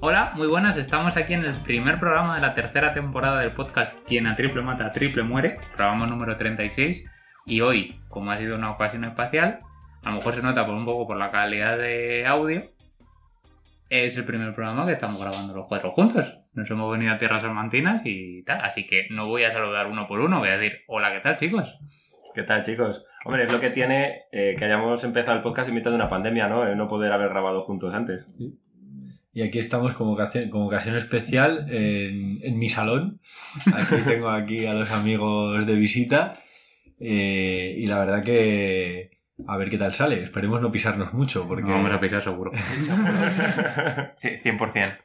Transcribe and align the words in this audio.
Hola, 0.00 0.32
muy 0.36 0.46
buenas. 0.46 0.78
Estamos 0.78 1.18
aquí 1.18 1.34
en 1.34 1.44
el 1.44 1.54
primer 1.62 1.98
programa 2.00 2.36
de 2.36 2.40
la 2.40 2.54
tercera 2.54 2.94
temporada 2.94 3.40
del 3.40 3.52
podcast 3.52 4.02
Quien 4.06 4.26
a 4.26 4.36
triple 4.36 4.62
mata, 4.62 4.86
a 4.86 4.92
triple 4.92 5.22
muere, 5.22 5.58
programa 5.74 6.06
número 6.06 6.38
36. 6.38 7.04
Y 7.44 7.60
hoy, 7.60 8.00
como 8.08 8.30
ha 8.30 8.38
sido 8.38 8.56
una 8.56 8.70
ocasión 8.70 9.04
espacial, 9.04 9.60
a 10.06 10.10
lo 10.10 10.16
mejor 10.18 10.36
se 10.36 10.42
nota 10.42 10.64
por 10.64 10.76
un 10.76 10.84
poco 10.84 11.04
por 11.04 11.16
la 11.16 11.32
calidad 11.32 11.76
de 11.76 12.24
audio, 12.26 12.70
es 13.90 14.16
el 14.16 14.24
primer 14.24 14.54
programa 14.54 14.86
que 14.86 14.92
estamos 14.92 15.20
grabando 15.20 15.52
los 15.52 15.66
cuatro 15.66 15.90
juntos. 15.90 16.42
Nos 16.54 16.70
hemos 16.70 16.92
venido 16.92 17.12
a 17.12 17.18
tierras 17.18 17.42
salmantinas 17.42 18.02
y 18.04 18.44
tal, 18.44 18.60
así 18.64 18.86
que 18.86 19.08
no 19.10 19.26
voy 19.26 19.42
a 19.42 19.50
saludar 19.50 19.88
uno 19.88 20.06
por 20.06 20.20
uno, 20.20 20.38
voy 20.38 20.50
a 20.50 20.58
decir, 20.58 20.78
hola, 20.86 21.12
¿qué 21.12 21.18
tal 21.18 21.36
chicos? 21.36 21.76
¿Qué 22.36 22.44
tal, 22.44 22.62
chicos? 22.62 23.04
Hombre, 23.24 23.42
es 23.42 23.52
lo 23.52 23.58
que 23.58 23.70
tiene 23.70 24.26
eh, 24.30 24.54
que 24.56 24.64
hayamos 24.66 25.02
empezado 25.02 25.36
el 25.38 25.42
podcast 25.42 25.70
en 25.70 25.74
mitad 25.74 25.90
de 25.90 25.96
una 25.96 26.08
pandemia, 26.08 26.46
¿no? 26.46 26.64
El 26.64 26.76
no 26.76 26.86
poder 26.86 27.10
haber 27.10 27.30
grabado 27.30 27.62
juntos 27.62 27.92
antes. 27.92 28.28
Y 29.32 29.42
aquí 29.42 29.58
estamos 29.58 29.94
como 29.94 30.12
ocasión, 30.12 30.50
como 30.50 30.66
ocasión 30.66 30.94
especial 30.96 31.66
en, 31.68 32.38
en 32.42 32.58
mi 32.58 32.68
salón. 32.68 33.20
Aquí 33.74 33.96
tengo 34.06 34.28
aquí 34.28 34.66
a 34.66 34.74
los 34.74 34.92
amigos 34.92 35.66
de 35.66 35.74
visita. 35.74 36.38
eh, 37.00 37.74
y 37.76 37.86
la 37.88 37.98
verdad 37.98 38.22
que 38.22 39.15
a 39.46 39.56
ver 39.56 39.68
qué 39.70 39.78
tal 39.78 39.92
sale. 39.92 40.22
Esperemos 40.22 40.60
no 40.60 40.70
pisarnos 40.72 41.12
mucho 41.12 41.46
porque 41.46 41.64
No 41.64 41.70
vamos 41.74 41.92
a 41.92 42.00
pisar 42.00 42.22
seguro. 42.22 42.52
100%. 44.16 44.98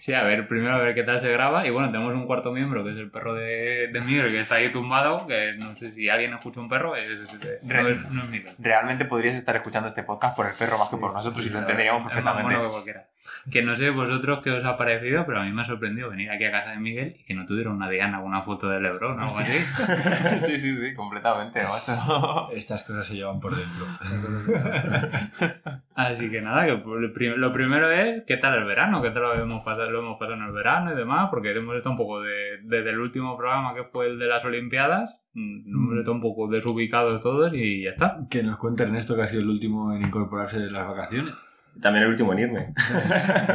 Sí, 0.00 0.12
a 0.12 0.22
ver, 0.22 0.46
primero 0.46 0.74
a 0.74 0.78
ver 0.78 0.94
qué 0.94 1.02
tal 1.02 1.18
se 1.20 1.30
graba. 1.32 1.66
Y 1.66 1.70
bueno, 1.70 1.90
tenemos 1.90 2.12
un 2.14 2.26
cuarto 2.26 2.52
miembro, 2.52 2.84
que 2.84 2.92
es 2.92 2.98
el 2.98 3.10
perro 3.10 3.34
de, 3.34 3.88
de 3.88 4.00
Miguel, 4.02 4.30
que 4.32 4.40
está 4.40 4.56
ahí 4.56 4.68
tumbado, 4.68 5.26
que 5.26 5.54
no 5.58 5.74
sé 5.76 5.92
si 5.92 6.08
alguien 6.10 6.34
escucha 6.34 6.60
un 6.60 6.68
perro, 6.68 6.94
es, 6.96 7.08
es- 7.10 7.62
no, 7.62 7.88
es, 7.88 8.10
no 8.10 8.22
es 8.24 8.28
Miguel. 8.30 8.52
Realmente 8.58 9.04
podrías 9.06 9.34
estar 9.36 9.56
escuchando 9.56 9.88
este 9.88 10.02
podcast 10.02 10.36
por 10.36 10.46
el 10.46 10.52
perro 10.54 10.76
más 10.78 10.88
que 10.88 10.96
por 10.98 11.12
nosotros 11.12 11.44
y 11.46 11.50
lo 11.50 11.58
entenderíamos 11.60 12.00
Es 12.00 12.04
más 12.04 12.12
perfectamente. 12.14 12.54
mono 12.56 12.64
que 12.66 12.70
cualquiera. 12.72 13.04
Que 13.50 13.62
no 13.62 13.74
sé 13.74 13.88
vosotros 13.88 14.40
qué 14.44 14.50
os 14.50 14.62
ha 14.66 14.76
parecido, 14.76 15.24
pero 15.24 15.40
a 15.40 15.44
mí 15.44 15.50
me 15.52 15.62
ha 15.62 15.64
sorprendido 15.64 16.10
venir 16.10 16.30
aquí 16.30 16.44
a 16.44 16.50
casa 16.52 16.72
de 16.72 16.76
Miguel 16.78 17.16
y 17.18 17.24
que 17.24 17.32
no 17.34 17.46
tuvieron 17.46 17.74
una 17.76 17.88
diana 17.88 18.20
una 18.20 18.42
foto 18.42 18.68
de 18.68 18.80
Lebron 18.80 19.18
o 19.18 19.22
algo 19.22 19.38
así. 19.38 19.58
sí, 20.40 20.58
sí, 20.58 20.74
sí, 20.74 20.94
completamente, 20.94 21.62
macho. 21.62 22.50
estas 22.54 22.82
cosas 22.82 23.06
se 23.06 23.14
llevan 23.14 23.40
por 23.40 23.54
dentro. 23.56 23.86
Así 25.94 26.30
que 26.30 26.40
nada, 26.42 26.66
que 26.66 26.72
lo 26.82 27.52
primero 27.52 27.90
es 27.90 28.22
qué 28.26 28.36
tal 28.36 28.54
el 28.56 28.64
verano, 28.64 29.00
qué 29.00 29.10
tal 29.10 29.22
lo 29.22 29.34
hemos 29.34 29.64
pasado, 29.64 29.83
lo 29.90 30.00
hemos 30.00 30.18
pasado 30.18 30.34
en 30.36 30.42
el 30.44 30.52
verano 30.52 30.92
y 30.92 30.96
demás, 30.96 31.28
porque 31.30 31.52
hemos 31.52 31.74
estado 31.76 31.92
un 31.92 31.98
poco 31.98 32.20
de, 32.22 32.58
desde 32.64 32.90
el 32.90 32.98
último 33.00 33.36
programa 33.36 33.74
que 33.74 33.84
fue 33.84 34.06
el 34.08 34.18
de 34.18 34.26
las 34.26 34.44
Olimpiadas, 34.44 35.22
mm, 35.34 35.68
hemos 35.68 35.98
estado 35.98 36.12
un 36.14 36.20
poco 36.22 36.48
desubicados 36.48 37.20
todos 37.22 37.52
y 37.54 37.84
ya 37.84 37.90
está. 37.90 38.18
Que 38.30 38.42
nos 38.42 38.58
cuente 38.58 38.82
Ernesto 38.84 39.14
que 39.16 39.22
ha 39.22 39.26
sido 39.26 39.42
el 39.42 39.48
último 39.48 39.92
en 39.92 40.02
incorporarse 40.02 40.58
de 40.58 40.70
las 40.70 40.86
vacaciones. 40.86 41.34
También 41.80 42.04
el 42.04 42.10
último 42.10 42.32
en 42.32 42.38
irme. 42.38 42.72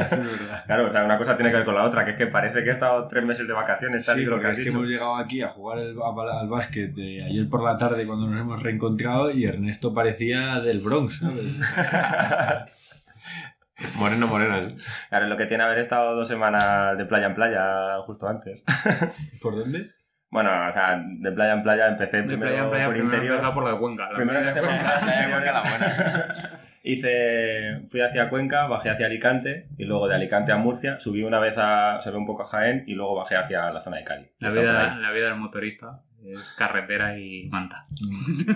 Es. 0.02 0.20
Claro, 0.66 0.88
o 0.88 0.92
sea, 0.92 1.06
una 1.06 1.18
cosa 1.18 1.38
tiene 1.38 1.52
que 1.52 1.56
ver 1.58 1.66
con 1.66 1.74
la 1.76 1.84
otra, 1.86 2.04
que 2.04 2.12
es 2.12 2.18
que 2.18 2.28
parece 2.28 2.64
que 2.66 2.72
he 2.72 2.74
estado 2.74 3.08
tres 3.08 3.24
meses 3.24 3.48
de 3.48 3.54
vacaciones, 3.54 4.06
tal 4.06 4.18
Sí, 4.18 4.24
y 4.24 4.26
lo 4.26 4.40
que 4.42 4.48
has 4.48 4.52
es 4.52 4.58
que 4.58 4.64
dicho. 4.66 4.78
hemos 4.78 4.90
llegado 4.90 5.16
aquí 5.16 5.42
a 5.42 5.48
jugar 5.48 5.80
el- 5.80 5.96
a- 6.02 6.40
al 6.42 6.50
básquet 6.50 6.94
de 6.94 7.24
ayer 7.24 7.48
por 7.50 7.64
la 7.64 7.78
tarde 7.78 8.06
cuando 8.06 8.28
nos 8.28 8.42
hemos 8.42 8.62
reencontrado 8.62 9.32
y 9.32 9.46
Ernesto 9.46 9.94
parecía 9.94 10.60
del 10.60 10.82
Bronx, 10.82 11.20
¿sabes? 11.20 11.62
Moreno, 13.96 14.28
moreno. 14.28 14.62
sí. 14.62 14.76
Claro, 15.10 15.28
lo 15.28 15.38
que 15.38 15.46
tiene 15.46 15.64
haber 15.64 15.80
estado 15.80 16.16
dos 16.16 16.28
semanas 16.28 16.98
de 16.98 17.06
playa 17.06 17.28
en 17.28 17.34
playa 17.34 17.98
justo 18.06 18.28
antes. 18.28 18.64
¿Por 19.42 19.56
dónde? 19.58 19.90
Bueno, 20.32 20.52
o 20.67 20.72
sea, 20.72 21.02
de 21.04 21.32
playa 21.32 21.54
en 21.54 21.62
playa 21.64 21.88
empecé 21.88 22.18
De 22.18 22.23
primero 22.23 22.52
playa 22.52 22.64
en 22.64 22.70
playa, 22.70 22.86
por 22.86 22.94
primero 22.94 23.16
interior. 23.16 23.54
por 23.54 23.64
la 23.64 23.72
de 23.72 23.78
Cuenca. 23.80 24.10
la 24.10 24.16
Primero 24.16 24.39
empecé 24.39 24.60
por. 24.62 24.70
La 24.70 25.22
de 25.22 25.32
Cuenca, 25.32 25.52
la 25.52 25.62
buena. 25.62 26.34
Hice, 26.84 27.82
fui 27.86 28.00
hacia 28.00 28.30
Cuenca, 28.30 28.68
bajé 28.68 28.89
hacia 28.89 29.08
Alicante 29.08 29.68
y 29.78 29.84
luego 29.86 30.08
de 30.08 30.16
Alicante 30.16 30.52
a 30.54 30.58
Murcia, 30.58 30.98
subí 30.98 31.23
una 31.23 31.39
vez 31.39 31.56
a, 31.58 32.00
se 32.00 32.10
ve 32.10 32.18
un 32.18 32.26
poco 32.26 32.44
a 32.44 32.45
Jaén 32.45 32.84
y 32.88 32.95
luego 32.95 33.16
bajé 33.16 33.36
hacia 33.36 33.70
la 33.70 33.82
zona 33.82 33.98
de 33.98 34.06
Cali. 34.06 34.32
La 34.39 34.50
vida, 34.50 34.95
la 34.95 35.12
vida 35.12 35.26
del 35.26 35.36
motorista 35.36 36.04
es 36.26 36.56
carretera 36.58 37.18
y 37.18 37.50
manta. 37.50 37.84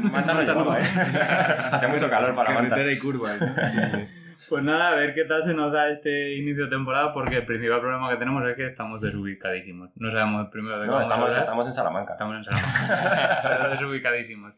Manta 0.03 0.33
no 0.33 0.39
hay 0.39 0.47
curva, 0.47 0.79
¿eh? 0.79 0.83
Hace 1.72 1.88
mucho 1.88 2.09
calor 2.09 2.33
para 2.33 2.51
Manta. 2.51 2.69
Carretera 2.69 2.94
y 2.94 2.97
curvas. 2.97 3.39
¿no? 3.39 4.22
Pues 4.49 4.63
nada, 4.63 4.89
a 4.89 4.95
ver 4.95 5.13
qué 5.13 5.23
tal 5.25 5.44
se 5.44 5.53
nos 5.53 5.71
da 5.71 5.89
este 5.89 6.35
inicio 6.35 6.66
de 6.66 6.69
temporada, 6.69 7.13
porque 7.13 7.38
el 7.38 7.45
principal 7.45 7.79
problema 7.81 8.09
que 8.09 8.17
tenemos 8.17 8.47
es 8.47 8.55
que 8.55 8.67
estamos 8.67 9.01
desubicadísimos. 9.01 9.89
No 9.95 10.09
sabemos 10.11 10.49
primero 10.49 10.77
de 10.79 10.83
qué 10.85 10.88
No, 10.88 10.94
vamos 10.94 11.01
a 11.07 11.09
estamos, 11.09 11.25
hablar. 11.29 11.39
estamos 11.44 11.67
en 11.67 11.73
Salamanca. 11.73 12.13
Estamos 12.13 12.35
en 12.38 12.44
Salamanca. 12.44 13.69
Desubicadísimos. 13.71 14.53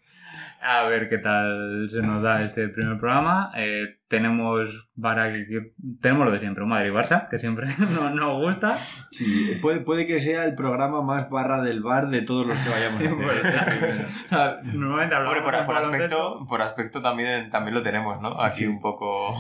A 0.62 0.84
ver 0.84 1.10
qué 1.10 1.18
tal 1.18 1.88
se 1.90 2.02
nos 2.02 2.22
da 2.22 2.42
este 2.44 2.68
primer 2.70 2.98
programa. 2.98 3.52
Eh, 3.56 3.98
tenemos 4.08 4.90
para 5.02 5.32
que, 5.32 5.46
que- 5.48 5.72
tenemos 6.02 6.26
lo 6.26 6.32
de 6.32 6.40
siempre, 6.40 6.64
un 6.64 6.70
Madrid-Barça, 6.70 7.28
que 7.30 7.38
siempre 7.40 7.66
nos, 7.78 8.14
nos 8.14 8.34
gusta. 8.42 8.76
Sí, 9.12 9.58
puede, 9.62 9.80
puede 9.82 10.06
que 10.08 10.20
sea 10.20 10.46
el 10.46 10.56
programa 10.56 11.02
más 11.02 11.30
barra 11.30 11.62
del 11.62 11.82
bar 11.82 12.08
de 12.10 12.22
todos 12.22 12.46
los 12.48 12.58
que 12.58 12.70
vayamos 12.70 13.02
a 13.02 13.60
hacer. 13.66 14.06
O 14.06 14.30
sea, 14.30 14.58
Normalmente 14.74 15.16
hablamos 15.16 15.38
Hombre, 15.40 15.52
por, 15.52 15.60
de 15.60 15.66
por 15.66 15.78
aspecto, 15.78 16.46
por 16.48 16.62
aspecto 16.62 17.02
también, 17.02 17.50
también 17.50 17.74
lo 17.76 17.82
tenemos, 17.82 18.22
¿no? 18.22 18.42
Aquí 18.42 18.60
Sí. 18.64 18.68
un 18.68 18.80
poco... 18.82 19.36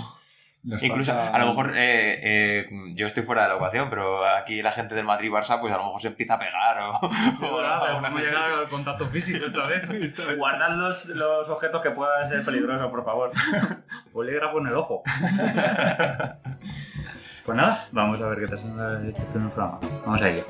Nos 0.65 0.81
Incluso, 0.81 1.13
falta- 1.13 1.35
a 1.35 1.39
lo 1.39 1.45
mejor, 1.45 1.73
eh, 1.77 2.19
eh, 2.23 2.69
yo 2.95 3.05
estoy 3.05 3.21
fuera 3.21 3.43
de 3.43 3.49
la 3.49 3.55
ecuación, 3.55 3.87
pero 3.91 4.25
aquí 4.25 4.63
la 4.63 4.71
gente 4.71 4.95
del 4.95 5.05
Madrid-Barça, 5.05 5.59
pues 5.59 5.71
a 5.71 5.77
lo 5.77 5.83
mejor 5.85 6.01
se 6.01 6.07
empieza 6.07 6.33
a 6.33 6.39
pegar 6.39 6.79
o... 6.79 6.93
Sí, 7.07 7.07
o 7.45 7.61
Vamos 7.61 8.03
a 8.03 8.23
llegar 8.23 8.51
al 8.51 8.67
contacto 8.67 9.05
físico 9.05 9.45
otra 9.47 9.67
vez. 9.67 10.35
Guardad 10.37 10.75
los, 10.75 11.05
los 11.09 11.49
objetos 11.49 11.81
que 11.83 11.91
puedan 11.91 12.27
ser 12.27 12.43
peligrosos, 12.43 12.87
por 12.89 13.05
favor. 13.05 13.31
Polígrafo 14.11 14.57
en 14.59 14.67
el 14.67 14.73
ojo. 14.75 15.03
Pues 17.45 17.55
nada, 17.55 17.85
vamos 17.91 18.19
a 18.21 18.27
ver 18.29 18.39
qué 18.39 18.47
tal 18.47 18.75
da 18.75 19.07
este 19.07 19.21
primer 19.25 19.51
programa. 19.51 19.79
Vamos 20.03 20.21
a 20.21 20.29
ello. 20.29 20.45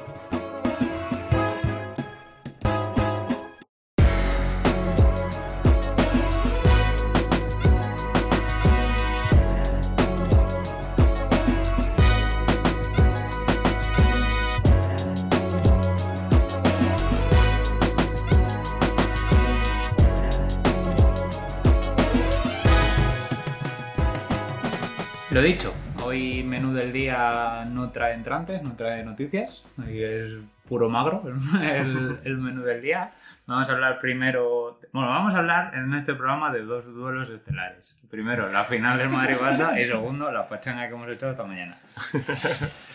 Del 26.85 26.93
día 26.93 27.65
no 27.71 27.89
trae 27.89 28.13
entrantes, 28.13 28.61
no 28.61 28.73
trae 28.75 29.03
noticias, 29.03 29.65
hoy 29.83 30.03
es 30.03 30.33
puro 30.67 30.89
magro 30.89 31.21
el, 31.61 32.19
el 32.23 32.37
menú 32.37 32.61
del 32.61 32.81
día. 32.81 33.09
Vamos 33.47 33.69
a 33.69 33.73
hablar 33.73 33.99
primero, 33.99 34.79
bueno, 34.91 35.07
vamos 35.09 35.35
a 35.35 35.37
hablar 35.37 35.75
en 35.75 35.93
este 35.93 36.15
programa 36.15 36.51
de 36.51 36.61
dos 36.65 36.91
duelos 36.93 37.29
estelares. 37.29 37.99
Primero, 38.09 38.49
la 38.51 38.63
final 38.63 38.97
del 38.97 39.09
Madrid-Barça 39.09 39.79
y 39.79 39.85
segundo, 39.87 40.31
la 40.31 40.47
pachanga 40.47 40.87
que 40.87 40.93
hemos 40.95 41.09
hecho 41.13 41.29
esta 41.29 41.43
mañana. 41.43 41.75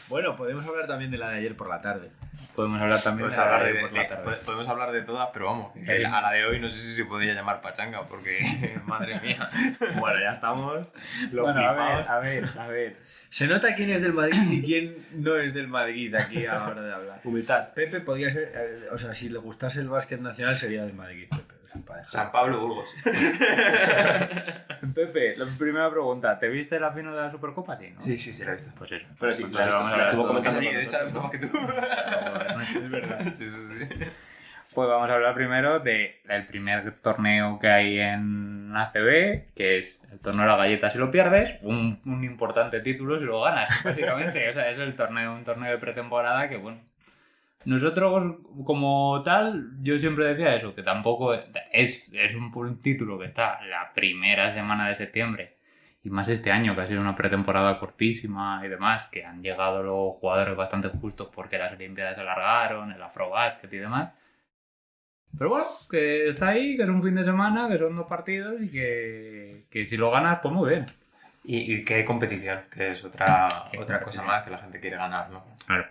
Bueno, 0.08 0.34
podemos 0.34 0.66
hablar 0.66 0.88
también 0.88 1.12
de 1.12 1.18
la 1.18 1.28
de 1.28 1.36
ayer 1.36 1.54
por 1.56 1.68
la 1.68 1.80
tarde. 1.80 2.10
Podemos 2.56 2.80
hablar 2.82 3.00
también 3.00 3.28
Podemos 3.28 3.36
de 3.36 3.44
la 3.44 3.56
hablar 3.56 3.62
de 3.68 3.72
de, 3.74 3.80
por 3.80 3.92
la 3.92 4.02
de- 4.02 4.08
tarde. 4.08 4.24
pod- 4.24 4.38
podemos 4.44 4.68
hablar 4.68 4.90
de 4.90 5.02
todas, 5.02 5.28
pero 5.32 5.46
vamos, 5.46 5.72
que 5.72 6.04
a 6.04 6.20
la 6.20 6.32
de 6.32 6.44
hoy 6.46 6.58
no 6.58 6.68
sé 6.68 6.78
si 6.78 6.94
se 6.96 7.04
podría 7.04 7.32
llamar 7.32 7.60
pachanga, 7.60 8.02
porque 8.08 8.80
madre 8.86 9.20
mía. 9.20 9.48
Bueno, 10.00 10.18
ya 10.18 10.32
estamos. 10.32 10.88
Los 11.30 11.44
Bueno, 11.44 11.60
a 11.60 11.72
ver, 11.74 12.08
a 12.10 12.18
ver, 12.18 12.44
a 12.58 12.66
ver. 12.66 12.96
Se 13.04 13.46
nota 13.46 13.72
quién 13.76 13.90
es 13.90 14.02
del 14.02 14.12
Madrid 14.12 14.42
y 14.50 14.62
quién 14.62 14.96
no 15.14 15.36
es 15.36 15.54
del 15.54 15.68
Madrid 15.68 16.12
aquí 16.16 16.44
a 16.44 16.54
la 16.54 16.66
hora 16.66 16.82
de 16.82 16.92
hablar. 16.92 17.20
Humildad. 17.22 17.72
Pepe 17.72 18.00
podría 18.00 18.30
ser, 18.30 18.50
eh, 18.52 18.88
o 18.90 18.98
sea, 18.98 19.14
si 19.14 19.28
le 19.28 19.38
gustase 19.38 19.78
el 19.78 19.88
básquet 19.88 20.20
nacional 20.20 20.39
sería 20.56 20.84
del 20.84 20.94
Madrid, 20.94 21.26
Pepe. 21.30 21.54
San 22.02 22.32
Pablo 22.32 22.60
Burgos. 22.60 22.92
Pepe, 24.94 25.36
la 25.36 25.44
primera 25.58 25.90
pregunta, 25.90 26.38
¿te 26.38 26.48
viste 26.48 26.80
la 26.80 26.90
final 26.90 27.14
de 27.14 27.20
la 27.20 27.30
Supercopa? 27.30 27.76
Sí, 27.78 27.90
¿no? 27.94 28.00
Sí, 28.00 28.18
sí, 28.18 28.32
sí, 28.32 28.42
la 28.44 28.50
he 28.50 28.54
visto. 28.54 28.70
Pues 28.76 28.90
eso. 28.92 29.06
Pero 29.18 29.34
sí, 29.34 29.44
Entonces 29.44 29.72
la- 29.72 29.74
vamos 29.78 29.92
a 29.92 29.96
la 29.96 30.04
hablar 30.04 30.08
estuvo 30.08 30.22
de 30.22 30.28
comentando. 30.28 30.60
Sí, 30.60 30.66
de 30.74 30.82
hecho 30.82 30.92
la 30.92 31.00
he 31.00 31.04
visto 31.04 31.22
más 31.22 31.30
que 31.30 31.38
tú. 31.38 31.46
Es 32.80 32.90
verdad. 32.90 33.20
Sí, 33.30 33.48
sí, 33.48 33.50
sí. 33.50 33.88
Pues 34.74 34.88
vamos 34.88 35.10
a 35.10 35.14
hablar 35.14 35.34
primero 35.34 35.80
del 35.80 36.46
primer 36.46 36.92
torneo 37.00 37.58
que 37.58 37.68
hay 37.68 37.98
en 37.98 38.72
ACB, 38.76 39.52
que 39.54 39.78
es 39.78 40.00
el 40.12 40.20
torneo 40.20 40.42
de 40.44 40.48
la 40.50 40.56
galleta 40.56 40.90
si 40.90 40.98
lo 40.98 41.10
pierdes, 41.10 41.60
un, 41.62 42.00
un 42.04 42.22
importante 42.24 42.78
título 42.80 43.18
si 43.18 43.24
lo 43.24 43.40
ganas, 43.42 43.68
básicamente. 43.84 44.48
o 44.48 44.52
sea, 44.52 44.70
es 44.70 44.78
el 44.78 44.94
torneo, 44.94 45.34
un 45.34 45.42
torneo 45.44 45.70
de 45.72 45.78
pretemporada 45.78 46.48
que, 46.48 46.56
bueno. 46.56 46.80
Nosotros, 47.64 48.36
como 48.64 49.22
tal, 49.22 49.72
yo 49.82 49.98
siempre 49.98 50.26
decía 50.26 50.54
eso, 50.54 50.74
que 50.74 50.82
tampoco 50.82 51.34
es, 51.34 52.10
es 52.12 52.34
un, 52.34 52.50
un 52.54 52.80
título 52.80 53.18
que 53.18 53.26
está 53.26 53.60
la 53.66 53.92
primera 53.92 54.52
semana 54.54 54.88
de 54.88 54.94
septiembre 54.94 55.54
y 56.02 56.08
más 56.08 56.28
este 56.30 56.50
año, 56.50 56.74
que 56.74 56.80
ha 56.80 56.86
sido 56.86 57.00
una 57.00 57.14
pretemporada 57.14 57.78
cortísima 57.78 58.60
y 58.64 58.68
demás, 58.68 59.08
que 59.10 59.24
han 59.24 59.42
llegado 59.42 59.82
los 59.82 60.14
jugadores 60.14 60.56
bastante 60.56 60.88
justos 60.88 61.28
porque 61.34 61.58
las 61.58 61.72
Olimpiadas 61.72 62.14
se 62.14 62.22
alargaron, 62.22 62.90
el 62.92 63.02
Afrobasket 63.02 63.72
y 63.74 63.78
demás. 63.78 64.10
Pero 65.36 65.50
bueno, 65.50 65.66
que 65.90 66.30
está 66.30 66.48
ahí, 66.48 66.76
que 66.76 66.82
es 66.82 66.88
un 66.88 67.02
fin 67.02 67.14
de 67.14 67.24
semana, 67.24 67.68
que 67.68 67.78
son 67.78 67.94
dos 67.94 68.06
partidos 68.06 68.54
y 68.62 68.70
que, 68.70 69.62
que 69.70 69.84
si 69.84 69.96
lo 69.96 70.10
ganas, 70.10 70.38
pues 70.42 70.52
muy 70.54 70.70
bien. 70.70 70.86
Y, 71.44 71.74
y 71.74 71.84
que 71.84 71.94
hay 71.96 72.04
competición, 72.04 72.62
que 72.74 72.90
es 72.90 73.04
otra, 73.04 73.46
otra 73.78 74.00
cosa 74.00 74.22
más 74.22 74.42
que 74.42 74.50
la 74.50 74.58
gente 74.58 74.80
quiere 74.80 74.96
ganar, 74.96 75.30
¿no? 75.30 75.44
Claro. 75.66 75.86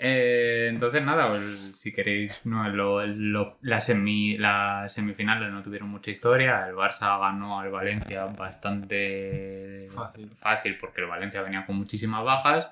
Eh, 0.00 0.68
entonces, 0.70 1.04
nada, 1.04 1.28
pues, 1.28 1.72
si 1.76 1.92
queréis, 1.92 2.32
no, 2.44 2.68
lo- 2.68 3.04
lo- 3.04 3.58
la 3.62 3.80
semi, 3.80 4.38
las 4.38 4.92
semifinales 4.92 5.50
no 5.50 5.60
tuvieron 5.60 5.88
mucha 5.88 6.10
historia. 6.12 6.66
El 6.68 6.74
Barça 6.76 7.18
ganó 7.18 7.58
al 7.58 7.70
Valencia 7.70 8.24
bastante 8.26 9.86
Fácil. 9.94 10.30
fácil 10.36 10.76
porque 10.78 11.00
el 11.00 11.08
Valencia 11.08 11.42
venía 11.42 11.66
con 11.66 11.76
muchísimas 11.76 12.24
bajas. 12.24 12.70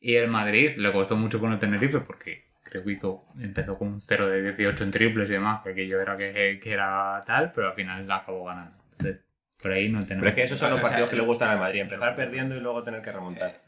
Y 0.00 0.16
el 0.16 0.28
Madrid 0.30 0.76
le 0.76 0.92
costó 0.92 1.16
mucho 1.16 1.40
con 1.40 1.52
el 1.52 1.58
Tenerife 1.58 2.00
porque 2.00 2.44
creo 2.62 2.84
que 2.84 2.92
hizo, 2.92 3.24
empezó 3.40 3.72
con 3.78 3.88
un 3.88 4.00
0 4.00 4.28
de 4.28 4.42
18 4.42 4.84
en 4.84 4.90
triples 4.90 5.28
y 5.30 5.32
demás, 5.32 5.62
que 5.62 5.70
aquello 5.70 6.00
era 6.00 6.16
que, 6.16 6.58
que 6.62 6.72
era 6.72 7.20
tal, 7.26 7.52
pero 7.52 7.68
al 7.68 7.74
final 7.74 8.06
la 8.06 8.16
acabó 8.16 8.44
ganando. 8.44 8.76
Entonces, 8.92 9.20
por 9.62 9.72
ahí 9.72 9.88
no 9.88 10.00
tenemos. 10.04 10.20
Pero 10.20 10.28
es 10.28 10.34
que 10.34 10.42
esos 10.42 10.58
son 10.58 10.70
los 10.70 10.78
O 10.78 10.82
sea, 10.82 10.90
partidos 10.90 11.10
que 11.10 11.16
le 11.16 11.22
gustan 11.22 11.48
al 11.48 11.58
Madrid. 11.58 11.80
Empezar 11.80 12.14
perdiendo 12.14 12.54
y 12.54 12.60
luego 12.60 12.82
tener 12.82 13.00
que 13.00 13.12
remontar. 13.12 13.62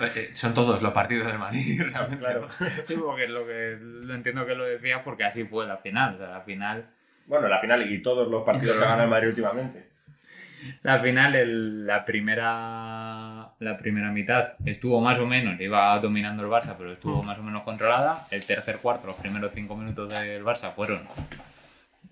Eh, 0.00 0.30
Son 0.34 0.52
todos 0.54 0.82
los 0.82 0.92
partidos 0.92 1.26
del 1.28 1.38
Madrid, 1.38 1.80
realmente. 1.92 2.18
Claro. 2.18 2.48
Sí, 2.86 2.94
porque 2.96 3.28
lo 3.28 3.46
que 3.46 3.78
lo 3.80 4.14
entiendo 4.14 4.44
que 4.46 4.54
lo 4.54 4.64
decías 4.64 5.00
porque 5.04 5.24
así 5.24 5.44
fue 5.44 5.66
la 5.66 5.76
final. 5.76 6.14
O 6.14 6.18
sea, 6.18 6.28
la 6.30 6.40
final, 6.40 6.84
Bueno, 7.26 7.48
la 7.48 7.58
final 7.58 7.82
y 7.90 8.02
todos 8.02 8.28
los 8.28 8.42
partidos 8.42 8.76
que 8.76 8.84
gana 8.84 9.04
el 9.04 9.10
Madrid 9.10 9.28
últimamente. 9.28 9.88
la 10.82 10.98
final, 11.00 11.34
el- 11.36 11.86
la 11.86 12.04
primera 12.04 13.52
la 13.60 13.76
primera 13.76 14.10
mitad 14.10 14.54
estuvo 14.64 15.00
más 15.00 15.18
o 15.18 15.26
menos, 15.26 15.60
iba 15.60 15.98
dominando 16.00 16.42
el 16.42 16.48
Barça, 16.50 16.74
pero 16.76 16.92
estuvo 16.92 17.22
más 17.22 17.38
o 17.38 17.42
menos 17.42 17.62
controlada. 17.62 18.26
El 18.30 18.44
tercer 18.44 18.78
cuarto, 18.78 19.06
los 19.06 19.16
primeros 19.16 19.52
cinco 19.54 19.76
minutos 19.76 20.08
del 20.10 20.42
Barça 20.44 20.72
fueron. 20.74 21.00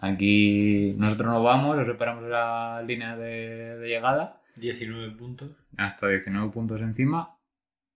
Aquí 0.00 0.94
nosotros 0.98 1.28
nos 1.28 1.42
vamos, 1.44 1.78
os 1.78 1.86
esperamos 1.88 2.24
en 2.24 2.30
la 2.30 2.82
línea 2.86 3.16
de, 3.16 3.76
de 3.78 3.88
llegada, 3.88 4.34
19 4.56 5.12
puntos. 5.16 5.54
hasta 5.76 6.08
19 6.08 6.50
puntos 6.50 6.80
encima, 6.80 7.36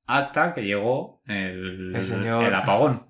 hasta 0.07 0.55
que 0.55 0.65
llegó 0.65 1.21
el, 1.27 1.95
El 1.95 2.03
señor- 2.03 2.45
el 2.47 2.55
apagón. 2.55 3.05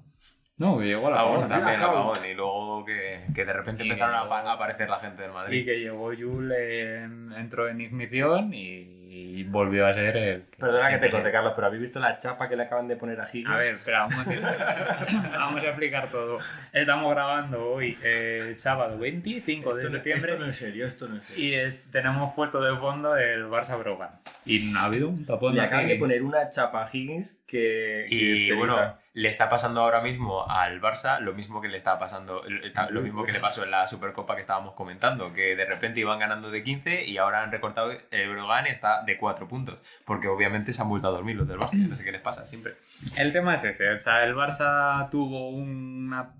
No, 0.58 0.78
que 0.78 0.86
llegó 0.86 1.08
el 1.08 1.14
apagón. 1.14 1.44
Apagón 1.44 1.48
también, 1.50 1.76
Blackout. 1.78 1.98
apagón. 1.98 2.18
Y 2.30 2.34
luego 2.34 2.84
que, 2.86 3.20
que 3.34 3.44
de 3.44 3.52
repente 3.52 3.84
Y 3.84 3.88
empezaron 3.90 4.14
a, 4.32 4.52
aparecer 4.52 4.88
la 4.88 4.96
gente 4.98 5.22
del 5.22 5.30
Y 5.30 5.34
Madrid. 5.34 5.64
que 5.66 5.78
llegó 5.80 6.12
Yule, 6.14 7.02
en- 7.04 7.32
entró 7.34 7.68
en 7.68 7.82
ignición 7.82 8.54
y, 8.54 8.96
y 9.38 9.44
volvió 9.44 9.86
a 9.86 9.92
ser 9.92 10.16
el. 10.16 10.44
Perdona 10.58 10.88
que 10.88 10.96
te 10.96 11.10
corte, 11.10 11.30
Carlos, 11.30 11.52
pero 11.54 11.66
¿habéis 11.66 11.82
visto 11.82 12.00
la 12.00 12.16
chapa 12.16 12.48
que 12.48 12.56
le 12.56 12.62
acaban 12.62 12.88
de 12.88 12.96
poner 12.96 13.20
a 13.20 13.24
Higgins? 13.30 13.50
A 13.50 13.56
ver, 13.58 13.74
espera, 13.74 14.06
un 14.06 14.14
momentito. 14.16 14.48
Vamos 15.38 15.62
a 15.62 15.66
explicar 15.66 16.08
todo. 16.08 16.38
Estamos 16.72 17.12
grabando 17.14 17.62
hoy, 17.72 17.94
eh, 18.02 18.52
sábado 18.54 18.96
25 18.98 19.74
de 19.74 19.84
no, 19.84 19.90
septiembre. 19.90 20.30
esto 20.32 20.42
no 20.42 20.48
es 20.48 20.56
serio, 20.56 20.86
esto 20.86 21.06
no 21.06 21.18
es 21.18 21.24
serio. 21.24 21.44
Y 21.44 21.54
eh, 21.54 21.80
tenemos 21.92 22.32
puesto 22.32 22.62
de 22.62 22.74
fondo 22.78 23.14
el 23.18 23.44
Barça 23.44 23.78
Brogan. 23.78 24.08
Y 24.46 24.70
no 24.72 24.78
ha 24.80 24.84
habido 24.84 25.08
un 25.08 25.26
tapón 25.26 25.54
Le 25.54 25.60
acaban 25.62 25.88
de 25.88 25.96
poner 25.96 26.22
una 26.22 26.48
chapa 26.48 26.84
a 26.84 26.88
Higgins 26.90 27.38
que. 27.46 28.06
Y 28.08 28.46
que 28.48 28.54
bueno, 28.54 28.76
le 29.12 29.28
está 29.28 29.48
pasando 29.48 29.80
ahora 29.80 30.00
mismo 30.02 30.48
al 30.48 30.80
Barça 30.80 31.18
lo 31.20 31.32
mismo 31.34 31.60
que 31.60 31.68
le 31.68 31.76
está 31.76 31.98
pasando, 31.98 32.42
lo 32.90 33.00
mismo 33.02 33.24
que 33.24 33.32
le 33.32 33.40
pasó 33.40 33.64
en 33.64 33.70
la 33.70 33.88
Supercopa 33.88 34.34
que 34.34 34.42
estábamos 34.42 34.74
comentando, 34.74 35.32
que 35.32 35.56
de 35.56 35.64
repente 35.64 36.00
iban 36.00 36.18
ganando 36.18 36.50
de 36.50 36.62
15 36.62 37.06
y 37.06 37.16
ahora 37.18 37.42
han 37.42 37.50
recortado, 37.50 37.92
el 38.10 38.28
Brogan 38.30 38.66
está 38.66 39.02
de 39.04 39.16
4 39.18 39.48
puntos, 39.48 39.78
porque 40.04 40.28
obviamente 40.28 40.72
se 40.72 40.82
han 40.82 40.88
vuelto 40.88 41.08
a 41.08 41.12
dormir 41.12 41.34
los 41.36 41.48
del 41.48 41.58
Barça, 41.58 41.88
no 41.88 41.96
sé 41.96 42.04
qué 42.04 42.12
les 42.12 42.20
pasa 42.20 42.44
siempre. 42.46 42.74
El 43.16 43.32
tema 43.32 43.54
es 43.54 43.64
ese. 43.64 43.90
O 43.90 43.98
sea, 43.98 44.22
el 44.24 44.34
Barça 44.34 45.08
tuvo 45.10 45.48
una- 45.50 46.34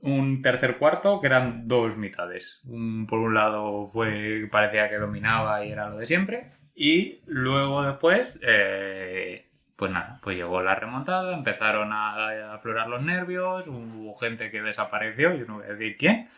un 0.00 0.42
tercer 0.42 0.78
cuarto 0.78 1.20
que 1.20 1.26
eran 1.28 1.68
dos 1.68 1.96
mitades. 1.96 2.60
Un- 2.64 3.06
por 3.06 3.18
un 3.18 3.34
lado 3.34 3.84
fue 3.86 4.48
parecía 4.50 4.88
que 4.88 4.96
dominaba 4.96 5.64
y 5.64 5.72
era 5.72 5.88
lo 5.90 5.96
de 5.98 6.06
siempre. 6.06 6.44
Y 6.74 7.20
luego 7.26 7.82
después, 7.82 8.40
eh, 8.42 9.46
pues 9.76 9.92
nada, 9.92 10.18
pues 10.22 10.36
llegó 10.36 10.62
la 10.62 10.74
remontada, 10.74 11.34
empezaron 11.34 11.92
a, 11.92 12.54
aflorar 12.54 12.88
los 12.88 13.02
nervios, 13.02 13.68
hubo 13.68 14.14
gente 14.16 14.50
que 14.50 14.62
desapareció, 14.62 15.34
yo 15.34 15.46
no 15.46 15.56
voy 15.56 15.64
a 15.64 15.74
decir 15.74 15.96
quién. 15.96 16.28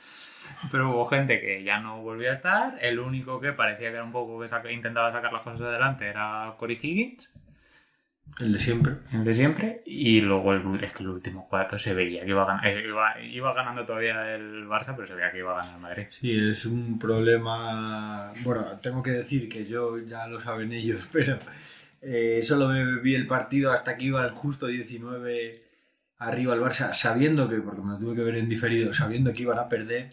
Pero 0.70 0.90
hubo 0.90 1.06
gente 1.06 1.40
que 1.40 1.62
ya 1.62 1.80
no 1.80 2.02
volvió 2.02 2.30
a 2.30 2.34
estar. 2.34 2.78
El 2.82 2.98
único 2.98 3.40
que 3.40 3.52
parecía 3.52 3.88
que 3.90 3.96
era 3.96 4.04
un 4.04 4.12
poco 4.12 4.38
que 4.38 4.72
intentaba 4.72 5.10
sacar 5.10 5.32
las 5.32 5.42
cosas 5.42 5.62
adelante 5.62 6.06
era 6.06 6.54
Cory 6.58 6.74
Higgins 6.74 7.32
El 8.40 8.52
de 8.52 8.58
siempre. 8.58 8.94
el 9.12 9.24
de 9.24 9.32
siempre 9.34 9.82
y 9.86 10.20
luego 10.20 10.52
el, 10.54 10.82
es 10.82 10.92
que 10.92 11.04
el 11.04 11.10
último 11.10 11.46
cuarto 11.48 11.78
se 11.78 11.94
veía 11.94 12.24
que 12.24 12.30
iba, 12.30 12.44
gan- 12.46 12.64
eh, 12.66 12.84
iba, 12.88 13.20
iba 13.20 13.54
ganando 13.54 13.86
todavía 13.86 14.34
el 14.34 14.66
Barça 14.66 14.94
pero 14.96 15.06
se 15.06 15.14
veía 15.14 15.30
que 15.30 15.38
iba 15.38 15.52
a 15.52 15.58
ganar 15.58 15.74
el 15.76 15.80
Madrid 15.80 16.06
Sí, 16.10 16.36
es 16.50 16.66
un 16.66 16.98
problema. 16.98 18.32
Bueno, 18.42 18.66
tengo 18.82 19.02
que 19.02 19.12
decir 19.12 19.48
que 19.48 19.64
yo 19.66 19.98
ya 19.98 20.26
lo 20.26 20.40
saben 20.40 20.72
ellos, 20.72 21.08
pero 21.12 21.38
eh, 22.02 22.40
solo 22.42 22.68
me 22.68 23.00
vi 23.00 23.14
el 23.14 23.26
partido 23.28 23.70
hasta 23.72 23.96
que 23.96 24.06
iban 24.06 24.28
justo 24.34 24.66
19 24.66 25.52
arriba 26.18 26.54
el 26.54 26.60
Barça, 26.60 26.92
sabiendo 26.92 27.48
que, 27.48 27.56
porque 27.56 27.82
me 27.82 27.92
lo 27.92 27.98
tuve 27.98 28.16
que 28.16 28.22
ver 28.24 28.36
en 28.36 28.48
diferido, 28.48 28.92
sabiendo 28.92 29.32
que 29.32 29.42
iban 29.42 29.58
a 29.58 29.68
perder. 29.68 30.08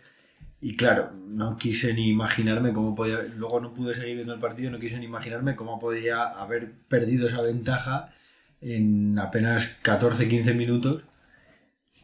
Y 0.62 0.76
claro, 0.76 1.12
no 1.28 1.58
quise 1.58 1.94
ni 1.94 2.10
imaginarme 2.10 2.72
cómo 2.72 2.94
podía. 2.94 3.18
Luego 3.36 3.60
no 3.60 3.74
pude 3.74 3.96
seguir 3.96 4.16
viendo 4.16 4.34
el 4.34 4.40
partido, 4.40 4.70
no 4.70 4.80
quise 4.80 5.00
ni 5.00 5.06
imaginarme 5.06 5.56
cómo 5.56 5.80
podía 5.80 6.24
haber 6.24 6.72
perdido 6.88 7.28
esa 7.28 7.42
ventaja 7.42 8.14
en 8.62 9.18
apenas 9.18 9.82
14-15 9.84 10.54
minutos. 10.54 11.04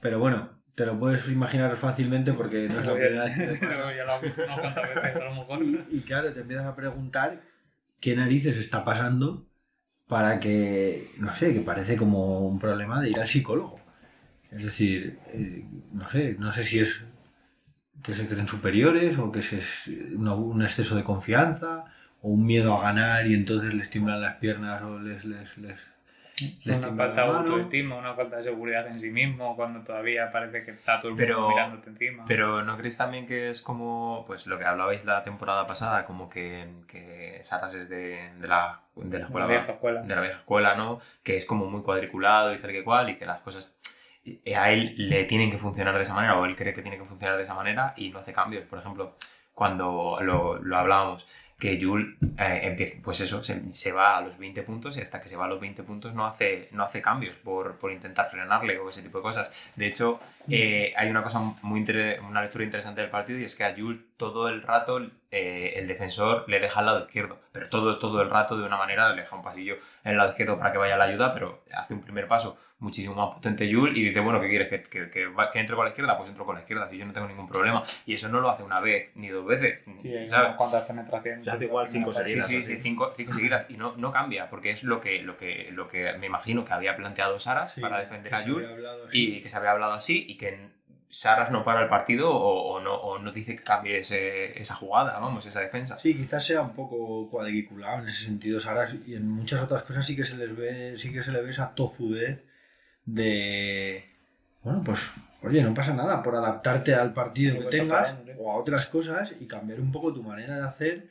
Pero 0.01 0.17
bueno, 0.17 0.49
te 0.73 0.87
lo 0.87 0.99
puedes 0.99 1.27
imaginar 1.27 1.75
fácilmente 1.75 2.33
porque 2.33 2.67
no 2.67 2.79
es 2.79 2.85
la 2.87 2.93
primera 2.93 3.25
vez 3.25 3.35
que 3.35 3.57
te 3.57 3.67
pasa. 3.67 4.21
y 5.91 6.01
claro, 6.01 6.33
te 6.33 6.39
empiezas 6.39 6.65
a 6.65 6.75
preguntar 6.75 7.41
qué 7.99 8.15
narices 8.15 8.57
está 8.57 8.83
pasando 8.83 9.45
para 10.07 10.39
que, 10.39 11.05
no 11.19 11.35
sé, 11.35 11.53
que 11.53 11.61
parece 11.61 11.95
como 11.95 12.39
un 12.47 12.57
problema 12.57 13.01
de 13.01 13.09
ir 13.09 13.19
al 13.19 13.27
psicólogo. 13.27 13.79
Es 14.51 14.63
decir, 14.63 15.19
eh, 15.27 15.63
no 15.93 16.09
sé, 16.09 16.35
no 16.39 16.51
sé 16.51 16.63
si 16.63 16.79
es 16.79 17.05
que 18.03 18.13
se 18.13 18.27
creen 18.27 18.47
superiores 18.47 19.17
o 19.17 19.31
que 19.31 19.39
es 19.39 19.87
un 20.15 20.61
exceso 20.61 20.95
de 20.95 21.03
confianza 21.03 21.85
o 22.21 22.29
un 22.29 22.45
miedo 22.45 22.75
a 22.75 22.81
ganar 22.81 23.27
y 23.27 23.33
entonces 23.33 23.73
les 23.73 23.89
tiemblan 23.89 24.21
las 24.21 24.35
piernas 24.35 24.81
o 24.83 24.99
les... 24.99 25.25
les, 25.25 25.57
les 25.57 25.91
les 26.65 26.77
una 26.77 26.89
falta 26.95 27.23
de 27.23 27.31
autoestima 27.31 27.95
una 27.95 28.13
falta 28.13 28.35
de 28.37 28.43
seguridad 28.43 28.85
en 28.85 28.99
sí 28.99 29.09
mismo 29.09 29.55
cuando 29.55 29.83
todavía 29.83 30.29
parece 30.31 30.63
que 30.63 30.69
está 30.69 30.99
todo 30.99 31.07
el 31.09 31.15
mundo 31.15 31.25
Pero- 31.25 31.49
mirándote 31.49 31.89
encima. 31.89 32.25
Pero 32.27 32.61
¿no 32.61 32.77
creéis 32.77 32.95
también 32.97 33.25
que 33.25 33.49
es 33.49 33.61
como, 33.61 34.23
pues 34.27 34.45
lo 34.45 34.59
que 34.59 34.65
hablabais 34.65 35.03
la 35.03 35.23
temporada 35.23 35.65
pasada, 35.65 36.05
como 36.05 36.29
que, 36.29 36.67
que 36.87 37.39
Saras 37.41 37.73
es 37.73 37.89
de, 37.89 38.29
de 38.39 38.47
la, 38.47 38.81
de 38.95 39.17
la 39.17 39.25
escuela 39.25 39.47
la 39.47 39.51
vieja 39.53 39.71
escuela. 39.71 40.01
de 40.03 40.15
la 40.15 40.21
vieja 40.21 40.37
escuela, 40.37 40.75
¿no? 40.75 40.99
Que 41.23 41.37
es 41.37 41.45
como 41.47 41.65
muy 41.71 41.81
cuadriculado 41.81 42.53
y 42.53 42.59
tal 42.59 42.69
que 42.71 42.83
cual, 42.83 43.09
y 43.09 43.15
que 43.15 43.25
las 43.25 43.39
cosas 43.39 43.75
a 44.55 44.71
él 44.71 44.93
le 44.97 45.23
tienen 45.25 45.51
que 45.51 45.57
funcionar 45.57 45.95
de 45.95 46.03
esa 46.03 46.13
manera, 46.13 46.37
o 46.37 46.45
él 46.45 46.55
cree 46.55 46.73
que 46.73 46.81
tiene 46.81 46.97
que 46.97 47.05
funcionar 47.05 47.37
de 47.37 47.43
esa 47.43 47.53
manera 47.53 47.93
y 47.97 48.09
no 48.09 48.19
hace 48.19 48.33
cambios. 48.33 48.65
Por 48.65 48.79
ejemplo, 48.79 49.15
cuando 49.53 50.17
lo, 50.21 50.59
lo 50.59 50.77
hablábamos, 50.77 51.27
que 51.59 51.79
Jules 51.81 52.15
eh, 52.37 52.99
pues 53.03 53.19
eso, 53.21 53.43
se, 53.43 53.91
va 53.91 54.17
a 54.17 54.21
los 54.21 54.37
20 54.37 54.61
puntos 54.61 54.95
y 54.97 55.01
hasta 55.01 55.19
que 55.19 55.27
se 55.27 55.35
va 55.35 55.45
a 55.45 55.47
los 55.47 55.59
20 55.59 55.81
puntos 55.83 56.13
no 56.13 56.25
hace, 56.25 56.69
no 56.71 56.83
hace 56.83 57.01
cambios 57.01 57.35
por, 57.37 57.77
por 57.77 57.91
intentar 57.91 58.27
frenarle 58.29 58.77
o 58.77 58.89
ese 58.89 59.01
tipo 59.01 59.17
de 59.17 59.23
cosas. 59.23 59.51
De 59.75 59.87
hecho, 59.87 60.19
eh, 60.49 60.93
hay 60.95 61.09
una 61.09 61.23
cosa 61.23 61.39
muy 61.63 61.83
una 62.27 62.41
lectura 62.41 62.63
interesante 62.63 63.01
del 63.01 63.09
partido 63.09 63.39
y 63.39 63.45
es 63.45 63.55
que 63.55 63.63
a 63.63 63.73
Jules 63.75 64.01
todo 64.17 64.49
el 64.49 64.61
rato 64.63 64.99
eh, 65.29 65.73
el 65.75 65.87
defensor 65.87 66.45
le 66.47 66.59
deja 66.59 66.79
al 66.79 66.85
lado 66.87 67.01
izquierdo, 67.01 67.39
pero 67.51 67.69
todo, 67.69 67.99
todo 67.99 68.21
el 68.21 68.29
rato 68.29 68.57
de 68.57 68.65
una 68.65 68.77
manera 68.77 69.09
le 69.13 69.21
deja 69.21 69.35
un 69.35 69.43
pasillo 69.43 69.75
en 70.03 70.11
el 70.11 70.17
lado 70.17 70.31
izquierdo 70.31 70.57
para 70.57 70.71
que 70.71 70.77
vaya 70.79 70.97
la 70.97 71.03
ayuda, 71.03 71.33
pero 71.33 71.63
hace 71.73 71.93
un 71.93 72.01
primer 72.01 72.27
paso 72.27 72.57
muchísimo 72.79 73.13
más 73.13 73.33
potente 73.35 73.71
Jules 73.71 73.97
y 73.97 74.05
dice, 74.05 74.19
bueno, 74.21 74.39
¿qué 74.41 74.49
quieres? 74.49 74.69
¿Que, 74.69 74.81
que, 74.83 75.09
que, 75.09 75.59
entre 75.59 75.75
con 75.75 75.85
la 75.85 75.89
izquierda? 75.89 76.17
Pues 76.17 76.29
entro 76.29 76.45
con 76.45 76.55
la 76.55 76.61
izquierda, 76.61 76.87
si 76.87 76.97
yo 76.97 77.05
no 77.05 77.13
tengo 77.13 77.27
ningún 77.27 77.47
problema. 77.47 77.83
Y 78.05 78.13
eso 78.13 78.29
no 78.29 78.39
lo 78.39 78.49
hace 78.49 78.63
una 78.63 78.79
vez 78.79 79.11
ni 79.15 79.27
dos 79.29 79.45
veces, 79.45 79.81
sí 80.01 80.11
¿sabes? 80.27 80.47
unas 80.47 80.57
cuantas 80.57 80.83
penetraciones 80.85 81.43
Se 81.45 81.51
hace 81.51 81.65
igual 81.65 81.87
cinco 81.87 82.11
Sí, 82.13 82.19
Sí, 82.19 82.25
seguidas. 82.25 82.47
sí, 82.47 82.57
así. 82.57 82.65
sí, 82.75 82.79
cinco, 82.81 83.13
cinco 83.15 83.33
seguidas. 83.33 83.65
Y 83.69 83.77
no, 83.77 83.93
no 83.97 84.11
cambia, 84.11 84.49
porque 84.49 84.69
es 84.71 84.83
lo 84.83 84.99
que, 85.01 85.21
lo, 85.21 85.37
que, 85.37 85.69
lo 85.73 85.87
que 85.87 86.13
me 86.17 86.25
imagino 86.27 86.63
que 86.65 86.73
había 86.73 86.95
planteado 86.95 87.37
Saras 87.37 87.73
Sí, 87.73 87.81
para 87.81 87.99
defender 87.99 88.33
a 88.33 88.37
así. 88.37 88.55
y 89.11 89.41
que 89.41 89.49
se 89.49 89.57
había 89.57 89.71
hablado 89.71 89.93
así 89.93 90.25
y 90.27 90.37
que 90.37 90.75
Saras 91.09 91.51
no 91.51 91.63
para 91.63 91.81
el 91.81 91.87
partido 91.87 92.29
o, 92.35 92.73
o 92.75 92.79
no, 92.81 92.93
o 92.95 93.17
no 93.17 93.31
dice 93.31 93.55
que 93.55 93.63
cambie 93.63 93.99
ese- 93.99 94.59
esa 94.59 94.75
jugada, 94.75 95.17
vamos, 95.19 95.45
esa 95.45 95.61
defensa. 95.61 95.97
Sí, 95.99 96.13
quizás 96.15 96.43
sea 96.45 96.61
un 96.61 96.73
poco 96.73 97.29
cuadriculado 97.29 97.99
en 98.03 98.09
ese 98.09 98.25
sentido, 98.25 98.59
Saras, 98.59 98.93
y 99.05 99.15
en 99.15 99.27
muchas 99.29 99.61
otras 99.61 99.83
cosas 99.83 100.05
sí 100.05 100.15
que 100.15 100.25
se 100.25 100.35
les 100.35 100.55
ve, 100.55 100.95
sí 100.97 101.11
que 101.13 101.21
se 101.21 101.31
le 101.31 101.41
ve 101.41 101.49
esa 101.51 101.73
tozudez 101.73 102.43
de 103.05 104.03
bueno, 104.63 104.81
pues 104.83 105.11
oye, 105.43 105.63
no 105.63 105.73
pasa 105.73 105.93
nada 105.93 106.21
por 106.21 106.35
adaptarte 106.35 106.93
al 106.93 107.13
partido 107.13 107.53
Sí, 107.53 107.59
que 107.59 107.65
tengas 107.67 108.17
o 108.37 108.51
a 108.51 108.55
otras 108.57 108.85
cosas 108.87 109.33
y 109.39 109.45
cambiar 109.47 109.79
un 109.79 109.91
poco 109.91 110.13
tu 110.13 110.21
manera 110.23 110.57
de 110.57 110.63
hacer 110.63 111.07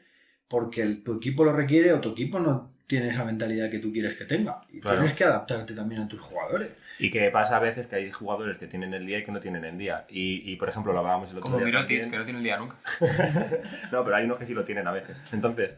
porque 0.48 0.82
el- 0.82 1.02
tu 1.02 1.16
equipo 1.16 1.44
lo 1.44 1.52
requiere 1.54 1.92
o 1.94 2.00
tu 2.00 2.10
equipo 2.10 2.38
no 2.38 2.70
tiene 2.86 3.08
esa 3.08 3.24
mentalidad 3.24 3.70
que 3.70 3.78
tú 3.78 3.90
quieres 3.92 4.14
que 4.14 4.26
tenga. 4.26 4.60
Y 4.72 4.80
Claro. 4.80 4.98
tienes 4.98 5.16
que 5.16 5.24
adaptarte 5.24 5.74
también 5.74 6.02
a 6.02 6.08
tus 6.08 6.20
jugadores. 6.20 6.68
Y 6.98 7.10
que 7.10 7.30
pasa 7.30 7.56
a 7.56 7.60
veces 7.60 7.86
que 7.86 7.96
hay 7.96 8.10
jugadores 8.10 8.56
que 8.58 8.66
tienen 8.66 8.94
el 8.94 9.04
día 9.06 9.18
y 9.18 9.22
que 9.24 9.32
no 9.32 9.40
tienen 9.40 9.64
el 9.64 9.76
día. 9.76 10.06
Y, 10.08 10.50
y, 10.50 10.56
por 10.56 10.68
ejemplo, 10.68 10.92
lo 10.92 11.00
hablábamos 11.00 11.30
el 11.30 11.38
otro 11.38 11.50
Como 11.50 11.56
día. 11.58 11.66
Mirotic, 11.66 12.00
también. 12.00 12.10
que 12.10 12.18
no 12.18 12.24
tiene 12.24 12.38
el 12.38 12.44
día 12.44 12.56
nunca. 12.56 12.76
No, 13.92 14.02
pero 14.04 14.16
hay 14.16 14.24
unos 14.24 14.38
que 14.38 14.46
sí 14.46 14.54
lo 14.54 14.64
tienen 14.64 14.86
a 14.88 14.92
veces. 14.92 15.22
Entonces, 15.32 15.76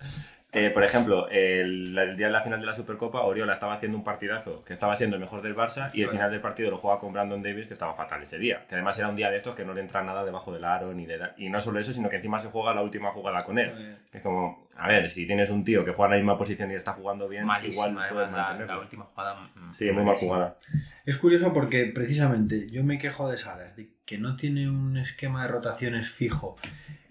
eh, 0.52 0.70
por 0.70 0.82
ejemplo, 0.82 1.28
el, 1.28 1.96
el 1.96 2.16
día 2.16 2.26
de 2.28 2.32
la 2.32 2.40
final 2.40 2.58
de 2.60 2.66
la 2.66 2.72
Supercopa, 2.72 3.20
Oriola 3.20 3.52
estaba 3.52 3.74
haciendo 3.74 3.98
un 3.98 4.04
partidazo 4.04 4.64
que 4.64 4.72
estaba 4.72 4.96
siendo 4.96 5.16
el 5.16 5.20
mejor 5.20 5.42
del 5.42 5.54
Barça 5.54 5.90
y 5.92 6.02
el 6.02 6.08
final 6.08 6.30
del 6.30 6.40
partido 6.40 6.70
lo 6.70 6.78
juega 6.78 6.98
con 6.98 7.12
Brandon 7.12 7.42
Davis 7.42 7.66
que 7.66 7.74
estaba 7.74 7.92
fatal 7.92 8.22
ese 8.22 8.38
día. 8.38 8.64
Que 8.66 8.74
además 8.76 8.98
era 8.98 9.08
un 9.08 9.16
día 9.16 9.30
de 9.30 9.36
estos 9.36 9.54
que 9.54 9.64
no 9.64 9.74
le 9.74 9.82
entra 9.82 10.02
nada 10.02 10.24
debajo 10.24 10.52
del 10.52 10.64
aro 10.64 10.94
ni 10.94 11.04
de... 11.04 11.18
Y 11.36 11.50
no 11.50 11.60
solo 11.60 11.78
eso, 11.80 11.92
sino 11.92 12.08
que 12.08 12.16
encima 12.16 12.38
se 12.38 12.48
juega 12.48 12.72
la 12.72 12.82
última 12.82 13.10
jugada 13.12 13.44
con 13.44 13.58
él. 13.58 13.98
Es 14.10 14.22
como, 14.22 14.66
a 14.76 14.88
ver, 14.88 15.10
si 15.10 15.26
tienes 15.26 15.50
un 15.50 15.64
tío 15.64 15.84
que 15.84 15.92
juega 15.92 16.06
en 16.06 16.10
la 16.12 16.24
misma 16.24 16.38
posición 16.38 16.70
y 16.70 16.74
está 16.74 16.94
jugando 16.94 17.28
bien, 17.28 17.44
Malísima, 17.44 17.88
igual 17.90 18.08
puedes 18.08 18.28
además, 18.28 18.32
la, 18.32 18.44
mantenerlo. 18.44 18.74
la 18.74 18.80
última 18.80 19.04
jugada. 19.04 19.34
mm, 19.54 19.72
Sí, 19.72 19.90
muy 19.90 20.04
mal 20.04 20.14
jugada. 20.14 20.56
Es 21.04 21.16
curioso 21.18 21.52
porque 21.52 21.92
precisamente 21.94 22.70
yo 22.70 22.84
me 22.84 22.96
quejo 22.96 23.30
de 23.30 23.36
Salas, 23.36 23.76
de 23.76 23.90
que 24.06 24.16
no 24.16 24.36
tiene 24.36 24.70
un 24.70 24.96
esquema 24.96 25.42
de 25.42 25.48
rotaciones 25.48 26.08
fijo, 26.10 26.56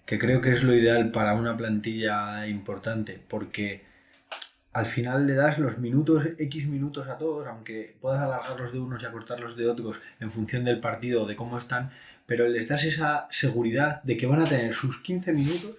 que 0.08 0.18
creo 0.18 0.40
que 0.40 0.52
es 0.52 0.62
lo 0.62 0.74
ideal 0.74 1.10
para 1.10 1.34
una 1.34 1.54
plantilla 1.54 2.46
importante, 2.46 3.20
porque 3.28 3.84
al 4.72 4.86
final 4.86 5.26
le 5.26 5.34
das 5.34 5.58
los 5.58 5.76
minutos, 5.76 6.22
X 6.38 6.66
minutos 6.66 7.08
a 7.08 7.18
todos, 7.18 7.46
aunque 7.46 7.94
puedas 8.00 8.22
alargarlos 8.22 8.72
de 8.72 8.78
unos 8.78 9.02
y 9.02 9.06
acortarlos 9.06 9.54
de 9.54 9.68
otros 9.68 10.00
en 10.18 10.30
función 10.30 10.64
del 10.64 10.80
partido 10.80 11.24
o 11.24 11.26
de 11.26 11.36
cómo 11.36 11.58
están, 11.58 11.90
pero 12.24 12.48
les 12.48 12.68
das 12.68 12.84
esa 12.84 13.28
seguridad 13.30 14.02
de 14.02 14.16
que 14.16 14.26
van 14.26 14.40
a 14.40 14.46
tener 14.46 14.72
sus 14.72 15.02
15 15.02 15.34
minutos 15.34 15.76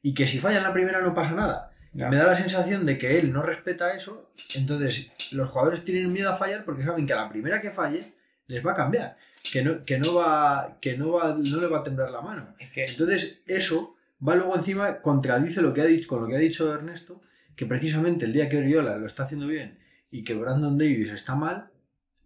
y 0.00 0.14
que 0.14 0.28
si 0.28 0.38
fallan 0.38 0.62
la 0.62 0.72
primera 0.72 1.00
no 1.00 1.12
pasa 1.12 1.32
nada. 1.32 1.72
Me 1.92 2.14
da 2.14 2.24
la 2.24 2.36
sensación 2.36 2.86
de 2.86 2.98
que 2.98 3.18
él 3.18 3.32
no 3.32 3.42
respeta 3.42 3.94
eso, 3.94 4.30
entonces 4.54 5.10
los 5.32 5.50
jugadores 5.50 5.84
tienen 5.84 6.12
miedo 6.12 6.30
a 6.30 6.36
fallar 6.36 6.64
porque 6.64 6.84
saben 6.84 7.04
que 7.04 7.14
a 7.14 7.16
la 7.16 7.28
primera 7.28 7.60
que 7.60 7.72
falle 7.72 8.12
les 8.46 8.64
va 8.64 8.72
a 8.72 8.76
cambiar, 8.76 9.16
que 9.52 9.62
no, 9.62 9.84
que 9.84 9.98
no 9.98 10.14
va, 10.14 10.78
que 10.80 10.96
no 10.96 11.12
va, 11.12 11.36
no 11.38 11.60
le 11.60 11.66
va 11.66 11.78
a 11.78 11.82
temblar 11.82 12.10
la 12.10 12.20
mano. 12.20 12.48
Es 12.58 12.70
que 12.70 12.84
Entonces 12.84 13.42
eso 13.46 13.96
va 14.26 14.34
luego 14.34 14.56
encima 14.56 15.00
contradice 15.00 15.62
lo 15.62 15.74
que 15.74 15.80
ha 15.80 15.86
dicho 15.86 16.08
con 16.08 16.22
lo 16.22 16.28
que 16.28 16.36
ha 16.36 16.38
dicho 16.38 16.72
Ernesto, 16.72 17.20
que 17.54 17.66
precisamente 17.66 18.24
el 18.24 18.32
día 18.32 18.48
que 18.48 18.58
Oriola 18.58 18.96
lo 18.96 19.06
está 19.06 19.24
haciendo 19.24 19.46
bien 19.46 19.78
y 20.10 20.24
que 20.24 20.34
Brandon 20.34 20.78
Davis 20.78 21.10
está 21.10 21.34
mal, 21.34 21.70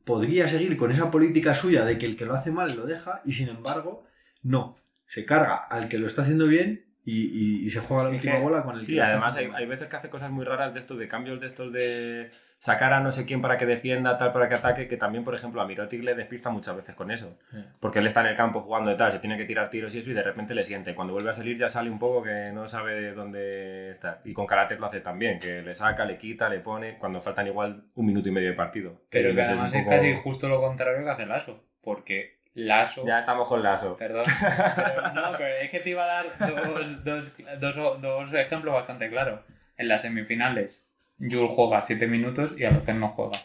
podría 0.04 0.48
seguir 0.48 0.76
con 0.76 0.90
esa 0.90 1.10
política 1.10 1.54
suya 1.54 1.84
de 1.84 1.98
que 1.98 2.06
el 2.06 2.16
que 2.16 2.26
lo 2.26 2.34
hace 2.34 2.50
mal 2.50 2.76
lo 2.76 2.86
deja 2.86 3.20
y 3.24 3.32
sin 3.32 3.48
embargo 3.48 4.04
no, 4.42 4.76
se 5.06 5.24
carga 5.24 5.56
al 5.56 5.88
que 5.88 5.98
lo 5.98 6.06
está 6.06 6.22
haciendo 6.22 6.46
bien 6.46 6.89
y, 7.04 7.22
y- 7.62 7.66
y 7.66 7.70
se 7.70 7.80
juega 7.80 8.04
la 8.04 8.10
Es 8.10 8.16
última 8.16 8.34
que- 8.36 8.40
bola 8.42 8.62
con 8.62 8.74
el 8.74 8.80
Sí, 8.80 8.98
además 9.00 9.36
hay, 9.36 9.50
hay 9.54 9.66
veces 9.66 9.88
que 9.88 9.96
hace 9.96 10.10
cosas 10.10 10.30
muy 10.30 10.44
raras 10.44 10.72
de 10.74 10.80
estos, 10.80 10.98
de 10.98 11.08
cambios 11.08 11.40
de 11.40 11.46
estos 11.46 11.72
de 11.72 12.30
sacar 12.58 12.92
a 12.92 13.00
no 13.00 13.10
sé 13.10 13.24
quién 13.24 13.40
para 13.40 13.56
que 13.56 13.64
defienda, 13.64 14.18
tal 14.18 14.32
para 14.32 14.46
que 14.48 14.54
ataque, 14.54 14.86
que 14.86 14.98
también, 14.98 15.24
por 15.24 15.34
ejemplo, 15.34 15.62
a 15.62 15.66
Mirotic 15.66 16.02
le 16.04 16.14
despista 16.14 16.50
muchas 16.50 16.76
veces 16.76 16.94
con 16.94 17.10
eso. 17.10 17.38
Porque 17.80 18.00
él 18.00 18.06
está 18.06 18.20
en 18.20 18.26
el 18.26 18.36
campo 18.36 18.60
jugando 18.60 18.92
y 18.92 18.96
tal, 18.98 19.12
se 19.12 19.18
tiene 19.18 19.38
que 19.38 19.46
tirar 19.46 19.70
tiros 19.70 19.94
y 19.94 20.00
eso, 20.00 20.10
y 20.10 20.14
de 20.14 20.22
repente 20.22 20.54
le 20.54 20.62
siente. 20.64 20.94
Cuando 20.94 21.14
vuelve 21.14 21.30
a 21.30 21.34
salir 21.34 21.56
ya 21.56 21.70
sale 21.70 21.88
un 21.88 21.98
poco 21.98 22.22
que 22.22 22.50
no 22.52 22.68
sabe 22.68 23.12
dónde 23.12 23.90
está. 23.92 24.20
Y 24.26 24.34
con 24.34 24.44
Karate 24.46 24.78
lo 24.78 24.84
hace 24.84 25.00
también, 25.00 25.38
que 25.38 25.62
le 25.62 25.74
saca, 25.74 26.04
le 26.04 26.18
quita, 26.18 26.50
le 26.50 26.60
pone, 26.60 26.98
cuando 26.98 27.18
faltan 27.22 27.46
igual 27.46 27.84
un 27.94 28.04
minuto 28.06 28.28
y 28.28 28.32
medio 28.32 28.48
de 28.50 28.54
partido. 28.54 29.00
Pero 29.08 29.34
que 29.34 29.40
además 29.40 29.72
es 29.72 29.82
poco- 29.84 29.96
casi 29.96 30.14
justo 30.16 30.48
lo 30.50 30.60
contrario 30.60 31.02
que 31.02 31.08
hace 31.10 31.24
Lazo. 31.24 31.64
Porque 31.80 32.39
Lazo. 32.54 33.06
Ya 33.06 33.18
estamos 33.20 33.48
con 33.48 33.62
Lazo. 33.62 33.96
Perdón. 33.96 34.24
Pero, 34.76 35.02
no, 35.14 35.32
pero 35.38 35.56
es 35.60 35.70
que 35.70 35.80
te 35.80 35.90
iba 35.90 36.02
a 36.02 36.06
dar 36.06 36.26
dos, 36.38 37.04
dos, 37.04 37.32
dos, 37.60 38.00
dos 38.02 38.34
ejemplos 38.34 38.74
bastante 38.74 39.08
claros. 39.08 39.40
En 39.76 39.88
las 39.88 40.02
semifinales, 40.02 40.90
Jules 41.18 41.50
juega 41.54 41.82
7 41.82 42.06
minutos 42.06 42.54
y 42.58 42.64
Alocen 42.64 43.00
no 43.00 43.08
juega. 43.08 43.38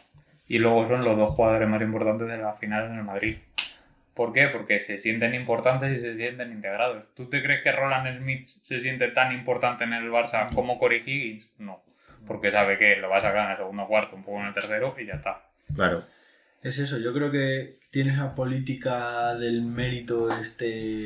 Y 0.47 0.59
luego 0.59 0.85
son 0.87 0.99
los 0.99 1.17
dos 1.17 1.31
jugadores 1.31 1.67
más 1.67 1.81
importantes 1.81 2.27
de 2.27 2.37
la 2.37 2.53
final 2.53 2.91
en 2.91 2.95
el 2.97 3.03
Madrid. 3.03 3.37
¿Por 4.13 4.31
qué? 4.31 4.47
Porque 4.47 4.79
se 4.79 4.97
sienten 4.97 5.35
importantes 5.35 5.91
y 5.91 5.99
se 5.99 6.15
sienten 6.15 6.51
integrados. 6.51 7.03
¿Tú 7.15 7.29
te 7.29 7.43
crees 7.43 7.61
que 7.61 7.71
Roland 7.71 8.15
Smith 8.15 8.45
se 8.45 8.79
siente 8.79 9.09
tan 9.09 9.33
importante 9.33 9.83
en 9.83 9.93
el 9.93 10.09
Barça 10.09 10.53
como 10.53 10.77
Corey 10.77 11.01
Higgins? 11.05 11.49
No. 11.57 11.83
Porque 12.25 12.49
sabe 12.49 12.77
que 12.77 12.95
lo 12.95 13.09
va 13.09 13.17
a 13.17 13.21
sacar 13.21 13.45
en 13.45 13.51
el 13.51 13.57
segundo 13.57 13.87
cuarto, 13.87 14.15
un 14.15 14.23
poco 14.23 14.39
en 14.39 14.47
el 14.47 14.53
tercero 14.53 14.95
y 14.97 15.05
ya 15.05 15.15
está. 15.15 15.43
Claro. 15.75 16.01
Es 16.63 16.77
eso, 16.79 16.97
yo 16.97 17.13
creo 17.13 17.29
que 17.29 17.75
tiene 17.95 18.11
esa 18.11 18.35
política 18.35 19.35
del 19.35 19.61
mérito 19.61 20.29
este... 20.37 21.05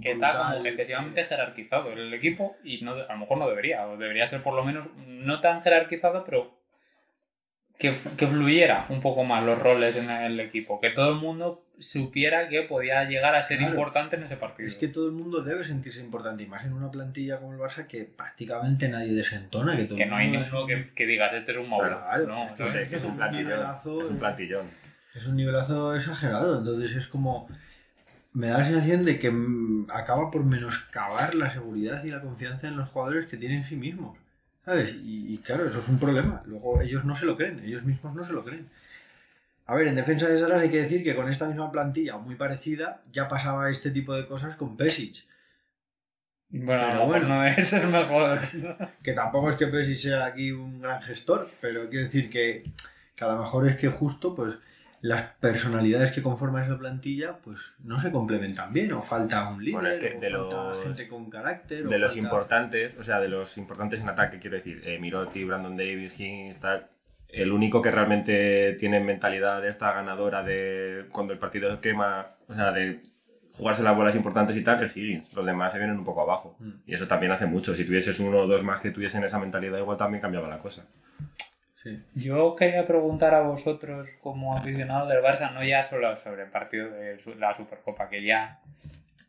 que 0.00 0.12
está 0.12 0.38
como 0.54 0.64
excesivamente 0.64 1.22
jerarquizado 1.22 1.92
el 1.92 2.14
equipo 2.14 2.56
y 2.64 2.80
no, 2.80 2.92
a 2.94 3.12
lo 3.12 3.18
mejor 3.18 3.36
no 3.36 3.46
debería, 3.46 3.86
o 3.86 3.98
debería 3.98 4.26
ser 4.26 4.42
por 4.42 4.54
lo 4.54 4.64
menos 4.64 4.88
no 5.06 5.40
tan 5.42 5.60
jerarquizado, 5.60 6.24
pero 6.24 6.58
que, 7.78 7.94
que 8.16 8.26
fluyera 8.26 8.86
un 8.88 9.02
poco 9.02 9.22
más 9.24 9.44
los 9.44 9.58
roles 9.58 9.98
en 9.98 10.08
el 10.10 10.40
equipo, 10.40 10.80
que 10.80 10.88
todo 10.88 11.10
el 11.12 11.20
mundo 11.20 11.66
supiera 11.78 12.48
que 12.48 12.62
podía 12.62 13.04
llegar 13.04 13.34
a 13.34 13.42
ser 13.42 13.58
Claro. 13.58 13.72
importante 13.74 14.16
en 14.16 14.22
ese 14.22 14.36
partido. 14.36 14.66
Es 14.66 14.76
que 14.76 14.88
todo 14.88 15.04
el 15.04 15.12
mundo 15.12 15.42
debe 15.42 15.62
sentirse 15.62 16.00
importante, 16.00 16.44
y 16.44 16.46
más 16.46 16.64
en 16.64 16.72
una 16.72 16.90
plantilla 16.90 17.36
como 17.36 17.52
el 17.52 17.58
Barça 17.58 17.86
que 17.86 18.04
prácticamente 18.04 18.88
nadie 18.88 19.12
desentona. 19.12 19.76
Que, 19.76 19.84
todo 19.84 19.98
que 19.98 20.06
no 20.06 20.16
hay 20.16 20.28
es 20.28 20.32
ninguno 20.40 20.62
un- 20.62 20.68
que, 20.68 20.94
que 20.94 21.04
digas, 21.04 21.34
este 21.34 21.52
es 21.52 21.58
un 21.58 21.68
Mauro. 21.68 21.88
Claro, 21.98 22.26
no, 22.26 22.44
es 22.46 22.88
que 22.88 22.96
es 22.96 23.04
un 23.04 23.10
un 23.10 23.16
plantillón. 23.18 23.60
Es 24.02 24.08
un 24.08 24.16
eh. 24.16 24.18
plantillón. 24.20 24.83
Es 25.14 25.26
un 25.26 25.36
nivelazo 25.36 25.94
exagerado, 25.94 26.58
entonces 26.58 26.96
es 26.96 27.06
como... 27.06 27.48
Me 28.32 28.48
da 28.48 28.58
la 28.58 28.64
sensación 28.64 29.04
de 29.04 29.18
que 29.18 29.30
mm, 29.30 29.86
acaba 29.90 30.30
por 30.30 30.44
menoscabar 30.44 31.36
la 31.36 31.50
seguridad 31.50 32.02
y 32.02 32.10
la 32.10 32.20
confianza 32.20 32.66
en 32.66 32.76
los 32.76 32.88
jugadores 32.88 33.26
que 33.26 33.36
tienen 33.36 33.58
en 33.58 33.64
sí 33.64 33.76
mismos. 33.76 34.18
¿Sabes? 34.64 34.94
Y, 35.04 35.32
y 35.32 35.38
claro, 35.38 35.68
eso 35.68 35.78
es 35.78 35.88
un 35.88 36.00
problema. 36.00 36.42
Luego 36.46 36.80
ellos 36.80 37.04
no 37.04 37.14
se 37.14 37.26
lo 37.26 37.36
creen, 37.36 37.62
ellos 37.64 37.84
mismos 37.84 38.14
no 38.14 38.24
se 38.24 38.32
lo 38.32 38.44
creen. 38.44 38.66
A 39.66 39.74
ver, 39.74 39.86
en 39.86 39.94
defensa 39.94 40.28
de 40.28 40.38
Salas 40.38 40.60
hay 40.60 40.70
que 40.70 40.82
decir 40.82 41.02
que 41.02 41.14
con 41.14 41.28
esta 41.28 41.46
misma 41.46 41.72
plantilla 41.72 42.18
muy 42.18 42.34
parecida 42.34 43.02
ya 43.12 43.28
pasaba 43.28 43.70
este 43.70 43.90
tipo 43.90 44.14
de 44.14 44.26
cosas 44.26 44.56
con 44.56 44.76
Pesic. 44.76 45.26
Bueno, 46.50 47.08
Pero 47.10 47.26
no 47.26 47.44
es 47.44 47.72
el 47.72 47.88
mejor. 47.88 48.40
Que 49.02 49.12
tampoco 49.12 49.50
es 49.50 49.56
que 49.56 49.66
Pesic 49.68 49.96
sea 49.96 50.26
aquí 50.26 50.52
un 50.52 50.80
gran 50.80 51.00
gestor, 51.00 51.48
pero 51.60 51.88
quiero 51.88 52.04
decir 52.04 52.28
que, 52.28 52.62
que 53.16 53.24
a 53.24 53.28
lo 53.28 53.38
mejor 53.38 53.66
es 53.68 53.76
que 53.76 53.88
justo 53.88 54.34
pues 54.34 54.58
las 55.04 55.20
personalidades 55.38 56.12
que 56.12 56.22
conforman 56.22 56.64
esa 56.64 56.78
plantilla 56.78 57.36
pues 57.36 57.74
no 57.80 57.98
se 57.98 58.10
complementan 58.10 58.72
bien 58.72 58.90
o 58.94 59.02
falta 59.02 59.50
un 59.50 59.62
líder 59.62 59.74
Bueno, 59.82 59.88
es 59.90 59.98
que 59.98 60.16
o 60.16 60.20
de 60.20 60.30
falta 60.30 60.56
los- 60.70 60.82
gente 60.82 61.08
con 61.08 61.28
carácter 61.28 61.86
o 61.86 61.90
de 61.90 61.98
los 61.98 62.12
falta- 62.14 62.24
importantes, 62.26 62.96
o 62.98 63.02
sea, 63.02 63.20
de 63.20 63.28
los 63.28 63.58
importantes 63.58 64.00
en 64.00 64.08
ataque, 64.08 64.38
quiero 64.38 64.56
decir, 64.56 64.80
eh, 64.82 64.98
Miroti, 64.98 65.44
Brandon 65.44 65.76
Davis, 65.76 66.18
Higgins, 66.18 66.58
tal. 66.58 66.88
El 67.28 67.52
único 67.52 67.82
que 67.82 67.90
realmente 67.90 68.76
tiene 68.78 68.98
mentalidad 69.00 69.60
de 69.60 69.68
esta 69.68 69.92
ganadora 69.92 70.42
de 70.42 71.04
cuando 71.12 71.34
el 71.34 71.38
partido 71.38 71.78
quema, 71.82 72.28
o 72.48 72.54
sea, 72.54 72.72
de 72.72 73.02
jugarse 73.52 73.82
las 73.82 73.94
bolas 73.94 74.14
importantes 74.14 74.56
y 74.56 74.64
tal, 74.64 74.82
es 74.82 74.96
Higgins. 74.96 75.34
Los 75.34 75.44
demás 75.44 75.70
se 75.72 75.78
vienen 75.78 75.98
un 75.98 76.04
poco 76.04 76.22
abajo. 76.22 76.56
Mm. 76.60 76.70
Y 76.86 76.94
eso 76.94 77.06
también 77.06 77.30
hace 77.30 77.44
mucho. 77.44 77.76
Si 77.76 77.84
tuvieses 77.84 78.18
uno 78.20 78.38
o 78.38 78.46
dos 78.46 78.62
más 78.64 78.80
que 78.80 78.90
tuviesen 78.90 79.22
esa 79.22 79.38
mentalidad, 79.38 79.76
igual 79.78 79.98
también 79.98 80.22
cambiaba 80.22 80.48
la 80.48 80.58
cosa. 80.58 80.86
Sí. 81.84 82.02
Yo 82.14 82.56
quería 82.56 82.86
preguntar 82.86 83.34
a 83.34 83.42
vosotros, 83.42 84.08
como 84.22 84.56
aficionados 84.56 85.08
del 85.08 85.22
Barça, 85.22 85.52
no 85.52 85.62
ya 85.62 85.82
solo 85.82 86.16
sobre 86.16 86.44
el 86.44 86.50
partido 86.50 86.88
de 86.90 87.18
la 87.38 87.54
Supercopa, 87.54 88.08
que 88.08 88.22
ya, 88.24 88.58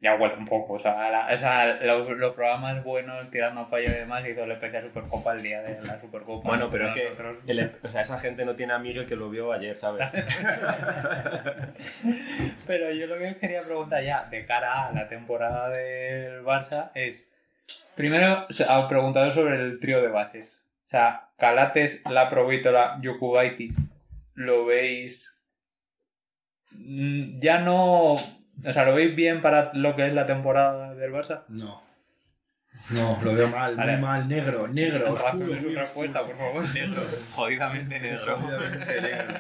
ya 0.02 0.16
huele 0.16 0.36
un 0.36 0.46
poco. 0.48 0.74
O 0.76 0.80
sea, 0.80 1.10
la- 1.12 1.36
o 1.36 1.38
sea, 1.38 1.66
los, 1.84 2.10
los 2.12 2.34
programas 2.34 2.82
buenos 2.84 3.30
tirando 3.30 3.62
a 3.62 3.66
fallo 3.66 3.90
y 3.90 3.94
demás 3.94 4.26
hizo 4.28 4.44
el 4.46 4.52
especial 4.52 4.86
Supercopa 4.86 5.34
el 5.34 5.44
día 5.44 5.62
de 5.64 5.82
la 5.86 6.00
Supercopa. 6.00 6.48
Bueno, 6.48 6.70
pero 6.72 6.88
es 6.88 6.94
que 6.94 7.08
el- 7.48 7.72
o 7.84 7.88
sea, 7.90 8.02
esa 8.02 8.18
gente 8.20 8.46
no 8.46 8.56
tiene 8.56 8.72
a 8.74 8.80
Miguel 8.80 9.06
que 9.06 9.18
lo 9.18 9.30
vio 9.30 9.52
ayer, 9.52 9.76
¿sabes? 9.78 10.08
Pero 12.68 12.92
yo 12.92 13.08
lo 13.08 13.18
que 13.18 13.30
os 13.32 13.36
quería 13.36 13.62
preguntar 13.62 14.04
ya, 14.04 14.26
de 14.30 14.46
cara 14.46 14.88
a 14.88 14.92
la 14.92 15.08
temporada 15.08 15.70
del 15.70 16.44
Barça, 16.44 16.92
es. 16.96 17.28
Primero, 17.96 18.46
os 18.50 18.60
he 18.60 18.66
preguntado 18.90 19.32
sobre 19.32 19.56
el 19.56 19.80
trío 19.80 20.02
de 20.02 20.10
bases. 20.10 20.52
O 20.96 20.98
sea, 20.98 21.28
Calates, 21.38 22.00
La 22.10 22.30
Provítola, 22.30 23.00
Yokubaitis. 23.02 23.76
¿Lo 24.34 24.66
veis? 24.66 25.36
mm, 26.72 27.42
Ya 27.42 27.60
no. 27.60 28.14
O 28.14 28.72
sea, 28.72 28.86
¿lo 28.86 28.96
veis 28.96 29.14
bien 29.14 29.42
para 29.42 29.72
lo 29.74 29.98
que 29.98 30.08
es 30.08 30.14
la 30.14 30.26
temporada 30.26 30.96
del 30.96 31.12
Barça? 31.12 31.44
No. 31.50 31.82
No, 32.92 33.20
lo 33.26 33.34
veo 33.36 33.50
mal, 33.50 33.76
Vale. 33.76 33.94
muy 33.94 34.02
mal, 34.04 34.30
negro, 34.30 34.70
negro, 34.70 35.14
oscuro, 35.16 35.60
su 35.60 35.70
respuesta, 35.76 36.26
por 36.26 36.38
favor. 36.38 36.74
Negro, 36.74 37.02
jodidamente 37.34 38.00
negro. 38.00 38.38
Obviamente 38.38 39.02
negro. 39.02 39.34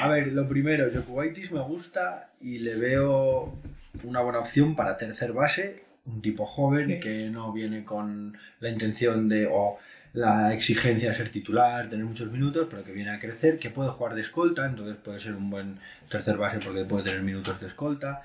A 0.00 0.08
ver, 0.08 0.28
lo 0.28 0.48
primero, 0.48 0.86
Jokubaitis 0.90 1.52
me 1.52 1.60
gusta 1.60 2.30
y 2.40 2.60
le 2.60 2.76
veo 2.76 3.58
una 4.04 4.22
buena 4.22 4.38
opción 4.38 4.74
para 4.74 4.96
tercer 4.96 5.32
base, 5.34 5.84
un 6.06 6.22
tipo 6.22 6.46
joven 6.46 6.84
Sí. 6.86 7.00
que 7.00 7.28
no 7.28 7.52
viene 7.52 7.84
con 7.84 8.38
la 8.60 8.70
intención 8.70 9.28
de 9.28 9.46
o 9.52 9.78
la 10.18 10.52
exigencia 10.52 11.10
de 11.10 11.16
ser 11.16 11.28
titular, 11.28 11.88
tener 11.88 12.04
muchos 12.04 12.30
minutos, 12.30 12.66
pero 12.70 12.82
que 12.84 12.92
viene 12.92 13.10
a 13.10 13.20
crecer, 13.20 13.58
que 13.58 13.70
puede 13.70 13.90
jugar 13.90 14.14
de 14.14 14.22
escolta, 14.22 14.66
entonces 14.66 14.96
puede 14.96 15.20
ser 15.20 15.34
un 15.34 15.48
buen 15.48 15.78
tercer 16.08 16.36
base 16.36 16.58
porque 16.58 16.84
puede 16.84 17.04
tener 17.04 17.22
minutos 17.22 17.60
de 17.60 17.66
escolta, 17.68 18.22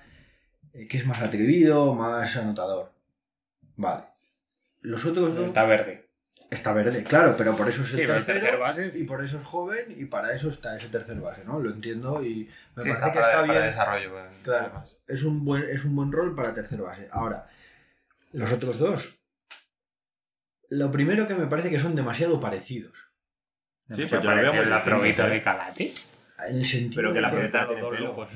eh, 0.74 0.88
que 0.88 0.98
es 0.98 1.06
más 1.06 1.22
atrevido, 1.22 1.94
más 1.94 2.36
anotador. 2.38 2.92
Vale. 3.76 4.04
Los 4.82 5.06
otros 5.06 5.36
dos... 5.36 5.48
Está 5.48 5.66
verde. 5.66 6.10
Está 6.50 6.72
verde, 6.74 7.04
claro, 7.04 7.36
pero 7.38 7.56
por 7.56 7.68
eso 7.70 7.82
es 7.82 7.92
el 7.94 8.00
Sí, 8.02 8.06
tercero 8.06 8.40
tercer 8.42 8.60
base 8.60 8.92
sí. 8.92 9.00
y 9.00 9.04
por 9.06 9.24
eso 9.24 9.38
es 9.40 9.44
joven 9.44 9.86
y 9.96 10.06
para 10.06 10.34
eso 10.36 10.48
está 10.50 10.76
ese 10.78 10.90
tercer 10.90 11.20
base, 11.20 11.44
¿no? 11.46 11.60
Lo 11.60 11.70
entiendo 11.72 12.24
y 12.24 12.50
me 12.76 12.84
Sí, 12.84 12.90
parece 12.90 12.92
está 12.92 13.12
que 13.12 13.20
para, 13.20 13.26
está 13.32 13.40
para 13.42 13.54
bien. 13.54 13.66
desarrollo. 13.66 14.20
eh, 14.20 14.30
Claro, 14.44 14.66
además. 14.66 15.02
es 15.08 15.24
un 15.24 15.44
buen 15.46 15.64
es 15.70 15.84
un 15.84 15.96
buen 15.96 16.12
rol 16.12 16.36
para 16.36 16.54
tercer 16.54 16.80
base. 16.82 17.08
Ahora, 17.12 17.48
los 18.34 18.52
otros 18.52 18.78
dos. 18.78 19.16
Lo 20.78 20.92
primero 20.92 21.28
que 21.28 21.36
me 21.36 21.48
parece 21.48 21.70
que 21.70 21.80
son 21.80 21.96
demasiado 21.96 22.40
parecidos. 22.40 22.94
Sí, 23.90 23.96
¿Se 23.96 24.08
pues 24.08 24.22
yo 24.24 24.32
lo 24.32 24.42
veo 24.54 24.66
la 24.66 24.82
trovita 24.84 25.28
¿eh? 25.28 25.32
de 25.32 25.42
Calate? 25.42 25.92
En 26.48 26.56
el 26.58 26.66
sentido 26.66 26.96
Pero 26.96 27.14
que 27.14 27.22
la 27.22 27.32
Los 27.32 27.52
tiene 27.52 27.82
dos 27.82 27.92
pelo. 27.92 28.16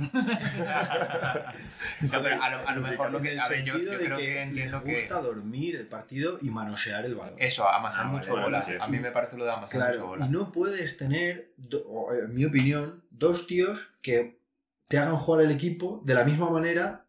No, 2.01 2.21
pero 2.21 2.41
a 2.43 2.49
lo, 2.49 2.67
a 2.67 2.75
lo 2.75 2.81
mejor 2.81 3.11
lo 3.11 3.21
que. 3.21 3.39
A 3.39 3.47
ver, 3.49 3.63
yo, 3.63 3.73
sentido 3.73 3.93
yo 3.93 3.99
de 3.99 4.05
creo 4.05 4.17
que, 4.17 4.23
que 4.23 4.41
entiendo 4.41 4.83
que. 4.83 4.93
gusta 4.93 5.21
dormir 5.21 5.75
el 5.75 5.87
partido 5.87 6.39
y 6.41 6.49
manosear 6.49 7.05
el 7.05 7.15
balón. 7.15 7.35
Eso, 7.37 7.67
amasar 7.69 8.05
Ah, 8.05 8.09
mucho 8.09 8.33
vale, 8.33 8.45
bola. 8.45 8.61
sí. 8.61 8.73
A 8.79 8.87
mí 8.87 8.99
me 8.99 9.11
parece 9.11 9.37
lo 9.37 9.45
de 9.45 9.51
amasar 9.51 9.87
mucho 9.89 10.07
bola. 10.07 10.25
y 10.25 10.29
no 10.29 10.51
puedes 10.51 10.97
tener, 10.97 11.53
en 12.23 12.33
mi 12.33 12.45
opinión, 12.45 13.03
dos 13.09 13.47
tíos 13.47 13.89
que 14.01 14.39
te 14.87 14.97
hagan 14.99 15.17
jugar 15.17 15.43
el 15.43 15.51
equipo 15.51 16.01
de 16.05 16.13
la 16.13 16.23
misma 16.23 16.49
manera 16.49 17.05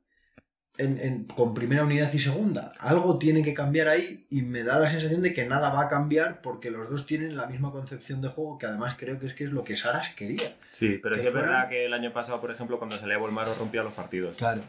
en- 0.79 0.99
en- 1.01 1.25
con 1.25 1.55
primera 1.55 1.85
unidad 1.85 2.11
y 2.13 2.19
segunda. 2.19 2.71
Algo 2.79 3.19
tiene 3.19 3.43
que 3.43 3.53
cambiar 3.53 3.89
ahí 3.89 4.25
y 4.31 4.43
me 4.43 4.63
da 4.63 4.79
la 4.79 4.87
sensación 4.87 5.21
de 5.23 5.33
que 5.33 5.45
nada 5.45 5.71
va 5.71 5.83
a 5.83 5.89
cambiar 5.89 6.41
porque 6.41 6.71
los 6.71 6.89
dos 6.89 7.05
tienen 7.07 7.37
la 7.37 7.47
misma 7.47 7.71
concepción 7.73 8.21
de 8.23 8.29
juego 8.29 8.59
que 8.59 8.67
además 8.67 8.95
creo 8.97 9.19
que 9.19 9.27
es 9.27 9.35
que 9.35 9.45
es 9.45 9.53
lo 9.53 9.65
que 9.65 9.77
Saras 9.77 10.11
quería. 10.15 10.49
Sí, 10.73 10.99
pero 11.03 11.17
Que 11.17 11.23
sí 11.23 11.27
es 11.29 11.35
verdad 11.35 11.69
que 11.69 11.85
el 11.85 11.93
año 11.93 12.13
pasado, 12.13 12.41
por 12.41 12.51
ejemplo, 12.51 12.79
cuando 12.79 12.97
salía 12.97 13.19
Volmaro 13.19 13.53
rompía 13.57 13.83
los 13.83 13.93
partidos. 13.93 14.37
Claro. 14.37 14.63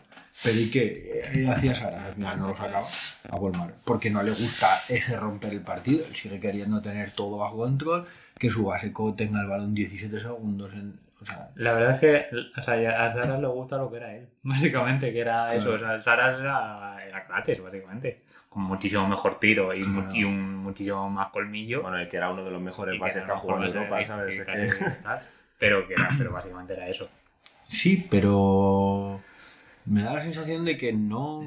Pero 0.44 0.60
¿y 0.60 0.70
qué 0.72 0.94
Eh, 1.34 1.48
hacía 1.48 1.75
Saras? 1.75 2.04
Al 2.04 2.13
final 2.16 2.39
no 2.39 2.48
lo 2.50 2.56
sacaba 2.58 2.86
a 3.30 3.36
Volmar. 3.38 3.75
Porque 3.86 4.10
no 4.10 4.24
le 4.24 4.32
gusta 4.32 4.82
ese 4.89 5.16
romper 5.16 5.54
el 5.54 5.62
partido. 5.62 6.04
Él 6.06 6.16
sigue 6.16 6.39
queriendo 6.39 6.82
tener 6.82 7.12
todo 7.12 7.38
bajo 7.38 7.58
control, 7.58 8.06
que 8.38 8.50
su 8.50 8.66
base 8.66 8.92
co- 8.92 9.13
tenga 9.13 9.42
el 9.42 9.48
balón 9.48 9.74
17 9.75 10.20
segundos 10.20 10.74
en... 10.74 10.94
O 11.22 11.26
sea, 11.26 11.50
La 11.56 11.74
verdad 11.74 11.92
es 11.92 12.00
que 12.00 12.26
o 12.58 12.62
sea, 12.62 13.06
a 13.06 13.12
Sara 13.12 13.38
le 13.38 13.48
gusta 13.48 13.78
lo 13.78 13.92
que 13.92 13.98
era 13.98 14.16
él, 14.16 14.30
básicamente, 14.44 15.12
que 15.12 15.20
era 15.20 15.54
eso. 15.54 15.74
O 15.74 15.80
sea, 15.80 16.02
Sara 16.02 16.38
era, 16.40 17.06
era 17.06 17.26
Krates, 17.28 17.62
básicamente. 17.62 18.18
Con 18.50 18.64
muchísimo 18.64 19.08
mejor 19.08 19.40
tiro 19.40 19.74
y, 19.74 19.84
Claro. 19.84 20.08
y 20.14 20.24
un 20.24 20.56
muchísimo 20.58 21.10
más 21.10 21.30
colmillo. 21.30 21.82
Bueno, 21.82 21.98
el 21.98 22.08
que 22.10 22.18
era 22.18 22.32
uno 22.32 22.44
de 22.46 22.52
los 22.52 22.62
mejores 22.62 22.96
y 22.96 23.00
bases 23.00 23.24
que 23.24 23.32
ha 23.32 23.38
jugado 23.38 23.64
en 23.66 23.70
Europa, 23.76 24.04
¿sabes? 24.04 24.40
que- 24.40 24.46
que- 24.46 24.70
Pero, 25.60 25.86
que 25.86 25.94
era, 25.94 26.10
pero 26.18 26.32
básicamente 26.32 26.72
era 26.74 26.88
eso. 26.88 27.10
Sí, 27.68 28.08
pero 28.10 29.20
me 29.86 30.04
da 30.04 30.14
la 30.14 30.22
sensación 30.22 30.64
de 30.64 30.78
que 30.78 30.94
no... 30.94 31.40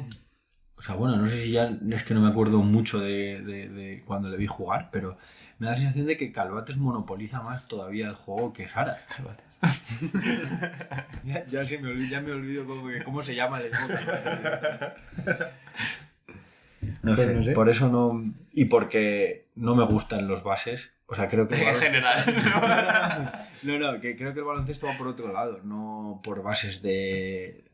O 0.77 0.83
sea, 0.83 0.97
bueno, 0.97 1.17
no 1.17 1.27
sé 1.27 1.39
si 1.39 1.53
ya 1.53 1.71
es 1.91 2.03
que 2.03 2.13
no 2.13 2.21
me 2.21 2.29
acuerdo 2.29 2.59
mucho 2.59 3.01
de, 3.01 3.41
de- 3.41 3.69
de 3.71 4.03
cuando 4.05 4.29
le 4.29 4.37
vi 4.37 4.47
jugar, 4.47 4.91
pero 4.93 5.17
me 5.63 5.69
da 5.69 5.75
la 5.75 5.79
sensación 5.79 6.07
de 6.09 6.17
que 6.17 6.33
Calvates 6.33 6.77
monopoliza 6.77 7.41
más 7.41 7.69
todavía 7.69 8.07
el 8.09 8.15
juego 8.15 8.53
que 8.53 8.67
Sara. 8.69 8.97
Calvates. 9.17 9.61
Ya, 11.25 11.45
ya 11.47 11.65
se 11.65 11.79
me 11.79 11.87
olvido, 11.89 12.09
ya 12.11 12.21
me 12.21 12.33
olvido 12.33 12.67
cómo, 12.67 12.89
cómo 13.05 13.23
se 13.23 13.37
llama 13.37 13.61
el. 13.61 13.71
No 17.03 17.15
Pues 17.15 17.29
sé, 17.29 17.35
no 17.35 17.45
sé. 17.45 17.53
por 17.53 17.69
eso 17.69 17.89
no... 17.89 18.33
Y 18.53 18.65
porque 18.65 19.47
no 19.55 19.77
me 19.77 19.85
gustan 19.85 20.27
los 20.27 20.43
bases. 20.43 20.91
O 21.07 21.15
sea, 21.15 21.29
creo 21.29 21.47
que... 21.47 21.55
En 21.69 21.75
general. 21.77 22.25
No, 23.63 23.79
no, 23.79 24.01
que 24.01 24.17
creo 24.17 24.33
que 24.35 24.41
el 24.41 24.45
baloncesto 24.45 24.89
va 24.89 24.95
por 24.99 25.07
otro 25.07 25.33
lado, 25.33 25.61
no 25.63 26.21
por 26.25 26.43
bases 26.43 26.83
de... 26.83 27.71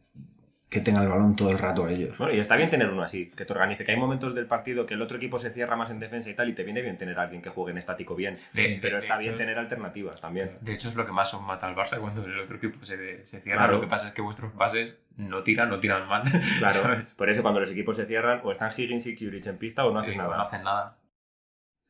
que 0.69 0.81
tengan 0.81 1.05
el 1.05 1.09
balón 1.09 1.35
todo 1.35 1.51
el 1.51 1.59
rato 1.59 1.89
ellos. 1.89 2.19
Bueno, 2.19 2.35
y 2.35 2.41
está 2.41 2.55
bien 2.57 2.69
tener 2.69 2.91
uno 2.91 3.03
así, 3.03 3.31
que 3.35 3.45
te 3.47 3.53
organice, 3.55 3.85
que 3.87 3.93
hay 3.93 3.97
momentos 3.97 4.35
del 4.35 4.47
partido 4.47 4.85
que 4.85 4.95
el 4.95 5.01
otro 5.03 5.17
equipo 5.17 5.39
se 5.39 5.51
cierra 5.51 5.77
más 5.77 5.89
en 5.91 5.99
defensa 5.99 6.29
y 6.29 6.35
tal, 6.35 6.49
y 6.51 6.53
te 6.55 6.63
viene 6.63 6.83
bien 6.83 6.97
tener 6.99 7.19
a 7.19 7.23
alguien 7.23 7.41
que 7.41 7.49
juegue 7.49 7.73
en 7.73 7.79
estático 7.79 8.15
bien. 8.15 8.35
De- 8.53 8.79
pero 8.83 8.97
de 8.97 9.01
está 9.01 9.17
bien 9.17 9.37
tener 9.37 9.59
alternativas 9.59 10.21
también. 10.21 10.59
De 10.61 10.75
hecho, 10.75 10.91
es 10.91 10.95
lo 10.95 11.07
que 11.07 11.13
más 11.13 11.33
os 11.33 11.41
mata 11.43 11.67
al 11.67 11.75
Barça 11.75 11.99
cuando 11.99 12.25
el 12.25 12.39
otro 12.39 12.57
equipo 12.57 12.85
se, 12.85 13.25
se 13.25 13.41
cierra. 13.41 13.61
Claro. 13.61 13.75
Lo 13.75 13.81
que 13.81 13.87
pasa 13.87 14.07
es 14.09 14.13
que 14.13 14.21
vuestros 14.21 14.55
bases 14.55 14.97
no 15.17 15.43
tiran, 15.43 15.71
no 15.71 15.81
tiran 15.81 16.07
mal. 16.07 16.23
Claro, 16.59 16.75
¿sabes? 16.75 17.15
por 17.15 17.31
eso 17.31 17.41
cuando 17.43 17.61
los 17.61 17.71
equipos 17.71 17.97
se 17.97 18.05
cierran, 18.05 18.41
o 18.45 18.53
están 18.53 18.71
Higgins 18.77 19.07
y 19.07 19.17
Curich 19.17 19.47
en 19.47 19.57
pista 19.57 19.87
o 19.87 19.91
no 19.93 20.01
Sí, 20.01 20.07
haces 20.07 20.17
no 20.19 20.25
nada. 20.29 20.43
hacen 20.43 20.63
nada. 20.65 20.99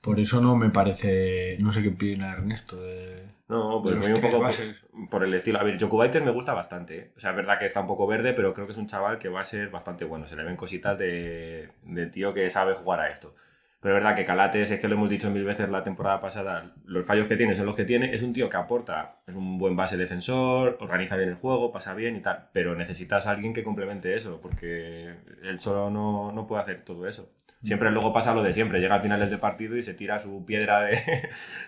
Por 0.01 0.21
eso 0.21 0.41
no 0.41 0.55
me 0.55 0.71
parece... 0.71 1.57
No 1.59 1.73
sé 1.73 1.83
qué 1.83 1.89
opina 1.89 2.33
Ernesto 2.33 2.81
de... 2.81 3.27
No, 3.49 3.81
pues 3.83 4.07
mí 4.07 4.13
un 4.13 4.21
poco 4.21 4.41
por, 4.41 5.09
por 5.09 5.25
el 5.25 5.33
estilo. 5.33 5.59
A 5.59 5.63
ver, 5.63 5.81
Jokubaitis 5.81 6.23
me 6.23 6.31
gusta 6.31 6.53
bastante. 6.53 6.99
¿eh? 6.99 7.13
O 7.17 7.21
sea, 7.21 7.31
es 7.31 7.37
verdad 7.37 7.59
que 7.59 7.65
está 7.65 7.81
un 7.81 7.87
poco 7.87 8.07
verde, 8.07 8.35
pero 8.35 8.53
creo 8.53 8.67
que 8.67 8.73
es 8.73 8.79
un 8.79 8.87
chaval 8.87 9.19
que 9.19 9.31
va 9.31 9.41
a 9.41 9.45
ser 9.45 9.71
bastante 9.71 10.05
bueno. 10.05 10.27
Se 10.27 10.37
le 10.37 10.45
ven 10.45 10.57
cositas 10.57 10.99
de, 10.99 11.71
de 11.83 12.07
tío 12.09 12.35
que 12.35 12.51
sabe 12.51 12.75
jugar 12.75 13.01
a 13.01 13.09
esto. 13.09 13.35
Pero 13.81 13.97
es 13.97 14.03
verdad 14.03 14.17
que 14.17 14.25
Calates, 14.27 14.71
es 14.71 14.81
que 14.81 14.89
lo 14.89 14.97
hemos 14.97 15.09
dicho 15.09 15.31
mil 15.31 15.45
veces 15.45 15.71
la 15.71 15.85
temporada 15.85 16.21
pasada, 16.21 16.75
los 16.85 17.07
fallos 17.07 17.29
que 17.29 17.37
tiene 17.37 17.55
son 17.55 17.65
los 17.65 17.75
que 17.77 17.85
tiene. 17.85 18.13
Es 18.13 18.23
un 18.23 18.33
tío 18.35 18.51
que 18.51 18.57
aporta, 18.57 19.21
es 19.27 19.37
un 19.37 19.57
buen 19.57 19.77
base 19.77 19.97
defensor, 19.97 20.77
organiza 20.81 21.17
bien 21.17 21.31
el 21.31 21.37
juego, 21.37 21.73
pasa 21.73 21.95
bien 21.95 22.17
y 22.17 22.21
tal. 22.21 22.49
Pero 22.53 22.75
necesitas 22.75 23.27
a 23.27 23.31
alguien 23.31 23.55
que 23.55 23.63
complemente 23.65 24.15
eso, 24.15 24.41
porque 24.43 25.15
él 25.43 25.59
solo 25.59 25.91
no, 25.91 26.33
no 26.33 26.47
puede 26.47 26.63
hacer 26.63 26.85
todo 26.85 27.07
eso. 27.07 27.31
Siempre 27.65 27.91
luego 27.91 28.13
pasa 28.13 28.33
lo 28.35 28.43
de 28.45 28.55
siempre, 28.55 28.79
llega 28.81 28.95
al 28.95 29.01
final 29.01 29.19
del 29.29 29.39
partido 29.41 29.77
y 29.77 29.83
se 29.83 29.95
tira 29.95 30.19
su 30.21 30.45
piedra 30.45 30.89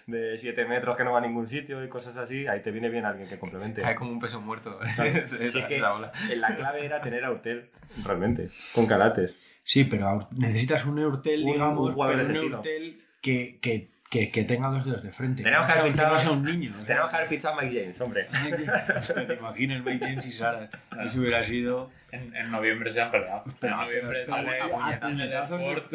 de 0.06 0.36
7 0.36 0.64
metros 0.66 0.96
que 0.96 1.02
no 1.04 1.12
va 1.12 1.18
a 1.18 1.22
ningún 1.22 1.48
sitio 1.48 1.82
y 1.84 1.88
cosas 1.88 2.16
así. 2.16 2.46
Ahí 2.46 2.62
te 2.62 2.70
viene 2.70 2.88
bien 2.88 3.04
alguien 3.04 3.28
que 3.28 3.38
complemente. 3.38 3.82
Cae 3.82 3.96
como 3.96 4.12
un 4.12 4.20
peso 4.20 4.40
muerto. 4.40 4.78
Esa, 5.04 5.44
es 5.44 5.56
que 5.66 5.76
esa 5.76 5.92
bola. 5.92 6.12
la 6.36 6.54
clave 6.54 6.84
era 6.84 7.00
tener 7.00 7.24
a 7.24 7.32
Urtel, 7.32 7.70
realmente, 8.04 8.48
con 8.74 8.86
Calates. 8.86 9.34
Sí, 9.64 9.84
pero 9.84 10.08
a- 10.08 10.28
necesitas 10.36 10.84
un 10.86 10.98
Eurtel, 10.98 11.44
Un- 11.44 11.52
digamos, 11.52 11.88
un 11.88 11.94
jugador 11.94 12.16
pero 12.26 12.28
de 12.40 12.46
un 12.86 12.96
que, 13.20 13.58
que, 13.60 13.88
que, 14.10 14.30
que 14.30 14.42
tenga 14.44 14.68
dos 14.68 14.84
dedos 14.84 15.02
de 15.04 15.12
frente. 15.12 15.42
Tenemos 15.44 15.66
que 15.66 15.72
haber 15.78 15.94
sea- 15.94 16.08
no 16.08 16.16
fichado- 16.16 16.18
sea 16.18 16.30
un 16.32 16.44
niño. 16.44 16.70
o 16.72 16.76
sea. 16.78 16.84
Tenemos 16.86 17.10
que 17.10 17.16
haber 17.16 17.28
fichado 17.28 17.58
a 17.58 17.62
Mike 17.62 17.80
James, 17.80 18.00
hombre. 18.00 18.26
Hostia, 18.96 19.26
te 19.26 19.34
imaginas 19.34 19.84
Mike 19.84 20.04
James 20.04 20.26
y 20.26 20.32
Sara. 20.32 20.68
Eso 21.04 21.20
hubiera 21.20 21.42
sido... 21.44 21.90
En, 22.12 22.34
en 22.34 22.50
noviembre 22.50 22.92
se 22.92 23.00
han 23.00 23.10
peleado. 23.12 23.44
En 23.62 23.70
noviembre 23.70 24.26
sale 24.26 24.62
un 24.64 25.20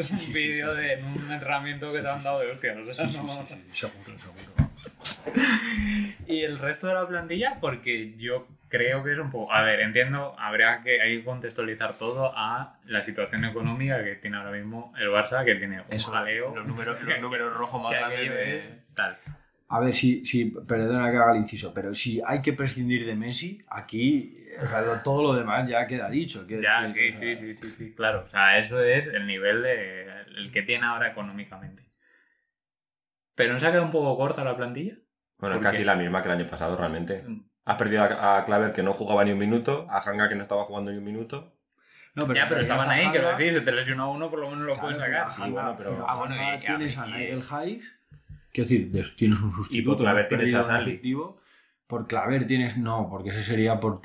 sí, 0.02 0.16
sí, 0.18 0.32
vídeo 0.32 0.70
sí, 0.70 0.76
sí. 0.80 0.82
de 0.86 1.02
un 1.02 1.30
entrenamiento 1.30 1.92
que 1.92 2.00
se 2.00 2.08
han 2.08 2.22
dado 2.22 2.40
de 2.40 2.46
o 2.88 2.94
sea, 2.94 3.06
sí, 3.06 3.18
no- 3.22 3.28
sí, 3.42 3.54
sí, 3.70 3.76
seguro, 3.86 4.18
seguro. 4.18 4.70
Y 6.26 6.42
el 6.42 6.58
resto 6.58 6.86
de 6.86 6.94
la 6.94 7.06
plantilla, 7.06 7.58
porque 7.60 8.14
yo 8.16 8.48
creo 8.68 9.02
que 9.04 9.12
es 9.12 9.18
un 9.18 9.30
poco. 9.30 9.52
A 9.52 9.62
ver, 9.62 9.80
entiendo, 9.80 10.34
habría 10.38 10.80
que, 10.80 11.00
hay 11.00 11.18
que 11.18 11.24
contextualizar 11.24 11.94
todo 11.96 12.32
a 12.36 12.78
la 12.84 13.02
situación 13.02 13.44
económica 13.44 14.02
que 14.04 14.16
tiene 14.16 14.36
ahora 14.36 14.50
mismo 14.52 14.92
el 14.98 15.08
Barça, 15.08 15.44
que 15.44 15.54
tiene 15.56 15.80
un 15.80 15.86
Eso, 15.90 16.10
jaleo. 16.12 16.54
los 16.54 16.66
números, 16.66 17.02
los 17.02 17.20
números 17.20 17.54
rojos 17.54 17.82
más 17.82 17.92
grandes 17.92 18.28
de... 18.30 18.56
es 18.56 18.72
tal. 18.94 19.16
A 19.68 19.80
ver, 19.80 19.94
si, 19.94 20.24
si, 20.24 20.52
perdona 20.66 21.10
que 21.10 21.16
haga 21.16 21.32
el 21.32 21.38
inciso, 21.38 21.74
pero 21.74 21.92
si 21.92 22.22
hay 22.24 22.40
que 22.40 22.52
prescindir 22.52 23.04
de 23.04 23.16
Messi, 23.16 23.58
aquí 23.68 24.36
o 24.62 24.66
sea, 24.66 24.80
lo- 24.82 25.00
todo 25.02 25.22
lo 25.22 25.34
demás 25.34 25.68
ya 25.68 25.86
queda 25.86 26.08
dicho. 26.08 26.46
Ya, 26.48 26.86
sí, 26.86 27.12
sí, 27.12 27.34
sí, 27.34 27.52
sí, 27.52 27.68
sí, 27.70 27.92
claro. 27.94 28.24
O 28.26 28.30
sea, 28.30 28.58
eso 28.58 28.80
es 28.80 29.08
el 29.08 29.26
nivel 29.26 29.62
de 29.62 30.06
el 30.36 30.52
que 30.52 30.62
tiene 30.62 30.86
ahora 30.86 31.08
económicamente. 31.10 31.82
Pero 33.34 33.52
no 33.52 33.58
se 33.60 33.66
ha 33.66 33.70
quedado 33.70 33.86
un 33.86 33.90
poco 33.92 34.16
corta 34.16 34.44
la 34.44 34.56
plantilla. 34.56 34.94
Bueno, 35.38 35.56
es 35.56 35.58
¿Por 35.58 35.66
casi 35.66 35.78
qué? 35.78 35.84
la 35.84 35.96
misma 35.96 36.22
que 36.22 36.28
el 36.28 36.38
año 36.40 36.46
pasado, 36.46 36.76
realmente. 36.76 37.24
Has 37.66 37.76
perdido 37.76 38.04
a, 38.04 38.38
a 38.38 38.44
Claver, 38.44 38.72
que 38.72 38.82
no 38.82 38.92
jugaba 38.94 39.24
ni 39.24 39.32
un 39.32 39.38
minuto, 39.38 39.86
a 39.90 39.98
Hanga, 39.98 40.28
que 40.28 40.34
no 40.36 40.42
estaba 40.42 40.64
jugando 40.64 40.90
ni 40.92 40.98
un 40.98 41.04
minuto. 41.04 41.52
No, 42.14 42.32
ya, 42.32 42.48
pero 42.48 42.62
estaban 42.62 42.88
ahí, 42.88 43.06
quiero 43.10 43.28
decir, 43.36 43.58
si 43.58 43.64
te 43.64 43.72
lesionó 43.72 44.10
uno, 44.10 44.30
por 44.30 44.38
lo 44.40 44.48
menos 44.50 44.64
lo 44.64 44.72
Claro, 44.72 44.80
puedes 44.88 44.96
pero 44.98 45.06
sacar. 45.12 45.26
a 45.26 45.28
Sí, 45.28 45.50
bueno, 45.50 45.74
pero- 45.76 46.06
Ah, 46.08 46.16
bueno, 46.16 46.34
y- 46.34 46.56
y- 46.56 46.64
tienes 46.64 46.96
a 46.96 47.06
y- 47.08 47.10
Nigel 47.12 47.42
Hayes, 47.50 47.98
quiero 48.52 48.68
decir, 48.68 48.90
de- 48.90 49.04
tienes 49.16 49.38
un 49.40 49.52
sustituto. 49.52 49.98
Claver 49.98 50.22
no 50.22 50.22
has 50.22 50.28
tienes 50.28 50.54
a 50.54 50.80
efectivo. 50.80 51.40
Por 51.86 52.06
Claver 52.08 52.46
tienes, 52.46 52.78
no, 52.78 53.08
porque 53.10 53.30
ese 53.30 53.42
sería 53.42 53.78
por. 53.78 54.00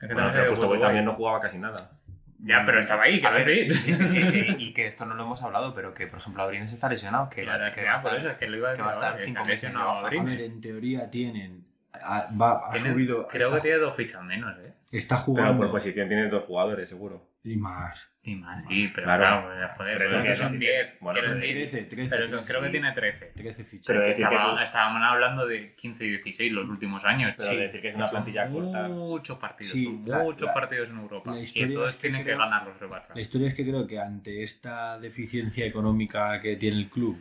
Es 0.00 0.08
que 0.08 0.14
Bueno, 0.14 0.28
también 0.32 0.54
pero 0.54 0.78
también 0.80 1.04
no 1.04 1.12
jugaba 1.12 1.40
casi 1.40 1.58
nada. 1.58 1.90
Ya, 2.38 2.62
pero 2.64 2.80
estaba 2.80 3.02
ahí, 3.02 3.22
A 3.22 3.30
ver, 3.30 3.46
decir. 3.68 4.06
y, 4.14 4.18
y- 4.18 4.56
y 4.68 4.72
que 4.72 4.86
esto 4.86 5.04
no 5.04 5.14
lo 5.14 5.24
hemos 5.24 5.42
hablado, 5.42 5.74
pero 5.74 5.92
que, 5.92 6.06
por 6.06 6.20
ejemplo, 6.20 6.42
Abrines 6.42 6.72
está 6.72 6.88
lesionado. 6.88 7.28
Que, 7.28 7.42
Claro, 7.42 7.66
que 7.66 7.80
que 7.82 7.86
va 7.86 7.94
a 7.96 8.02
por 8.02 8.12
estar- 8.12 8.18
eso 8.18 8.30
es 8.30 8.36
que 8.38 8.48
lo 8.48 8.56
iba 8.56 8.70
a 8.70 8.74
que 8.76 8.80
va 8.80 8.88
a 8.88 8.92
decir 8.92 9.02
estar 9.02 9.12
ahora, 9.12 9.18
que 9.20 9.26
cinco 9.26 9.44
se 9.44 9.50
meses. 9.50 9.70
A 9.74 10.22
ver, 10.24 10.40
en 10.40 10.60
teoría 10.62 11.10
tienen. 11.10 11.66
Ha- 11.92 12.26
va, 12.40 12.68
ha 12.68 12.72
Tiene- 12.72 12.92
subido. 12.92 13.26
Creo 13.26 13.48
está, 13.48 13.56
que 13.58 13.62
tiene 13.62 13.78
dos 13.78 13.94
fichas 13.96 14.22
menos, 14.22 14.56
¿eh? 14.58 14.72
está 14.92 15.16
Pero 15.16 15.24
jugando. 15.26 15.56
por 15.62 15.70
posición 15.70 16.08
tienes 16.08 16.30
dos 16.30 16.44
jugadores, 16.44 16.88
seguro. 16.88 17.28
y 17.42 17.56
más. 17.56 18.06
Y 18.22 18.34
más, 18.36 18.64
sí, 18.64 18.90
pero 18.94 19.06
Claro. 19.06 19.22
claro, 19.46 19.74
joder, 19.74 19.96
Pero 19.96 20.10
pero 20.10 20.30
eso 20.30 20.42
son 20.42 20.58
quiere 20.58 20.66
10. 20.74 20.84
decir- 20.88 20.98
bueno, 21.00 21.18
pero 21.22 21.34
decir, 21.36 21.50
13, 21.56 21.82
13. 21.84 22.10
pero 22.10 22.28
13, 22.28 22.48
creo 22.48 22.60
que 22.60 22.66
sí. 22.66 22.70
tiene 22.72 22.92
13. 22.92 23.26
13 23.34 23.64
fichas. 23.64 23.86
Pero 23.86 24.02
Que 24.02 24.08
decir 24.08 24.28
que 24.28 24.34
estaba- 24.34 24.62
es 24.62 24.68
Estaban 24.68 25.02
hablando 25.02 25.46
de 25.46 25.74
15 25.74 26.04
y 26.04 26.10
16 26.10 26.52
los 26.52 26.68
últimos 26.68 27.02
años. 27.06 27.34
Pero 27.38 27.56
decir 27.56 27.80
que 27.80 27.88
es 27.88 27.94
una 27.94 28.06
son 28.06 28.16
plantilla 28.24 28.46
corta. 28.46 28.88
Muchos 28.88 29.38
partidos, 29.38 29.72
Sí, 29.72 29.84
son 29.86 29.94
muchos 30.02 30.48
la- 30.48 30.52
partidos 30.52 30.90
en 30.90 30.98
Europa. 30.98 31.30
Y 31.34 31.72
todos 31.72 31.90
es 31.92 31.96
que 31.96 32.00
tienen 32.02 32.20
que 32.20 32.24
creo- 32.26 32.38
ganarlos 32.40 32.76
el 32.82 32.88
Barça. 32.90 33.14
La 33.14 33.20
historia 33.22 33.48
es 33.48 33.54
que 33.54 33.64
creo 33.64 33.86
que 33.86 33.98
ante 33.98 34.42
esta 34.42 34.98
deficiencia 34.98 35.64
económica 35.64 36.38
que 36.40 36.56
tiene 36.56 36.76
el 36.76 36.90
club, 36.90 37.18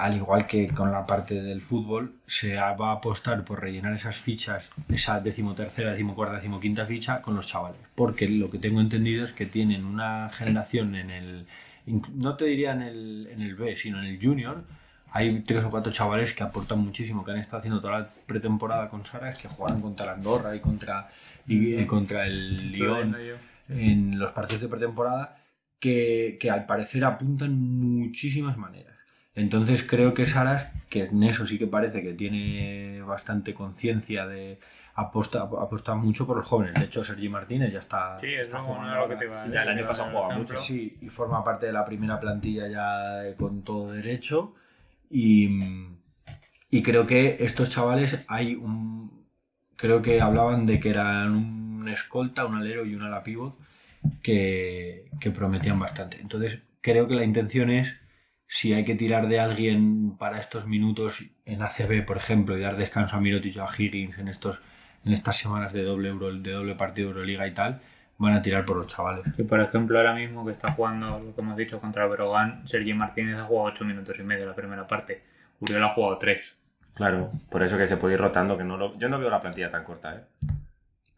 al 0.00 0.16
igual 0.16 0.46
que 0.46 0.68
con 0.68 0.90
la 0.90 1.04
parte 1.04 1.42
del 1.42 1.60
fútbol, 1.60 2.14
se 2.26 2.56
va 2.56 2.90
a 2.90 2.92
apostar 2.92 3.44
por 3.44 3.60
rellenar 3.60 3.92
esas 3.92 4.16
fichas, 4.16 4.70
esa 4.88 5.20
decimotercera, 5.20 5.90
decimocuarta, 5.90 6.36
decimoquinta 6.36 6.86
ficha 6.86 7.20
con 7.20 7.34
los 7.36 7.46
chavales. 7.46 7.78
Porque 7.94 8.26
lo 8.26 8.48
que 8.50 8.58
tengo 8.58 8.80
entendido 8.80 9.26
es 9.26 9.32
que 9.32 9.44
tienen 9.44 9.84
una 9.84 10.30
generación 10.30 10.94
en 10.94 11.10
el, 11.10 11.46
no 12.14 12.36
te 12.36 12.46
diría 12.46 12.72
en 12.72 12.80
el, 12.80 13.28
en 13.30 13.42
el 13.42 13.56
B, 13.56 13.76
sino 13.76 13.98
en 13.98 14.06
el 14.06 14.18
Junior, 14.22 14.64
hay 15.12 15.40
tres 15.40 15.64
o 15.64 15.70
cuatro 15.70 15.92
chavales 15.92 16.32
que 16.32 16.44
aportan 16.44 16.78
muchísimo, 16.78 17.22
que 17.22 17.32
han 17.32 17.38
estado 17.38 17.58
haciendo 17.58 17.80
toda 17.80 18.00
la 18.00 18.08
pretemporada 18.26 18.88
con 18.88 19.04
Saras, 19.04 19.38
que 19.38 19.48
jugaron 19.48 19.82
contra 19.82 20.06
la 20.06 20.12
Andorra 20.12 20.56
y 20.56 20.60
contra, 20.60 21.10
y, 21.46 21.74
eh, 21.74 21.86
contra 21.86 22.26
el 22.26 22.72
Lyon 22.72 23.12
yo. 23.12 23.34
en 23.68 24.18
los 24.18 24.32
partidos 24.32 24.62
de 24.62 24.68
pretemporada, 24.68 25.36
que, 25.78 26.38
que 26.40 26.50
al 26.50 26.64
parecer 26.64 27.04
apuntan 27.04 27.58
muchísimas 27.58 28.56
maneras. 28.56 28.99
Entonces 29.34 29.84
creo 29.84 30.12
que 30.12 30.26
Saras, 30.26 30.68
que 30.88 31.04
en 31.04 31.22
eso 31.22 31.46
sí 31.46 31.58
que 31.58 31.66
parece 31.66 32.02
que 32.02 32.14
tiene 32.14 33.00
bastante 33.02 33.54
conciencia 33.54 34.26
de 34.26 34.58
aposta, 34.94 35.42
aposta 35.42 35.94
mucho 35.94 36.26
por 36.26 36.36
los 36.36 36.46
jóvenes. 36.46 36.74
De 36.74 36.86
hecho, 36.86 37.02
Sergi 37.02 37.28
Martínez 37.28 37.72
ya 37.72 37.78
está, 37.78 38.18
Sí, 38.18 38.34
es 38.34 38.42
está 38.42 38.58
lo, 38.58 38.64
jugando 38.64 38.94
lo 38.96 39.08
que 39.08 39.16
te 39.16 39.32
a 39.32 39.44
Sí, 39.44 39.50
ya 39.52 39.62
el 39.62 39.68
año 39.68 39.86
pasado 39.86 40.10
jugaba 40.10 40.36
mucho. 40.36 40.58
Sí, 40.58 40.98
y 41.00 41.08
forma 41.08 41.44
parte 41.44 41.66
de 41.66 41.72
la 41.72 41.84
primera 41.84 42.18
plantilla 42.18 42.68
ya 42.68 43.36
con 43.36 43.62
todo 43.62 43.92
derecho. 43.92 44.52
Y, 45.10 45.48
y 46.70 46.82
creo 46.82 47.06
que 47.06 47.38
estos 47.40 47.70
chavales 47.70 48.24
hay 48.28 48.54
un. 48.54 49.26
Creo 49.76 50.02
que 50.02 50.20
hablaban 50.20 50.66
de 50.66 50.78
que 50.78 50.90
eran 50.90 51.34
un 51.34 51.88
escolta, 51.88 52.44
un 52.44 52.56
alero 52.56 52.84
y 52.84 52.94
un 52.94 53.02
ala 53.02 53.22
pivot 53.22 53.56
que, 54.22 55.06
que 55.20 55.30
prometían 55.30 55.78
bastante. 55.78 56.20
Entonces, 56.20 56.58
creo 56.80 57.08
que 57.08 57.14
la 57.14 57.24
intención 57.24 57.70
es, 57.70 58.00
si 58.52 58.74
hay 58.74 58.84
que 58.84 58.96
tirar 58.96 59.28
de 59.28 59.38
alguien 59.38 60.16
para 60.18 60.40
estos 60.40 60.66
minutos 60.66 61.22
en 61.44 61.62
ACB, 61.62 62.04
por 62.04 62.16
ejemplo, 62.16 62.58
y 62.58 62.60
dar 62.60 62.76
descanso 62.76 63.16
a 63.16 63.20
Mirotic 63.20 63.56
o 63.58 63.62
a 63.62 63.68
Higgins 63.72 64.18
en, 64.18 64.26
estos, 64.26 64.60
en 65.04 65.12
estas 65.12 65.36
semanas 65.36 65.72
de 65.72 65.84
doble, 65.84 66.08
Euro, 66.08 66.32
de 66.34 66.50
doble 66.50 66.74
partido 66.74 67.10
de 67.10 67.14
Euroliga 67.14 67.46
y 67.46 67.54
tal, 67.54 67.80
van 68.18 68.32
a 68.32 68.42
tirar 68.42 68.64
por 68.64 68.76
los 68.76 68.88
chavales. 68.88 69.24
Que 69.36 69.44
por 69.44 69.60
ejemplo 69.60 69.96
ahora 69.96 70.14
mismo 70.14 70.44
que 70.44 70.50
está 70.50 70.72
jugando 70.72 71.20
lo 71.20 71.32
que 71.32 71.40
hemos 71.40 71.56
dicho 71.56 71.80
contra 71.80 72.02
el 72.02 72.10
Brogan, 72.10 72.66
Sergi 72.66 72.92
Martínez 72.92 73.38
ha 73.38 73.44
jugado 73.44 73.68
8 73.68 73.84
minutos 73.84 74.18
y 74.18 74.24
medio 74.24 74.46
la 74.46 74.56
primera 74.56 74.84
parte. 74.84 75.22
Uriel 75.60 75.84
ha 75.84 75.90
jugado 75.90 76.18
3. 76.18 76.58
Claro, 76.94 77.30
por 77.50 77.62
eso 77.62 77.78
que 77.78 77.86
se 77.86 77.98
puede 77.98 78.14
ir 78.14 78.20
rotando, 78.20 78.58
que 78.58 78.64
no 78.64 78.76
lo... 78.76 78.98
yo 78.98 79.08
no 79.08 79.20
veo 79.20 79.30
la 79.30 79.40
plantilla 79.40 79.70
tan 79.70 79.84
corta, 79.84 80.16
¿eh? 80.16 80.48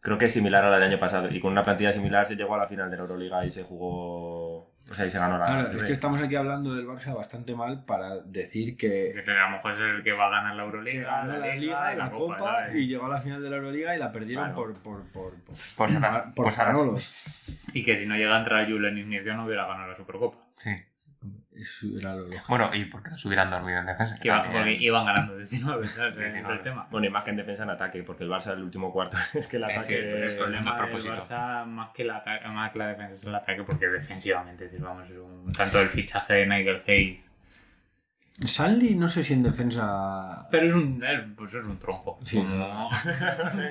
Creo 0.01 0.19
que 0.19 0.25
es 0.25 0.33
similar 0.33 0.63
a 0.65 0.69
la 0.69 0.75
del 0.75 0.91
año 0.91 0.99
pasado. 0.99 1.29
Y 1.31 1.39
con 1.39 1.51
una 1.51 1.63
plantilla 1.63 1.91
similar 1.91 2.27
se 2.27 2.35
llegó 2.35 2.53
a 2.53 2.59
la 2.59 2.67
final 2.67 2.91
de 2.91 2.97
la 2.97 3.01
Euroliga 3.01 3.43
y 3.43 3.49
se 3.49 3.63
jugó... 3.63 4.72
O 4.91 4.95
sea, 4.95 5.05
y 5.05 5.09
se 5.09 5.17
ganó 5.17 5.37
la... 5.37 5.45
Claro, 5.45 5.71
es 5.71 5.83
que 5.83 5.91
estamos 5.93 6.21
aquí 6.21 6.35
hablando 6.35 6.75
del 6.75 6.85
Barça 6.85 7.15
bastante 7.15 7.55
mal 7.55 7.85
para 7.85 8.17
decir 8.17 8.75
que 8.75 9.13
Que 9.25 9.31
a 9.31 9.45
lo 9.45 9.51
mejor 9.51 9.71
es 9.71 9.79
el 9.79 10.03
que 10.03 10.11
va 10.11 10.27
a 10.27 10.29
ganar 10.29 10.55
la 10.55 10.63
que 10.63 10.67
Euroliga, 10.67 11.03
ganó 11.25 11.37
la 11.37 11.55
Liga, 11.55 11.93
y 11.93 11.97
la 11.97 12.11
Copa 12.11 12.67
y 12.73 12.87
llegó 12.87 13.05
a 13.05 13.09
la 13.09 13.21
final 13.21 13.41
de 13.41 13.49
la 13.49 13.55
Euroliga 13.57 13.95
y 13.95 13.99
la 13.99 14.11
perdieron 14.11 14.43
Claro. 14.45 14.55
por 14.55 14.73
por 14.81 15.03
por 15.11 15.33
por, 15.43 15.55
Por 15.77 15.89
Saras, 15.89 16.23
por 16.35 16.45
por. 16.53 16.57
Manolos. 16.57 17.59
Y 17.73 17.83
que 17.83 17.95
si 17.95 18.05
no 18.05 18.15
llega 18.17 18.35
a 18.35 18.39
entrar 18.39 18.69
Julen 18.69 18.97
Ignicio 18.97 19.33
no 19.35 19.45
hubiera 19.45 19.65
ganado 19.65 19.87
la 19.89 19.95
Supercopa. 19.95 20.37
Sí. 20.57 20.71
Eso 21.55 21.87
era 21.97 22.15
lo 22.15 22.23
lógico. 22.23 22.43
Bueno, 22.49 22.69
y 22.73 22.85
porque 22.85 23.11
no 23.11 23.17
se 23.17 23.27
hubieran 23.27 23.49
dormido 23.51 23.79
en 23.79 23.85
defensa. 23.85 24.17
Que 24.19 24.27
iba- 24.29 24.43
porque 24.51 24.71
iban 24.73 25.05
ganando 25.05 25.37
19, 25.37 25.83
¿sabes? 25.87 26.11
Ese 26.13 26.25
es 26.27 26.33
19. 26.33 26.53
el 26.55 26.61
tema. 26.61 26.87
Bueno, 26.89 27.07
y 27.07 27.09
más 27.09 27.23
que 27.23 27.29
en 27.29 27.35
defensa 27.37 27.63
en 27.63 27.69
ataque, 27.69 28.03
porque 28.03 28.23
el 28.23 28.29
Barça 28.29 28.53
el 28.53 28.63
último 28.63 28.91
cuarto 28.91 29.17
es 29.33 29.47
que 29.47 29.57
el 29.57 29.63
ataque... 29.65 29.87
que 29.87 29.99
El 30.17 30.23
es 30.23 30.35
problema 30.35 30.71
del 30.75 30.81
propósito. 30.85 31.15
Barça, 31.15 31.65
más 31.65 31.89
que, 31.93 32.03
la, 32.03 32.23
más 32.49 32.71
que 32.71 32.79
la 32.79 32.87
defensa, 32.87 33.13
es 33.13 33.23
el 33.25 33.35
ataque, 33.35 33.63
porque 33.63 33.87
defensivamente, 33.87 34.69
vamos, 34.79 35.09
es 35.09 35.17
un- 35.17 35.51
tanto 35.51 35.79
el 35.79 35.89
fichaje 35.89 36.33
de 36.33 36.47
Nigel 36.47 36.81
Hayes. 36.87 37.29
Sanli 38.35 38.95
no 38.95 39.07
sé 39.07 39.23
si 39.23 39.33
en 39.33 39.43
defensa 39.43 40.47
Pero 40.49 40.65
es 40.65 40.73
un, 40.73 41.03
es, 41.03 41.21
pues 41.37 41.53
es 41.53 41.65
un 41.67 41.77
tronco. 41.77 42.19
Sí. 42.25 42.37
Como- 42.37 42.89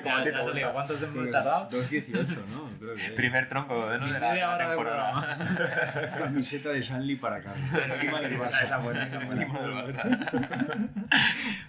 Ya-. 0.05 0.73
¿Cuántos 0.73 1.03
hemos 1.03 1.31
tardado? 1.33 1.69
2.18, 1.71 2.47
¿no? 2.47 2.71
Creo 2.79 2.95
que 2.95 3.11
Primer 3.17 3.49
tronco 3.49 3.89
de, 3.89 3.99
¿no? 3.99 4.07
de 4.07 4.21
la, 4.21 4.33
de 4.35 4.41
la 4.41 4.59
de 4.59 4.65
temporada. 4.67 6.13
camiseta 6.19 6.69
de 6.71 6.83
Sanli 6.83 7.17
para 7.17 7.41
Carlos. 7.43 7.69
Encima 7.93 8.21
del 8.21 8.39
Barça. 8.39 8.63
Esa 8.63 8.79
buena, 8.79 9.07
esa 9.07 9.19
buena. 9.25 9.43
Encima 9.43 9.61
del 9.61 9.73
Barça. 9.75 10.89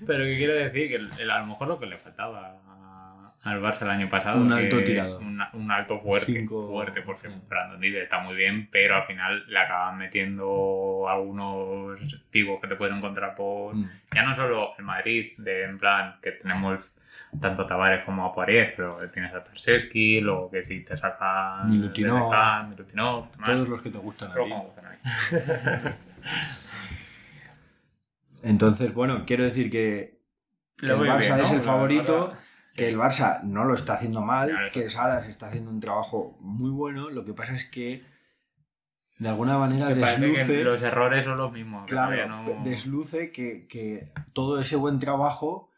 Pero 0.06 0.24
que 0.26 0.38
quiero 0.38 0.54
decir 0.54 0.90
que 0.90 0.96
el- 0.96 1.12
el- 1.18 1.32
a 1.32 1.40
lo 1.40 1.48
mejor 1.48 1.68
lo 1.70 1.80
que 1.80 1.88
le 1.88 1.98
faltaba 1.98 2.58
al 3.44 3.62
Barça 3.62 3.82
el 3.82 3.90
año 3.90 4.10
pasado. 4.10 4.42
Un 4.42 4.54
alto 4.54 4.82
tirador. 4.84 5.22
Un, 5.22 5.42
un 5.54 5.72
alto 5.72 6.00
fuerte. 6.00 6.32
Cinco- 6.32 6.68
Fuerte, 6.68 7.02
porque 7.02 7.28
Brandon 7.50 7.80
Diver 7.80 8.04
está 8.04 8.20
muy 8.20 8.36
bien, 8.36 8.70
pero 8.72 8.96
al 8.96 9.04
final 9.04 9.44
le 9.48 9.60
acaban 9.60 9.98
metiendo 9.98 11.06
algunos 11.10 12.00
pivos 12.32 12.60
que 12.62 12.68
te 12.68 12.76
puedes 12.76 12.96
encontrar 12.96 13.36
por. 13.36 13.76
Mm. 13.76 13.90
Ya 14.16 14.24
no 14.24 14.34
solo 14.34 14.74
el 14.78 14.86
Madrid, 14.86 15.32
de 15.38 15.64
en 15.64 15.78
plan 15.78 16.16
que 16.22 16.32
tenemos 16.32 16.96
tanto 17.42 17.64
a 17.64 17.68
Tavares 17.68 18.04
como 18.06 18.26
a 18.26 18.34
Poirier, 18.34 18.74
pero 18.76 18.98
tienes 19.12 19.34
a 19.34 19.44
Tarseski, 19.44 20.22
luego 20.22 20.50
que 20.50 20.64
si 20.64 20.82
te 20.84 20.96
sacan. 20.96 21.70
Milutinov. 21.70 22.32
Milutinov. 22.70 23.28
Todos 23.46 23.68
los 23.68 23.82
que 23.82 23.90
te 23.90 23.98
gustan 23.98 24.32
a 24.32 24.36
ti. 24.36 24.54
Entonces, 28.44 28.94
bueno, 28.94 29.24
quiero 29.26 29.44
decir 29.44 29.70
que, 29.70 30.20
el 30.82 30.90
Barça 30.92 31.18
bien, 31.20 31.38
¿no? 31.38 31.44
es 31.44 31.52
el 31.52 31.62
favorito, 31.62 32.34
que 32.76 32.90
el 32.90 32.98
Barça 32.98 33.42
no 33.44 33.66
lo 33.66 33.76
está 33.76 33.94
haciendo 33.94 34.22
mal, 34.22 34.50
Claro, 34.50 34.70
que 34.72 34.90
Salas 34.90 35.28
está 35.28 35.48
haciendo 35.48 35.70
un 35.72 35.80
trabajo 35.80 36.36
muy 36.40 36.72
bueno. 36.72 37.10
Lo 37.10 37.24
que 37.24 37.34
pasa 37.34 37.54
es 37.54 37.66
que 37.66 38.04
de 39.20 39.30
alguna 39.30 39.58
manera 39.58 39.88
Que 39.90 39.96
desluce. 39.96 40.46
que 40.48 40.64
los 40.64 40.82
errores 40.82 41.24
son 41.24 41.38
los 41.38 41.52
mismos. 41.52 41.90
Claro, 41.90 42.28
no- 42.28 42.64
desluce 42.64 43.32
que, 43.32 43.68
que 43.68 44.10
todo 44.34 44.60
ese 44.60 44.76
buen 44.76 45.00
trabajo, 45.00 45.70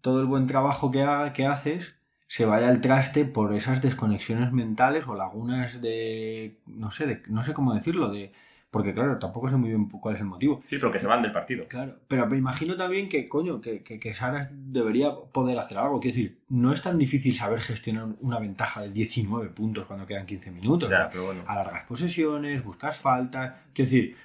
todo 0.00 0.20
el 0.20 0.26
buen 0.26 0.46
trabajo 0.46 0.90
que, 0.90 1.06
que 1.32 1.46
haces, 1.46 1.94
se 2.26 2.44
vaya 2.44 2.68
al 2.68 2.80
traste 2.80 3.24
por 3.24 3.52
esas 3.54 3.80
desconexiones 3.82 4.52
mentales 4.52 5.06
o 5.06 5.14
lagunas 5.14 5.80
de. 5.80 6.58
no 6.66 6.90
sé, 6.90 7.06
de, 7.06 7.22
no 7.28 7.42
sé 7.42 7.54
cómo 7.54 7.72
decirlo, 7.74 8.08
de. 8.10 8.32
Porque 8.72 8.94
claro, 8.94 9.18
tampoco 9.18 9.50
sé 9.50 9.56
muy 9.56 9.68
bien 9.68 9.86
cuál 9.86 10.14
es 10.14 10.22
el 10.22 10.26
motivo. 10.26 10.58
Sí, 10.64 10.78
pero 10.78 10.90
que 10.90 10.98
se 10.98 11.06
van 11.06 11.20
del 11.20 11.30
partido. 11.30 11.68
Claro, 11.68 11.98
pero 12.08 12.26
me 12.26 12.38
imagino 12.38 12.74
también 12.74 13.06
que, 13.08 13.28
coño, 13.28 13.60
que, 13.60 13.82
que, 13.82 14.00
que 14.00 14.14
Saras 14.14 14.48
debería 14.50 15.10
poder 15.14 15.58
hacer 15.58 15.76
algo. 15.76 16.00
Quiero 16.00 16.16
decir, 16.16 16.38
no 16.48 16.72
es 16.72 16.80
tan 16.80 16.96
difícil 16.98 17.34
saber 17.34 17.60
gestionar 17.60 18.06
una 18.20 18.38
ventaja 18.40 18.80
de 18.80 18.88
19 18.88 19.50
puntos 19.50 19.84
cuando 19.84 20.06
quedan 20.06 20.24
15 20.24 20.50
minutos. 20.52 20.88
Ya, 20.90 21.06
pero 21.10 21.26
bueno. 21.26 21.44
Alargas 21.46 21.84
posesiones, 21.84 22.64
buscas 22.64 22.96
faltas. 22.96 23.52
Quiero 23.74 23.90
decir, 23.90 24.16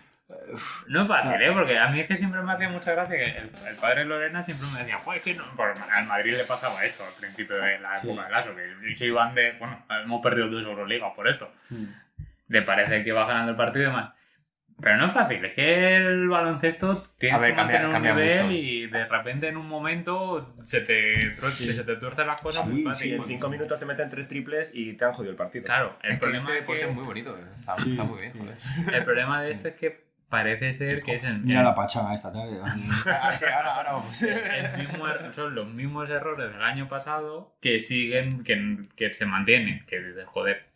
No 0.88 1.02
es 1.02 1.08
fácil, 1.10 1.42
¿eh? 1.42 1.52
Porque 1.52 1.78
a 1.78 1.90
mí 1.90 2.00
es 2.00 2.08
que 2.08 2.16
siempre 2.16 2.42
me 2.42 2.50
hacía 2.54 2.70
mucha 2.70 2.94
gracia 2.94 3.18
que 3.18 3.26
el, 3.26 3.52
el 3.70 3.76
padre 3.82 4.06
Lorena 4.06 4.42
siempre 4.44 4.66
me 4.74 4.80
decía, 4.80 5.00
pues 5.04 5.24
que 5.24 5.34
no, 5.34 5.44
por- 5.58 5.74
al 5.92 6.06
Madrid 6.08 6.36
le 6.38 6.46
pasaba 6.46 6.86
esto 6.86 7.04
al 7.04 7.14
principio 7.20 7.58
de 7.58 7.80
la 7.80 7.94
Sí. 7.96 8.08
época 8.08 8.24
de 8.26 8.32
Lazo, 8.32 8.50
que 8.56 8.96
se 8.96 9.06
iban 9.08 9.36
de, 9.36 9.58
bueno, 9.60 9.84
hemos 10.06 10.22
perdido 10.22 10.50
dos 10.50 10.64
Euroligas 10.64 11.14
por 11.14 11.28
esto. 11.28 11.52
Mm. 11.70 11.84
Le 12.50 12.62
parece 12.62 13.04
que 13.04 13.12
va 13.12 13.26
ganando 13.26 13.52
el 13.52 13.58
partido 13.58 13.84
y 13.84 13.88
demás. 13.88 14.14
Pero 14.80 14.98
no 14.98 15.08
es 15.08 15.12
fácil, 15.12 15.44
es 15.44 15.54
que 15.56 15.96
el 15.98 16.28
baloncesto 16.30 17.04
tiene 17.18 17.36
A 17.36 17.40
ver, 17.40 17.50
que 17.50 17.56
cambia- 17.56 17.80
mantener 17.82 17.88
un 17.88 17.92
cambia 17.94 18.14
nivel 18.14 18.44
mucho. 18.44 18.52
y 18.56 18.88
de 18.88 19.06
repente 19.08 19.48
en 19.48 19.58
un 19.58 19.68
momento 19.68 20.54
se 20.64 20.82
te, 20.82 21.16
tro- 21.36 21.50
se 21.50 21.84
te 21.84 21.96
tuercen 21.96 22.28
las 22.28 22.40
cosas 22.42 22.64
Sí, 22.64 22.70
muy 22.72 22.82
Y 22.82 22.84
fácil. 22.84 23.14
en 23.16 23.24
cinco 23.26 23.50
minutos 23.50 23.80
te 23.80 23.86
meten 23.88 24.08
tres 24.10 24.28
triples 24.28 24.70
y 24.74 24.94
te 24.94 25.06
han 25.06 25.14
jodido 25.14 25.32
el 25.32 25.36
partido. 25.38 25.66
Claro, 25.66 25.98
el 26.04 26.12
Es 26.14 26.20
que 26.20 26.22
problema 26.26 26.44
este 26.44 26.54
es 26.54 26.60
deporte 26.62 26.82
que- 26.82 26.88
es 26.90 26.94
muy 26.96 27.04
bonito. 27.06 27.38
Está, 27.56 27.76
Sí, 27.80 27.90
está 27.92 28.04
muy 28.04 28.20
bien, 28.22 28.34
sí. 28.34 28.40
joder. 28.40 28.56
el 28.96 29.04
problema 29.04 29.42
de 29.42 29.52
esto 29.52 29.68
es 29.70 29.74
que 29.74 30.08
parece 30.30 30.74
ser 30.74 31.02
que 31.02 31.16
es 31.16 31.24
el, 31.24 31.40
mira 31.40 31.60
el- 31.62 31.66
la 31.66 31.74
pachanga 31.74 32.14
esta 32.14 32.32
tarde. 32.32 32.60
Ah, 33.08 33.32
sí, 33.34 33.46
ahora, 33.46 33.76
ahora 33.78 33.94
vamos. 33.94 34.22
el 34.22 34.78
mismo 34.78 35.08
er- 35.08 35.34
son 35.34 35.56
los 35.56 35.68
mismos 35.74 36.08
errores 36.12 36.52
del 36.52 36.62
año 36.62 36.88
pasado 36.88 37.56
que 37.62 37.80
siguen, 37.80 38.44
que, 38.44 38.88
que 38.96 39.12
se 39.14 39.26
mantienen. 39.26 39.84
Que 39.88 40.14
joder, 40.28 40.68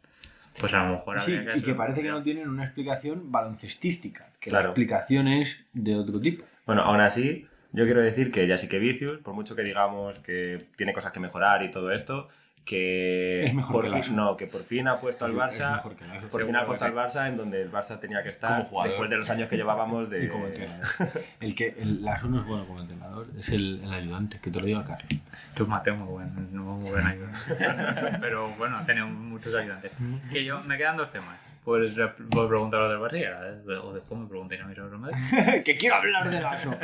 pues 0.60 0.74
a 0.74 0.84
lo 0.86 0.94
mejor 0.94 1.20
Sí, 1.20 1.36
habría 1.36 1.58
y 1.58 1.62
que 1.62 1.74
parece 1.74 2.02
que 2.02 2.10
no 2.10 2.22
tienen 2.24 2.50
una 2.50 2.64
explicación 2.66 3.32
baloncestística, 3.32 4.30
que 4.40 4.52
la 4.52 4.58
Claro. 4.60 4.70
explicación 4.70 5.28
es 5.28 5.64
de 5.74 5.96
otro 5.96 6.20
tipo. 6.20 6.44
Bueno, 6.66 6.82
aún 6.84 7.00
así, 7.02 7.48
yo 7.72 7.86
quiero 7.86 8.02
decir 8.02 8.32
que 8.32 8.48
ya 8.48 8.58
sí 8.58 8.68
que 8.68 8.80
Vicius, 8.80 9.20
por 9.20 9.34
mucho 9.34 9.56
que 9.56 9.64
digamos 9.64 10.20
que 10.20 10.66
tiene 10.76 10.94
cosas 10.94 11.12
que 11.14 11.20
mejorar 11.20 11.64
y 11.64 11.72
todo 11.72 11.92
esto, 11.92 12.28
que 12.66 13.46
Es 13.46 13.54
mejor 13.54 13.72
por 13.74 13.94
que 13.94 14.04
fin, 14.04 14.16
no, 14.16 14.38
que 14.38 14.48
por 14.48 14.62
fin 14.62 14.88
ha 14.88 15.00
puesto 15.00 15.26
al 15.26 15.32
Es 15.32 15.38
Barça, 15.38 15.76
mejor 15.76 15.96
que 15.96 16.06
Lasso. 16.06 16.30
por 16.30 16.46
fin 16.46 16.56
ha 16.56 16.66
puesto 16.66 16.86
al 16.86 16.94
Barça 16.94 17.28
en 17.28 17.38
donde 17.38 17.62
el 17.62 17.72
Barça 17.72 18.00
tenía 18.00 18.22
que 18.24 18.30
estar 18.30 18.52
Como 18.52 18.64
jugador. 18.64 18.90
después 18.90 19.10
de 19.10 19.18
los 19.18 19.30
años 19.30 19.50
que 19.50 19.58
llevábamos 19.58 20.10
de 20.10 20.26
Y 20.26 20.28
como 20.28 20.48
entrenador. 20.48 20.86
El 21.40 21.56
que 21.56 21.76
el, 21.80 22.04
Lasso 22.04 22.28
no 22.28 22.40
es 22.40 22.46
bueno 22.46 22.66
como 22.66 22.82
entrenador, 22.82 23.28
es 23.38 23.50
el, 23.50 23.82
el 23.84 23.94
ayudante, 23.94 24.40
que 24.40 24.52
te 24.52 24.60
lo 24.60 24.66
diga 24.66 24.84
Carlos. 24.84 25.10
Tú 25.56 25.66
Mateo 25.68 25.96
muy 25.96 26.08
buen, 26.08 26.52
muy 26.56 26.90
buen 26.92 27.06
ayudante. 27.06 28.18
Pero 28.22 28.48
bueno, 28.50 28.78
ha 28.78 28.86
tenido 28.86 29.08
muchos 29.08 29.56
ayudantes. 29.56 29.92
Que 30.32 30.46
yo, 30.46 30.60
me 30.62 30.78
quedan 30.78 30.98
dos 30.98 31.12
temas. 31.12 31.40
Pues 31.64 31.98
eh, 31.98 32.10
voy 32.30 32.46
a 32.46 32.50
preguntar 32.50 32.90
del 32.90 33.00
Barça 33.00 33.82
o 33.84 33.94
después 33.94 34.20
me 34.20 34.28
preguntéis 34.28 34.62
a 34.62 34.66
mí 34.66 34.76
sobre 34.76 35.64
que 35.64 35.78
quiero 35.78 35.96
hablar 35.96 36.30
de 36.30 36.42
Lasso. 36.42 36.76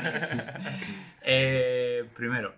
Eh, 1.22 2.06
primero, 2.16 2.54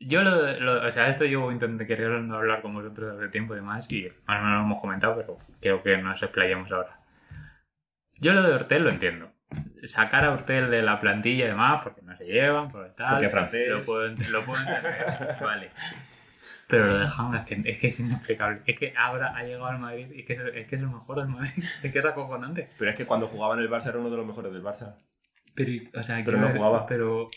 yo 0.00 0.22
lo, 0.22 0.58
lo- 0.60 0.86
o 0.86 0.90
sea, 0.90 1.08
esto 1.08 1.24
yo 1.24 1.52
intenté 1.52 1.86
queriendo 1.86 2.36
hablar 2.36 2.62
con 2.62 2.74
vosotros 2.74 3.16
hace 3.16 3.28
tiempo 3.28 3.52
y 3.54 3.56
demás, 3.58 3.90
y 3.92 4.08
más 4.26 4.40
o 4.40 4.44
menos 4.44 4.58
lo 4.58 4.64
hemos 4.64 4.80
comentado, 4.80 5.16
pero 5.16 5.36
creo 5.60 5.82
que 5.82 5.96
nos 5.98 6.22
explayemos 6.22 6.72
ahora. 6.72 6.98
Yo 8.18 8.32
lo 8.32 8.42
de 8.42 8.52
Hortel 8.54 8.84
lo 8.84 8.90
entiendo. 8.90 9.32
Sacar 9.84 10.24
a 10.24 10.32
Hortel 10.32 10.70
de 10.70 10.82
la 10.82 10.98
plantilla 10.98 11.44
y 11.44 11.48
demás, 11.48 11.80
porque 11.82 12.02
no 12.02 12.16
se 12.16 12.24
llevan, 12.24 12.68
por 12.68 12.90
tal. 12.92 13.14
Porque 13.14 13.28
francés. 13.28 13.68
Lo 13.68 13.82
puedo, 13.82 14.08
lo 14.08 14.42
puedo 14.42 14.60
entender. 14.60 15.36
vale. 15.40 15.70
Pero 16.66 16.86
lo 16.86 16.98
de 16.98 17.06
Hanga 17.06 17.40
es 17.40 17.46
que, 17.46 17.70
es 17.70 17.78
que 17.78 17.86
es 17.88 18.00
inexplicable. 18.00 18.62
Es 18.64 18.78
que 18.78 18.94
ahora 18.96 19.36
ha 19.36 19.42
llegado 19.42 19.66
al 19.66 19.78
Madrid 19.80 20.08
y 20.14 20.20
es 20.20 20.26
que, 20.26 20.34
es 20.34 20.66
que 20.68 20.76
es 20.76 20.82
el 20.82 20.88
mejor 20.88 21.18
del 21.18 21.28
Madrid. 21.28 21.64
Es 21.82 21.92
que 21.92 21.98
es 21.98 22.04
acojonante. 22.04 22.68
Pero 22.78 22.90
es 22.90 22.96
que 22.96 23.06
cuando 23.06 23.26
jugaba 23.26 23.54
en 23.54 23.60
el 23.60 23.70
Barça 23.70 23.88
era 23.88 23.98
uno 23.98 24.10
de 24.10 24.16
los 24.18 24.26
mejores 24.26 24.52
del 24.52 24.62
Barça. 24.62 24.94
Pero, 25.54 25.72
o 25.94 26.02
sea, 26.02 26.22
Pero 26.24 26.38
no 26.38 26.48
jugaba. 26.48 26.86
Pero. 26.86 27.28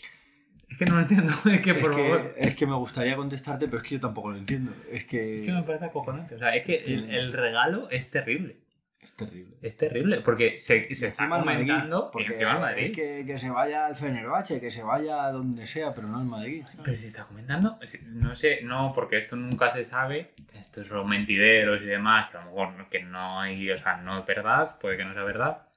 Es 0.74 0.78
que 0.78 0.86
no 0.86 0.96
lo 0.96 1.02
entiendo. 1.02 1.32
Es 1.44 1.60
que, 1.60 1.70
Es 1.70 1.78
favor. 1.78 2.34
que, 2.34 2.40
es 2.40 2.54
que 2.56 2.66
me 2.66 2.74
gustaría 2.74 3.14
contestarte, 3.14 3.66
pero 3.66 3.78
es 3.78 3.84
que 3.88 3.94
yo 3.94 4.00
tampoco 4.00 4.32
lo 4.32 4.36
entiendo. 4.38 4.72
Es 4.90 5.04
que 5.04 5.40
Es 5.40 5.46
que 5.46 5.52
me 5.52 5.62
parece 5.62 5.84
acojonante. 5.84 6.34
O 6.34 6.38
sea, 6.38 6.54
es 6.56 6.64
que 6.66 6.82
el, 6.84 7.10
el 7.10 7.32
regalo 7.32 7.88
es 7.90 8.10
terrible. 8.10 8.56
es 9.00 9.14
terrible. 9.14 9.56
Es 9.62 9.76
terrible. 9.76 10.20
Porque 10.22 10.58
se, 10.58 10.92
se 10.96 11.06
está 11.06 11.28
comentando. 11.28 12.10
porque 12.10 12.32
encima 12.32 12.52
al 12.54 12.60
Madrid. 12.60 12.86
es 12.86 12.90
que, 12.92 13.24
que 13.24 13.38
se 13.38 13.50
vaya 13.50 13.86
al 13.86 13.94
Fenerbahce, 13.94 14.60
que 14.60 14.70
se 14.70 14.82
vaya 14.82 15.24
a 15.24 15.30
donde 15.30 15.64
sea, 15.66 15.94
pero 15.94 16.08
no 16.08 16.18
al 16.18 16.24
Madrid. 16.24 16.64
Pero 16.82 16.96
si 16.96 17.06
está 17.06 17.22
comentando, 17.24 17.78
no 18.06 18.34
sé, 18.34 18.60
no, 18.62 18.92
porque 18.94 19.18
esto 19.18 19.36
nunca 19.36 19.70
se 19.70 19.84
sabe, 19.84 20.32
que 20.50 20.58
estos 20.58 20.88
son 20.88 21.08
mentideros 21.08 21.82
y 21.82 21.86
demás, 21.86 22.30
que 22.32 22.38
a 22.38 22.40
lo 22.40 22.46
mejor 22.46 22.88
que 22.88 23.00
no 23.04 23.40
hay, 23.40 23.70
o 23.70 23.78
sea, 23.78 23.98
no 23.98 24.18
es 24.18 24.26
verdad, 24.26 24.76
puede 24.80 24.96
que 24.96 25.04
no 25.04 25.14
sea 25.14 25.22
verdad, 25.22 25.68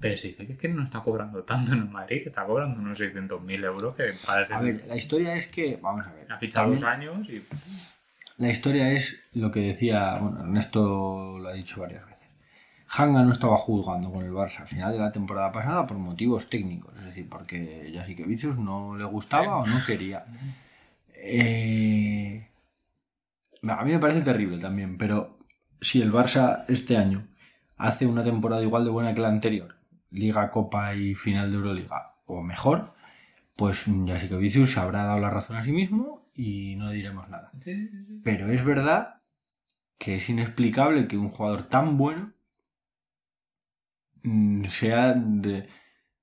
pero 0.00 0.16
se 0.16 0.28
dice 0.28 0.46
que 0.46 0.52
es 0.52 0.58
que 0.58 0.68
no 0.68 0.82
está 0.82 1.00
cobrando 1.00 1.42
tanto 1.44 1.72
en 1.72 1.78
el 1.80 1.88
Madrid, 1.88 2.22
que 2.22 2.28
está 2.28 2.44
cobrando 2.44 2.80
unos 2.80 3.00
600.000 3.00 3.64
euros, 3.64 3.96
que 3.96 4.10
para 4.26 4.56
A 4.56 4.60
ver, 4.60 4.84
la 4.86 4.96
historia 4.96 5.34
es 5.34 5.46
que, 5.46 5.78
vamos 5.80 6.06
a 6.06 6.12
ver. 6.12 6.30
ha 6.30 6.38
fichado 6.38 6.70
dos 6.70 6.82
años 6.82 7.28
y... 7.28 7.42
La 8.38 8.48
historia 8.48 8.90
es 8.90 9.28
lo 9.34 9.50
que 9.50 9.60
decía, 9.60 10.18
bueno, 10.18 10.40
Ernesto 10.40 11.38
lo 11.38 11.48
ha 11.48 11.52
dicho 11.52 11.80
varias 11.80 12.04
veces. 12.06 12.12
Hanga 12.88 13.22
no 13.22 13.32
estaba 13.32 13.56
jugando 13.56 14.12
con 14.12 14.24
el 14.24 14.32
Barça 14.32 14.60
a 14.62 14.66
final 14.66 14.92
de 14.92 14.98
la 14.98 15.12
temporada 15.12 15.52
pasada 15.52 15.86
por 15.86 15.98
motivos 15.98 16.50
técnicos, 16.50 16.98
es 16.98 17.06
decir, 17.06 17.28
porque 17.28 17.90
ya 17.92 18.04
sí 18.04 18.14
que 18.14 18.24
Vicius 18.24 18.58
no 18.58 18.96
le 18.96 19.04
gustaba 19.04 19.58
o 19.58 19.66
no 19.66 19.84
quería. 19.86 20.24
Eh, 21.14 22.48
a 23.68 23.84
mí 23.84 23.92
me 23.92 23.98
parece 23.98 24.22
terrible 24.22 24.58
también, 24.58 24.98
pero 24.98 25.36
si 25.80 26.02
el 26.02 26.12
Barça 26.12 26.64
este 26.68 26.96
año 26.96 27.26
hace 27.82 28.06
una 28.06 28.22
temporada 28.22 28.62
igual 28.62 28.84
de 28.84 28.90
buena 28.90 29.12
que 29.12 29.20
la 29.20 29.28
anterior, 29.28 29.74
Liga, 30.10 30.50
Copa 30.50 30.94
y 30.94 31.14
final 31.14 31.50
de 31.50 31.56
Euroliga, 31.56 32.06
o 32.26 32.40
mejor, 32.42 32.86
pues 33.56 33.84
ya 34.04 34.20
sí 34.20 34.28
que 34.28 34.36
Vicius 34.36 34.70
se 34.70 34.80
habrá 34.80 35.04
dado 35.04 35.18
la 35.18 35.30
razón 35.30 35.56
a 35.56 35.64
sí 35.64 35.72
mismo 35.72 36.30
y 36.34 36.76
no 36.76 36.90
diremos 36.90 37.28
nada. 37.28 37.50
Pero 38.22 38.48
es 38.48 38.64
verdad 38.64 39.20
que 39.98 40.16
es 40.16 40.28
inexplicable 40.28 41.08
que 41.08 41.18
un 41.18 41.28
jugador 41.28 41.64
tan 41.64 41.98
bueno 41.98 42.32
mm, 44.22 44.64
sea 44.66 45.14
de, 45.14 45.68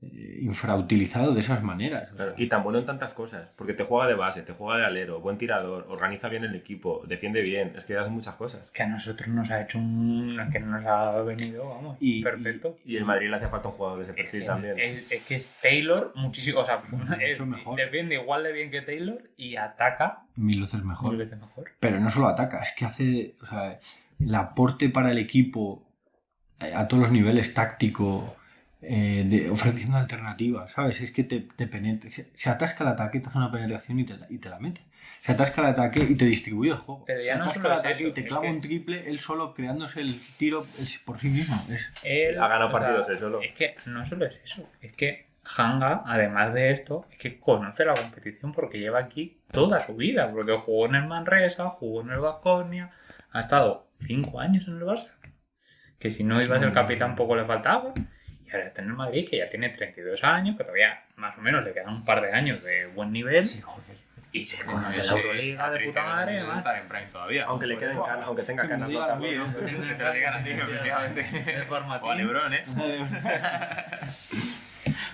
infrautilizado 0.02 1.34
de 1.34 1.42
esas 1.42 1.62
maneras. 1.64 2.10
Claro, 2.12 2.34
Y 2.38 2.48
tan 2.48 2.64
bueno 2.64 2.80
en 2.80 2.86
tantas 2.86 3.14
cosas. 3.14 3.50
Porque 3.56 3.74
te 3.74 3.84
juega 3.84 4.08
de 4.08 4.14
base, 4.16 4.42
te 4.44 4.54
juega 4.54 4.80
de 4.80 4.86
alero, 4.86 5.20
buen 5.20 5.38
tirador, 5.38 5.86
organiza 5.90 6.30
bien 6.30 6.44
el 6.44 6.56
equipo, 6.56 7.04
defiende 7.08 7.42
bien. 7.42 7.74
Es 7.76 7.86
que 7.86 7.98
hace 7.98 8.10
muchas 8.10 8.36
cosas. 8.36 8.70
Que 8.74 8.84
a 8.84 8.88
nosotros 8.88 9.28
nos 9.30 9.50
ha 9.52 9.62
hecho 9.62 9.78
un... 9.80 10.40
que 10.52 10.60
nos 10.60 10.86
ha 10.86 11.22
venido, 11.22 11.68
vamos, 11.70 11.98
Y- 12.00 12.24
perfecto. 12.24 12.78
Y 12.86 12.96
el 12.98 13.06
Madrid 13.06 13.30
le 13.30 13.36
hace 13.36 13.48
falta 13.50 13.68
un 13.70 13.74
jugador 13.74 13.98
de 14.00 14.04
ese 14.04 14.12
Es 14.12 14.18
perfil 14.18 14.40
que, 14.42 14.46
también. 14.46 14.80
es- 14.80 15.12
es 15.12 15.26
que 15.26 15.36
es 15.36 15.50
Taylor 15.62 16.14
muchísimo, 16.16 16.60
o 16.62 16.66
sea, 16.66 16.82
es- 17.22 17.40
mejor. 17.46 17.76
defiende 17.78 18.16
igual 18.16 18.44
de 18.44 18.54
bien 18.54 18.72
que 18.72 18.82
Taylor 18.82 19.22
y 19.38 19.56
ataca 19.58 20.24
mil 20.36 20.62
veces 20.62 20.84
mejor. 20.84 21.10
mil 21.12 21.20
veces 21.20 21.40
mejor. 21.40 21.72
Pero 21.80 22.00
no 22.00 22.10
solo 22.10 22.28
ataca, 22.28 22.60
es 22.62 22.72
que 22.78 22.86
hace 22.86 23.34
o 23.42 23.46
sea, 23.46 23.78
el 24.20 24.36
aporte 24.36 24.90
para 24.90 25.12
el 25.12 25.18
equipo 25.18 25.86
eh, 26.62 26.74
a 26.74 26.88
todos 26.88 27.04
los 27.04 27.12
niveles 27.12 27.54
táctico, 27.54 28.36
eh, 28.82 29.24
de- 29.28 29.50
ofreciendo 29.50 29.98
alternativas, 29.98 30.72
¿sabes? 30.72 31.02
Es 31.02 31.12
que 31.12 31.24
te, 31.24 31.42
te 31.42 31.68
penetra, 31.68 32.10
se, 32.10 32.30
se 32.34 32.50
atasca 32.50 32.84
el 32.86 32.90
ataque, 32.92 33.20
te 33.20 33.28
hace 33.28 33.38
una 33.38 33.52
penetración 33.52 34.00
y 34.00 34.06
te, 34.06 34.18
la, 34.18 34.26
y 34.30 34.38
te 34.38 34.50
la 34.50 34.60
mete. 34.60 34.82
Se 35.22 35.34
atasca 35.34 35.62
el 35.62 35.68
ataque 35.68 36.00
y 36.10 36.16
te 36.16 36.26
distribuye 36.26 36.72
el 36.72 36.78
juego. 36.78 37.04
Pero 37.06 37.20
ya 37.22 37.34
se 37.34 37.38
no 37.40 37.44
atasca 37.44 37.62
solo 37.62 37.68
el 37.68 37.74
es 37.74 37.80
ataque 37.82 38.00
eso, 38.04 38.08
y 38.10 38.14
te 38.14 38.24
clava 38.26 38.42
que- 38.44 38.50
un 38.52 38.60
triple 38.60 39.10
él 39.10 39.20
solo 39.20 39.54
creándose 39.54 40.00
el 40.02 40.16
tiro 40.38 40.66
por 41.06 41.20
sí 41.20 41.28
mismo. 41.28 41.62
Es, 41.70 41.92
Él, 42.04 42.40
Ha 42.40 42.48
ganado 42.48 42.68
o 42.68 42.72
sea, 42.72 42.80
partidos 42.80 43.10
él 43.10 43.20
solo. 43.20 43.42
Es 43.42 43.54
que 43.54 43.76
no 43.88 44.06
solo 44.06 44.26
es 44.26 44.40
eso, 44.44 44.70
es 44.82 44.94
que 44.94 45.28
Hanga, 45.58 46.04
además 46.06 46.54
de 46.54 46.72
esto, 46.72 47.06
es 47.12 47.18
que 47.18 47.40
conoce 47.40 47.84
la 47.84 47.96
competición 47.96 48.52
porque 48.52 48.78
lleva 48.78 49.00
aquí 49.00 49.42
toda 49.52 49.82
su 49.82 49.96
vida, 49.96 50.30
porque 50.32 50.54
jugó 50.54 50.86
en 50.86 50.96
el 50.96 51.08
Manresa, 51.08 51.70
jugó 51.70 52.02
en 52.02 52.12
el 52.12 52.20
Vasconia, 52.20 52.92
ha 53.32 53.40
estado 53.40 53.90
cinco 54.00 54.40
años 54.42 54.68
en 54.68 54.76
el 54.76 54.84
Barça, 54.84 55.14
que 55.98 56.12
si 56.12 56.24
no 56.24 56.40
iba 56.42 56.56
a 56.56 56.60
ser 56.60 56.72
capitán 56.72 57.16
poco 57.16 57.36
le 57.36 57.46
faltaba, 57.46 57.94
y 58.50 58.56
ahora 58.56 58.68
está 58.68 58.82
en 58.82 58.90
el 58.90 58.96
Madrid, 58.96 59.28
que 59.30 59.38
ya 59.38 59.50
tiene 59.50 59.70
32 59.70 60.24
años, 60.24 60.58
que 60.58 60.64
todavía 60.64 61.04
más 61.16 61.38
o 61.38 61.42
menos 61.42 61.64
le 61.64 61.72
quedan 61.72 61.94
un 61.94 62.06
par 62.06 62.22
de 62.22 62.32
años 62.32 62.64
de 62.64 62.88
buen 62.88 63.12
nivel, 63.12 63.46
y 64.32 64.44
se 64.44 64.64
conoce 64.64 65.04
la 65.04 65.20
Euroliga 65.20 65.72
de 65.72 65.86
puta 65.88 66.04
madre, 66.04 66.38
además. 66.38 66.58
estar 66.58 66.78
en 66.78 66.88
Prime 66.88 67.08
todavía. 67.12 67.46
Aunque 67.46 67.66
le 67.66 67.78
queden 67.78 67.98
canas, 68.00 68.26
aunque 68.26 68.44
tenga 68.44 68.68
canas. 68.68 68.92
¿no? 68.92 69.00
Que 69.90 69.96
te 69.96 70.04
lo 70.04 70.14
digan 70.14 70.34
a 70.36 70.44
ti, 70.44 70.52
efectivamente. 70.52 71.26
O 72.02 72.10
a 72.10 72.16
Lebron, 72.16 72.54
¿eh? 72.54 72.64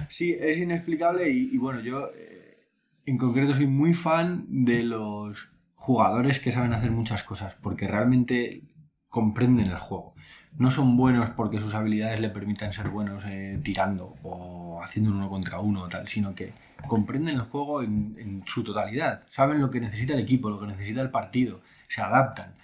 Sí, 0.10 0.38
es 0.40 0.58
inexplicable 0.58 1.30
y, 1.30 1.50
y 1.54 1.58
bueno, 1.58 1.80
yo 1.80 2.12
eh, 2.16 2.68
en 3.06 3.18
concreto 3.18 3.54
soy 3.54 3.68
muy 3.68 3.94
fan 3.94 4.46
de 4.48 4.84
los 4.84 5.50
jugadores 5.76 6.40
que 6.40 6.52
saben 6.52 6.74
hacer 6.74 6.92
muchas 6.92 7.24
cosas 7.24 7.56
porque 7.56 7.88
realmente 7.88 8.64
comprenden 9.08 9.68
el 9.68 9.80
juego. 9.80 10.14
No 10.58 10.72
son 10.72 10.96
buenos 10.96 11.30
porque 11.32 11.60
sus 11.60 11.76
habilidades 11.76 12.22
le 12.22 12.30
permitan 12.30 12.72
ser 12.72 12.90
buenos 12.90 13.26
eh, 13.26 13.60
tirando 13.62 14.16
o 14.24 14.82
haciendo 14.82 15.12
un 15.12 15.18
uno 15.18 15.30
contra 15.30 15.60
uno 15.60 15.84
o 15.84 15.90
tal, 15.90 16.08
sino 16.08 16.34
que 16.34 16.54
comprenden 16.88 17.36
el 17.36 17.42
juego 17.42 17.82
en, 17.82 18.16
en 18.18 18.44
su 18.46 18.64
totalidad. 18.64 19.26
Saben 19.30 19.60
lo 19.60 19.70
que 19.70 19.82
necesita 19.82 20.14
el 20.14 20.20
equipo, 20.20 20.50
lo 20.50 20.60
que 20.60 20.68
necesita 20.68 21.02
el 21.02 21.12
partido, 21.12 21.62
se 21.88 22.02
adaptan, 22.02 22.56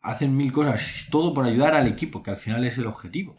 hacen 0.00 0.36
mil 0.36 0.52
cosas, 0.52 1.08
todo 1.10 1.34
por 1.34 1.44
ayudar 1.44 1.74
al 1.74 1.86
equipo, 1.88 2.22
que 2.22 2.30
al 2.30 2.36
final 2.36 2.64
es 2.64 2.78
el 2.78 2.86
objetivo. 2.86 3.36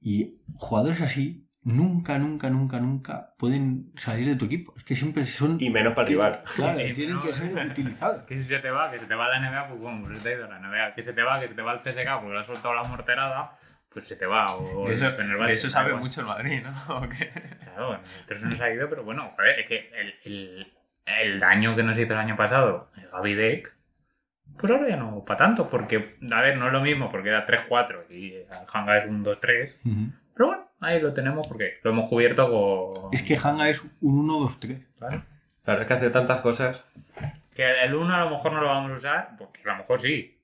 Y 0.00 0.36
jugadores 0.54 1.00
así 1.00 1.46
nunca, 1.62 2.18
nunca, 2.18 2.48
nunca, 2.50 2.78
nunca 2.80 3.34
pueden 3.38 3.92
salir 3.96 4.26
de 4.28 4.36
tu 4.36 4.46
equipo. 4.46 4.74
Es 4.76 4.84
que 4.84 4.94
siempre 4.96 5.24
son... 5.26 5.56
Y 5.60 5.70
menos 5.70 5.92
para 5.94 6.06
el 6.08 6.14
rival. 6.14 6.40
Claro, 6.56 6.78
Eh, 6.78 6.92
tienen 6.94 7.16
no, 7.16 7.22
que 7.22 7.32
ser 7.32 7.52
utilizados. 7.54 8.22
Que 8.24 8.38
si 8.38 8.44
se 8.44 8.58
te 8.58 8.70
va, 8.70 8.90
que 8.90 8.98
se 8.98 9.06
te 9.06 9.14
va 9.14 9.28
la 9.28 9.40
NBA, 9.40 9.68
pues 9.68 9.80
bueno, 9.80 10.02
pues 10.04 10.18
se 10.18 10.24
te 10.24 10.28
ha 10.30 10.38
ido 10.38 10.48
la 10.48 10.58
NBA. 10.58 10.94
Que 10.94 11.02
se 11.02 11.12
te 11.12 11.22
va, 11.22 11.40
que 11.40 11.48
se 11.48 11.54
te 11.54 11.62
va 11.62 11.72
el 11.74 11.78
CSK, 11.80 12.18
porque 12.20 12.32
le 12.34 12.38
has 12.40 12.46
soltado 12.46 12.74
la 12.74 12.84
morterada, 12.84 13.56
pues 13.92 14.06
se 14.06 14.16
te 14.16 14.26
va. 14.26 14.46
O 14.54 14.86
De 14.88 14.94
eso, 14.94 15.06
el 15.06 15.38
de 15.38 15.52
eso 15.52 15.66
da 15.68 15.72
sabe 15.72 15.88
igual. 15.88 16.02
mucho 16.02 16.20
el 16.20 16.26
Madrid, 16.26 16.62
¿no? 16.62 16.94
¿O 16.96 17.08
qué? 17.08 17.30
Claro, 17.64 17.96
nosotros 17.98 18.40
se 18.40 18.46
nos 18.46 18.60
ha 18.60 18.70
ido, 18.72 18.88
pero 18.88 19.04
bueno, 19.04 19.28
joder, 19.30 19.60
es 19.60 19.66
que 19.68 19.90
el, 19.94 20.14
el, 20.24 20.72
el 21.06 21.40
daño 21.40 21.76
que 21.76 21.82
nos 21.82 21.98
hizo 21.98 22.12
el 22.14 22.18
año 22.20 22.36
pasado 22.36 22.90
el 22.96 23.08
Gaby 23.08 23.34
Deck, 23.34 23.76
pues 24.58 24.72
ahora 24.72 24.88
ya 24.88 24.96
no 24.96 25.24
para 25.24 25.38
tanto, 25.38 25.68
porque, 25.70 26.16
a 26.30 26.40
ver, 26.40 26.56
no 26.58 26.66
es 26.66 26.72
lo 26.72 26.80
mismo, 26.80 27.10
porque 27.10 27.28
era 27.30 27.46
3-4 27.46 28.06
y 28.10 28.34
el 28.34 28.46
Hanga 28.72 28.98
es 28.98 29.06
un 29.06 29.24
2-3, 29.24 29.74
Ujú. 29.84 30.12
pero 30.34 30.46
bueno, 30.48 30.69
ahí 30.80 31.00
lo 31.00 31.12
tenemos 31.14 31.46
porque 31.46 31.78
lo 31.82 31.90
hemos 31.90 32.08
cubierto 32.08 32.50
con... 32.50 33.14
Es 33.14 33.22
que 33.22 33.36
Hanga 33.42 33.68
es 33.68 33.82
un 34.00 34.28
1-2-3. 34.28 34.84
¿vale? 34.98 35.22
Claro, 35.64 35.80
es 35.82 35.86
que 35.86 35.92
hace 35.94 36.10
tantas 36.10 36.40
cosas. 36.40 36.84
Que 37.54 37.82
el 37.84 37.94
1 37.94 38.14
a 38.14 38.24
lo 38.24 38.30
mejor 38.30 38.52
no 38.52 38.60
lo 38.60 38.68
vamos 38.68 38.92
a 38.92 38.94
usar, 38.94 39.36
porque 39.38 39.60
a 39.64 39.72
lo 39.72 39.78
mejor 39.78 40.00
sí. 40.00 40.36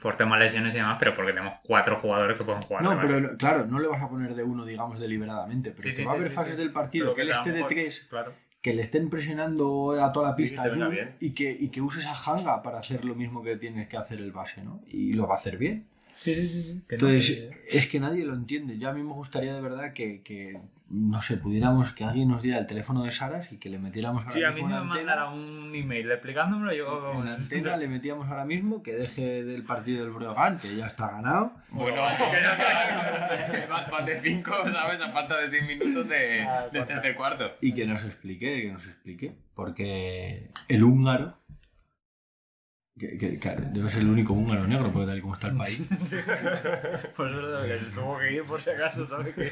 Por 0.00 0.16
temas 0.16 0.38
lesiones 0.40 0.74
y 0.74 0.78
demás, 0.78 0.96
pero 0.98 1.14
porque 1.14 1.32
tenemos 1.32 1.54
cuatro 1.62 1.96
jugadores 1.96 2.36
que 2.38 2.44
pueden 2.44 2.62
jugar. 2.62 2.82
No, 2.82 2.98
pero 3.00 3.36
claro, 3.36 3.66
no 3.66 3.78
le 3.78 3.86
vas 3.86 4.02
a 4.02 4.08
poner 4.08 4.34
de 4.34 4.42
uno, 4.42 4.64
digamos, 4.64 4.98
deliberadamente. 4.98 5.70
Pero 5.70 5.82
Sí, 5.82 5.88
que 5.90 5.96
sí, 5.96 6.04
va 6.04 6.12
a 6.12 6.14
haber 6.14 6.30
sí, 6.30 6.34
fases 6.34 6.54
sí. 6.54 6.58
del 6.58 6.72
partido 6.72 7.04
Pero 7.06 7.14
que 7.14 7.22
él 7.22 7.30
esté 7.30 7.52
de 7.52 7.64
3, 7.64 8.06
Claro. 8.10 8.32
que 8.62 8.72
le 8.74 8.82
estén 8.82 9.10
presionando 9.10 10.02
a 10.02 10.10
toda 10.10 10.30
la 10.30 10.36
pista 10.36 10.62
Jun, 10.62 10.96
y, 11.20 11.34
que, 11.34 11.50
y 11.58 11.68
que 11.68 11.80
uses 11.82 12.06
a 12.06 12.14
Hanga 12.14 12.62
para 12.62 12.78
hacer 12.78 13.04
lo 13.04 13.14
mismo 13.14 13.42
que 13.42 13.56
tienes 13.56 13.88
que 13.88 13.96
hacer 13.98 14.18
el 14.18 14.32
base, 14.32 14.62
¿no? 14.64 14.80
Y 14.86 15.12
lo 15.12 15.26
va 15.26 15.34
a 15.34 15.38
hacer 15.38 15.58
bien. 15.58 15.86
Sí, 16.18 16.34
sí, 16.34 16.48
sí. 16.48 16.62
sí. 16.62 16.82
Que 16.88 16.94
Entonces, 16.96 17.30
que- 17.70 17.78
es 17.78 17.86
que 17.86 18.00
nadie 18.00 18.24
lo 18.24 18.34
entiende. 18.34 18.78
Yo 18.78 18.88
a 18.88 18.92
mí 18.92 19.02
me 19.02 19.12
gustaría 19.12 19.54
de 19.54 19.60
verdad 19.60 19.92
que, 19.92 20.22
que, 20.22 20.58
no 20.88 21.20
sé, 21.22 21.36
pudiéramos, 21.36 21.92
que 21.92 22.04
alguien 22.04 22.28
nos 22.28 22.42
diera 22.42 22.58
el 22.58 22.66
teléfono 22.66 23.02
de 23.02 23.10
Saras 23.10 23.50
y 23.52 23.56
que 23.58 23.68
le 23.68 23.78
metiéramos 23.78 24.22
ahora 24.22 24.34
Sí, 24.34 24.44
a 24.44 24.50
mí 24.50 24.56
mismo 24.62 24.68
si 24.70 24.74
en 24.74 24.80
me 24.80 24.92
antena. 24.92 25.16
mandara 25.16 25.30
un 25.34 25.74
email 25.74 26.10
explicándomelo, 26.10 26.72
yo... 26.74 27.12
En 27.14 27.24
la 27.24 27.34
antena 27.34 27.76
le 27.76 27.88
metíamos 27.88 28.28
ahora 28.28 28.44
mismo 28.44 28.82
que 28.82 28.92
deje 28.94 29.44
del 29.44 29.62
partido 29.64 30.04
del 30.04 30.12
Breogán, 30.12 30.58
que 30.58 30.76
ya 30.76 30.86
está 30.86 31.08
ganado. 31.10 31.52
Bueno, 31.70 32.02
van 33.90 34.06
de 34.06 34.20
5, 34.20 34.52
¿sabes? 34.68 35.00
A 35.00 35.10
falta 35.10 35.36
de 35.38 35.48
6 35.48 35.66
minutos 35.66 36.08
de, 36.08 36.42
Ah, 36.42 36.66
de 36.72 36.82
tercer 36.82 37.14
cuarto. 37.16 37.52
Y 37.60 37.74
que 37.74 37.86
nos 37.86 38.04
explique, 38.04 38.62
que 38.62 38.70
nos 38.72 38.86
explique. 38.86 39.34
Porque 39.54 40.50
el 40.68 40.82
húngaro, 40.84 41.38
que, 42.98 43.18
que- 43.18 43.38
que 43.40 43.50
debe 43.72 43.90
ser 43.90 44.02
el 44.02 44.08
único 44.10 44.32
húngaro 44.34 44.66
negro, 44.66 44.90
porque 44.92 45.08
tal 45.08 45.18
y 45.18 45.20
como 45.20 45.34
está 45.34 45.48
el 45.48 45.56
país. 45.56 45.82
Pues 45.90 46.12
eso 46.12 46.20
es 46.22 47.16
lo 47.16 47.62
que 47.62 47.78
tuvo 47.94 48.18
que 48.18 48.32
ir 48.32 48.42
por 48.44 48.60
si 48.60 48.70
acaso, 48.70 49.08
¿sabes? 49.08 49.34
Que... 49.34 49.50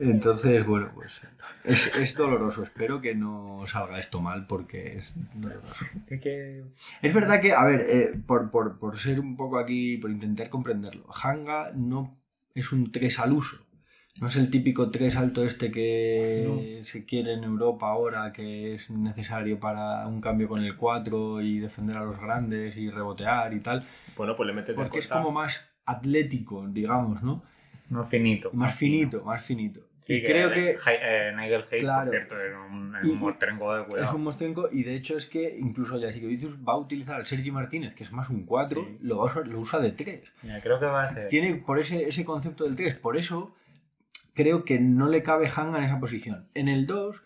Entonces, 0.00 0.64
bueno, 0.64 0.92
pues 0.94 1.20
es, 1.64 1.92
es 1.96 2.14
doloroso. 2.14 2.62
Espero 2.62 3.00
que 3.00 3.16
no 3.16 3.64
salga 3.66 3.98
esto 3.98 4.20
mal 4.20 4.46
porque 4.46 4.96
es 4.96 5.14
doloroso. 5.34 5.84
Es 6.08 6.20
que... 6.20 6.64
Es 7.02 7.12
verdad 7.14 7.40
que, 7.40 7.52
a 7.52 7.64
ver, 7.64 7.80
eh, 7.88 8.20
por, 8.26 8.50
por- 8.52 8.78
por 8.78 8.96
ser 8.98 9.18
un 9.18 9.36
poco 9.36 9.58
aquí, 9.58 9.96
por 9.98 10.10
intentar 10.12 10.48
comprenderlo, 10.48 11.06
Hanga 11.22 11.72
no 11.74 12.16
es 12.54 12.70
un 12.70 12.92
3 12.92 13.18
al 13.18 13.32
uso. 13.32 13.66
No 14.20 14.26
es 14.26 14.34
el 14.36 14.50
típico 14.50 14.90
3 14.90 15.16
alto 15.16 15.44
este 15.44 15.70
que 15.70 16.80
se 16.82 17.04
quiere 17.04 17.34
en 17.34 17.44
Europa 17.44 17.88
ahora, 17.88 18.32
que 18.32 18.74
es 18.74 18.90
necesario 18.90 19.60
para 19.60 20.06
un 20.08 20.20
cambio 20.20 20.48
con 20.48 20.64
el 20.64 20.76
4 20.76 21.40
y 21.40 21.58
defender 21.60 21.96
a 21.96 22.02
los 22.04 22.18
grandes 22.18 22.76
y 22.76 22.90
rebotear 22.90 23.54
y 23.54 23.60
tal. 23.60 23.84
Bueno, 24.16 24.34
pues 24.34 24.48
le 24.48 24.52
metes 24.54 24.74
Porque 24.74 24.98
es 24.98 25.06
como 25.06 25.30
más 25.30 25.68
atlético, 25.86 26.66
digamos, 26.68 27.22
¿no? 27.22 27.42
Más 27.90 28.08
finito. 28.08 28.50
Más 28.54 28.74
finito, 28.74 29.24
más 29.24 29.42
finito. 29.42 29.80
Sí, 30.00 30.14
y 30.14 30.22
creo 30.22 30.50
que 30.50 30.76
eh, 30.86 31.32
Nigel 31.36 31.62
Hayes, 31.70 31.82
Claro. 31.82 32.02
por 32.04 32.10
cierto, 32.10 32.40
es 32.40 32.52
un, 32.70 32.96
es 32.96 33.04
Y- 33.06 33.10
un 33.10 33.18
mostrenco 33.18 33.74
de 33.74 33.82
es 33.82 33.88
cuidado. 33.88 34.16
un 34.16 34.24
mostrenco 34.24 34.68
y 34.70 34.82
de 34.84 34.94
hecho 34.94 35.16
es 35.16 35.26
que 35.26 35.56
incluso 35.60 36.00
Jasikevicius 36.00 36.58
va 36.58 36.74
a 36.74 36.76
utilizar 36.76 37.16
al 37.16 37.26
Sergi 37.26 37.50
Martínez, 37.50 37.94
que 37.94 38.04
es 38.04 38.12
más 38.12 38.30
un 38.30 38.44
4, 38.44 38.84
Sí. 38.84 38.98
lo, 39.00 39.18
va 39.18 39.22
a 39.24 39.26
usar- 39.26 39.46
lo 39.48 39.58
usa 39.60 39.78
de 39.80 39.92
3. 39.92 40.22
Mira, 40.42 40.60
creo 40.60 40.78
que 40.78 40.86
va 40.86 41.02
a 41.02 41.08
ser. 41.12 41.28
Tiene 41.28 41.54
por 41.56 41.78
ese, 41.78 42.08
ese 42.08 42.24
concepto 42.24 42.64
del 42.64 42.76
3. 42.76 42.94
Por 42.96 43.16
eso 43.16 43.54
creo 44.38 44.64
que 44.64 44.78
no 44.78 45.08
le 45.08 45.24
cabe 45.24 45.48
Hanga 45.54 45.78
en 45.78 45.84
esa 45.84 45.98
posición. 45.98 46.46
En 46.54 46.68
el 46.68 46.86
2, 46.86 47.24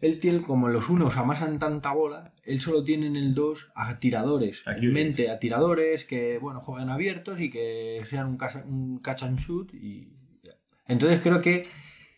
él 0.00 0.18
tiene 0.18 0.42
como 0.42 0.68
los 0.68 0.88
unos 0.88 1.16
amasan 1.16 1.60
tanta 1.60 1.92
bola, 1.92 2.32
él 2.42 2.60
solo 2.60 2.82
tiene 2.82 3.06
en 3.06 3.14
el 3.14 3.32
2 3.32 3.70
a 3.76 4.00
tiradores. 4.00 4.66
A 4.66 4.72
en 4.72 4.92
mente 4.92 5.30
a 5.30 5.38
tiradores 5.38 6.04
que 6.04 6.38
bueno 6.38 6.60
jueguen 6.60 6.90
abiertos 6.90 7.40
y 7.40 7.48
que 7.48 8.00
sean 8.02 8.26
un, 8.26 8.36
casa- 8.36 8.64
un 8.66 8.98
catch 8.98 9.22
and 9.22 9.38
shoot. 9.38 9.72
Y... 9.72 10.08
Entonces 10.88 11.20
creo 11.20 11.40
que 11.40 11.66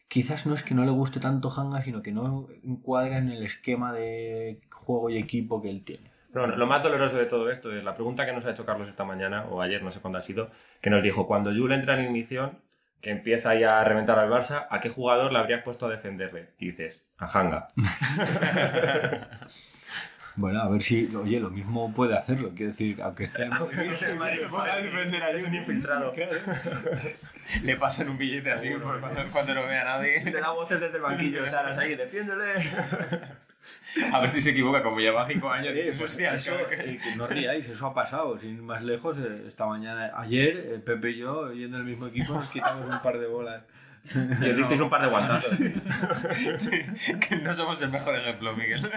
quizás 0.09 0.47
no 0.47 0.55
es 0.55 0.63
que 0.63 0.75
no 0.75 0.87
le 0.87 0.91
guste 0.91 1.21
tanto 1.21 1.51
Hanga, 1.51 1.83
sino 1.85 2.01
que 2.01 2.13
no 2.13 2.49
encuadra 2.65 3.19
en 3.19 3.29
el 3.29 3.43
esquema 3.43 3.93
de 3.93 4.61
juego 4.71 5.11
y 5.11 5.19
equipo 5.19 5.61
que 5.61 5.69
él 5.69 5.85
tiene. 5.85 6.11
Pero 6.33 6.47
bueno, 6.47 6.57
lo 6.57 6.67
más 6.67 6.83
doloroso 6.83 7.17
de 7.17 7.27
todo 7.27 7.51
esto 7.51 7.77
es 7.77 7.83
la 7.85 7.95
pregunta 7.95 8.25
que 8.25 8.33
nos 8.33 8.47
ha 8.47 8.53
hecho 8.53 8.65
Carlos 8.65 8.89
esta 8.89 9.05
mañana, 9.05 9.47
o 9.51 9.61
ayer, 9.61 9.83
no 9.83 9.91
sé 9.91 10.01
cuándo 10.01 10.19
ha 10.19 10.23
sido, 10.23 10.49
que 10.81 10.89
nos 10.89 11.03
dijo, 11.03 11.27
cuando 11.27 11.51
Jules 11.53 11.79
entra 11.81 11.99
en 11.99 12.05
ignición, 12.07 12.59
que 13.01 13.11
empieza 13.11 13.55
ya 13.55 13.81
a 13.81 13.85
reventar 13.85 14.19
al 14.19 14.31
Barça, 14.31 14.67
¿a 14.71 14.81
qué 14.81 14.91
jugador 14.91 15.33
le 15.33 15.39
habrías 15.39 15.63
puesto 15.63 15.87
a 15.87 15.91
defenderle? 15.91 16.51
Y 16.59 16.67
dices, 16.67 17.09
a 17.19 17.27
Hanga. 17.27 17.69
Bueno, 20.37 20.63
a 20.63 20.69
ver 20.69 20.83
si, 20.83 21.15
oye, 21.17 21.41
lo 21.41 21.51
mismo 21.51 21.93
puede 21.93 22.17
hacerlo. 22.17 22.53
Quiero 22.55 22.71
decir, 22.71 23.03
aunque 23.03 23.25
esté 23.25 23.43
en 23.45 23.53
Es 23.53 25.45
un 25.45 25.55
infiltrado. 25.55 26.15
Le 27.63 27.77
pasan 27.77 28.11
un 28.11 28.17
billete 28.17 28.51
así 28.51 28.71
por 28.71 29.01
cuando, 29.01 29.23
cuando 29.33 29.55
no 29.55 29.67
vea 29.67 29.83
a 29.83 29.85
nadie. 29.99 30.21
Te 30.23 30.41
da 30.41 30.53
voces 30.53 30.81
desde 30.81 30.97
el 30.97 31.03
banquillo, 31.03 31.47
Saras 31.47 31.77
ahí, 31.79 31.97
defiéndele. 31.97 32.55
A 34.13 34.21
ver 34.21 34.31
si 34.31 34.41
se 34.41 34.51
equivoca, 34.51 34.83
como 34.83 35.01
lleva 35.01 35.27
5 35.27 35.51
años. 35.51 35.73
Eh, 35.75 35.85
pues 35.87 36.01
"Hostia, 36.01 36.35
eso, 36.35 36.57
que-". 36.69 36.75
eh, 36.75 36.99
que 37.03 37.17
no 37.17 37.27
ríais, 37.27 37.69
eso 37.69 37.87
ha 37.87 37.95
pasado. 37.95 38.39
Sin 38.39 38.57
ir 38.57 38.63
más 38.63 38.83
lejos, 38.83 39.19
eh, 39.19 39.43
esta 39.47 39.67
mañana, 39.67 40.11
ayer, 40.15 40.83
Pepe 40.85 41.11
y 41.11 41.17
yo, 41.19 41.53
yendo 41.53 41.77
el 41.79 41.85
mismo 41.85 42.07
equipo, 42.07 42.33
nos 42.35 42.51
quitamos 42.51 42.89
un 42.93 43.03
par 43.03 43.19
de 43.19 43.27
bolas. 43.27 43.63
Y 44.15 44.51
os 44.51 44.57
disteis 44.57 44.81
un 44.81 44.89
par 44.89 45.03
de 45.03 45.09
guantazos. 45.09 45.59
Sí, 46.57 46.83
que 47.29 47.37
no 47.37 47.53
somos 47.53 47.81
el 47.83 47.91
mejor 47.91 48.15
ejemplo, 48.17 48.55
Miguel. 48.57 48.91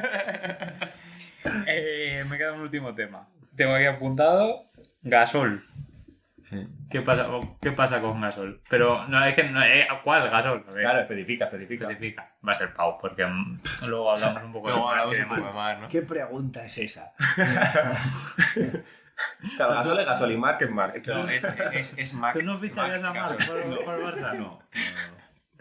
Eh, 1.67 2.23
me 2.29 2.37
queda 2.37 2.53
un 2.53 2.61
último 2.61 2.95
tema. 2.95 3.27
Tengo 3.55 3.73
aquí 3.73 3.85
apuntado 3.85 4.63
Gasol. 5.01 5.63
¿Qué 6.89 7.01
pasa, 7.01 7.27
¿Qué 7.61 7.71
pasa 7.71 8.01
con 8.01 8.21
Gasol? 8.21 8.61
Pero 8.69 9.07
no 9.07 9.23
es 9.23 9.33
que 9.35 9.43
no, 9.43 9.63
eh, 9.63 9.87
¿cuál 10.03 10.29
Gasol? 10.29 10.63
Claro, 10.65 10.99
especifica, 11.01 11.45
especifica. 11.45 11.89
especifica. 11.89 12.35
Va 12.47 12.51
a 12.51 12.55
ser 12.55 12.73
Pau, 12.73 12.97
porque 12.99 13.25
mm, 13.25 13.57
luego 13.87 14.11
hablamos 14.11 14.43
un 14.43 14.51
poco 14.53 14.67
Marc 14.67 14.89
hablamos 14.89 15.17
un 15.17 15.23
poco 15.23 15.35
demás. 15.35 15.53
de 15.53 15.53
más, 15.59 15.79
¿no? 15.79 15.87
¿Qué 15.87 16.01
pregunta 16.01 16.65
es 16.65 16.77
esa? 16.77 17.13
Claro, 19.57 19.73
Gasol 19.75 19.99
es 19.99 20.05
Gasol 20.07 20.31
y 20.31 20.37
Mark 20.37 20.57
es 20.61 20.71
Mark. 20.71 21.01
No, 21.07 21.27
es, 21.29 21.43
es. 21.97 22.17
¿Tú 22.33 22.41
no 22.43 22.57
ficharías 22.57 23.03
a 23.03 23.13
por, 23.13 23.85
por 23.85 23.95
el 23.95 24.03
Barça? 24.03 24.33
No. 24.37 24.59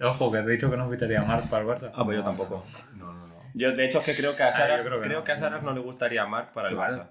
Ojo, 0.08 0.32
que 0.32 0.38
te 0.38 0.44
he 0.44 0.50
dicho 0.52 0.70
que 0.70 0.76
no 0.76 0.88
ficharía 0.88 1.20
a 1.20 1.24
Marc 1.24 1.48
para 1.48 1.62
el 1.62 1.68
Barça. 1.68 1.90
Ah, 1.94 2.02
pues 2.04 2.16
yo 2.16 2.22
tampoco. 2.24 2.64
No, 2.94 3.12
no, 3.12 3.26
no. 3.26 3.34
Yo, 3.54 3.72
de 3.72 3.84
hecho, 3.84 3.98
es 3.98 4.06
que 4.06 4.16
creo 4.16 4.34
que 4.34 4.42
a 4.42 4.50
Saras, 4.50 4.78
yo 4.78 4.86
creo 4.86 5.00
creo 5.02 5.22
que 5.24 5.32
a 5.32 5.36
Saras 5.36 5.62
no 5.62 5.72
le 5.74 5.80
gustaría 5.80 6.22
a 6.22 6.26
Mark 6.26 6.52
para 6.54 6.68
el 6.68 6.74
Claro. 6.74 6.94
Barça. 6.94 7.08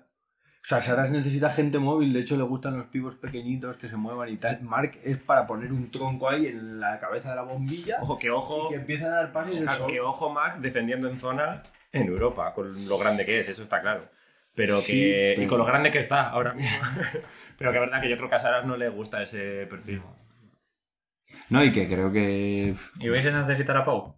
O 0.64 0.68
sea, 0.72 0.80
Saras 0.80 1.10
necesita 1.10 1.50
gente 1.50 1.80
móvil, 1.80 2.14
de 2.14 2.20
hecho 2.20 2.38
le 2.38 2.44
gustan 2.44 2.78
los 2.78 2.86
pibos 2.88 3.16
pequeñitos 3.16 3.78
que 3.78 3.90
se 3.90 3.98
muevan 3.98 4.30
y 4.30 4.38
tal. 4.38 4.62
Mark 4.62 4.92
es 5.04 5.18
para 5.18 5.48
poner 5.48 5.74
un 5.74 5.90
tronco 5.90 6.30
ahí 6.30 6.46
en 6.48 6.80
la 6.80 7.00
cabeza 7.00 7.32
de 7.32 7.36
la 7.38 7.42
bombilla 7.42 7.98
Ojo, 8.02 8.20
que 8.20 8.30
ojo, 8.30 8.68
y 8.68 8.70
que 8.70 8.76
empieza 8.80 9.08
a 9.08 9.10
dar 9.10 9.32
pases 9.32 9.58
el 9.58 9.64
claro, 9.64 9.80
sol. 9.80 9.92
que 9.92 10.00
ojo 10.00 10.30
Mark 10.30 10.60
defendiendo 10.60 11.10
en 11.10 11.18
zona 11.18 11.64
en 11.92 12.08
Europa, 12.08 12.54
con 12.54 12.68
lo 12.88 12.98
grande 13.00 13.26
que 13.26 13.40
es, 13.40 13.50
eso 13.50 13.64
está 13.64 13.82
claro. 13.82 14.08
Pero 14.54 14.76
que. 14.78 14.82
Sí, 14.82 15.02
pero- 15.36 15.42
Y 15.44 15.48
con 15.48 15.58
lo 15.58 15.66
grande 15.66 15.92
que 15.92 16.00
está 16.00 16.30
ahora 16.30 16.54
mismo. 16.54 16.78
pero 17.58 17.72
que 17.72 17.78
es 17.78 17.82
verdad 17.82 18.00
que 18.02 18.10
yo 18.10 18.18
creo 18.18 18.30
que 18.30 18.36
a 18.36 18.40
Saras 18.40 18.66
no 18.66 18.78
le 18.78 18.88
gusta 18.90 19.22
ese 19.24 19.66
perfil. 19.68 20.02
No, 21.50 21.64
y 21.64 21.72
que 21.74 21.88
creo 21.88 22.12
que... 22.14 22.76
¿Y 23.00 23.10
vais 23.10 23.26
a 23.26 23.32
necesitar 23.46 23.76
a 23.76 23.84
Pau? 23.84 24.16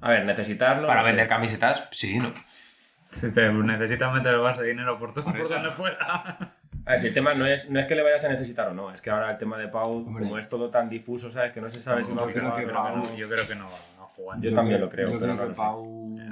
A 0.00 0.10
ver, 0.10 0.24
necesitarlo. 0.24 0.86
Para 0.86 1.00
no 1.00 1.04
sé. 1.04 1.10
vender 1.10 1.28
camisetas, 1.28 1.88
sí, 1.90 2.18
¿no? 2.18 2.32
Si 3.20 3.30
te 3.32 3.48
necesitas 3.52 4.12
meter 4.12 4.34
el 4.34 4.40
Barça 4.40 4.62
dinero 4.62 4.98
por 4.98 5.14
todo, 5.14 5.24
Por 5.24 5.48
donde 5.48 5.70
fuera. 5.70 5.96
A 6.86 6.90
ver, 6.90 6.98
si 7.00 7.06
el 7.06 7.14
tema 7.14 7.32
no 7.34 7.46
es, 7.46 7.70
no 7.70 7.80
es 7.80 7.86
que 7.86 7.94
le 7.94 8.02
vayas 8.02 8.24
a 8.24 8.28
necesitar 8.28 8.68
o 8.68 8.74
no, 8.74 8.92
es 8.92 9.00
que 9.00 9.08
ahora 9.10 9.30
el 9.30 9.38
tema 9.38 9.56
de 9.56 9.68
Pau, 9.68 9.90
Hombre. 10.06 10.22
como 10.24 10.36
es 10.38 10.48
todo 10.50 10.68
tan 10.68 10.90
difuso, 10.90 11.30
¿sabes? 11.30 11.52
Que 11.52 11.60
no 11.60 11.70
se 11.70 11.78
sabe 11.80 12.04
si 12.04 12.10
No, 12.12 12.16
va 12.16 12.22
a 12.24 12.26
yo 12.26 12.32
creo 12.34 12.50
jugar 12.50 12.64
que 12.66 12.70
o 12.70 12.74
no. 12.96 13.02
Pau- 13.04 13.16
Yo 13.16 13.28
creo 13.28 13.46
que 13.48 13.54
no 13.54 13.64
va 13.64 14.04
a 14.04 14.06
jugar. 14.08 14.40
Yo 14.40 14.52
también 14.54 14.80
lo 14.80 14.88
creo, 14.90 15.10
yo 15.12 15.18
pero 15.18 15.32
creo 15.32 15.34
no 15.34 15.42
que 15.42 15.48
lo 15.48 15.54
sé. 15.54 15.62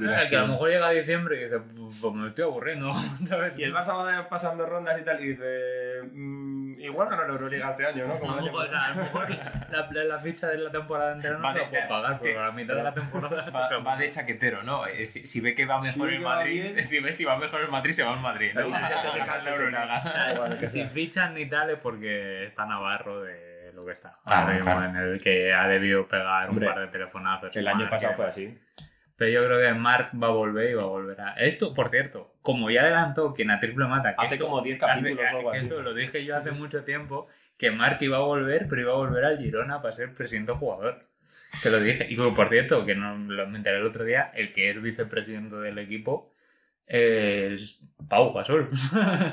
Hubiera 0.07 0.29
que 0.29 0.37
a 0.37 0.41
lo 0.41 0.47
mejor 0.49 0.69
llega 0.71 0.91
diciembre 0.91 1.37
y 1.41 1.45
dice, 1.45 1.61
pues 2.01 2.15
me 2.15 2.29
estoy 2.29 2.45
aburriendo, 2.45 2.93
¿sabes? 3.27 3.59
Y 3.59 3.63
el 3.65 3.75
Barça 3.75 3.95
va 3.97 4.29
pasando 4.29 4.67
rondas 4.67 5.01
y 5.01 5.05
tal, 5.05 5.21
y 5.21 5.29
dice. 5.29 6.03
"Mm, 6.13 6.81
igual 6.81 7.09
ganó 7.09 7.23
la 7.25 7.33
Euroliga 7.33 7.71
este 7.71 7.87
año, 7.87 8.07
¿no? 8.09 8.19
Como 8.19 8.33
A 8.35 8.39
año 8.39 8.45
mejor, 8.47 8.67
o 8.67 8.69
sea, 8.69 8.85
a 8.87 8.91
lo 8.91 8.97
mejor 8.97 9.31
la, 9.31 9.89
la, 9.93 10.05
la 10.05 10.19
ficha 10.19 10.49
de 10.49 10.59
la 10.59 10.71
temporada 10.71 11.13
entera 11.13 11.37
no 11.39 11.43
Vale, 11.45 11.61
se 11.61 11.65
la 11.67 11.71
puedo 11.71 11.83
eh, 11.83 11.87
pagar, 11.89 12.19
porque 12.19 12.33
que- 12.33 12.39
a 12.39 12.43
la 12.47 12.53
mitad 12.53 12.75
de 12.77 12.83
la 12.83 12.95
temporada 12.95 13.51
Va, 13.55 13.69
se 13.69 13.77
va 13.77 13.97
de 13.97 14.11
chaquetero, 14.11 14.63
¿no? 14.65 14.87
Eh, 14.87 15.07
Si, 15.07 15.27
si 15.27 15.41
ve 15.41 15.55
que 15.55 15.65
va 15.67 15.81
mejor 15.81 16.09
ve 16.09 16.17
el 16.17 16.27
va 16.27 16.37
Madrid, 16.37 16.63
bien. 16.75 16.85
si 16.87 17.01
ve 17.01 17.13
si 17.13 17.25
va 17.25 17.37
mejor 17.37 17.61
el 17.61 17.69
Madrid, 17.69 17.93
se 17.93 18.03
va 18.03 18.15
al 18.15 18.21
Madrid. 18.21 18.51
¿no? 18.55 18.67
Y 18.67 18.75
si 18.75 18.81
se 18.85 18.93
hace 18.95 19.21
A 19.21 19.39
la 19.43 19.51
Euroliga. 19.55 20.67
Si 20.67 20.85
fichan 20.87 21.35
ni 21.35 21.47
tal 21.47 21.71
es 21.71 21.79
porque 21.79 22.45
está 22.45 22.67
Navarro 22.67 23.23
de 23.23 23.71
lo 23.75 23.87
que 23.87 23.93
está. 23.93 24.15
Ah, 24.25 24.47
claro. 24.61 24.85
en 24.85 24.97
el 24.97 25.21
que 25.21 25.53
ha 25.55 25.67
debido 25.69 26.07
pegar 26.09 26.49
Hombre, 26.51 26.67
un 26.69 26.75
par 26.75 26.83
de 26.83 26.89
telefonazos. 26.89 27.55
El 27.57 27.69
a 27.69 27.71
año 27.71 27.89
pasado 27.89 28.11
que- 28.11 28.17
fue 28.17 28.27
así. 28.27 28.59
Pero 29.17 29.31
yo 29.31 29.45
creo 29.47 29.61
que 29.61 29.75
Mark 29.79 30.11
va 30.21 30.29
a 30.29 30.31
volver 30.31 30.71
y 30.71 30.75
va 30.75 30.83
a 30.83 30.87
volver 30.87 31.21
a. 31.21 31.35
Esto, 31.35 31.75
por 31.75 31.91
cierto, 31.91 32.35
como 32.43 32.71
ya 32.71 32.83
adelantó 32.83 33.33
quien 33.35 33.51
a 33.51 33.61
triple 33.61 33.87
mata. 33.87 34.15
que 34.17 34.25
Hace 34.25 34.35
esto- 34.37 34.47
como 34.49 34.63
10 34.63 34.83
hace- 34.83 35.01
capítulos 35.01 35.25
o 35.33 35.37
algo 35.37 35.51
que 35.53 35.57
así. 35.59 35.67
Esto 35.67 35.83
lo 35.83 35.95
dije 35.95 36.25
yo 36.25 36.37
hace 36.37 36.51
mucho 36.53 36.83
tiempo, 36.85 37.27
que 37.59 37.71
Mark 37.71 37.99
iba 38.01 38.17
a 38.17 38.21
volver, 38.23 38.67
pero 38.69 38.81
iba 38.83 38.93
a 38.93 38.97
volver 38.97 39.25
al 39.25 39.39
Girona 39.39 39.81
para 39.81 39.93
ser 39.93 40.13
presidente 40.15 40.53
jugador. 40.53 41.07
Que 41.63 41.71
lo 41.71 41.81
dije. 41.81 42.07
Y 42.11 42.17
como, 42.17 42.35
por 42.35 42.49
cierto, 42.49 42.85
que 42.85 42.95
no 42.95 43.17
lo 43.17 43.47
me 43.47 43.57
enteré 43.59 43.79
el 43.79 43.85
otro 43.85 44.05
día, 44.05 44.31
el 44.35 44.53
que 44.53 44.71
es 44.71 44.83
vicepresidente 44.83 45.57
del 45.57 45.79
equipo 45.79 46.33
es 46.87 47.81
Pau 48.09 48.33
Gasol. 48.33 48.69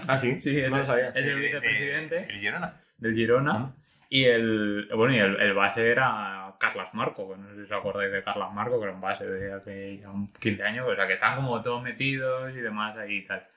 Ah, 0.07 0.17
sí, 0.17 0.39
Sí, 0.41 0.59
es, 0.59 0.69
no 0.69 0.77
lo 0.77 0.85
sabía. 0.85 1.09
es 1.09 1.15
el 1.15 1.23
De- 1.25 1.35
de- 1.35 1.41
vicepresidente 1.41 2.17
El 2.29 2.39
Girona. 2.39 2.79
del 2.97 3.15
Girona. 3.15 3.51
Ah. 3.55 3.75
Y 4.09 4.25
el, 4.25 4.87
bueno, 4.95 5.13
y 5.13 5.19
el, 5.19 5.39
el 5.39 5.53
base 5.53 5.89
era 5.89 6.38
Carlas 6.59 6.93
Marco, 6.93 7.27
que 7.31 7.37
no 7.37 7.47
sé 7.49 7.55
si 7.55 7.61
os 7.61 7.71
acordáis 7.71 8.11
de 8.11 8.21
Carlas 8.21 8.53
Marco, 8.53 8.77
que 8.79 8.83
era 8.85 8.93
un 8.93 9.01
base 9.01 9.25
de 9.25 9.51
hace 9.53 9.97
ya 9.97 10.09
un 10.09 10.27
15 10.33 10.61
años, 10.63 10.87
o 10.87 10.95
sea 10.95 11.07
que 11.07 11.13
están 11.13 11.37
como 11.37 11.59
todos 11.61 11.81
metidos 11.81 12.51
y 12.53 12.57
demás 12.57 12.95
ahí 12.97 13.17
y 13.17 13.25
tal. 13.25 13.47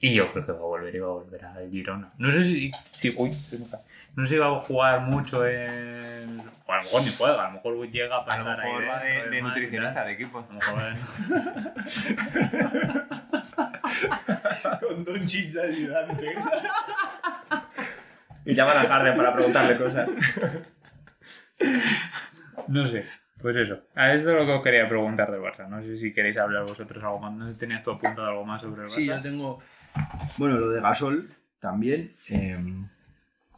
Y 0.00 0.14
yo 0.14 0.30
creo 0.32 0.44
que 0.44 0.50
va 0.52 0.58
a 0.58 0.62
volver 0.62 0.94
y 0.94 0.98
va 0.98 1.06
a 1.06 1.12
volver 1.12 1.44
a 1.44 1.54
Girona. 1.70 2.12
No 2.18 2.30
sé 2.32 2.42
si, 2.42 2.72
si 2.72 3.14
uy, 3.16 3.30
no 4.16 4.24
sé 4.24 4.30
si 4.30 4.36
va 4.36 4.48
a 4.48 4.58
jugar 4.58 5.02
mucho 5.02 5.46
en... 5.46 6.42
O 6.66 6.72
a 6.72 6.76
lo 6.78 6.82
mejor 6.82 7.02
ni 7.02 7.10
juega, 7.16 7.42
a 7.44 7.46
lo 7.48 7.52
mejor 7.52 7.88
llega 7.88 8.16
A 8.16 8.24
para 8.24 8.42
lo 8.42 8.50
estar 8.50 8.66
ahí 8.66 8.72
mejor 8.72 8.88
va 8.88 8.98
de, 9.00 9.30
de 9.30 9.42
nutricionista 9.42 10.04
de 10.04 10.12
equipo. 10.12 10.38
A 10.40 10.46
lo 10.52 10.54
mejor 10.54 10.78
va- 10.78 10.96
Con 14.80 15.04
Don 15.04 15.24
Chis 15.26 15.54
de 15.54 15.62
ayudante. 15.62 16.34
Y 18.44 18.54
llaman 18.54 18.76
a 18.78 18.80
Harden 18.88 19.16
para 19.16 19.32
preguntarle 19.34 19.76
cosas. 19.76 20.08
No 22.68 22.86
sé, 22.86 23.04
pues 23.38 23.56
eso. 23.56 23.80
A 23.94 24.12
esto 24.14 24.30
es 24.30 24.36
lo 24.36 24.46
que 24.46 24.52
os 24.52 24.62
quería 24.62 24.88
preguntar 24.88 25.30
del 25.30 25.40
Barça. 25.40 25.68
No 25.68 25.82
sé 25.82 25.96
si 25.96 26.12
queréis 26.12 26.36
hablar 26.36 26.64
vosotros 26.64 27.02
algo 27.02 27.18
más. 27.20 27.32
No 27.32 27.46
sé 27.46 27.52
si 27.54 27.58
tenías 27.60 27.82
tú 27.82 27.90
apuntado 27.92 28.26
algo 28.28 28.44
más 28.44 28.60
sobre 28.60 28.80
el 28.82 28.86
Barça. 28.86 28.90
Sí, 28.94 29.06
yo 29.06 29.20
tengo... 29.20 29.58
Bueno, 30.38 30.56
lo 30.58 30.70
de 30.70 30.80
Gasol 30.80 31.28
también. 31.58 32.10
eh, 32.30 32.56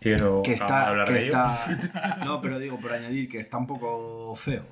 Quiero 0.01 0.43
que 0.43 0.53
está, 0.53 0.89
hablar 0.89 1.07
que 1.07 1.15
de 1.15 1.19
ello. 1.21 1.27
está... 1.29 2.17
No, 2.25 2.41
pero 2.43 2.59
digo, 2.59 2.79
por 2.79 2.93
añadir, 2.93 3.29
que 3.29 3.39
está 3.39 3.57
un 3.59 3.67
poco 3.67 4.35
feo. 4.37 4.63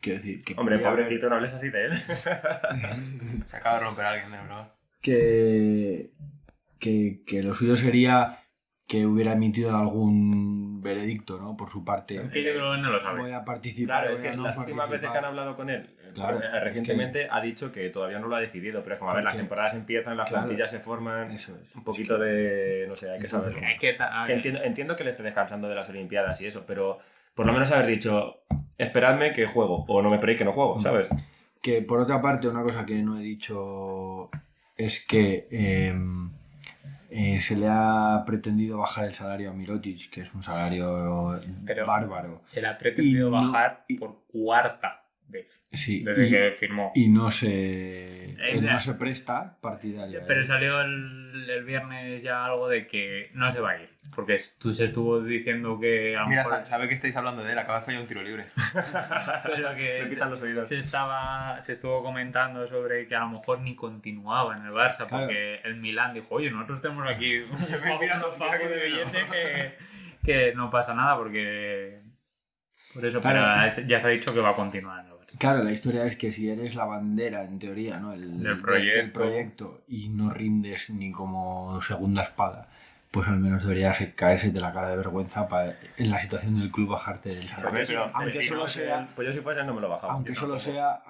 Quiero 0.00 0.18
decir, 0.18 0.42
que 0.42 0.54
Hombre, 0.56 0.76
haber- 0.76 0.88
pobrecito, 0.88 1.28
no 1.28 1.36
hables 1.36 1.52
así 1.54 1.68
de 1.68 1.84
él. 1.86 1.92
Se 3.44 3.56
acaba 3.56 3.78
de 3.78 3.84
romper 3.84 4.04
alguien 4.06 4.32
de 4.32 4.38
verdad. 4.38 4.72
que, 5.00 6.10
que, 6.78 7.22
que 7.26 7.42
lo 7.42 7.52
suyo 7.54 7.76
sería 7.76 8.38
que 8.90 9.06
hubiera 9.06 9.34
emitido 9.34 9.76
algún 9.76 10.82
veredicto, 10.82 11.38
¿no? 11.38 11.56
Por 11.56 11.68
su 11.70 11.84
parte. 11.84 12.16
Que 12.32 12.42
yo 12.42 12.50
creo 12.54 12.72
que 12.72 12.78
no 12.78 12.90
lo 12.90 12.98
sabe. 12.98 13.20
Voy 13.20 13.30
a 13.30 13.44
participar. 13.44 14.02
Claro, 14.02 14.16
es 14.16 14.20
que 14.20 14.36
no 14.36 14.42
las 14.42 14.58
últimas 14.58 14.90
veces 14.90 15.08
que 15.10 15.16
han 15.16 15.24
hablado 15.24 15.54
con 15.54 15.70
él, 15.70 15.94
Claro, 16.12 16.42
eh, 16.42 16.58
recientemente 16.58 17.28
ha 17.30 17.40
dicho 17.40 17.70
que 17.70 17.88
todavía 17.90 18.18
no 18.18 18.26
lo 18.26 18.34
ha 18.34 18.40
decidido, 18.40 18.82
pero 18.82 18.94
es 18.94 18.98
como, 18.98 19.12
a 19.12 19.14
ver, 19.14 19.22
las 19.22 19.36
temporadas 19.36 19.74
empiezan, 19.74 20.16
las 20.16 20.28
Claro. 20.28 20.46
plantillas 20.46 20.72
se 20.72 20.80
forman, 20.80 21.30
Eso 21.30 21.56
es. 21.62 21.76
un 21.76 21.84
poquito 21.84 22.18
de, 22.18 22.86
no 22.88 22.96
sé, 22.96 23.12
hay 23.12 23.20
que. 23.20 23.26
Es 23.26 23.32
ver, 23.32 23.54
entiendo, 24.26 24.60
entiendo 24.64 24.96
que 24.96 25.04
le 25.04 25.10
esté 25.10 25.22
descansando 25.22 25.68
de 25.68 25.76
las 25.76 25.88
Olimpiadas 25.88 26.40
y 26.40 26.46
eso, 26.48 26.64
pero 26.66 26.98
por 27.36 27.46
lo 27.46 27.52
menos 27.52 27.70
haber 27.70 27.86
dicho, 27.86 28.40
esperadme 28.76 29.32
que 29.32 29.46
juego, 29.46 29.84
o 29.86 30.02
no 30.02 30.08
me 30.08 30.16
esperéis 30.16 30.38
que 30.38 30.44
no 30.44 30.50
juego, 30.50 30.80
¿sabes? 30.80 31.08
Que 31.62 31.80
por 31.82 32.00
otra 32.00 32.20
parte, 32.20 32.48
una 32.48 32.64
cosa 32.64 32.84
que 32.84 32.96
no 33.04 33.20
he 33.20 33.22
dicho 33.22 34.30
es 34.76 35.06
que 35.06 35.46
eh, 35.52 35.94
eh, 37.10 37.38
se 37.40 37.56
le 37.56 37.66
ha 37.68 38.22
pretendido 38.24 38.78
bajar 38.78 39.06
el 39.06 39.12
salario 39.14 39.50
a 39.50 39.52
Mirotic, 39.52 40.10
que 40.10 40.20
es 40.20 40.34
un 40.34 40.42
salario 40.42 41.36
Pero- 41.66 41.86
bárbaro. 41.86 42.40
se 42.44 42.60
le 42.62 42.68
ha 42.68 42.78
pretendido 42.78 43.28
Y 43.28 43.30
no- 43.32 43.36
bajar 43.52 43.84
y- 43.88 43.98
por 43.98 44.22
cuarta 44.28 45.04
vez 45.30 45.64
Sí, 45.72 46.02
desde 46.04 46.26
y, 46.26 46.30
que 46.30 46.52
firmó. 46.58 46.92
y 46.94 47.08
no 47.08 47.30
se 47.30 48.30
Eh, 48.40 48.60
no 48.60 48.78
se 48.78 48.94
presta 48.94 49.58
partidaria. 49.60 50.24
Pero 50.26 50.40
¿eh? 50.42 50.44
salió 50.46 50.80
el, 50.80 51.48
el 51.48 51.64
viernes 51.64 52.22
ya 52.22 52.44
algo 52.44 52.68
de 52.68 52.86
que 52.86 53.30
no 53.34 53.50
se 53.50 53.60
va 53.60 53.70
a 53.72 53.82
ir. 53.82 53.88
Porque 54.14 54.38
tú 54.58 54.74
se 54.74 54.84
estuvo 54.84 55.20
diciendo 55.22 55.78
que 55.78 56.16
a 56.16 56.22
lo 56.22 56.28
Mira, 56.28 56.42
mejor- 56.42 56.58
sa- 56.60 56.64
sabe 56.64 56.88
que 56.88 56.94
estáis 56.94 57.14
hablando 57.16 57.42
de 57.42 57.52
él, 57.52 57.58
acaba 57.58 57.80
de 57.80 57.84
fallar 57.86 58.00
un 58.02 58.08
tiro 58.08 58.22
libre. 58.22 58.44
pero 59.44 59.76
que 59.76 60.00
Me 60.04 60.08
quitan 60.10 60.30
los 60.30 60.42
oídos. 60.42 60.68
se 60.68 60.78
estaba 60.78 61.60
se 61.60 61.72
estuvo 61.72 62.02
comentando 62.02 62.66
sobre 62.66 63.06
que 63.06 63.14
a 63.14 63.20
lo 63.20 63.28
mejor 63.28 63.60
ni 63.60 63.74
continuaba 63.74 64.56
en 64.56 64.64
el 64.64 64.72
Barça 64.72 65.06
Claro. 65.06 65.26
porque 65.26 65.60
el 65.64 65.76
Milán 65.76 66.14
dijo 66.14 66.34
oye 66.34 66.50
nosotros 66.50 66.80
tenemos 66.82 67.08
aquí 67.10 67.38
un 67.40 67.50
de 67.50 67.76
divino". 67.88 68.98
billete 69.10 69.24
que, 69.30 69.74
que 70.24 70.54
no 70.54 70.70
pasa 70.70 70.94
nada 70.94 71.16
porque 71.16 72.00
por 72.94 73.04
eso 73.04 73.20
Claro. 73.20 73.70
pero 73.74 73.86
ya 73.86 74.00
se 74.00 74.06
ha 74.06 74.10
dicho 74.10 74.32
que 74.34 74.40
va 74.40 74.50
a 74.50 74.54
continuar. 74.56 75.09
Claro, 75.38 75.62
la 75.62 75.72
historia 75.72 76.04
es 76.04 76.16
que 76.16 76.30
si 76.30 76.48
eres 76.50 76.74
la 76.74 76.84
bandera, 76.84 77.44
en 77.44 77.58
teoría, 77.58 78.00
¿no? 78.00 78.12
El, 78.12 78.42
Del 78.42 78.58
proyecto. 78.58 79.20
proyecto 79.20 79.82
y 79.88 80.08
no 80.08 80.30
rindes 80.30 80.90
ni 80.90 81.12
como 81.12 81.80
segunda 81.82 82.22
espada, 82.22 82.68
pues 83.10 83.28
al 83.28 83.38
menos 83.38 83.62
deberías 83.62 83.98
caerse 84.16 84.50
de 84.50 84.60
la 84.60 84.72
cara 84.72 84.90
de 84.90 84.96
vergüenza 84.96 85.46
para, 85.48 85.74
en 85.96 86.10
la 86.10 86.18
situación 86.18 86.56
del 86.58 86.70
club 86.70 86.90
bajarte 86.90 87.28
del 87.34 87.48
salario. 87.48 88.10
Aunque 88.14 88.42
solo 88.42 88.66
sea, 88.68 89.08
Pues 89.14 89.26
yo 89.28 89.32
si 89.32 89.40
fuese 89.40 89.62
no 89.64 89.74
me 89.74 89.80
lo 89.80 89.88
bajaba. 89.88 90.12
aunque 90.14 90.34
solo 90.34 90.56
sea, 90.58 91.00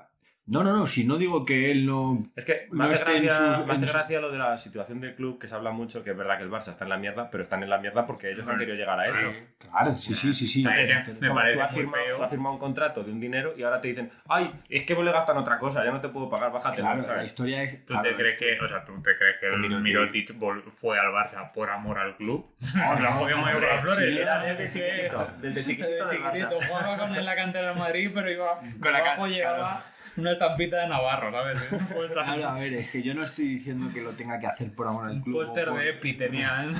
no, 0.50 0.62
no, 0.64 0.76
no, 0.76 0.86
si 0.86 1.04
no 1.04 1.16
digo 1.16 1.44
que 1.44 1.70
él 1.70 1.86
no, 1.86 2.22
Es 2.36 2.44
que 2.44 2.66
no 2.70 2.78
me 2.78 2.84
hace, 2.86 2.94
esté 2.94 3.16
en 3.16 3.24
gracia, 3.24 3.54
sus- 3.54 3.66
me 3.66 3.72
hace 3.72 3.80
en 3.82 3.86
su- 3.88 3.92
gracia 3.94 4.20
lo 4.20 4.30
de 4.32 4.38
la 4.38 4.58
situación 4.58 5.00
del 5.00 5.14
club, 5.14 5.38
que 5.38 5.46
se 5.48 5.54
habla 5.54 5.70
mucho, 5.70 6.02
que 6.04 6.10
es 6.10 6.16
verdad 6.16 6.36
que 6.38 6.42
el 6.44 6.50
Barça 6.50 6.68
está 6.70 6.84
en 6.84 6.90
la 6.90 6.96
mierda, 6.98 7.30
pero 7.30 7.40
están 7.42 7.62
en 7.62 7.70
la 7.70 7.78
mierda 7.78 8.04
porque 8.04 8.30
ellos 8.30 8.46
han 8.48 8.58
querido 8.58 8.76
llegar 8.76 8.98
a 8.98 9.06
eso. 9.06 9.32
claro, 9.58 9.96
sí, 9.96 10.12
sí, 10.14 10.34
sí, 10.34 10.46
sí. 10.46 10.64
Me 10.64 11.28
Como 11.28 11.34
parece 11.40 11.58
tú, 11.58 11.64
has 11.64 11.72
firmado, 11.72 12.02
tú 12.16 12.22
has 12.24 12.30
firmado 12.30 12.54
un 12.54 12.60
contrato 12.60 13.04
de 13.04 13.12
un 13.12 13.20
dinero 13.20 13.54
y 13.56 13.62
ahora 13.62 13.80
te 13.80 13.88
dicen, 13.88 14.10
ay, 14.28 14.52
es 14.68 14.82
que 14.84 14.94
vos 14.94 15.04
le 15.04 15.12
gastan 15.12 15.36
otra 15.36 15.58
cosa, 15.58 15.84
ya 15.84 15.90
no 15.92 16.00
te 16.00 16.08
puedo 16.08 16.28
pagar, 16.28 16.50
bájate. 16.52 16.80
Claro, 16.80 17.00
la 17.00 17.24
historia 17.24 17.62
es. 17.62 17.84
¿Tú 17.86 17.92
claro, 17.94 18.08
te 18.10 18.16
crees 18.16 18.38
que, 18.38 18.58
o 18.60 18.66
sea, 18.66 18.84
tú 18.84 19.00
te 19.02 19.14
crees 19.16 19.36
que 19.38 19.46
el 19.46 19.54
Mirotic- 19.82 20.70
fue 20.72 20.98
al 20.98 21.12
Barça 21.12 21.52
por 21.52 21.70
amor 21.70 21.98
al 21.98 22.16
club? 22.16 22.50
la 22.74 23.16
podíamos 23.18 23.48
ir 23.48 23.54
por 23.54 23.62
las 23.62 23.80
flores. 23.82 24.14
Sí, 24.14 24.18
era 24.18 24.38
¿no? 24.40 24.44
desde 24.46 24.68
chiquitito, 24.68 25.30
desde 25.40 25.64
chiquitito 25.64 26.04
Desde 26.04 26.16
chiquitito, 26.16 26.58
jugaba 26.66 26.96
con 26.98 27.14
en 27.14 27.24
la 27.24 27.36
cantera 27.36 27.68
del 27.68 27.78
Madrid, 27.78 28.10
pero 28.12 28.30
iba 28.30 28.58
Con 28.80 28.92
la 28.92 28.98
abajo 28.98 29.22
ca- 29.22 29.28
llevaba 29.28 29.84
una 30.18 30.32
estampita 30.32 30.82
de 30.82 30.88
Navarro, 30.88 31.30
¿sabes? 31.32 31.68
Un 31.72 32.08
Claro, 32.12 32.48
a 32.48 32.54
ver, 32.58 32.72
es 32.74 32.88
que 32.90 33.02
yo 33.02 33.14
no 33.14 33.22
estoy 33.22 33.46
diciendo 33.48 33.90
que 33.92 34.00
lo 34.02 34.12
tenga 34.12 34.38
que 34.38 34.46
hacer 34.46 34.72
por 34.72 34.86
amor 34.88 35.06
al 35.06 35.12
un 35.16 35.20
club. 35.22 35.36
o 35.36 35.44
póster 35.44 35.68
por- 35.68 35.78
de 35.78 35.90
Epi 35.90 36.14
tenían. 36.14 36.74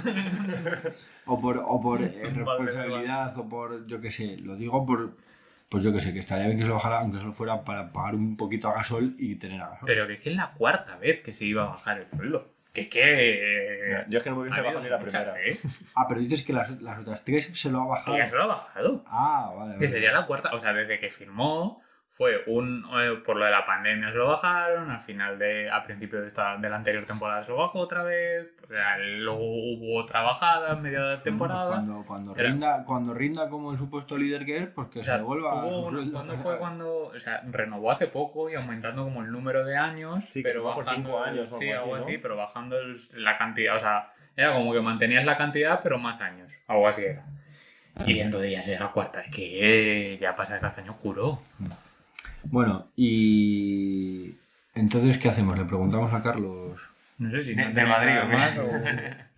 o 1.27 1.41
por, 1.41 1.59
o 1.59 1.81
por 1.81 2.01
eh, 2.03 2.31
responsabilidad 2.35 3.37
o 3.39 3.49
por, 3.49 3.87
yo 3.87 4.01
qué 4.01 4.11
sé, 4.11 4.37
lo 4.39 4.57
digo 4.57 4.85
por, 4.87 5.17
pues 5.69 5.83
yo 5.85 5.93
qué 5.93 6.01
sé, 6.01 6.13
que 6.13 6.19
estaría 6.21 6.47
bien 6.47 6.59
que 6.59 6.65
se 6.65 6.69
lo 6.69 6.75
bajara, 6.75 7.01
aunque 7.01 7.19
solo 7.19 7.33
fuera 7.33 7.63
para 7.65 7.93
pagar 7.93 8.15
un 8.15 8.37
poquito 8.37 8.69
a 8.69 8.75
gasol 8.75 9.15
y 9.19 9.37
tener 9.37 9.61
a 9.61 9.69
gasol. 9.71 9.87
Pero 9.87 10.07
que 10.07 10.15
es 10.15 10.21
que 10.21 10.31
es 10.31 10.37
la 10.37 10.51
cuarta 10.53 10.97
vez 10.97 11.21
que 11.21 11.33
se 11.33 11.45
iba 11.45 11.63
a 11.65 11.67
bajar 11.71 11.99
el 12.01 12.11
sueldo. 12.11 12.49
Que 12.73 12.83
es 12.83 12.89
que. 12.89 13.01
eh, 13.03 14.05
Yo 14.09 14.19
es 14.19 14.23
que 14.25 14.31
no 14.31 14.37
me 14.37 14.43
hubiese 14.43 14.61
ha 14.61 14.63
bajado 14.63 14.83
ni 14.85 14.89
la 14.91 14.99
muchas, 14.99 15.33
primera. 15.33 15.45
¿eh? 15.49 15.59
Ah, 15.97 16.07
pero 16.09 16.21
dices 16.21 16.43
que 16.45 16.53
las, 16.53 16.71
las 16.81 17.01
otras 17.01 17.25
tres 17.25 17.51
se 17.53 17.69
lo 17.69 17.81
ha 17.81 17.85
Que 17.85 17.89
bajado. 17.91 18.19
ya 18.19 18.27
se 18.27 18.37
lo 18.37 18.43
ha 18.45 18.47
bajado. 18.47 19.05
Ah, 19.09 19.53
vale. 19.57 19.71
Que 19.73 19.77
vale. 19.79 19.89
sería 19.89 20.13
la 20.13 20.25
cuarta, 20.25 20.51
o 20.55 20.61
sea, 20.61 20.73
desde 20.73 20.99
que 21.01 21.11
firmó 21.11 21.83
fue 22.13 22.43
un 22.49 22.85
eh, 23.01 23.23
por 23.25 23.37
lo 23.37 23.45
de 23.45 23.53
la 23.53 23.65
pandemia 23.65 24.11
se 24.11 24.19
lo 24.19 24.27
bajaron, 24.27 24.91
al 24.91 25.01
final 25.01 25.39
de 25.39 25.71
a 25.71 25.83
principio 25.85 26.21
de 26.21 26.27
esta 26.27 26.57
de 26.57 26.69
la 26.69 26.77
anterior 26.77 27.05
temporada 27.07 27.45
se 27.45 27.51
lo 27.51 27.59
bajó 27.59 27.79
otra 27.79 28.03
vez, 28.03 28.49
luego 29.21 29.39
hubo 29.41 29.97
otra 30.01 30.21
bajada 30.23 30.73
en 30.73 30.83
medio 30.83 31.07
de 31.07 31.17
la 31.17 31.23
temporada. 31.23 31.69
Pues 31.77 31.89
cuando, 31.89 32.05
cuando, 32.07 32.37
Era- 32.37 32.49
rinda, 32.51 32.85
cuando 32.85 33.15
rinda 33.15 33.49
como 33.49 33.71
el 33.71 33.79
supuesto 33.79 34.19
líder 34.19 34.45
que 34.45 34.59
es, 34.59 34.67
pues 34.69 34.89
que 34.89 35.01
o 35.01 35.05
sea, 35.05 35.15
se 35.15 35.19
devuelva. 35.21 35.51
¿cuándo 35.51 36.37
fue 36.39 36.59
cuando, 36.59 37.05
o 37.05 37.21
sea, 37.21 37.43
renovó 37.49 37.93
hace 37.93 38.09
poco 38.09 38.51
y 38.51 38.55
aumentando 38.57 39.05
como 39.05 39.23
el 39.23 39.31
número 39.31 39.65
de 39.65 39.77
años, 39.77 40.25
Sí, 40.25 40.43
pero 40.43 40.65
por 40.65 40.85
bajando 40.85 41.05
cinco 41.11 41.23
años 41.23 41.53
o 41.53 41.59
sí, 41.59 41.71
algo 41.71 41.95
así, 41.95 42.05
así, 42.05 42.17
¿no? 42.17 42.23
pero 42.23 42.37
bajando 42.37 42.77
el- 42.81 42.99
la 43.25 43.39
cantidad, 43.39 43.77
o 43.77 43.81
sea, 43.81 44.13
era 44.37 44.53
como 44.53 44.73
que 44.73 44.81
mantenías 44.81 45.25
la 45.25 45.37
cantidad 45.37 45.79
pero 45.81 45.97
más 45.99 46.21
años, 46.21 46.53
algo 46.67 46.89
así 46.89 47.03
era. 47.05 47.25
Y 48.05 48.19
entonces 48.19 48.51
ya 48.51 48.63
sería 48.63 48.81
la 48.81 48.89
cuarta, 48.89 49.21
es 49.21 49.35
que 49.35 50.15
eh, 50.15 50.19
ya 50.19 50.33
pasa 50.33 50.55
el 50.57 50.61
castaño 50.61 50.91
oscuro. 50.93 51.39
Bueno, 52.45 52.89
y 52.97 54.35
entonces, 54.75 55.19
¿qué 55.19 55.29
hacemos? 55.29 55.59
¿Le 55.59 55.65
preguntamos 55.65 56.13
a 56.13 56.23
Carlos? 56.23 56.89
No 57.19 57.31
sé 57.31 57.43
si 57.43 57.55
De- 57.55 57.57
no 57.57 57.65
del 57.67 57.75
tenía 57.75 57.91
Madrid, 57.91 58.13
¿o 58.25 58.83
qué? 58.83 59.31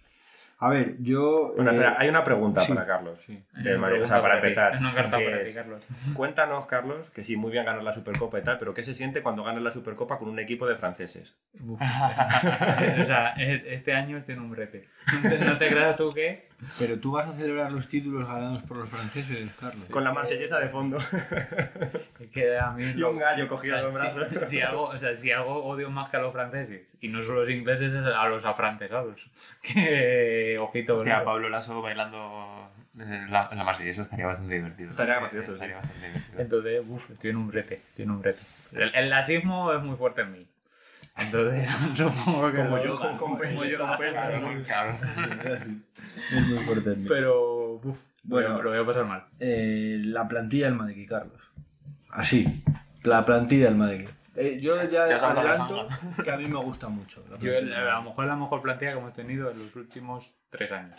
A 0.59 0.69
ver, 0.69 0.95
yo... 1.01 1.55
Bueno, 1.57 1.73
eh, 1.73 1.75
espera, 1.75 1.97
hay 1.99 2.09
una 2.09 2.23
pregunta 2.23 2.61
sí. 2.61 2.73
para 2.73 2.87
Carlos. 2.87 3.19
sí. 3.27 3.43
Una 3.57 3.79
Madrid. 3.79 4.03
O 4.03 4.07
sea, 4.07 4.23
para 4.23 4.37
empezar. 4.37 4.75
Es 4.75 4.81
una 4.81 4.95
carta 4.95 5.19
que 5.19 5.25
para 5.25 5.41
es- 5.41 5.49
ti, 5.51 5.55
Carlos. 5.57 5.85
Cuéntanos, 6.15 6.67
Carlos, 6.67 7.11
que 7.11 7.25
sí, 7.25 7.37
muy 7.37 7.51
bien 7.51 7.65
ganar 7.65 7.83
la 7.83 7.93
Supercopa 7.93 8.39
y 8.39 8.43
tal, 8.45 8.59
pero 8.59 8.73
¿qué 8.73 8.85
se 8.85 8.95
siente 8.95 9.23
cuando 9.23 9.43
ganas 9.43 9.61
la 9.65 9.73
Supercopa 9.73 10.19
con 10.19 10.29
un 10.29 10.39
equipo 10.39 10.69
de 10.69 10.77
franceses? 10.77 11.35
O 11.65 11.77
sea, 13.07 13.35
e- 13.37 13.75
este 13.75 13.93
año 13.95 14.17
estoy 14.17 14.35
en 14.37 14.41
un 14.43 14.51
brete. 14.53 14.87
No 15.23 15.29
te- 15.31 15.39
No 15.45 15.59
te 15.59 15.69
creas 15.69 15.97
tú 15.97 16.11
que. 16.15 16.47
Pero 16.79 16.99
tú 17.01 17.13
vas 17.13 17.29
a 17.29 17.33
celebrar 17.33 17.73
los 17.73 17.89
títulos 17.89 18.27
ganados 18.27 18.63
por 18.63 18.77
los 18.77 18.89
franceses, 18.89 19.51
Carlos. 19.59 19.87
Con 19.91 20.05
la 20.05 20.13
marsellesa 20.13 20.59
de 20.61 20.69
fondo 20.69 20.97
es 20.97 22.29
que 22.31 22.57
a 22.59 22.71
mí. 22.71 22.85
y 22.97 23.03
un 23.03 23.19
gallo 23.19 23.45
o 23.47 23.49
cogido 23.49 23.77
sea, 23.77 23.87
de 23.87 23.93
brazos. 23.93 24.49
si, 24.49 24.57
si 24.57 24.61
algo, 24.63 24.85
o 24.85 24.97
sea, 24.97 25.17
si 25.17 25.31
algo 25.33 25.65
odio 25.65 25.91
más 25.91 26.09
que 26.09 26.19
a 26.19 26.21
los 26.21 26.33
franceses 26.33 26.97
y 27.01 27.09
no 27.09 27.21
solo 27.23 27.41
los 27.41 27.51
ingleses, 27.51 27.93
es 27.93 28.05
a 28.07 28.27
los 28.29 28.45
afrancesados. 28.45 29.31
Que 29.63 30.57
ojito, 30.61 30.95
Hostia, 30.97 31.19
¿no? 31.19 31.25
Pablo 31.25 31.49
Lasso 31.49 31.81
bailando 31.83 32.71
en 32.99 33.31
la, 33.31 33.49
la 33.53 33.65
marsellesa 33.65 34.03
estaría 34.03 34.27
bastante 34.27 34.55
divertido. 34.55 34.91
Estaría 34.91 35.19
gracioso, 35.19 35.55
Estaría 35.55 35.81
sí. 35.81 35.89
bastante 35.89 36.07
divertido. 36.09 36.41
Entonces, 36.43 36.85
uff, 36.89 37.11
estoy 37.11 37.31
en 37.31 37.37
un 37.37 37.49
brete. 37.49 37.75
Estoy 37.75 38.05
en 38.05 38.11
un 38.11 38.21
brete. 38.21 38.39
El, 38.73 38.95
el 38.95 39.11
laxismo 39.11 39.73
es 39.73 39.83
muy 39.83 39.97
fuerte 39.97 40.21
en 40.23 40.33
mí. 40.33 40.47
Entonces, 41.17 41.69
supongo 41.97 42.51
que. 42.53 42.59
Como 42.59 42.83
yo, 42.83 42.95
con 42.97 43.17
como 43.17 43.33
compensa, 43.39 43.69
yo- 43.69 43.79
compensa, 43.79 44.29
claro, 44.29 44.41
¿no? 44.51 44.63
Claro. 44.63 44.97
Es 45.57 46.47
muy 46.49 46.59
mí. 46.65 47.09
Pero, 47.09 47.75
uff, 47.83 48.03
Bueno. 48.25 48.49
bueno, 48.55 48.63
lo 48.63 48.71
voy 48.71 48.79
a 48.81 48.87
pasar 48.87 49.05
mal. 49.05 49.27
Eh, 49.39 50.01
la 50.05 50.27
plantilla 50.27 50.67
del 50.67 50.75
Madrid, 50.77 51.07
Carlos. 51.09 51.51
Así, 52.11 52.63
la 53.03 53.25
plantilla 53.25 53.67
del 53.67 53.77
Madrid. 53.77 54.09
Eh, 54.37 54.59
yo 54.63 54.77
ya 54.85 55.07
Ya 55.09 55.17
adelanto 55.17 55.87
que 56.25 56.31
a 56.31 56.37
mí 56.39 56.47
me 56.49 56.59
gusta 56.59 56.89
mucho. 56.89 57.23
Yo, 57.41 57.53
a 57.59 57.61
lo 57.61 58.03
mejor 58.03 58.25
es 58.25 58.29
la 58.31 58.37
mejor 58.37 58.63
plantilla 58.63 58.93
que 58.93 58.99
hemos 58.99 59.13
tenido 59.15 59.51
en 59.51 59.59
los 59.59 59.77
últimos 59.77 60.35
tres 60.51 60.73
años. 60.73 60.97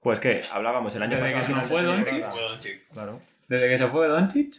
Pues 0.00 0.20
que 0.20 0.42
hablábamos 0.52 0.94
el 0.94 1.02
año 1.02 1.16
Desde 1.18 1.34
pasado. 1.34 1.40
que 1.40 1.46
se 1.46 1.60
al 1.60 1.66
fue 1.66 1.82
Doncic. 1.82 2.88
Claro. 2.92 3.20
Desde 3.48 3.68
que 3.68 3.78
se 3.78 3.86
fue 3.88 4.06
Doncic, 4.06 4.54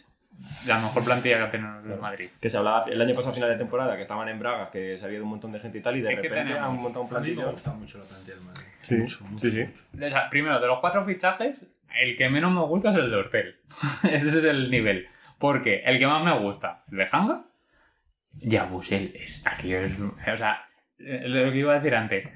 la 0.66 0.78
mejor 0.80 1.04
plantilla 1.04 1.36
que 1.38 1.42
ha 1.44 1.50
tenido 1.50 1.94
el 1.94 2.00
Madrid. 2.00 2.28
Que 2.40 2.48
se 2.48 2.56
hablaba 2.56 2.84
el 2.86 3.00
año 3.00 3.14
pasado 3.14 3.32
a 3.32 3.34
final 3.34 3.48
de 3.50 3.56
temporada 3.56 3.96
que 3.96 4.02
estaban 4.02 4.28
en 4.28 4.38
Bragas, 4.38 4.70
que 4.70 4.96
se 4.96 5.04
había 5.04 5.16
ido 5.16 5.24
un 5.24 5.30
montón 5.30 5.52
de 5.52 5.58
gente 5.60 5.78
y 5.78 5.82
tal, 5.82 5.96
y 5.96 6.00
de 6.02 6.10
Es 6.10 6.16
repente 6.16 6.36
tenemos- 6.52 6.60
han 6.68 6.74
montado 6.82 7.04
un 7.04 7.06
A 7.16 7.20
mí 7.20 7.28
me 7.28 7.34
plantillo. 7.34 7.50
gusta 7.52 7.70
mucho 7.72 7.98
la 7.98 8.04
plantilla 8.04 8.34
del 8.36 8.44
Madrid. 8.44 8.62
Sí, 8.82 8.94
Mucho, 8.96 9.24
mucho, 9.24 9.38
sí, 9.38 9.50
sí. 9.50 9.64
mucho. 9.64 10.06
O 10.06 10.10
sea, 10.10 10.30
primero, 10.30 10.60
de 10.60 10.66
los 10.66 10.80
cuatro 10.80 11.04
fichajes, 11.04 11.66
el 12.00 12.16
que 12.16 12.28
menos 12.30 12.52
me 12.52 12.60
gusta 12.62 12.90
es 12.90 12.94
el 12.96 13.10
de 13.10 13.16
Hortel. 13.16 13.56
Ese 14.04 14.28
es 14.28 14.44
el 14.44 14.70
nivel. 14.70 15.08
Porque 15.38 15.82
el 15.84 15.98
que 15.98 16.06
más 16.06 16.24
me 16.24 16.36
gusta, 16.38 16.82
el 16.90 16.98
de 16.98 17.08
Hanga, 17.10 17.44
ya 18.40 18.64
Busel 18.64 19.12
es 19.14 19.46
aquello 19.46 19.80
es. 19.80 19.98
O 20.00 20.36
sea, 20.36 20.68
lo 20.98 21.50
que 21.52 21.58
iba 21.58 21.72
a 21.74 21.78
decir 21.80 21.94
antes. 21.94 22.26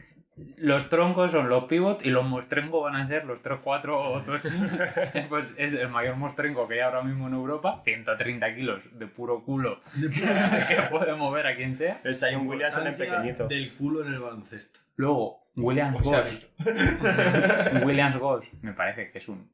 Los 0.56 0.88
troncos 0.88 1.30
son 1.30 1.50
los 1.50 1.64
pivot 1.64 2.04
y 2.06 2.10
los 2.10 2.24
mostrenco 2.24 2.80
van 2.80 2.96
a 2.96 3.06
ser 3.06 3.24
los 3.24 3.42
3, 3.42 3.58
4 3.62 4.00
o 4.00 4.22
8. 4.22 4.32
pues 5.28 5.52
es 5.58 5.74
el 5.74 5.88
mayor 5.88 6.16
mostrenco 6.16 6.66
que 6.66 6.74
hay 6.74 6.80
ahora 6.80 7.02
mismo 7.02 7.28
en 7.28 7.34
Europa. 7.34 7.82
130 7.84 8.54
kilos 8.54 8.82
de 8.98 9.06
puro 9.06 9.42
culo 9.42 9.78
que 10.68 10.82
puede 10.90 11.14
mover 11.14 11.46
a 11.46 11.54
quien 11.54 11.76
sea. 11.76 12.00
Es 12.02 12.20
Zion 12.20 12.46
Williamson 12.46 12.86
en 12.86 12.96
pequeñito. 12.96 13.46
Del 13.46 13.72
culo 13.74 14.06
en 14.06 14.14
el 14.14 14.20
baloncesto. 14.20 14.80
Luego, 14.96 15.42
Williams 15.54 16.12
ha 16.12 16.20
Goss. 16.20 16.50
Williams 17.84 18.16
Goss 18.18 18.46
me 18.62 18.72
parece 18.72 19.10
que 19.10 19.18
es 19.18 19.28
un, 19.28 19.50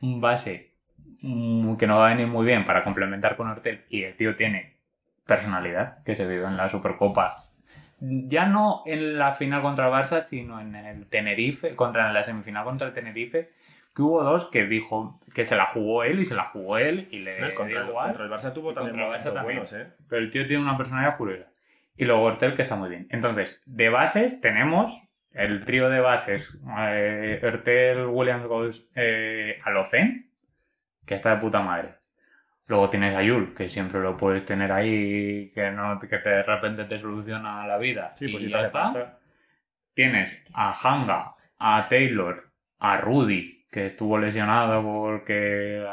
un 0.00 0.20
base 0.20 0.72
mm, 1.22 1.76
que 1.76 1.86
no 1.86 1.98
va 1.98 2.08
a 2.08 2.10
venir 2.10 2.26
muy 2.26 2.44
bien 2.44 2.64
para 2.64 2.82
complementar 2.82 3.36
con 3.36 3.48
Hortel. 3.48 3.84
Y 3.88 4.02
el 4.02 4.16
tío 4.16 4.34
tiene 4.34 4.74
personalidad, 5.24 6.02
que 6.02 6.16
se 6.16 6.26
vio 6.26 6.48
en 6.48 6.56
la 6.56 6.68
Supercopa 6.68 7.36
ya 8.26 8.46
no 8.46 8.82
en 8.86 9.18
la 9.18 9.32
final 9.32 9.62
contra 9.62 9.86
el 9.86 9.92
Barça, 9.92 10.20
sino 10.20 10.60
en 10.60 10.74
el 10.74 11.06
Tenerife, 11.06 11.74
contra 11.74 12.08
en 12.08 12.14
la 12.14 12.22
semifinal 12.22 12.64
contra 12.64 12.88
el 12.88 12.92
Tenerife, 12.92 13.50
que 13.94 14.02
hubo 14.02 14.22
dos 14.22 14.46
que 14.46 14.66
dijo 14.66 15.20
que 15.34 15.44
se 15.44 15.56
la 15.56 15.66
jugó 15.66 16.04
él 16.04 16.20
y 16.20 16.24
se 16.24 16.34
la 16.34 16.44
jugó 16.44 16.78
él 16.78 17.08
y 17.10 17.20
le 17.20 17.32
contra, 17.54 17.66
dio 17.66 17.80
el, 17.80 17.92
contra 17.92 18.24
el 18.24 18.30
Barça 18.30 18.52
tuvo 18.52 18.72
Y 18.72 18.74
también 18.74 18.96
contra 18.96 19.06
momentos 19.06 19.42
buenos, 19.42 19.72
¿eh? 19.72 19.86
Pero 20.08 20.22
el 20.22 20.30
tío 20.30 20.46
tiene 20.46 20.62
una 20.62 20.76
personalidad 20.76 21.16
curiosa. 21.16 21.48
Y 21.96 22.04
luego 22.04 22.22
Hortel, 22.22 22.54
que 22.54 22.62
está 22.62 22.74
muy 22.74 22.88
bien. 22.88 23.06
Entonces, 23.10 23.62
de 23.66 23.88
bases 23.88 24.40
tenemos 24.40 25.04
el 25.32 25.64
trío 25.64 25.90
de 25.90 26.00
bases. 26.00 26.58
Eh, 26.78 27.40
Hortel, 27.42 28.06
Williams, 28.06 28.46
Goes, 28.46 28.88
eh, 28.96 29.56
Alocen, 29.64 30.30
que 31.06 31.14
está 31.14 31.34
de 31.34 31.40
puta 31.40 31.60
madre. 31.60 31.94
Luego 32.66 32.88
tienes 32.90 33.14
a 33.14 33.22
Yul, 33.22 33.54
que 33.54 33.68
siempre 33.68 34.00
lo 34.00 34.16
puedes 34.16 34.44
tener 34.46 34.72
ahí, 34.72 35.50
que 35.54 35.70
no 35.70 36.00
que 36.00 36.06
te- 36.08 36.28
de 36.28 36.42
repente 36.42 36.84
te 36.84 36.98
soluciona 36.98 37.66
la 37.66 37.76
vida. 37.78 38.10
Sí, 38.12 38.28
pues 38.28 38.42
y 38.44 38.46
si 38.46 38.52
ya 38.52 38.62
está. 38.62 38.82
falta. 38.92 39.18
Tienes 39.92 40.44
a 40.54 40.72
Hanga, 40.72 41.34
a 41.58 41.86
Taylor, 41.88 42.50
a 42.78 42.96
Rudy, 42.96 43.66
que 43.70 43.86
estuvo 43.86 44.18
lesionado 44.18 44.82
porque 44.82 45.84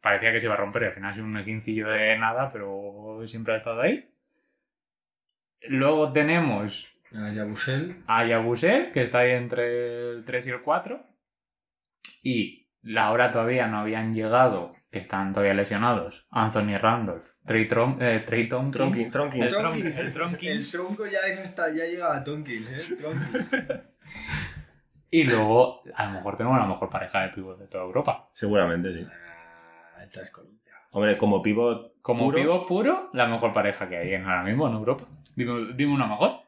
parecía 0.00 0.32
que 0.32 0.40
se 0.40 0.46
iba 0.46 0.54
a 0.54 0.58
romper 0.58 0.82
y 0.82 0.86
al 0.86 0.92
final 0.92 1.14
sido 1.14 1.26
un 1.26 1.36
esguincillo 1.38 1.88
de 1.88 2.18
nada, 2.18 2.52
pero 2.52 3.20
siempre 3.26 3.54
ha 3.54 3.56
estado 3.56 3.80
ahí. 3.80 4.06
Luego 5.68 6.12
tenemos 6.12 6.94
A 7.14 7.30
Yabusel. 7.32 8.02
a 8.06 8.24
Yabusel, 8.24 8.92
que 8.92 9.02
está 9.02 9.20
ahí 9.20 9.32
entre 9.32 10.10
el 10.12 10.24
3 10.24 10.46
y 10.46 10.50
el 10.50 10.60
4. 10.60 11.02
Y 12.22 12.68
la 12.82 13.10
hora 13.10 13.30
todavía 13.30 13.66
no 13.66 13.78
habían 13.80 14.14
llegado, 14.14 14.74
que 14.90 14.98
están 14.98 15.32
todavía 15.32 15.54
lesionados, 15.54 16.26
Anthony 16.30 16.76
Randolph, 16.78 17.24
Trey, 17.44 17.68
Tron 17.68 17.98
eh, 18.00 18.22
Trey 18.26 18.48
Tompkins. 18.48 18.76
Tronkin, 18.76 19.10
Tronkin. 19.10 19.42
El, 19.44 19.52
Tompkins. 19.52 19.98
El 19.98 20.12
Tompkins. 20.12 20.74
El 20.74 20.80
tronco 20.80 21.06
ya, 21.06 21.18
es 21.28 21.40
hasta, 21.40 21.68
ya 21.68 21.84
llega 21.84 22.14
a 22.14 22.24
Tonkins, 22.24 22.70
¿eh? 22.70 23.82
Y 25.12 25.24
luego, 25.24 25.82
a 25.94 26.06
lo 26.06 26.12
mejor 26.12 26.36
tenemos 26.36 26.58
la 26.58 26.66
mejor 26.66 26.88
pareja 26.88 27.22
de 27.22 27.30
pibos 27.30 27.58
de 27.58 27.66
toda 27.66 27.82
Europa. 27.82 28.28
Seguramente, 28.32 28.92
sí. 28.92 29.04
Ah, 29.04 30.04
esta 30.04 30.22
es 30.22 30.30
Colombia. 30.30 30.60
Hombre, 30.92 31.18
como 31.18 31.42
pivot 31.42 32.00
Como 32.00 32.24
puro, 32.26 32.38
pivot 32.38 32.66
puro, 32.66 33.10
la 33.12 33.26
mejor 33.26 33.52
pareja 33.52 33.88
que 33.88 33.96
hay 33.96 34.14
en 34.14 34.24
ahora 34.24 34.44
mismo 34.44 34.68
en 34.68 34.74
Europa. 34.74 35.04
Dime, 35.34 35.72
dime 35.74 35.94
una 35.94 36.06
mejor. 36.06 36.42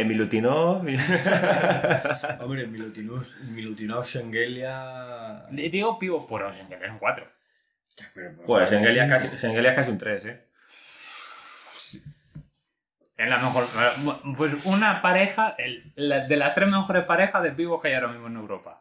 Eh, 0.00 0.04
Milutinov 0.04 0.84
Hombre, 2.40 2.66
Milutinov, 2.66 3.24
Milutinov 3.50 4.04
Shengelia... 4.04 5.46
Digo 5.50 5.98
pivot 5.98 6.26
puro, 6.26 6.48
o 6.48 6.52
sea, 6.52 6.66
que 6.68 6.86
son 6.86 6.98
cuatro. 6.98 7.26
Pues 8.46 8.70
Sengelia 8.70 9.04
es 9.04 9.10
casi, 9.10 9.38
Sengelia 9.38 9.70
es 9.70 9.76
casi 9.76 9.90
un 9.90 9.98
3, 9.98 10.24
¿eh? 10.26 10.44
Es 13.16 13.28
la 13.28 13.38
mejor. 13.38 13.64
Pues 14.36 14.64
una 14.66 15.00
pareja, 15.00 15.54
el- 15.58 15.92
la- 15.94 16.26
de 16.26 16.36
las 16.36 16.54
tres 16.54 16.68
mejores 16.68 17.04
parejas 17.04 17.42
de 17.44 17.52
pibos 17.52 17.80
que 17.80 17.88
hay 17.88 17.94
ahora 17.94 18.08
mismo 18.08 18.26
en 18.26 18.36
Europa. 18.36 18.80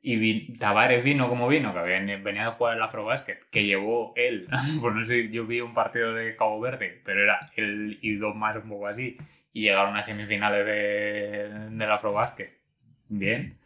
Y 0.00 0.16
vi- 0.16 0.58
Tavares 0.58 1.04
vino 1.04 1.28
como 1.28 1.46
vino, 1.48 1.74
que 1.74 1.80
venía, 1.80 2.16
venía 2.18 2.44
de 2.46 2.50
jugar 2.52 2.76
el 2.76 2.82
Afrobasket, 2.82 3.44
que 3.50 3.64
llevó 3.64 4.12
él. 4.16 4.48
Pues 4.80 4.94
no 4.94 5.02
sé, 5.04 5.28
yo 5.30 5.46
vi 5.46 5.60
un 5.60 5.74
partido 5.74 6.14
de 6.14 6.34
Cabo 6.36 6.58
Verde, 6.60 7.02
pero 7.04 7.22
era 7.22 7.50
él 7.56 7.98
y 8.00 8.16
dos 8.16 8.34
más 8.34 8.56
un 8.56 8.68
poco 8.68 8.86
así. 8.86 9.16
Y 9.54 9.62
llegaron 9.62 9.96
a 9.96 10.02
semifinales 10.02 10.66
de, 10.66 11.48
del 11.70 11.90
Afrobasket. 11.90 12.58
Bien. 13.08 13.56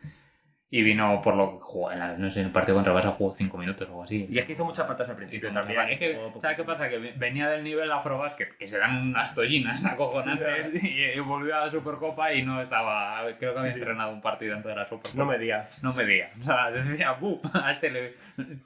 Y 0.71 0.83
vino 0.83 1.23
por 1.23 1.35
lo 1.35 1.53
que 1.53 1.59
jugó, 1.61 1.91
en 1.91 1.99
la- 1.99 2.13
no 2.19 2.31
sé, 2.31 2.41
en 2.41 2.47
el 2.49 2.53
partido 2.53 2.75
contra 2.77 2.93
Barça 2.93 3.11
jugó 3.11 3.33
cinco 3.33 3.57
minutos 3.57 3.89
o 3.89 3.91
algo 3.93 4.05
así. 4.05 4.27
Y 4.29 4.37
es 4.37 4.45
que 4.45 4.53
hizo 4.53 4.67
muchas 4.67 4.87
faltas 4.87 5.09
al 5.09 5.17
principio 5.17 5.51
también. 5.51 5.81
Es 5.89 5.99
que, 5.99 6.21
¿Sabes 6.39 6.59
qué 6.59 6.65
pasa? 6.65 6.91
Que 6.91 6.99
venía 7.17 7.49
del 7.49 7.65
nivel 7.65 7.91
Afrobasket, 7.91 8.55
que 8.59 8.67
se 8.67 8.77
dan 8.79 8.99
unas 9.09 9.35
tollinas 9.35 9.83
acojonantes, 9.87 10.71
y, 10.85 10.89
y 11.17 11.21
volvió 11.21 11.57
a 11.57 11.61
la 11.61 11.71
Supercopa 11.71 12.35
y 12.35 12.43
no 12.43 12.61
estaba. 12.61 13.23
Creo 13.39 13.55
que 13.55 13.61
había 13.61 13.73
Sí, 13.73 13.79
entrenado 13.79 14.13
un 14.13 14.21
partido 14.21 14.57
antes 14.57 14.69
de 14.69 14.77
la 14.77 14.85
Supercopa. 14.85 15.17
No 15.17 15.25
me 15.25 15.39
diga. 15.39 15.67
No 15.81 15.95
medía. 15.95 16.29
O 16.39 16.45
sea, 16.45 16.71
decía, 16.71 17.17
le- 17.91 18.15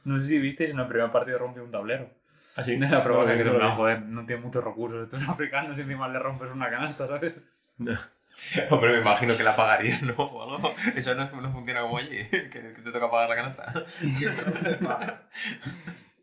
No 0.05 0.21
sé 0.21 0.27
si 0.27 0.39
visteis, 0.41 0.71
en 0.71 0.81
el 0.81 0.89
primer 0.89 1.13
partido 1.13 1.39
rompió 1.39 1.63
un 1.63 1.71
tablero. 1.71 2.11
Así. 2.57 2.75
En 2.75 2.91
la 2.91 2.99
Afrobasket, 2.99 3.39
que 3.39 3.45
no, 3.45 3.53
no, 3.55 3.59
no. 3.59 3.77
joder, 3.77 4.03
no 4.03 4.27
tiene 4.27 4.43
muchos 4.43 4.63
recursos 4.63 5.03
estos 5.03 5.29
africanos 5.29 5.79
y 5.79 5.83
encima 5.83 6.09
le 6.09 6.19
rompes 6.19 6.51
una 6.51 6.71
canasta, 6.71 7.07
¿sabes? 7.07 7.41
Hombre, 8.71 8.93
me 8.93 9.01
imagino 9.01 9.37
que 9.37 9.43
la 9.43 9.55
pagaría, 9.57 9.99
¿no? 10.03 10.15
O 10.15 10.43
algo. 10.43 10.75
Eso 10.95 11.15
no, 11.15 11.31
no 11.31 11.53
funciona 11.53 11.83
como 11.83 11.99
allí, 11.99 12.17
que, 12.31 12.51
que 12.51 12.83
te 12.83 12.93
toca 12.93 13.11
pagar 13.11 13.29
la 13.29 13.37
canasta. 13.37 13.73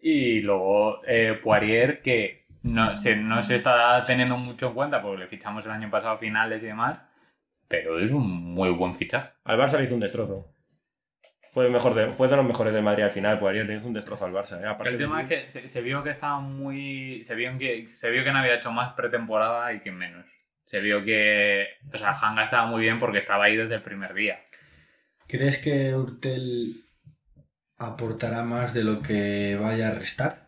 Y 0.02 0.40
luego 0.42 1.02
eh, 1.06 1.40
Poirier, 1.44 2.02
que 2.02 2.46
no 2.64 2.96
se, 2.96 3.16
no 3.16 3.42
se 3.42 3.56
está 3.56 4.04
teniendo 4.06 4.38
mucho 4.38 4.68
en 4.68 4.74
cuenta 4.74 5.02
porque 5.02 5.20
le 5.20 5.28
fichamos 5.28 5.66
el 5.66 5.72
año 5.72 5.90
pasado 5.90 6.18
finales 6.18 6.64
y 6.64 6.68
demás, 6.68 7.02
pero 7.68 8.00
es 8.00 8.12
un 8.12 8.54
muy 8.54 8.70
buen 8.70 8.96
fichaje. 8.96 9.32
Al 9.44 9.60
Barça 9.60 9.78
le 9.78 9.84
hizo 9.84 9.96
un 9.96 10.02
destrozo. 10.02 10.48
Fue, 11.60 11.66
el 11.66 11.74
mejor 11.74 11.94
de, 11.94 12.14
fue 12.14 12.30
de 12.30 12.38
los 12.38 12.46
mejores 12.46 12.74
del 12.74 12.84
Madrid 12.84 13.04
al 13.04 13.12
final, 13.12 13.38
pues 13.38 13.54
le 13.68 13.76
hizo 13.76 13.86
un 13.86 13.94
destrozo 13.94 14.24
al 14.24 14.32
Barça. 14.32 14.62
¿eh? 14.62 14.76
El 14.86 14.94
de- 14.94 14.98
tema 14.98 15.22
es 15.22 15.28
que 15.28 15.46
se, 15.46 15.68
se 15.68 15.82
vio 15.82 16.02
que 16.02 16.12
estaba 16.12 16.40
muy. 16.40 17.22
Se 17.26 17.36
vio, 17.36 17.58
que, 17.58 17.86
se 17.86 18.10
vio 18.10 18.24
que 18.24 18.32
no 18.32 18.40
había 18.40 18.56
hecho 18.56 18.72
más 18.72 18.94
pretemporada 18.94 19.74
y 19.74 19.82
que 19.82 19.92
menos. 19.92 20.26
Se 20.64 20.80
vio 20.80 21.04
que. 21.04 21.68
O 21.94 21.98
sea, 21.98 22.12
Hanga 22.12 22.46
estaba 22.46 22.66
muy 22.66 22.80
bien 22.80 22.98
porque 22.98 23.18
estaba 23.18 23.44
ahí 23.44 23.58
desde 23.58 23.76
el 23.76 23.82
primer 23.82 24.14
día. 24.14 24.40
¿Crees 25.28 25.58
que 25.58 25.94
Urtel 25.96 26.76
aportará 27.78 28.44
más 28.44 28.74
de 28.74 28.86
lo 28.86 29.02
que 29.02 29.58
vaya 29.60 29.90
a 29.90 29.94
restar? 29.94 30.48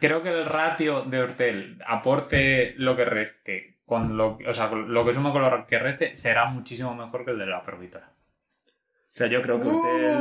Creo 0.00 0.22
que 0.22 0.30
el 0.30 0.46
ratio 0.46 1.02
de 1.02 1.20
Hortel 1.20 1.78
aporte 1.86 2.74
lo 2.78 2.96
que 2.96 3.04
reste 3.04 3.76
con 3.84 4.16
lo, 4.16 4.38
o 4.48 4.54
sea, 4.54 4.70
con 4.70 4.94
lo 4.94 5.04
que 5.04 5.12
suma 5.12 5.32
con 5.32 5.42
lo 5.42 5.66
que 5.66 5.78
reste 5.78 6.16
será 6.16 6.46
muchísimo 6.46 6.94
mejor 6.94 7.26
que 7.26 7.32
el 7.32 7.38
de 7.38 7.46
la 7.46 7.62
provitora. 7.62 8.13
O 9.14 9.16
sea, 9.16 9.28
yo 9.28 9.40
creo 9.42 9.60
que 9.62 9.68
usted. 9.68 10.16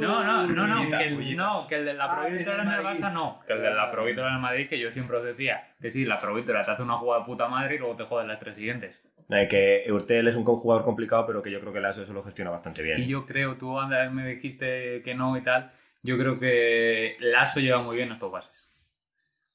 No, 0.00 0.24
no, 0.24 0.46
no, 0.48 0.66
no, 0.66 0.78
Bullita, 0.78 0.98
que 0.98 1.04
el, 1.04 1.14
bullita. 1.14 1.42
no, 1.44 1.66
que 1.68 1.74
el 1.76 1.84
de 1.84 1.94
la 1.94 2.04
Ah, 2.06 2.22
provítora 2.26 2.62
en 2.62 2.68
en 2.68 2.74
el 2.74 2.80
el. 2.80 2.86
Barça 2.86 3.12
no. 3.12 3.40
Que 3.46 3.52
el 3.52 3.62
de 3.62 3.70
la 3.72 3.92
provítora 3.92 4.28
en 4.30 4.34
el 4.34 4.40
Madrid, 4.40 4.68
que 4.68 4.80
yo 4.80 4.90
siempre 4.90 5.16
os 5.18 5.22
decía 5.22 5.62
que 5.80 5.90
sí, 5.90 6.04
la 6.04 6.18
provítora 6.18 6.60
te 6.62 6.72
hace 6.72 6.82
una 6.82 6.94
jugada 6.94 7.20
de 7.20 7.26
puta 7.26 7.46
madre 7.46 7.76
y 7.76 7.78
luego 7.78 7.94
te 7.94 8.02
joden 8.02 8.26
las 8.26 8.40
tres 8.40 8.56
siguientes. 8.56 8.96
Eh, 9.30 9.46
que 9.48 9.84
Urtel 9.92 10.26
es 10.26 10.34
un 10.34 10.44
jugador 10.44 10.84
complicado, 10.84 11.24
pero 11.24 11.40
que 11.40 11.52
yo 11.52 11.60
creo 11.60 11.72
que 11.72 11.80
Lasso 11.80 12.02
eso 12.02 12.12
lo 12.12 12.24
gestiona 12.24 12.50
bastante 12.50 12.82
bien. 12.82 13.00
Y 13.00 13.06
yo 13.06 13.24
creo, 13.26 13.56
tú 13.56 13.78
antes 13.78 14.10
me 14.10 14.26
dijiste 14.26 15.02
que 15.04 15.14
no 15.14 15.36
y 15.36 15.42
tal, 15.42 15.70
yo 16.02 16.18
creo 16.18 16.40
que 16.40 17.16
Lasso 17.20 17.60
lleva 17.60 17.80
muy 17.80 17.94
bien 17.94 18.10
estos 18.10 18.32
bases. 18.32 18.68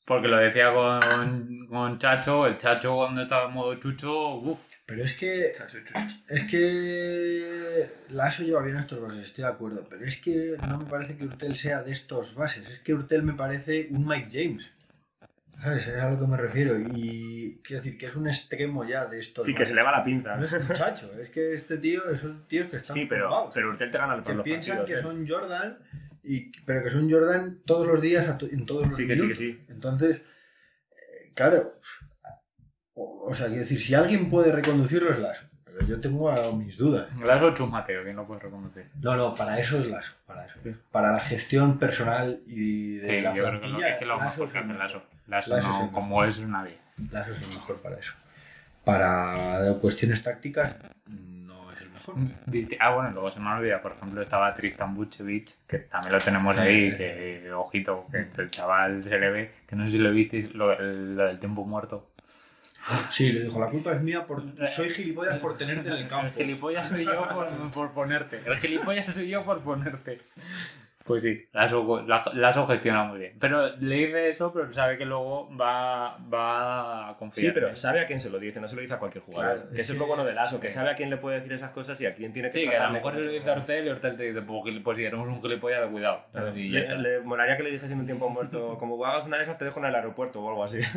Porque 0.07 0.29
lo 0.29 0.37
decía 0.37 0.73
con, 0.73 1.67
con 1.67 1.99
Chacho, 1.99 2.47
el 2.47 2.57
Chacho 2.57 2.95
cuando 2.95 3.23
estaba 3.23 3.49
en 3.49 3.53
modo 3.53 3.75
chucho, 3.75 4.35
uff. 4.35 4.61
Pero 4.85 5.03
es 5.03 5.13
que. 5.13 5.51
Es 6.29 6.43
que. 6.45 7.89
Lasso 8.11 8.43
lleva 8.43 8.61
bien 8.61 8.77
estos 8.77 9.01
bases, 9.01 9.23
estoy 9.23 9.43
de 9.43 9.49
acuerdo. 9.49 9.85
Pero 9.89 10.05
es 10.05 10.15
que 10.15 10.55
no 10.69 10.77
me 10.77 10.85
parece 10.85 11.17
que 11.17 11.25
Urtel 11.25 11.57
sea 11.57 11.83
de 11.83 11.91
estos 11.91 12.35
bases. 12.35 12.69
Es 12.69 12.79
que 12.79 12.93
Urtel 12.93 13.23
me 13.23 13.33
parece 13.33 13.89
un 13.91 14.07
Mike 14.07 14.29
James. 14.31 14.71
¿Sabes? 15.59 15.87
Es 15.87 16.01
a 16.01 16.09
lo 16.09 16.17
que 16.17 16.25
me 16.25 16.37
refiero. 16.37 16.79
Y 16.79 17.59
quiero 17.61 17.83
decir 17.83 17.97
que 17.97 18.05
es 18.05 18.15
un 18.15 18.27
extremo 18.27 18.85
ya 18.85 19.07
de 19.07 19.19
estos 19.19 19.45
Sí, 19.45 19.53
que 19.53 19.65
se 19.65 19.73
le 19.73 19.83
va 19.83 19.91
la 19.91 20.05
pinza. 20.05 20.37
No 20.37 20.45
es 20.45 20.53
un 20.53 20.73
chacho, 20.73 21.11
es 21.19 21.27
que 21.27 21.53
este 21.53 21.79
tío 21.79 22.09
es 22.09 22.23
un 22.23 22.47
tío 22.47 22.69
que 22.69 22.77
están 22.77 22.93
Sí, 22.95 23.07
pero, 23.09 23.49
pero 23.53 23.71
Urtel 23.71 23.91
te 23.91 23.97
gana 23.97 24.15
por 24.15 24.23
que 24.23 24.33
los 24.35 24.43
piensan 24.45 24.77
partidos. 24.77 25.01
que 25.01 25.05
¿eh? 25.05 25.11
son 25.11 25.27
Jordan, 25.27 25.79
y, 26.27 26.51
pero 26.65 26.83
que 26.83 26.89
son 26.91 27.09
Jordan 27.11 27.61
todos 27.65 27.87
los 27.87 28.01
días 28.01 28.25
en 28.51 28.65
todos 28.65 28.85
los 28.87 28.95
Sí, 28.95 29.07
que 29.07 29.15
sí, 29.15 29.21
que 29.21 29.27
minutos. 29.27 29.37
sí. 29.39 29.65
Entonces, 29.69 30.17
eh, 30.17 31.31
claro, 31.33 31.71
o, 32.93 33.29
o 33.29 33.33
sea, 33.33 33.47
quiero 33.47 33.61
decir, 33.61 33.79
si 33.79 33.93
alguien 33.95 34.29
puede 34.29 34.51
reconducirlo 34.51 35.11
es 35.11 35.19
Lasso, 35.19 35.43
pero 35.63 35.85
yo 35.85 35.99
tengo 36.01 36.31
mis 36.53 36.77
dudas. 36.77 37.07
Lasso 37.23 37.53
Chus 37.53 37.69
Mateo, 37.69 38.03
que 38.03 38.13
no 38.13 38.25
puedes 38.27 38.43
reconocer. 38.43 38.89
No, 39.01 39.15
no, 39.15 39.35
para 39.35 39.59
eso 39.59 39.77
es 39.79 39.87
Lasso, 39.87 40.13
para 40.25 40.45
eso. 40.45 40.55
Sí. 40.63 40.75
Para 40.91 41.11
la 41.11 41.19
gestión 41.19 41.77
personal 41.79 42.41
y 42.47 42.97
de 42.97 43.07
Sí, 43.17 43.19
la 43.21 43.35
yo 43.35 43.43
creo 43.43 43.45
que, 43.45 43.67
lo, 43.67 43.73
plantilla, 43.77 43.89
es 43.93 43.99
que 43.99 44.05
lo 44.05 44.17
Lasso 44.17 44.41
mejor 44.43 44.47
es 44.47 44.51
que 44.53 44.59
hace. 44.59 44.73
Lasso. 44.79 45.03
Lasso 45.27 45.49
Lasso 45.51 45.67
es 45.69 45.73
no, 45.73 45.79
mejor. 45.85 45.91
como 45.91 46.23
es 46.23 46.39
nadie. 46.41 46.77
Lasso 47.11 47.31
es 47.31 47.41
el 47.41 47.47
mejor 47.49 47.81
para 47.81 47.97
eso. 47.99 48.13
Para 48.83 49.73
cuestiones 49.81 50.23
tácticas, 50.23 50.75
Viste- 52.45 52.77
Ah, 52.79 52.91
bueno, 52.93 53.11
luego 53.11 53.29
se 53.31 53.39
me 53.39 53.49
olvida, 53.51 53.81
por 53.81 53.91
ejemplo, 53.93 54.21
estaba 54.21 54.53
Tristan 54.55 54.93
Buchevich, 54.93 55.55
que 55.67 55.79
también 55.79 56.13
lo 56.13 56.19
tenemos 56.19 56.55
ahí, 56.57 56.91
que 56.97 57.51
ojito, 57.53 58.05
que 58.11 58.41
el 58.41 58.49
chaval 58.51 59.01
se 59.03 59.17
le 59.19 59.29
ve, 59.29 59.47
que 59.67 59.75
no 59.75 59.85
sé 59.85 59.91
si 59.93 59.97
lo 59.99 60.11
visteis, 60.11 60.53
lo, 60.53 60.71
el- 60.77 61.15
lo 61.15 61.25
del 61.25 61.39
tiempo 61.39 61.65
muerto. 61.65 62.09
Sí, 63.09 63.33
le 63.33 63.43
dijo, 63.43 63.59
la 63.59 63.67
culpa 63.69 63.91
es 63.91 64.01
mía 64.01 64.25
por... 64.25 64.41
Soy 64.71 64.89
gilipollas 64.89 65.39
por 65.39 65.57
tenerte 65.57 65.89
en 65.89 65.95
el 65.95 66.07
campo. 66.07 66.27
El 66.27 66.33
gilipollas 66.33 66.87
soy 66.87 67.03
yo 67.05 67.27
por, 67.27 67.71
por 67.71 67.91
ponerte. 67.91 68.39
El 68.45 68.57
gilipollas 68.57 69.13
soy 69.13 69.27
yo 69.27 69.43
por 69.43 69.59
ponerte. 69.61 70.21
Pues 71.07 71.23
sí, 71.23 71.47
la, 71.53 71.67
la, 72.05 72.31
la 72.33 72.53
sugestiona 72.53 73.05
muy 73.05 73.19
bien. 73.19 73.37
Pero 73.39 73.75
le 73.77 73.95
dice 73.95 74.29
eso, 74.29 74.51
pero 74.51 74.71
sabe 74.73 74.97
que 74.97 75.05
luego 75.05 75.49
va, 75.55 76.17
va 76.31 77.09
a 77.09 77.17
confiar. 77.17 77.45
Sí, 77.45 77.51
pero 77.53 77.73
sabe 77.77 78.01
a 78.01 78.05
quién 78.05 78.19
se 78.19 78.29
lo 78.29 78.39
dice, 78.39 78.59
no 78.59 78.67
se 78.67 78.75
lo 78.75 78.81
dice 78.81 78.95
a 78.95 78.99
cualquier 78.99 79.23
jugador. 79.23 79.55
Claro, 79.55 79.69
que 79.69 79.75
es 79.75 79.87
eso 79.87 79.93
es 79.93 79.99
lo 79.99 80.05
bueno 80.05 80.25
del 80.25 80.37
ASO, 80.37 80.59
que 80.59 80.69
sabe 80.69 80.89
a 80.89 80.95
quién 80.95 81.09
le 81.09 81.15
puede 81.15 81.37
decir 81.37 81.53
esas 81.53 81.71
cosas 81.71 81.99
y 82.01 82.05
a 82.05 82.13
quién 82.13 82.33
tiene 82.33 82.49
que 82.49 82.59
Sí, 82.59 82.67
que 82.67 82.75
a 82.75 82.87
lo 82.87 82.91
mejor 82.91 83.15
se 83.15 83.21
lo 83.21 83.31
dice 83.31 83.49
a 83.49 83.53
Hortel 83.53 83.85
y 83.85 83.89
Hortel 83.89 84.17
te 84.17 84.23
dice, 84.23 84.41
pues, 84.41 84.63
pues 84.83 84.97
si 84.97 85.05
éramos 85.05 85.29
un 85.29 85.41
gilipollas 85.41 85.81
de 85.81 85.87
cuidado. 85.87 86.25
Le, 86.53 86.97
le 86.97 87.21
molaría 87.21 87.55
que 87.55 87.63
le 87.63 87.71
dijese 87.71 87.93
en 87.93 88.01
un 88.01 88.05
tiempo 88.05 88.27
muerto, 88.29 88.77
como 88.77 89.03
hagas 89.05 89.27
una 89.27 89.37
de 89.37 89.43
esas 89.43 89.57
te 89.57 89.63
dejo 89.63 89.79
en 89.79 89.85
el 89.85 89.95
aeropuerto 89.95 90.41
o 90.41 90.49
algo 90.49 90.65
así. 90.65 90.79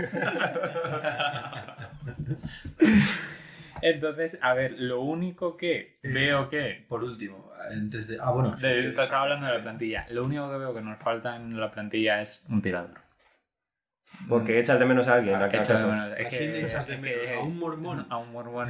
Entonces, 3.83 4.39
a 4.43 4.55
ver, 4.55 4.73
lo 4.79 5.01
único 5.01 5.57
que 5.57 5.97
veo 6.03 6.49
que... 6.49 6.85
Por 6.89 7.03
último, 7.05 7.51
antes 7.73 8.07
de. 8.09 8.19
Ah, 8.21 8.31
bueno. 8.33 8.55
de- 8.57 8.87
estaba 8.89 9.23
hablando 9.23 9.47
de 9.47 9.53
la 9.55 9.63
plantilla. 9.63 10.07
Lo 10.11 10.25
único 10.25 10.51
que 10.51 10.59
veo 10.59 10.75
que 10.75 10.81
nos 10.81 10.99
falta 10.99 11.37
en 11.37 11.59
la 11.61 11.71
plantilla 11.71 12.21
es 12.21 12.43
un 12.49 12.61
tirador. 12.63 13.01
Porque 14.29 14.59
echas 14.59 14.79
de 14.79 14.87
menos 14.87 15.07
a 15.09 15.15
alguien. 15.15 15.37
¿a- 15.41 15.47
Echo 15.47 15.75
de 15.79 15.85
menos- 15.87 16.19
es 16.19 16.27
¿A 16.27 16.31
que- 16.31 16.61
echas 16.61 16.87
de 16.87 16.95
es 16.95 17.01
menos? 17.01 17.29
que- 17.29 17.35
¿A 17.35 17.41
un 17.41 17.59
mormón? 17.59 18.07
A 18.11 18.19
un 18.19 18.33
mormón 18.33 18.69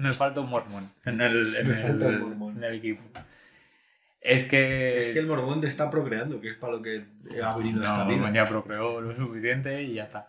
Nos 0.00 0.16
falta 0.16 0.40
un 0.40 0.50
mormón 0.50 0.90
en 1.04 1.20
el, 1.20 1.54
en 1.56 1.68
Me 1.68 1.74
el- 1.74 1.80
falta 1.86 2.06
un 2.08 2.20
mormón. 2.20 2.56
en 2.58 2.64
el 2.64 2.74
equipo. 2.74 3.02
Es 4.20 4.44
que. 4.44 4.98
Es 4.98 5.08
que 5.08 5.18
el 5.18 5.26
mormón 5.26 5.60
te 5.60 5.66
está 5.66 5.90
procreando, 5.90 6.40
que 6.40 6.48
es 6.48 6.54
para 6.56 6.72
lo 6.74 6.82
que 6.82 7.04
ha 7.42 7.56
venido 7.56 7.82
a 7.82 7.84
esta 7.84 7.98
no, 7.98 8.06
vida. 8.06 8.16
Mormón 8.18 8.34
ya 8.34 8.44
procreó 8.46 9.00
lo 9.00 9.14
suficiente 9.14 9.82
y 9.82 9.94
ya 9.94 10.04
está. 10.04 10.26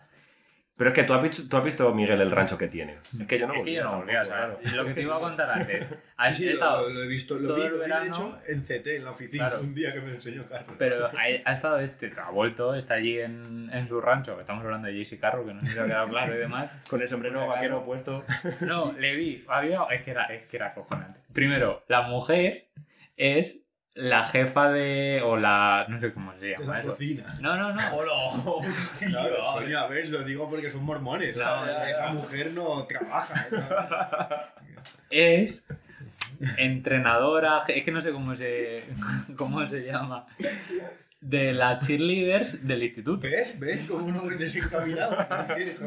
Pero 0.78 0.90
es 0.90 0.94
que 0.94 1.04
tú 1.04 1.14
has, 1.14 1.22
visto, 1.22 1.42
tú 1.48 1.56
has 1.56 1.64
visto, 1.64 1.94
Miguel, 1.94 2.20
el 2.20 2.30
rancho 2.30 2.58
que 2.58 2.68
tiene. 2.68 2.96
Es 3.18 3.26
que 3.26 3.38
yo 3.38 3.46
no 3.46 3.54
es 3.54 3.64
que 3.64 3.72
yo 3.72 3.84
no 3.84 4.04
claro. 4.04 4.58
Lo 4.74 4.84
que 4.84 4.92
te 4.92 5.00
iba 5.00 5.16
a 5.16 5.20
contar 5.20 5.50
antes. 5.50 5.86
Has 6.18 6.36
sí, 6.36 6.48
estado- 6.48 6.88
lo, 6.88 6.94
lo 6.94 7.02
he 7.04 7.08
visto, 7.08 7.38
lo 7.38 7.48
todo 7.48 7.56
vi, 7.56 7.68
lo 7.68 7.84
vi, 7.84 7.90
de 7.90 8.06
hecho 8.08 8.38
en 8.46 8.60
CT, 8.62 8.86
en 8.88 9.04
la 9.04 9.10
oficina, 9.10 9.48
Claro. 9.48 9.62
un 9.62 9.74
día 9.74 9.92
que 9.94 10.00
me 10.02 10.10
enseñó 10.12 10.44
Carlos. 10.46 10.74
Pero 10.78 11.06
ha, 11.06 11.10
ha 11.44 11.52
estado 11.52 11.78
este, 11.78 12.10
ha 12.22 12.30
vuelto, 12.30 12.74
está 12.74 12.94
allí 12.94 13.18
en, 13.20 13.70
en 13.72 13.88
su 13.88 14.00
rancho, 14.00 14.34
que 14.34 14.40
estamos 14.42 14.64
hablando 14.64 14.88
de 14.88 15.02
JC 15.02 15.18
Carro, 15.18 15.44
que 15.46 15.54
no 15.54 15.60
sé 15.62 15.66
si 15.68 15.78
ha 15.78 15.84
quedado 15.86 16.08
claro 16.08 16.34
y 16.34 16.38
demás. 16.38 16.82
Con 16.90 17.00
el 17.02 17.08
sombrero 17.08 17.46
vaquero 17.46 17.84
puesto. 17.84 18.24
No, 18.60 18.92
le 18.98 19.14
vi, 19.14 19.44
había, 19.48 19.82
es 19.90 20.02
que 20.02 20.10
era, 20.10 20.24
es 20.26 20.46
que 20.46 20.56
era 20.56 20.66
acojonante. 20.68 21.20
Primero, 21.32 21.84
la 21.88 22.02
mujer 22.02 22.68
es 23.16 23.62
la 23.96 24.24
jefa 24.24 24.70
de, 24.70 25.22
o 25.24 25.36
la, 25.36 25.86
no 25.88 25.98
sé 25.98 26.12
cómo 26.12 26.32
se 26.34 26.38
de 26.40 26.54
llama 26.58 26.74
la 26.74 26.78
eso. 26.80 26.88
cocina. 26.88 27.24
No, 27.40 27.56
no, 27.56 27.72
no. 27.72 27.80
Claro, 29.08 29.36
coño, 29.54 29.78
a 29.78 29.86
ver, 29.88 30.08
lo 30.10 30.22
digo 30.22 30.48
porque 30.48 30.70
son 30.70 30.84
mormones. 30.84 31.38
No, 31.38 31.64
Esa 31.66 32.08
no. 32.12 32.20
mujer 32.20 32.52
no 32.52 32.86
trabaja. 32.86 33.34
¿sabes? 33.34 33.64
Es 35.10 35.64
entrenadora, 36.56 37.62
es 37.68 37.84
que 37.84 37.90
no 37.92 38.00
sé 38.00 38.12
cómo 38.12 38.34
se, 38.36 38.82
cómo 39.36 39.66
se 39.66 39.84
llama, 39.84 40.26
de 41.20 41.52
las 41.52 41.86
cheerleaders 41.86 42.66
del 42.66 42.82
instituto. 42.82 43.26
¿Ves? 43.26 43.58
¿Ves? 43.58 43.88
Como 43.88 44.06
uno 44.06 44.22
desencaminado. 44.22 45.16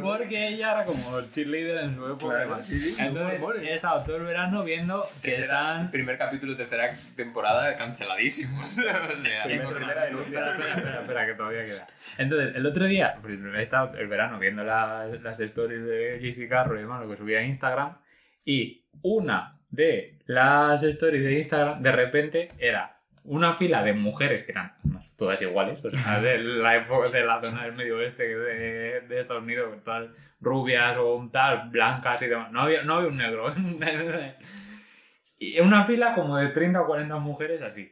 Porque 0.02 0.50
ella 0.50 0.72
era 0.74 0.86
como 0.86 1.22
cheerleader 1.32 1.84
en 1.86 1.96
su 1.96 2.06
época. 2.06 2.46
Claro, 2.46 2.64
sí, 2.64 2.80
sí, 2.80 2.96
Entonces 3.00 3.64
he 3.64 3.76
estado 3.76 4.04
todo 4.04 4.18
el 4.18 4.24
verano 4.24 4.64
viendo 4.64 5.06
que 5.22 5.36
están... 5.42 5.92
Primer 5.92 6.18
capítulo, 6.18 6.56
tercera 6.56 6.90
temporada, 7.16 7.76
canceladísimos. 7.76 8.64
o 8.80 9.16
sea, 9.16 9.44
Primera- 9.44 9.70
primera 9.70 10.04
denuncia. 10.06 10.40
Espera, 10.40 10.52
espera, 10.52 10.76
espera, 10.78 11.02
espera, 11.02 11.26
que 11.26 11.34
todavía 11.34 11.66
queda. 11.66 11.88
Entonces, 12.18 12.56
el 12.56 12.66
otro 12.66 12.86
día, 12.86 13.18
pues, 13.22 13.38
he 13.40 13.62
estado 13.62 13.98
el 13.98 14.08
verano 14.08 14.40
viendo 14.40 14.64
las, 14.64 15.22
las 15.22 15.40
stories 15.40 15.84
de 15.84 16.20
JC 16.22 16.48
Carro 16.50 16.78
y 16.78 16.82
demás, 16.82 17.02
lo 17.02 17.10
que 17.10 17.16
subía 17.16 17.40
a 17.40 17.44
Instagram, 17.44 17.98
y 18.46 18.88
una 19.02 19.59
de 19.70 20.18
las 20.26 20.84
stories 20.84 21.24
de 21.24 21.38
Instagram, 21.40 21.82
de 21.82 21.92
repente, 21.92 22.48
era 22.60 22.96
una 23.24 23.54
fila 23.54 23.84
de 23.84 23.94
mujeres 23.94 24.44
que 24.44 24.54
eran 24.54 24.74
todas 25.16 25.42
iguales, 25.42 25.84
o 25.84 25.90
de 25.90 26.38
la, 26.40 26.78
época- 26.78 27.10
de 27.10 27.24
la 27.26 27.42
zona 27.42 27.64
del 27.66 27.74
medio 27.74 27.98
oeste 27.98 28.24
de, 28.38 29.02
de 29.02 29.20
Estados 29.20 29.44
Unidos, 29.44 29.84
todas 29.84 30.10
rubias 30.40 30.96
o 30.98 31.30
tal, 31.32 31.70
blancas 31.70 32.22
y 32.22 32.28
demás. 32.28 32.52
No 32.52 32.62
había, 32.62 32.84
no 32.84 32.96
había 32.96 33.10
un 33.10 33.18
negro. 33.18 33.46
y 35.40 35.60
una 35.60 35.84
fila 35.86 36.16
como 36.16 36.38
de 36.38 36.50
30 36.50 36.82
o 36.82 36.88
40 36.88 37.18
mujeres 37.18 37.62
así, 37.62 37.92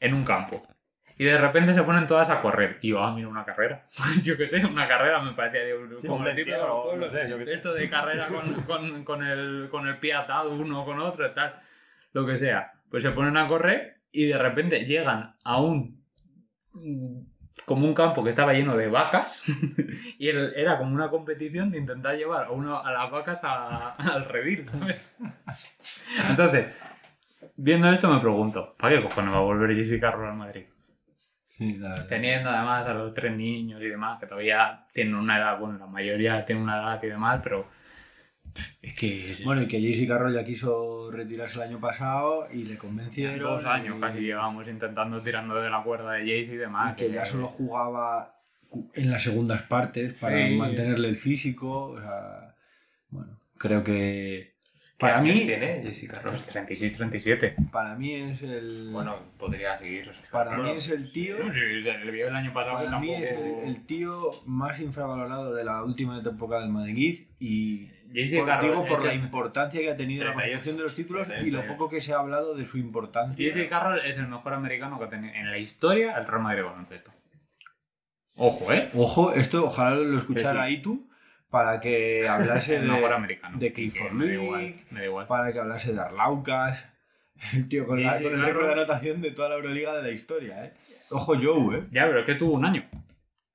en 0.00 0.14
un 0.14 0.24
campo. 0.24 0.62
Y 1.16 1.24
de 1.24 1.38
repente 1.38 1.72
se 1.74 1.82
ponen 1.84 2.06
todas 2.08 2.28
a 2.30 2.40
correr. 2.40 2.78
Y 2.82 2.88
yo, 2.88 3.02
ah, 3.04 3.14
mira, 3.14 3.28
una 3.28 3.44
carrera. 3.44 3.84
yo 4.22 4.36
qué 4.36 4.48
sé, 4.48 4.64
una 4.66 4.88
carrera 4.88 5.20
me 5.22 5.32
parecía 5.32 5.60
de, 5.60 5.76
Sí, 6.00 6.08
como 6.08 6.20
un 6.22 6.26
el 6.28 6.34
típico 6.36 6.56
encierro, 6.56 6.82
pueblo. 6.84 7.06
no 7.06 7.10
sé, 7.12 7.28
yo 7.30 7.38
qué 7.38 7.44
sé. 7.44 7.54
Esto 7.54 7.72
de 7.74 7.88
carrera 7.88 8.26
con, 8.26 8.54
con, 8.66 9.04
con, 9.04 9.22
el, 9.24 9.68
con 9.70 9.86
el 9.86 9.98
pie 9.98 10.14
atado 10.14 10.54
uno 10.54 10.84
con 10.84 10.98
otro 10.98 11.30
tal. 11.32 11.54
Lo 12.12 12.26
que 12.26 12.36
sea. 12.36 12.72
Pues 12.90 13.02
se 13.02 13.10
ponen 13.12 13.36
a 13.36 13.46
correr 13.46 13.94
y 14.12 14.26
de 14.26 14.38
repente 14.38 14.84
llegan 14.86 15.36
a 15.44 15.60
un. 15.60 16.02
como 17.64 17.86
un 17.86 17.94
campo 17.94 18.22
que 18.24 18.30
estaba 18.30 18.52
lleno 18.52 18.76
de 18.76 18.88
vacas. 18.88 19.42
y 20.18 20.28
era 20.28 20.78
como 20.78 20.92
una 20.94 21.10
competición 21.10 21.70
de 21.70 21.78
intentar 21.78 22.16
llevar 22.16 22.46
a, 22.46 22.50
uno, 22.50 22.78
a 22.84 22.92
las 22.92 23.10
vacas 23.10 23.40
a- 23.44 23.90
al 23.96 24.24
redil, 24.24 24.68
¿sabes? 24.68 25.14
Entonces, 26.30 26.66
viendo 27.56 27.88
esto 27.92 28.12
me 28.12 28.20
pregunto, 28.20 28.74
¿para 28.78 28.96
qué 28.96 29.02
cojones 29.02 29.32
va 29.34 29.38
a 29.38 29.42
volver 29.42 29.74
Jesse 29.76 30.00
Carroll 30.00 30.28
al 30.28 30.36
Madrid? 30.36 30.64
Sí, 31.56 31.76
la. 31.78 31.94
Teniendo 32.08 32.50
además 32.50 32.84
a 32.86 32.94
los 32.94 33.14
tres 33.14 33.36
niños 33.36 33.80
y 33.80 33.86
demás, 33.86 34.18
que 34.18 34.26
todavía 34.26 34.86
tienen 34.92 35.14
una 35.14 35.38
edad, 35.38 35.58
bueno, 35.58 35.78
la 35.78 35.86
mayoría 35.86 36.44
tiene 36.44 36.62
una 36.62 36.78
edad 36.78 37.00
y 37.02 37.06
demás, 37.06 37.40
pero 37.44 37.68
es 38.82 38.94
que 38.94 39.36
Bueno, 39.44 39.62
y 39.62 39.68
que 39.68 39.80
JC 39.80 40.06
Carroll 40.08 40.34
ya 40.34 40.44
quiso 40.44 41.10
retirarse 41.12 41.56
el 41.56 41.62
año 41.62 41.78
pasado 41.80 42.46
y 42.52 42.64
le 42.64 42.76
convencieron. 42.76 43.38
dos 43.38 43.64
años 43.66 43.96
y- 43.98 44.00
casi 44.00 44.20
llevamos 44.20 44.66
intentando 44.68 45.20
tirando 45.20 45.54
de 45.54 45.70
la 45.70 45.82
cuerda 45.82 46.12
de 46.12 46.20
Jayce 46.20 46.54
y 46.54 46.56
demás. 46.56 46.92
y 46.92 46.96
que 46.96 47.12
ya 47.12 47.24
solo 47.24 47.46
jugaba 47.46 48.40
en 48.94 49.10
las 49.10 49.22
segundas 49.22 49.62
partes 49.62 50.14
para 50.14 50.48
Sí. 50.48 50.56
mantenerle 50.56 51.08
el 51.08 51.16
físico. 51.16 51.90
O 51.90 52.00
sea, 52.00 52.54
bueno, 53.10 53.38
creo 53.58 53.84
que 53.84 54.53
¿Qué 54.96 55.06
para 55.06 55.18
años 55.18 55.34
mí, 55.34 55.46
tiene 55.46 55.82
Jessica 55.82 56.20
Ross? 56.20 56.46
Pues 56.52 56.68
36-37. 56.68 57.70
para 57.70 57.96
mí 57.96 58.14
es 58.14 58.42
el 58.42 58.90
Bueno, 58.92 59.16
podría 59.38 59.76
seguir. 59.76 60.08
para 60.30 60.56
mí 60.56 60.70
es 60.70 60.88
el 60.88 61.10
tío 61.12 61.36
Sí, 61.52 61.58
el 61.60 62.10
vio 62.12 62.28
el 62.28 62.36
año 62.36 62.52
pasado 62.52 62.76
para 62.84 63.00
mí 63.00 63.08
tampoco... 63.12 63.24
es 63.34 63.40
el, 63.42 63.54
el 63.68 63.86
tío 63.86 64.30
más 64.46 64.78
infravalorado 64.80 65.52
de 65.54 65.64
la 65.64 65.82
última 65.82 66.18
época 66.18 66.60
del 66.60 66.68
Madrid 66.70 67.26
y 67.40 67.86
por, 68.38 68.46
Carroll 68.46 68.70
digo 68.70 68.86
por 68.86 69.04
la 69.04 69.12
el- 69.14 69.20
importancia 69.20 69.80
que 69.80 69.90
ha 69.90 69.96
tenido 69.96 70.22
en 70.22 70.28
la 70.28 70.34
38, 70.36 70.54
consecución 70.58 70.76
de 70.76 70.82
los 70.84 70.94
títulos 70.94 71.26
y 71.26 71.30
38 71.30 71.56
lo 71.62 71.66
poco 71.76 71.90
que 71.90 72.00
se 72.00 72.12
ha 72.14 72.18
hablado 72.18 72.54
de 72.54 72.64
su 72.64 72.78
importancia. 72.78 73.34
Jayce 73.36 73.68
Carroll 73.68 73.98
es 74.06 74.16
el 74.18 74.28
mejor 74.28 74.52
americano 74.54 74.96
que 75.00 75.06
ha 75.06 75.08
tenido 75.08 75.34
en 75.34 75.50
la 75.50 75.58
historia 75.58 76.16
el 76.16 76.24
Real 76.24 76.40
Madrid 76.42 76.58
de 76.58 76.62
baloncesto. 76.62 77.10
Ojo, 78.36 78.72
¿eh? 78.72 78.90
Ojo, 78.94 79.32
esto 79.32 79.64
ojalá 79.64 79.96
lo 79.96 80.18
escuchara 80.18 80.66
Sí, 80.68 80.74
sí. 80.74 80.80
Itu 80.80 81.08
para 81.54 81.78
que 81.78 82.26
hablase 82.28 82.76
El 82.76 82.82
de, 82.82 82.88
mejor 82.92 83.12
americano. 83.12 83.56
de 83.58 83.72
Clifford 83.72 84.10
me 84.12 84.24
da 84.26 84.30
League, 84.32 84.44
igual, 84.44 84.74
me 84.90 85.00
da 85.00 85.06
igual. 85.06 85.26
para 85.28 85.52
que 85.52 85.60
hablase 85.60 85.92
de 85.94 86.00
Arlaucas. 86.00 86.88
El 87.54 87.68
tío 87.68 87.86
con, 87.86 87.98
Sí, 87.98 88.04
la- 88.04 88.14
sí, 88.14 88.24
con 88.24 88.32
el 88.34 88.42
récord 88.42 88.66
de 88.66 88.72
anotación 88.72 89.20
de 89.20 89.30
toda 89.30 89.48
la 89.50 89.54
Euroliga 89.56 89.94
de 89.96 90.02
la 90.02 90.10
historia, 90.10 90.64
¿eh? 90.64 90.72
Ojo 91.10 91.34
Joe, 91.40 91.78
¿eh? 91.78 91.82
Ya, 91.92 92.06
pero 92.06 92.20
es 92.20 92.26
que 92.26 92.34
tuvo 92.34 92.54
un 92.54 92.64
año. 92.64 92.84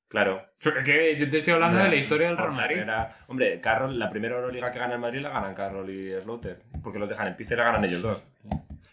Claro. 0.08 0.42
Que 0.86 1.16
yo 1.18 1.30
te 1.30 1.38
estoy 1.38 1.54
hablando 1.54 1.78
de 1.84 1.90
la 1.90 1.96
historia 1.96 2.28
del 2.28 2.38
Real 2.38 2.52
Madrid. 2.54 2.82
Hombre, 3.28 3.60
Carroll, 3.62 3.98
la 4.00 4.10
primera 4.10 4.36
Euroliga 4.36 4.72
que 4.72 4.80
gana 4.80 4.94
el 4.96 5.00
Madrid 5.00 5.20
la 5.22 5.30
ganan 5.30 5.54
Carroll 5.54 5.90
y 5.90 6.12
Slaughter. 6.22 6.60
Porque 6.84 6.98
los 7.00 7.08
dejan 7.10 7.28
en 7.28 7.36
pista 7.36 7.54
y 7.54 7.58
la 7.58 7.64
ganan 7.66 7.86
ellos 7.86 8.02
dos. 8.02 8.26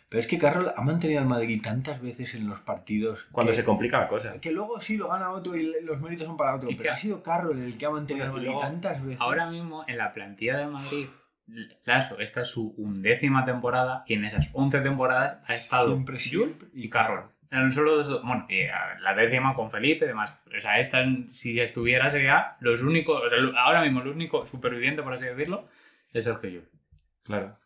Pero 0.09 0.21
es 0.21 0.27
que 0.29 0.39
Carroll 0.39 0.71
ha 0.77 0.81
mantenido 0.83 1.21
al 1.21 1.27
Madrid 1.27 1.61
tantas 1.63 2.01
veces 2.01 2.35
en 2.35 2.49
los 2.49 2.61
partidos 2.61 3.27
Cuando 3.33 3.51
que, 3.51 3.57
se 3.57 3.65
complica 3.65 3.99
la 3.99 4.07
cosa. 4.09 4.41
que 4.41 4.53
luego 4.53 4.81
sí 4.81 4.97
lo 4.97 5.09
gana 5.09 5.31
otro 5.31 5.57
y 5.57 5.83
los 5.83 6.01
méritos 6.01 6.27
son 6.27 6.37
para 6.37 6.55
otro. 6.55 6.71
Y 6.71 6.75
pero 6.75 6.83
que- 6.85 6.91
ha 6.91 6.97
sido 6.97 7.23
Carroll 7.23 7.59
el 7.61 7.77
que 7.77 7.87
ha 7.87 7.91
mantenido 7.91 8.27
al 8.27 8.33
Madrid 8.33 8.47
luego, 8.47 8.61
tantas 8.61 9.03
veces. 9.05 9.21
Ahora 9.21 9.47
mismo 9.51 9.85
en 9.89 9.99
la 9.99 10.13
plantilla 10.13 10.57
de 10.59 10.67
Madrid, 10.69 11.07
Lasso, 11.85 12.19
esta 12.19 12.43
es 12.43 12.49
su 12.49 12.75
undécima 12.77 13.45
temporada 13.45 14.03
y 14.07 14.15
en 14.15 14.25
esas 14.25 14.49
11 14.53 14.81
temporadas 14.81 15.39
ha 15.47 15.55
estado 15.55 15.89
Siempre, 15.93 16.19
siempre. 16.19 16.69
y 16.75 16.89
Carroll. 16.89 17.25
En 17.53 17.71
solo 17.71 18.03
dos- 18.03 18.23
bueno, 18.25 18.47
y 18.49 18.63
a 18.63 18.99
la 19.01 19.15
décima 19.15 19.55
con 19.55 19.71
Felipe 19.71 20.05
y 20.05 20.09
demás. 20.09 20.37
O 20.57 20.61
sea, 20.61 20.81
esta, 20.81 21.05
si 21.29 21.61
estuviera, 21.61 22.11
sería 22.11 22.57
los 22.61 22.83
únicos, 22.83 23.23
o 23.25 23.29
sea, 23.29 23.39
ahora 23.63 23.83
mismo 23.83 24.01
el 24.03 24.09
único 24.09 24.45
superviviente, 24.45 25.03
por 25.05 25.15
así 25.15 25.25
decirlo, 25.25 25.69
es 26.13 26.25
Sergio 26.25 26.51
Llull. 26.51 26.69
Claro. 27.23 27.57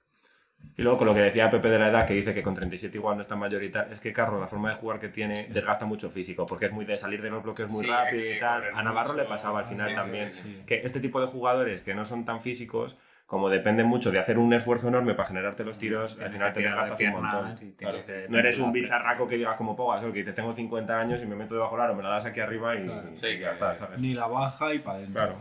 Y 0.76 0.82
luego 0.82 0.96
con 0.98 1.08
lo 1.08 1.14
que 1.14 1.20
decía 1.20 1.50
Pepe 1.50 1.68
de 1.68 1.78
la 1.78 1.88
edad, 1.88 2.06
que 2.06 2.14
dice 2.14 2.32
que 2.32 2.42
con 2.42 2.54
37 2.54 2.96
igual 2.96 3.16
no 3.16 3.22
está 3.22 3.36
mayoritario, 3.36 3.92
es 3.92 4.00
que 4.00 4.12
Carroll, 4.14 4.40
la 4.40 4.46
forma 4.46 4.70
de 4.70 4.76
jugar 4.76 4.98
que 4.98 5.08
tiene, 5.08 5.46
desgasta 5.50 5.84
mucho 5.84 6.10
físico, 6.10 6.46
porque 6.46 6.66
es 6.66 6.72
muy 6.72 6.86
de 6.86 6.96
salir 6.96 7.20
de 7.20 7.28
los 7.28 7.42
bloques 7.42 7.70
muy 7.70 7.84
Sí, 7.84 7.90
rápido 7.90 8.34
y 8.34 8.38
tal. 8.38 8.62
A 8.74 8.82
Navarro 8.82 9.08
mucho. 9.10 9.22
le 9.22 9.28
pasaba 9.28 9.58
al 9.58 9.66
final 9.66 9.90
Sí, 9.90 9.94
también. 9.94 10.32
sí, 10.32 10.40
sí. 10.42 10.62
Que 10.66 10.76
este 10.86 11.00
tipo 11.00 11.20
de 11.20 11.26
jugadores 11.26 11.82
que 11.82 11.94
no 11.94 12.04
son 12.06 12.24
tan 12.24 12.40
físicos, 12.40 12.96
como 13.26 13.48
dependen 13.50 13.86
mucho 13.86 14.10
de 14.10 14.18
hacer 14.18 14.38
un 14.38 14.52
esfuerzo 14.54 14.88
enorme 14.88 15.14
para 15.14 15.28
generarte 15.28 15.64
los 15.64 15.76
tiros, 15.78 16.18
al 16.18 16.30
final 16.30 16.52
te 16.52 16.60
desgastas 16.60 17.00
un 17.00 17.10
montón. 17.10 17.54
Claro. 17.76 17.98
No 18.30 18.38
eres 18.38 18.58
un 18.58 18.72
bicharraco 18.72 19.26
que 19.26 19.36
digas 19.36 19.56
como 19.58 19.76
Pogas, 19.76 20.02
que 20.02 20.10
dices 20.12 20.34
tengo 20.34 20.52
50 20.54 20.98
años 20.98 21.22
y 21.22 21.26
me 21.26 21.36
meto 21.36 21.54
debajo 21.54 21.76
del 21.76 21.84
aro, 21.84 21.94
me 21.94 22.02
la 22.02 22.08
das 22.08 22.24
aquí 22.24 22.40
arriba 22.40 22.74
y, 22.76 22.84
Claro. 22.84 23.08
y 23.12 23.14
Sí, 23.16 23.38
ya 23.38 23.52
está, 23.52 23.76
¿sabes? 23.76 23.98
Ni 24.00 24.14
la 24.14 24.26
baja 24.28 24.72
y 24.74 24.78
para 24.78 24.96
adentro. 24.98 25.14
Claro. 25.14 25.36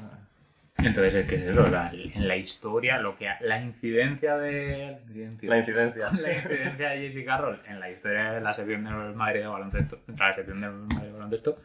Entonces 0.83 1.13
es 1.15 1.25
que 1.27 1.35
es 1.35 1.41
eso, 1.41 1.67
la- 1.67 1.91
en 1.93 2.27
la 2.27 2.35
historia, 2.37 2.99
lo 2.99 3.15
que 3.17 3.27
la 3.41 3.59
incidencia 3.61 4.37
de 4.37 4.99
La 5.43 5.57
incidencia. 5.57 6.07
la 6.21 6.33
incidencia 6.33 6.89
de 6.89 7.09
Jesse 7.09 7.25
Carroll 7.25 7.59
en 7.67 7.79
la 7.79 7.89
historia 7.91 8.31
de 8.33 8.41
la 8.41 8.53
sección 8.53 8.83
del 8.85 9.13
Madrid 9.15 9.41
de 9.41 9.47
baloncesto, 9.47 9.99
la 10.17 10.33
sección 10.33 10.61
del 10.61 10.71
Madrid 10.71 11.07
de 11.07 11.11
baloncesto, 11.11 11.57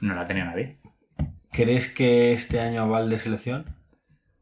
no 0.00 0.14
la 0.14 0.26
tenía 0.26 0.44
nadie. 0.44 0.76
¿Crees 1.52 1.88
que 1.92 2.32
este 2.32 2.60
año 2.60 2.88
va 2.88 3.04
de 3.04 3.18
selección? 3.18 3.64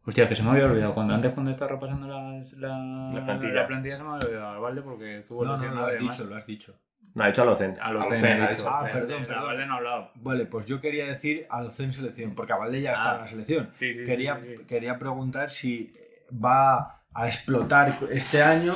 Hostia, 0.06 0.28
que 0.28 0.34
se 0.34 0.42
me 0.42 0.50
había 0.50 0.66
olvidado. 0.66 0.92
Cuando, 0.94 1.14
antes 1.14 1.32
cuando 1.32 1.50
estaba 1.50 1.72
repasando 1.72 2.06
las- 2.06 2.52
la, 2.54 2.68
La 3.12 3.24
plantilla. 3.24 3.52
la 3.54 3.66
plantilla 3.66 3.96
se 3.96 4.02
me 4.02 4.08
había 4.10 4.26
olvidado 4.26 4.48
al 4.54 4.60
Valde 4.60 4.82
porque 4.82 5.18
estuvo 5.20 5.44
lesionado 5.44 5.90
y 5.90 5.94
demás. 5.94 6.18
lo 6.20 6.36
has 6.36 6.46
dicho. 6.46 6.74
No, 7.14 7.24
ha 7.24 7.26
dicho 7.28 7.42
a 7.42 7.44
Locen. 7.44 7.78
A 7.80 7.92
los 7.92 8.02
A 8.02 8.06
los 8.06 8.14
CN, 8.18 8.28
CN, 8.28 8.42
ha 8.44 8.50
dicho. 8.50 8.68
Ah, 8.68 8.84
perdón, 8.92 9.22
A 9.22 9.26
perdón. 9.26 9.44
Valde 9.44 9.66
no 9.66 9.74
ha 9.74 9.76
hablado. 9.76 10.10
Vale, 10.16 10.46
pues 10.46 10.66
yo 10.66 10.80
quería 10.80 11.06
decir 11.06 11.46
al 11.48 11.66
en 11.78 11.92
selección, 11.92 12.34
porque 12.34 12.52
a 12.52 12.56
Valde 12.56 12.80
ya 12.82 12.92
está 12.92 13.12
Ah. 13.12 13.14
en 13.14 13.20
la 13.20 13.26
selección. 13.28 13.70
Sí, 13.72 13.92
sí, 13.94 14.04
quería, 14.04 14.40
sí, 14.42 14.56
sí. 14.58 14.64
quería 14.64 14.98
preguntar 14.98 15.50
si 15.50 15.90
va 16.32 17.02
a 17.14 17.26
explotar 17.28 17.94
este 18.10 18.42
año 18.42 18.74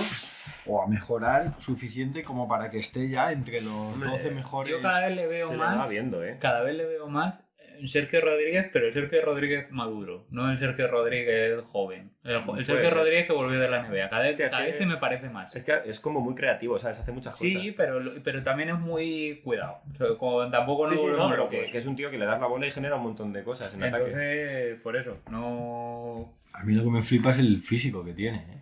o 0.67 0.83
a 0.83 0.87
mejorar 0.87 1.55
suficiente 1.59 2.23
como 2.23 2.47
para 2.47 2.71
que 2.71 2.79
esté 2.79 3.09
ya 3.09 3.33
entre 3.33 3.61
los 3.61 3.73
Hombre, 3.73 4.09
12 4.11 4.31
mejores. 4.31 4.71
Yo 4.71 4.81
cada 4.83 5.09
vez 5.09 5.17
le 5.17 5.27
veo 5.27 5.49
Se 5.49 5.55
le 5.55 5.59
más. 5.59 5.79
va 5.79 5.89
viendo, 5.89 6.23
¿eh? 6.25 6.39
Cada 6.41 6.63
vez 6.63 6.77
le 6.77 6.87
veo 6.87 7.09
más 7.09 7.43
Sergio 7.87 8.21
Rodríguez, 8.21 8.69
pero 8.73 8.87
el 8.87 8.93
Sergio 8.93 9.23
Rodríguez 9.25 9.71
maduro, 9.71 10.27
no 10.31 10.51
el 10.51 10.59
Sergio 10.59 10.89
Rodríguez 10.89 11.63
joven. 11.63 12.11
El, 12.25 12.37
el 12.37 12.67
Sergio 12.67 12.89
ser. 12.89 12.99
Rodríguez 12.99 13.27
que 13.27 13.33
volvió 13.33 13.61
de 13.61 13.69
la 13.69 13.83
NBA. 13.83 14.09
Cada 14.09 14.23
vez, 14.23 14.37
cada 14.37 14.63
vez 14.63 14.77
se 14.77 14.87
me 14.87 14.97
parece 14.97 15.29
más. 15.31 15.55
Es 15.55 15.65
que 15.65 15.79
es 15.85 16.01
como 16.01 16.21
muy 16.21 16.35
creativo, 16.35 16.79
¿sabes? 16.79 16.99
Hace 16.99 17.13
muchas 17.13 17.37
Sí, 17.39 17.55
cosas. 17.55 17.75
pero, 17.77 18.01
lo- 18.01 18.23
pero 18.23 18.43
también 18.43 18.71
es 18.71 18.79
muy 18.79 19.41
cuidado. 19.45 19.79
O 19.93 19.97
sea, 19.97 20.07
como 20.19 20.51
tampoco 20.51 20.89
Sí, 20.89 20.97
sí, 20.97 21.05
no, 21.07 21.29
pero 21.31 21.49
que, 21.49 21.65
que 21.67 21.79
es 21.79 21.87
un 21.87 21.97
tío 21.97 22.11
que 22.11 22.19
le 22.19 22.25
das 22.27 22.41
la 22.41 22.47
bola 22.47 22.67
y 22.67 22.71
genera 22.71 22.97
un 22.97 23.03
montón 23.03 23.33
de 23.33 23.45
cosas 23.45 23.73
en 23.75 23.83
ataque. 23.85 24.05
Entonces, 24.07 24.81
por 24.83 24.97
eso, 24.97 25.15
no. 25.31 26.35
A 26.55 26.65
mí 26.65 26.75
lo 26.75 26.85
que 26.85 26.91
me 26.91 27.03
flipa 27.03 27.31
es 27.31 27.39
el 27.39 27.59
físico 27.59 28.05
que 28.05 28.13
tiene. 28.13 28.39
¿eh? 28.39 28.61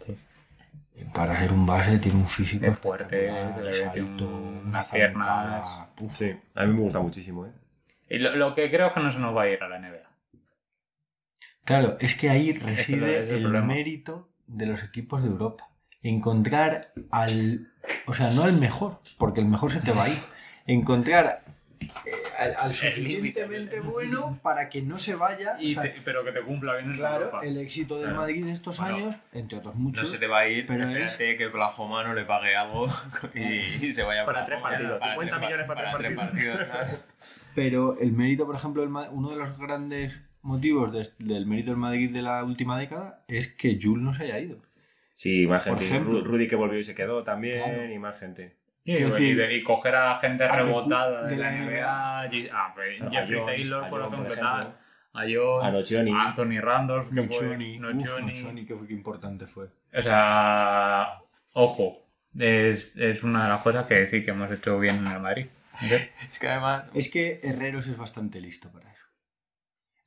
Sí. 0.00 0.16
Para 1.12 1.38
ser 1.38 1.52
un 1.52 1.66
base 1.66 1.98
tiene 1.98 2.18
un 2.18 2.26
físico 2.28 2.66
Es 2.66 2.78
fuerte, 2.78 3.28
se 3.54 3.60
le 3.62 3.70
ve, 3.70 3.90
tiene 3.92 4.08
salto, 4.08 4.26
unas 4.28 4.86
una 4.88 4.94
piernas. 4.96 5.80
Sí, 6.12 6.34
a 6.54 6.64
mí 6.64 6.72
me 6.74 6.80
gusta 6.80 7.00
muchísimo, 7.00 7.46
¿eh? 7.46 7.50
Y 8.08 8.18
lo, 8.18 8.36
lo 8.36 8.54
que 8.54 8.70
creo 8.70 8.88
es 8.88 8.92
que 8.92 9.00
no 9.00 9.10
se 9.10 9.18
nos 9.18 9.36
va 9.36 9.42
a 9.42 9.48
ir 9.48 9.62
a 9.62 9.68
la 9.68 9.78
NBA. 9.78 10.06
Claro, 11.64 11.96
es 12.00 12.14
que 12.14 12.30
ahí 12.30 12.52
reside 12.52 13.22
es 13.22 13.28
el 13.28 13.36
el, 13.36 13.42
problema. 13.42 13.66
mérito 13.66 14.28
de 14.46 14.66
los 14.66 14.84
equipos 14.84 15.22
de 15.24 15.30
Europa. 15.30 15.68
Encontrar 16.00 16.86
al. 17.10 17.72
O 18.06 18.14
sea, 18.14 18.30
no 18.30 18.44
al 18.44 18.52
mejor, 18.52 19.00
porque 19.18 19.40
el 19.40 19.46
mejor 19.46 19.72
se 19.72 19.80
te 19.80 19.90
va 19.90 20.04
a 20.04 20.08
ir. 20.08 20.18
Encontrar 20.66 21.42
eh, 21.80 21.88
al, 22.38 22.54
al 22.56 22.72
suficientemente 22.74 23.80
bueno 23.80 24.38
para 24.42 24.68
que 24.68 24.82
no 24.82 24.98
se 24.98 25.14
vaya. 25.14 25.56
Y 25.60 25.72
o 25.72 25.74
sea, 25.74 25.82
te- 25.82 26.00
pero 26.04 26.24
que 26.24 26.32
te 26.32 26.42
cumpla 26.42 26.74
bien 26.76 26.86
en 26.86 26.92
claro, 26.96 27.26
Europa. 27.26 27.44
el 27.46 27.58
éxito 27.58 27.96
del 27.96 28.04
Claro. 28.06 28.20
Madrid 28.20 28.44
de 28.44 28.52
estos 28.52 28.78
Bueno, 28.78 28.96
años, 28.96 29.16
entre 29.32 29.58
otros 29.58 29.74
No 29.74 29.80
muchos. 29.80 30.10
se 30.10 30.18
te 30.18 30.26
va 30.26 30.38
a 30.40 30.48
ir, 30.48 30.66
pero 30.66 30.84
espérate 30.88 31.36
que 31.36 31.46
Oklahoma 31.46 32.04
no 32.04 32.14
le 32.14 32.24
pague 32.24 32.54
algo 32.56 32.86
y, 33.34 33.40
y 33.86 33.92
se 33.92 34.02
vaya 34.02 34.24
Para 34.24 34.44
tres 34.44 34.60
partidos, 34.60 35.00
50 35.02 35.36
tres 35.36 35.40
millones 35.48 35.66
para 35.66 35.96
tres 35.98 36.12
partidos, 36.16 36.66
¿sabes? 36.66 37.08
Pero 37.54 37.98
el 37.98 38.12
mérito, 38.12 38.44
por 38.46 38.54
ejemplo, 38.56 38.82
el 38.82 38.90
uno 39.12 39.30
de 39.30 39.36
los 39.36 39.58
grandes 39.58 40.22
motivos 40.42 40.92
de- 40.92 41.08
del 41.26 41.46
mérito 41.46 41.70
del 41.70 41.78
Madrid 41.78 42.10
de 42.12 42.22
la 42.22 42.44
última 42.44 42.78
década 42.78 43.24
es 43.28 43.48
que 43.54 43.78
Jules 43.80 44.04
no 44.04 44.12
se 44.14 44.24
haya 44.24 44.38
ido. 44.38 44.58
Sí, 45.14 45.46
más 45.46 45.62
Por 45.64 45.78
gente. 45.78 45.86
ejemplo. 45.86 46.20
Rudy 46.22 46.46
que 46.46 46.56
volvió 46.56 46.78
y 46.78 46.84
se 46.84 46.94
quedó 46.94 47.24
también, 47.24 47.62
Claro. 47.64 47.90
y 47.90 47.98
más 47.98 48.18
gente. 48.18 48.54
Sí, 48.86 48.92
Quiero 48.94 49.08
y, 49.08 49.10
decir, 49.10 49.36
de- 49.36 49.56
y 49.56 49.62
coger 49.64 49.96
a 49.96 50.14
gente 50.14 50.46
rebotada 50.48 51.24
de, 51.24 51.34
de 51.34 51.42
la 51.42 51.50
NBA. 51.50 52.20
A 52.20 52.22
Jeffrey 52.30 52.98
John, 53.38 53.46
Taylor, 53.46 53.84
a 53.84 53.90
por 53.90 54.00
ejemplo, 54.00 54.24
por 54.28 54.36
tal. 54.36 54.60
ejemplo. 54.60 54.80
A 55.12 55.22
John, 55.28 55.66
A 55.66 55.70
Nocioni. 55.72 56.10
Anthony 56.12 56.60
Randolph, 56.60 57.08
que 57.08 57.14
fue. 57.22 57.26
Nocioni, 57.26 57.76
uf, 57.78 57.82
Nocioni. 58.20 58.64
Que 58.64 58.74
fue 58.76 58.86
que 58.86 58.92
importante 58.94 59.46
fue. 59.46 59.66
O 59.92 60.02
sea, 60.02 61.08
ojo, 61.54 61.98
es, 62.38 62.94
es 62.96 63.22
una 63.24 63.42
de 63.44 63.48
las 63.48 63.60
cosas 63.62 63.86
que 63.86 64.06
sí 64.06 64.22
que 64.22 64.30
hemos 64.30 64.50
hecho 64.52 64.78
bien 64.78 64.98
en 64.98 65.06
el 65.12 65.20
Madrid. 65.20 65.46
Es 66.30 66.38
que 66.38 66.48
además, 66.48 66.84
Es 66.94 67.10
que 67.10 67.40
Herreros 67.42 67.86
es 67.88 67.96
bastante 67.98 68.40
listo 68.40 68.70
para 68.70 68.90
eso. 68.92 68.95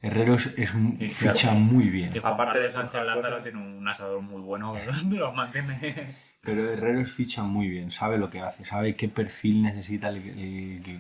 Herreros 0.01 0.53
es 0.57 0.69
Sí, 0.69 1.09
ficha 1.09 1.33
claro. 1.49 1.59
muy 1.59 1.89
bien. 1.89 2.11
Y 2.15 2.19
Aparte 2.19 2.59
de 2.59 2.71
Sánchez 2.71 3.01
Lázaro 3.05 3.41
tiene 3.41 3.59
un 3.59 3.85
asador 3.87 4.21
muy 4.21 4.41
bueno, 4.41 4.73
los 5.09 5.33
mantiene. 5.35 6.07
Pero 6.41 6.69
Herreros 6.71 7.11
ficha 7.11 7.43
muy 7.43 7.67
bien, 7.67 7.91
sabe 7.91 8.17
lo 8.17 8.29
que 8.29 8.39
hace, 8.39 8.63
sabe 8.65 8.95
qué 8.95 9.09
perfil 9.09 9.61
necesita 9.63 10.09
el... 10.09 10.17
el- 10.17 10.83
el- 10.85 10.99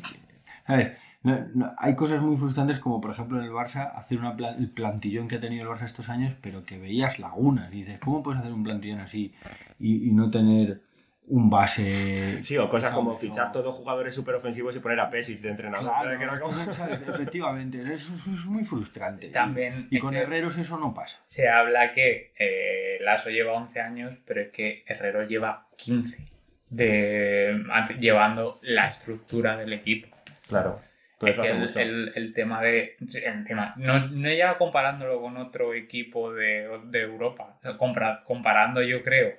¿Sabes? 0.67 0.91
No- 1.23 1.45
no- 1.53 1.73
hay 1.77 1.95
cosas 1.95 2.21
muy 2.21 2.37
frustrantes 2.37 2.79
como 2.79 3.01
por 3.01 3.11
ejemplo 3.11 3.39
en 3.39 3.45
el 3.45 3.51
Barça 3.51 3.91
hacer 3.93 4.19
una 4.19 4.35
pla- 4.37 4.55
el 4.57 4.69
plantillón 4.69 5.27
que 5.27 5.35
ha 5.35 5.39
tenido 5.41 5.63
el 5.63 5.77
Barça 5.77 5.83
estos 5.83 6.07
años, 6.09 6.35
pero 6.41 6.63
que 6.63 6.77
veías 6.77 7.19
lagunas. 7.19 7.73
Y 7.73 7.77
dices, 7.83 7.99
¿cómo 7.99 8.21
puedes 8.23 8.39
hacer 8.41 8.53
un 8.53 8.63
plantillón 8.63 8.99
así 8.99 9.33
y, 9.79 10.09
y 10.09 10.11
no 10.13 10.29
tener 10.29 10.81
un 11.29 11.49
base... 11.49 12.41
Sí, 12.43 12.57
o 12.57 12.67
cosas 12.69 12.91
como 12.93 13.15
fichar 13.15 13.51
todos 13.51 13.73
jugadores 13.75 14.13
súper 14.15 14.35
ofensivos 14.35 14.75
y 14.75 14.79
poner 14.79 14.99
a 14.99 15.09
Pesic 15.09 15.39
de 15.41 15.49
entrenador. 15.49 15.89
Claro, 15.91 16.11
efectivamente, 17.13 17.81
eso 17.81 18.13
es, 18.15 18.45
muy 18.45 18.63
frustrante. 18.63 19.29
También 19.29 19.87
Y 19.91 19.99
con 19.99 20.11
que- 20.13 20.19
Herreros 20.19 20.57
eso 20.57 20.77
no 20.77 20.93
pasa. 20.93 21.19
Se 21.25 21.47
habla 21.47 21.91
que 21.91 22.33
eh, 22.37 22.97
Lasso 23.01 23.29
lleva 23.29 23.53
11 23.53 23.79
años, 23.79 24.15
pero 24.25 24.41
es 24.41 24.49
que 24.49 24.83
Herrero 24.87 25.23
lleva 25.27 25.67
15 25.77 26.25
de, 26.69 27.63
ante- 27.71 27.95
llevando 27.95 28.57
la 28.63 28.87
estructura 28.87 29.57
del 29.57 29.73
equipo. 29.73 30.15
Claro. 30.47 30.79
Es 31.21 31.31
eso 31.31 31.41
que 31.41 31.47
hace 31.49 31.57
el, 31.57 31.59
mucho. 31.63 31.79
el- 31.79 32.11
el 32.15 32.33
tema 32.33 32.61
de. 32.61 32.95
el 33.23 33.43
tema- 33.43 33.73
no, 33.77 34.07
no 34.07 34.31
ya 34.31 34.57
comparándolo 34.57 35.19
con 35.21 35.35
otro 35.37 35.73
equipo 35.73 36.31
de, 36.33 36.69
de 36.85 37.01
Europa, 37.01 37.59
compra- 37.77 38.23
comparando, 38.23 38.81
yo 38.81 39.01
creo, 39.01 39.33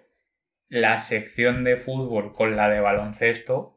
la 0.70 1.00
sección 1.00 1.64
de 1.64 1.76
fútbol 1.76 2.32
con 2.32 2.56
la 2.56 2.70
de 2.70 2.80
baloncesto. 2.80 3.76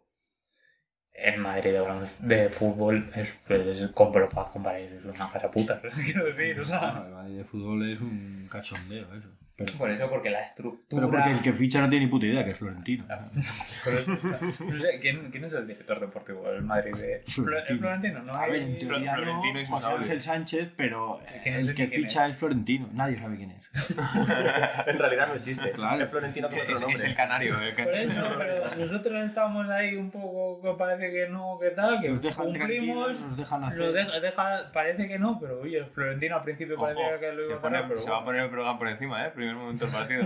En 1.15 1.41
Madrid 1.41 1.71
de, 1.71 2.35
de 2.35 2.49
fútbol 2.49 3.07
es, 3.15 3.33
es, 3.49 3.91
compro 3.91 4.29
para 4.29 4.49
comparar 4.49 4.81
una 5.03 5.31
casa 5.31 5.51
puta, 5.51 5.79
quiero 6.05 6.25
decir, 6.25 6.59
o 6.59 6.65
sea. 6.65 7.03
El 7.05 7.13
Madrid 7.13 7.37
de 7.37 7.43
fútbol 7.43 7.91
es 7.91 8.01
un 8.01 8.47
cachondeo 8.49 9.13
eso. 9.13 9.29
Pero, 9.55 9.71
Por 9.77 9.91
eso, 9.91 10.09
porque 10.09 10.31
la 10.31 10.41
estructura. 10.41 10.99
pero 10.99 11.11
porque 11.11 11.31
el 11.31 11.39
que 11.43 11.53
ficha 11.53 11.79
no 11.79 11.87
tiene 11.87 12.05
ni 12.05 12.11
puta 12.11 12.25
idea, 12.25 12.43
que 12.43 12.51
es 12.51 12.57
Florentino. 12.57 13.05
no 13.07 14.79
sé, 14.79 14.99
¿quién, 14.99 15.29
quién 15.31 15.43
es 15.45 15.53
el 15.53 15.67
director 15.67 15.99
deportivo 15.99 16.41
del 16.49 16.63
Madrid 16.63 16.91
de. 16.95 17.21
Florentino. 17.25 17.67
¿El 17.73 17.79
Florentino? 17.79 18.23
¿no? 18.23 18.33
A 18.33 18.47
ver, 18.47 18.61
en 18.63 18.69
Hay- 18.73 18.77
teoría 18.79 19.11
no, 19.15 19.17
Florentino 19.23 19.59
y 19.59 19.65
sus 19.65 19.75
José. 19.79 19.87
Ángel 19.95 20.21
Sánchez, 20.21 20.69
pero 20.75 21.19
¿Quién 21.43 21.55
es 21.55 21.69
el 21.69 21.75
que 21.75 21.87
ficha 21.87 22.27
es 22.27 22.35
Florentino. 22.35 22.89
Nadie 22.93 23.19
sabe 23.19 23.37
quién 23.37 23.51
es. 23.51 23.69
en 24.87 24.99
realidad 24.99 25.27
no 25.27 25.33
existe. 25.35 25.71
Claro. 25.71 26.03
Es 26.03 26.09
Florentino 26.09 26.49
con 26.49 26.59
otro 26.59 26.73
es, 26.73 26.81
nombre. 26.81 26.95
es 26.95 27.03
el 27.03 27.15
canario. 27.15 27.59
El 27.61 27.75
Por 27.75 27.85
canario. 27.85 28.09
eso, 28.09 28.25
pero 28.37 28.75
nosotros 28.75 29.25
estamos 29.25 29.69
ahí 29.69 29.95
un 29.95 30.11
poco 30.11 30.61
que 30.61 30.77
parece 30.77 31.11
que 31.11 31.29
no, 31.29 31.57
que 31.59 31.69
tal, 31.69 32.01
que 32.01 32.09
Nos 32.09 32.21
dejan 32.21 32.45
cumplimos. 32.45 33.21
nos 33.21 33.37
dejan 33.37 33.63
hacer. 33.63 33.79
Lo 33.81 33.91
deja, 33.93 34.19
deja- 34.19 34.71
parece 34.71 35.07
que 35.07 35.19
no, 35.19 35.39
pero 35.39 35.61
oye, 35.61 35.77
el 35.77 35.85
Florentino 35.85 36.37
al 36.37 36.43
principio 36.43 36.75
Ojo, 36.75 36.85
parecía 36.85 37.19
que 37.19 37.33
lo 37.33 37.41
se, 37.41 37.49
iba 37.49 37.57
a 37.57 37.61
pone- 37.61 37.73
ganar, 37.75 37.89
pero, 37.89 38.01
se 38.01 38.09
va 38.09 38.17
a 38.19 38.25
poner 38.25 38.41
el 38.43 38.49
programa 38.49 38.79
por 38.79 38.87
encima, 38.87 39.23
¿eh? 39.25 39.31
Primer 39.43 39.57
momento 39.57 39.85
del 39.85 39.93
partido. 39.93 40.23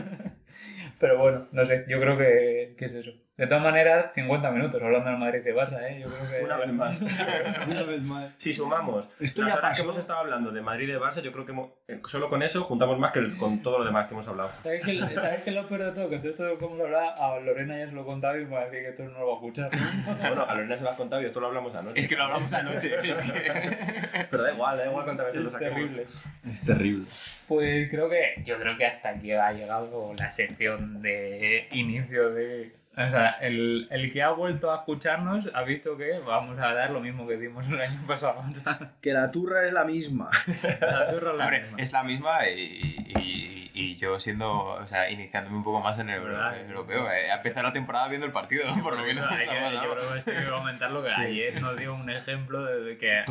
pero 1.00 1.18
bueno, 1.18 1.48
no 1.52 1.66
sé, 1.66 1.86
yo 1.90 2.00
creo 2.00 2.16
que, 2.20 2.76
que 2.78 2.86
es 2.86 2.94
eso. 2.94 3.14
De 3.38 3.46
todas 3.46 3.62
maneras, 3.62 4.08
50 4.16 4.50
minutos 4.50 4.82
hablando 4.82 5.12
del 5.12 5.20
Madrid 5.20 5.42
y 5.46 5.50
Barça, 5.52 5.80
¿eh? 5.84 6.00
Yo 6.02 6.08
creo 6.08 6.40
que... 6.40 6.44
Una 6.46 6.58
vez 6.58 6.74
más. 6.74 7.02
Una 7.68 7.84
vez 7.84 8.02
más. 8.06 8.32
Si 8.38 8.52
sumamos 8.52 9.08
Esto 9.20 9.44
las 9.44 9.56
horas 9.56 9.78
que 9.78 9.84
hemos 9.84 9.96
estado 9.96 10.20
hablando 10.22 10.52
de 10.52 10.60
Madrid 10.64 10.90
y 10.90 10.92
de 10.94 11.00
Barça, 11.00 11.22
yo 11.22 11.32
creo 11.32 11.46
que 11.46 11.52
hemos- 11.52 11.70
eh, 11.88 12.02
solo 12.08 12.30
con 12.30 12.42
eso 12.42 12.64
juntamos 12.64 12.98
más 12.98 13.12
que 13.12 13.20
el- 13.20 13.38
con 13.38 13.62
todo 13.62 13.78
lo 13.78 13.86
demás 13.86 14.08
que 14.08 14.16
hemos 14.16 14.28
hablado. 14.28 14.50
¿Sabes 14.64 14.84
qué, 14.84 14.98
¿Sabes 15.14 15.44
qué 15.44 15.52
es 15.52 15.56
lo 15.56 15.68
peor 15.68 15.84
de 15.84 15.92
todo? 15.92 16.10
Que 16.10 16.18
todo 16.18 16.30
esto 16.32 16.58
que 16.58 16.66
hemos 16.66 16.80
hablado, 16.80 17.14
a 17.24 17.40
Lorena 17.40 17.78
ya 17.78 17.88
se 17.88 17.94
lo 17.94 18.02
he 18.02 18.06
contado 18.06 18.40
y 18.40 18.46
me 18.46 18.56
va 18.56 18.62
a 18.62 18.66
decir 18.66 18.80
que 18.82 18.90
esto 18.90 19.04
no 19.04 19.20
lo 19.20 19.28
va 19.28 19.32
a 19.34 19.36
escuchar. 19.36 19.70
Bueno, 20.28 20.44
a 20.50 20.56
Lorena 20.56 20.76
se 20.76 20.84
lo 20.84 20.90
has 20.90 20.98
contado 20.98 21.22
y 21.22 21.26
esto 21.26 21.40
lo 21.40 21.48
hablamos 21.48 21.76
anoche. 21.76 22.02
es 22.02 22.08
que 22.08 22.16
lo 22.16 22.24
hablamos 22.24 22.52
anoche. 22.54 22.96
Es 23.08 23.22
que... 23.22 24.28
Pero 24.32 24.42
da 24.44 24.52
igual, 24.52 24.78
da 24.80 24.86
igual 24.88 25.04
cuántas 25.06 25.26
veces 25.28 25.42
lo 25.42 25.48
es 25.50 25.54
saquemos. 25.54 25.76
terrible. 25.76 26.06
Es 26.50 26.62
terrible. 26.66 27.06
Pues 27.48 27.90
creo 27.92 28.10
que 28.10 28.42
yo 28.44 28.58
creo 28.58 28.76
que 28.78 28.86
hasta 28.88 29.10
aquí 29.10 29.32
ha 29.32 29.52
llegado 29.52 30.12
la 30.18 30.32
sección 30.32 31.04
de 31.04 31.68
inicio 31.72 32.32
de... 32.32 32.76
O 32.98 33.10
sea, 33.12 33.38
el, 33.42 33.88
el 33.92 34.12
que 34.12 34.24
ha 34.24 34.30
vuelto 34.32 34.72
a 34.72 34.78
escucharnos 34.78 35.50
ha 35.54 35.62
visto 35.64 35.96
que 35.98 36.20
vamos 36.26 36.58
a 36.60 36.74
dar 36.74 36.90
lo 36.90 37.00
mismo 37.00 37.28
que 37.28 37.38
dimos 37.38 37.70
el 37.70 37.80
año 37.82 38.00
pasado. 38.08 38.44
Que 39.02 39.14
la 39.14 39.32
turra 39.32 39.66
es 39.66 39.74
la 39.74 39.86
misma. 39.86 40.30
la 40.82 41.10
turra 41.12 41.32
es 41.32 41.38
la 41.38 41.44
Hombre, 41.44 41.62
misma. 41.62 41.78
es 41.80 41.92
la 41.94 42.04
misma 42.04 42.48
y, 42.50 43.06
y, 43.20 43.72
y 43.74 43.94
yo 43.96 44.18
siendo, 44.18 44.52
o 44.52 44.88
sea, 44.88 45.10
iniciándome 45.12 45.58
un 45.58 45.64
poco 45.64 45.80
más 45.82 46.00
en 46.00 46.10
el 46.10 46.22
¿Verdad? 46.22 46.60
europeo. 46.68 47.10
Eh, 47.12 47.30
empezar 47.32 47.64
la 47.64 47.72
temporada 47.72 48.08
viendo 48.08 48.26
el 48.26 48.32
partido, 48.34 48.64
por 48.84 48.98
lo 48.98 49.04
menos. 49.04 49.30
Hay 49.30 49.38
que- 49.40 49.46
yo 49.76 49.96
creo 49.96 50.24
que 50.24 50.32
que 50.46 50.50
comentarlo 50.50 51.04
que 51.04 51.12
ayer 51.12 51.62
nos 51.62 51.78
dio 51.78 51.94
un 51.94 52.10
ejemplo 52.10 52.64
de 52.66 52.98
que, 52.98 53.24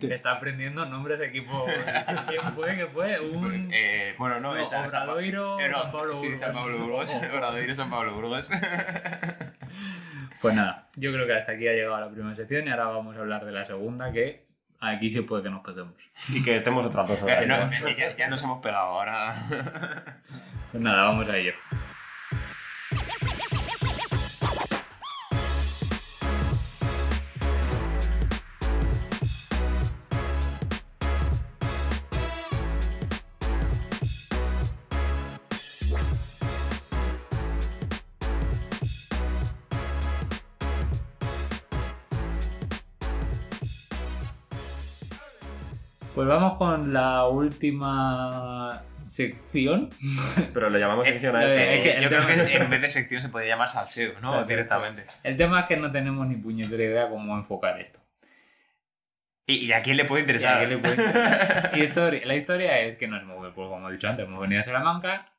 que, 0.00 0.14
está 0.14 0.32
aprendiendo 0.32 0.86
nombres 0.86 1.18
de 1.18 1.26
equipos. 1.26 1.70
¿Quién 2.28 2.54
fue? 2.54 2.76
¿Qué 2.76 2.86
fue? 2.86 3.20
Un... 3.20 3.68
Eh, 3.72 4.14
bueno, 4.18 4.40
no, 4.40 4.54
No, 4.54 4.56
es 4.56 4.68
San 4.70 4.90
Pa- 4.90 5.02
Obradoiro, 5.04 5.60
eh, 5.60 5.68
no, 5.68 5.82
San 5.82 5.92
Pablo 5.92 6.16
sí, 6.16 6.26
Burgos. 6.28 6.40
San 6.40 6.52
Pablo 6.54 6.78
Burgos. 6.78 7.14
Obradoiro, 7.34 7.74
San 7.74 7.90
Pablo 7.90 8.14
Burgos. 8.14 8.50
Pues 10.40 10.56
nada, 10.56 10.88
yo 10.96 11.12
creo 11.12 11.24
que 11.24 11.34
hasta 11.34 11.52
aquí 11.52 11.68
ha 11.68 11.72
llegado 11.72 12.00
la 12.00 12.10
primera 12.10 12.34
sección 12.34 12.66
y 12.66 12.70
ahora 12.70 12.86
vamos 12.86 13.16
a 13.16 13.20
hablar 13.20 13.44
de 13.44 13.52
la 13.52 13.64
segunda 13.64 14.10
que 14.10 14.44
aquí 14.80 15.08
se 15.08 15.22
puede 15.22 15.44
que 15.44 15.50
nos 15.50 15.62
peguemos. 15.62 15.94
Y 16.30 16.42
que 16.42 16.56
estemos 16.56 16.84
otras 16.84 17.06
dos 17.06 17.22
horas. 17.22 17.46
ya, 17.96 18.16
ya 18.16 18.28
nos 18.28 18.42
hemos 18.42 18.60
pegado, 18.60 18.86
ahora. 18.86 19.36
Pues 20.72 20.82
nada, 20.82 21.04
vamos 21.04 21.28
a 21.28 21.36
ello. 21.36 21.52
Pues 46.14 46.28
vamos 46.28 46.58
con 46.58 46.92
la 46.92 47.26
última 47.26 48.82
sección. 49.06 49.90
Pero 50.54 50.68
le 50.70 50.78
llamamos 50.78 51.06
sección 51.06 51.34
a 51.36 51.44
Eh, 51.44 51.52
esto. 51.52 51.72
es 51.72 51.82
que 51.82 51.92
el 51.98 52.02
Yo 52.02 52.08
creo 52.10 52.26
que 52.46 52.56
en 52.56 52.70
vez 52.70 52.80
de 52.82 52.90
sección 52.90 53.20
se 53.20 53.28
podría 53.30 53.50
llamar 53.50 53.68
salseo, 53.68 54.12
¿no? 54.20 54.30
Salseo, 54.32 54.44
Directamente. 54.46 55.04
El 55.22 55.36
tema 55.36 55.60
es 55.60 55.66
que 55.66 55.76
no 55.76 55.90
tenemos 55.90 56.26
ni 56.26 56.36
puñetera 56.36 56.82
idea 56.82 57.08
cómo 57.08 57.36
enfocar 57.36 57.80
esto. 57.80 58.00
¿Y, 59.46 59.54
y 59.66 59.72
a 59.72 59.80
quién 59.80 59.96
le 59.96 60.04
puede 60.04 60.20
Y 60.22 60.24
interesar? 60.24 60.58
a 60.58 60.60
qué 60.60 60.66
le 60.68 60.78
puede 60.78 60.94
interesar. 60.94 61.70
Y 61.76 61.82
historia- 61.82 62.26
la 62.26 62.36
historia 62.36 62.78
es 62.80 62.96
que 62.96 63.08
nos 63.08 63.24
movemos, 63.24 63.52
pues 63.54 63.68
como 63.68 63.88
he 63.88 63.92
dicho 63.92 64.08
antes, 64.08 64.26
hemos 64.26 64.40
venido 64.40 64.60
a 64.60 64.64
Salamanca. 64.64 65.32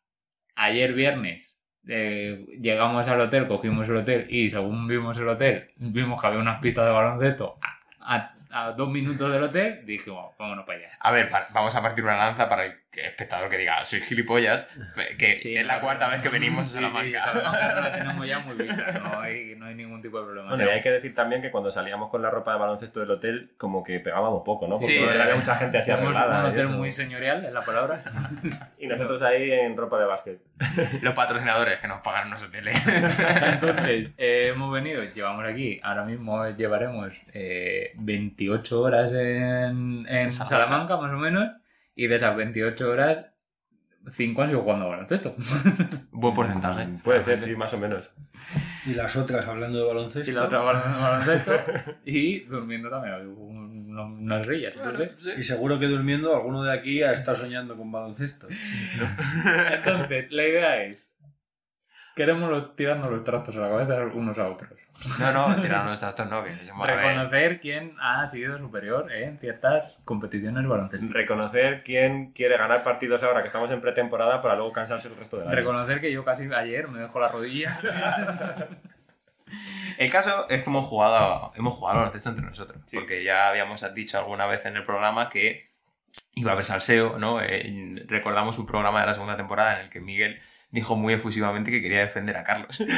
Ayer 0.55 0.93
viernes 0.93 1.59
eh, 1.87 2.45
llegamos 2.61 3.07
al 3.07 3.21
hotel, 3.21 3.47
cogimos 3.47 3.87
el 3.89 3.97
hotel 3.97 4.27
y 4.29 4.49
según 4.49 4.87
vimos 4.87 5.17
el 5.17 5.27
hotel, 5.27 5.67
vimos 5.77 6.19
que 6.19 6.27
había 6.27 6.39
unas 6.39 6.59
pistas 6.61 6.85
de 6.85 6.91
baloncesto 6.91 7.57
a, 7.61 8.15
a- 8.15 8.35
a 8.53 8.71
dos 8.71 8.89
minutos 8.89 9.31
del 9.31 9.43
hotel. 9.43 9.85
Dijimos, 9.85 10.35
vámonos 10.37 10.65
para 10.65 10.79
allá. 10.79 10.89
A 10.99 11.11
ver, 11.11 11.29
pa- 11.29 11.47
vamos 11.53 11.75
a 11.75 11.81
partir 11.81 12.03
una 12.03 12.15
lanza 12.17 12.47
para 12.47 12.65
el 12.65 12.82
espectador 12.95 13.49
que 13.49 13.57
diga, 13.57 13.83
soy 13.85 14.01
gilipollas, 14.01 14.69
que 15.17 15.39
Sí, 15.39 15.55
es 15.55 15.65
la 15.65 15.75
no, 15.75 15.81
cuarta 15.81 16.05
no. 16.05 16.11
vez 16.13 16.21
que 16.21 16.29
venimos 16.29 16.61
a 16.61 16.65
Sí, 16.65 16.69
sí, 16.69 16.75
Salamanca. 16.75 17.21
Salamanca 17.25 17.81
la 17.81 17.91
tenemos 17.91 18.27
ya 18.27 18.39
muy 18.39 18.55
vista, 18.55 18.91
no 18.99 19.19
hay, 19.19 19.55
no 19.57 19.65
hay 19.65 19.75
ningún 19.75 20.01
tipo 20.01 20.19
de 20.19 20.25
problema. 20.25 20.49
Bueno, 20.49 20.65
y 20.65 20.69
hay 20.69 20.81
que 20.81 20.91
decir 20.91 21.13
también 21.15 21.41
que 21.41 21.51
cuando 21.51 21.71
salíamos 21.71 22.09
con 22.09 22.21
la 22.21 22.29
ropa 22.29 22.53
de 22.53 22.59
baloncesto 22.59 22.99
del 22.99 23.11
hotel, 23.11 23.51
como 23.57 23.83
que 23.83 23.99
pegábamos 23.99 24.41
poco, 24.45 24.67
¿no? 24.67 24.75
Porque 24.75 24.85
Sí, 24.87 24.97
había 25.03 25.31
eh, 25.31 25.35
mucha 25.35 25.55
gente 25.55 25.77
así 25.77 25.91
un 25.91 25.97
arreglada. 25.97 26.47
y 26.47 26.51
hotel 26.51 26.69
muy 26.69 26.91
señorial, 26.91 27.43
es 27.45 27.51
la 27.51 27.61
palabra. 27.61 28.03
Y 28.77 28.87
nosotros 28.87 29.21
ahí 29.23 29.51
en 29.51 29.75
ropa 29.77 29.99
de 29.99 30.05
básquet. 30.05 30.39
Los 31.01 31.13
patrocinadores 31.13 31.79
que 31.79 31.87
nos 31.87 32.01
pagan 32.01 32.29
los 32.29 32.41
hoteles. 32.43 32.75
Entonces, 33.53 34.11
eh, 34.17 34.51
hemos 34.53 34.71
venido, 34.71 35.03
llevamos 35.03 35.45
aquí, 35.45 35.79
ahora 35.83 36.03
mismo 36.03 36.47
llevaremos 36.49 37.13
eh, 37.33 37.91
28 37.95 38.81
horas 38.81 39.11
en, 39.13 40.05
en. 40.07 40.31
Salamanca, 40.31 40.97
más 40.97 41.11
o 41.13 41.17
menos, 41.17 41.49
y 41.95 42.07
de 42.07 42.15
esas 42.15 42.35
28 42.35 42.89
horas, 42.89 43.25
5 44.11 44.41
han 44.41 44.49
sido 44.49 44.61
jugando 44.61 44.85
a 44.85 44.89
baloncesto. 44.89 45.35
Buen 46.11 46.33
porcentaje. 46.33 46.87
Puede 47.03 47.23
ser, 47.23 47.39
sí, 47.39 47.55
más 47.55 47.73
o 47.73 47.77
menos. 47.77 48.09
Y 48.85 48.93
las 48.95 49.15
otras 49.15 49.47
hablando 49.47 49.79
de 49.79 49.85
baloncesto. 49.85 50.29
y 50.29 50.33
la 50.33 50.43
otra 50.43 50.59
balon- 50.61 51.01
baloncesto, 51.01 51.53
y 52.03 52.39
durmiendo 52.41 52.89
también, 52.89 53.27
unos- 53.27 54.19
unas 54.19 54.45
rillas. 54.45 54.73
Y 55.37 55.43
seguro 55.43 55.79
que 55.79 55.87
durmiendo 55.87 56.35
alguno 56.35 56.63
de 56.63 56.73
aquí 56.73 57.01
ha 57.01 57.13
estado 57.13 57.37
soñando 57.37 57.77
con 57.77 57.91
baloncesto. 57.91 58.47
entonces, 59.73 60.31
la 60.31 60.47
idea 60.47 60.83
es, 60.83 61.09
queremos 62.15 62.75
tirarnos 62.75 63.09
los 63.11 63.23
trastos 63.23 63.55
a 63.55 63.59
la 63.61 63.69
cabeza 63.69 64.03
unos 64.13 64.37
a 64.37 64.49
otros. 64.49 64.71
No, 65.19 65.31
no, 65.33 65.61
tirarnos 65.61 65.89
los 65.89 65.99
trastos 65.99 66.29
no, 66.29 66.43
que 66.43 66.51
ver. 66.51 66.59
Reconocer 66.85 67.59
quién 67.59 67.95
ha 67.99 68.25
sido 68.27 68.57
superior 68.57 69.11
en 69.11 69.37
ciertas 69.37 69.99
competiciones 70.05 70.67
baloncesto. 70.67 71.07
Reconocer 71.11 71.83
quién 71.83 72.31
quiere 72.31 72.57
ganar 72.57 72.83
partidos 72.83 73.23
ahora 73.23 73.41
que 73.41 73.47
estamos 73.47 73.71
en 73.71 73.81
pretemporada 73.81 74.41
para 74.41 74.55
luego 74.55 74.71
cansarse 74.71 75.09
el 75.09 75.15
resto 75.15 75.37
del 75.37 75.47
año. 75.47 75.55
Reconocer 75.55 75.99
que 75.99 76.11
yo 76.11 76.23
casi 76.23 76.51
ayer 76.53 76.87
me 76.87 76.99
dejo 76.99 77.19
la 77.19 77.27
rodilla. 77.29 77.77
El 79.97 80.09
caso 80.09 80.47
es 80.49 80.63
que 80.63 80.69
hemos 80.69 80.85
jugado, 80.85 81.51
hemos 81.55 81.75
jugado 81.75 81.99
al 81.99 82.05
baloncesto 82.05 82.29
entre 82.29 82.45
nosotros. 82.45 82.81
Sí. 82.85 82.95
Porque 82.97 83.23
ya 83.23 83.49
habíamos 83.49 83.93
dicho 83.93 84.17
alguna 84.17 84.47
vez 84.47 84.65
en 84.65 84.75
el 84.75 84.83
programa 84.83 85.29
que 85.29 85.69
iba 86.35 86.51
a 86.51 86.53
haber 86.53 86.65
salseo, 86.65 87.19
¿no? 87.19 87.41
Eh, 87.41 88.03
recordamos 88.07 88.57
un 88.57 88.65
programa 88.65 89.01
de 89.01 89.07
la 89.07 89.13
segunda 89.13 89.37
temporada 89.37 89.75
en 89.75 89.85
el 89.85 89.89
que 89.89 89.99
Miguel 89.99 90.41
dijo 90.73 90.97
muy 90.97 91.13
efusivamente 91.13 91.71
que 91.71 91.81
quería 91.81 91.99
defender 92.01 92.35
a 92.35 92.43
Carlos. 92.43 92.83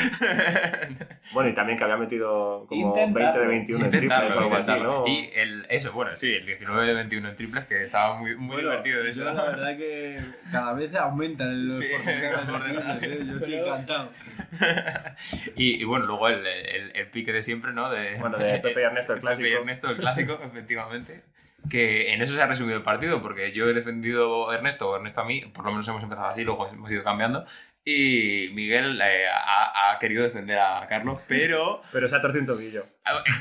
Bueno, 1.33 1.49
y 1.49 1.55
también 1.55 1.75
que 1.77 1.83
había 1.83 1.97
metido 1.97 2.65
como 2.69 2.95
Intentarlo. 2.95 3.31
20 3.31 3.39
de 3.39 3.47
21 3.47 3.85
en 3.85 3.91
triples 3.91 4.19
o 4.19 4.39
algo 4.39 4.55
así. 4.55 4.71
¿no? 4.71 5.07
Y 5.07 5.31
el, 5.33 5.65
eso, 5.69 5.91
bueno, 5.91 6.11
sí, 6.15 6.31
el 6.33 6.45
19 6.45 6.85
de 6.85 6.93
21 6.93 7.29
en 7.29 7.35
triples, 7.35 7.65
que 7.65 7.81
estaba 7.81 8.15
muy, 8.19 8.35
muy 8.37 8.47
Bueno, 8.61 8.69
divertido 8.69 9.01
eso. 9.03 9.25
la 9.25 9.43
verdad 9.43 9.75
que 9.75 10.17
cada 10.51 10.73
vez 10.75 10.93
aumentan 10.95 11.67
los 11.67 11.79
Sí, 11.79 11.87
porcentajes 11.91 12.45
triples, 13.01 13.21
¿eh? 13.21 13.25
Yo 13.25 13.33
estoy 13.33 13.51
Pero- 13.51 13.65
encantado. 13.65 14.11
Y, 15.55 15.81
y 15.81 15.83
bueno, 15.83 16.05
luego 16.05 16.27
el, 16.29 16.45
el- 16.45 16.91
el 16.95 17.07
pique 17.07 17.33
de 17.33 17.41
siempre, 17.41 17.71
¿no? 17.73 17.89
De, 17.89 18.15
Bueno, 18.19 18.37
de 18.37 18.59
Pepe 18.59 18.81
y 18.81 18.83
Ernesto, 18.83 19.13
el 19.13 19.19
Pepe 19.21 19.33
y 19.33 19.35
clásico. 19.37 19.59
Ernesto, 19.59 19.89
el 19.89 19.97
clásico, 19.97 20.39
efectivamente. 20.43 21.23
Que 21.69 22.13
en 22.13 22.21
eso 22.21 22.33
se 22.33 22.41
ha 22.41 22.47
resumido 22.47 22.77
el 22.77 22.83
partido, 22.83 23.21
porque 23.21 23.51
yo 23.51 23.67
he 23.69 23.73
defendido 23.73 24.49
a 24.49 24.55
Ernesto, 24.55 24.89
o 24.89 24.95
Ernesto 24.95 25.21
a 25.21 25.25
mí, 25.25 25.41
por 25.53 25.65
lo 25.65 25.71
menos 25.71 25.87
hemos 25.87 26.03
empezado 26.03 26.27
así, 26.27 26.43
luego 26.43 26.67
hemos 26.67 26.91
ido 26.91 27.03
cambiando. 27.03 27.45
Y 27.83 28.49
Miguel 28.53 28.99
eh, 29.01 29.27
ha, 29.27 29.91
ha 29.91 29.99
querido 29.99 30.23
defender 30.23 30.59
a 30.59 30.85
Carlos, 30.87 31.23
pero. 31.29 31.81
Pero 31.91 32.07
se 32.09 32.15
ha 32.15 32.21
torcido 32.21 32.41
un 32.41 32.47
tobillo. 32.47 32.83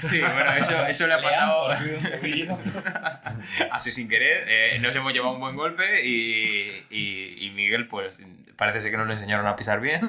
Sí, 0.02 0.20
bueno, 0.20 0.52
eso, 0.52 0.86
eso 0.86 1.06
le 1.06 1.14
ha 1.14 1.16
han 1.16 1.22
pasado 1.22 1.68
así 3.70 3.90
sin 3.90 4.08
querer. 4.08 4.44
eh, 4.48 4.78
nos 4.80 4.94
hemos 4.94 5.12
llevado 5.12 5.34
un 5.34 5.40
buen 5.40 5.56
golpe 5.56 6.04
y, 6.04 6.84
y, 6.90 7.46
y 7.46 7.50
Miguel, 7.50 7.86
pues 7.86 8.22
parece 8.56 8.80
ser 8.80 8.90
que 8.92 8.96
no 8.96 9.04
le 9.04 9.12
enseñaron 9.12 9.46
a 9.46 9.56
pisar 9.56 9.80
bien 9.80 10.08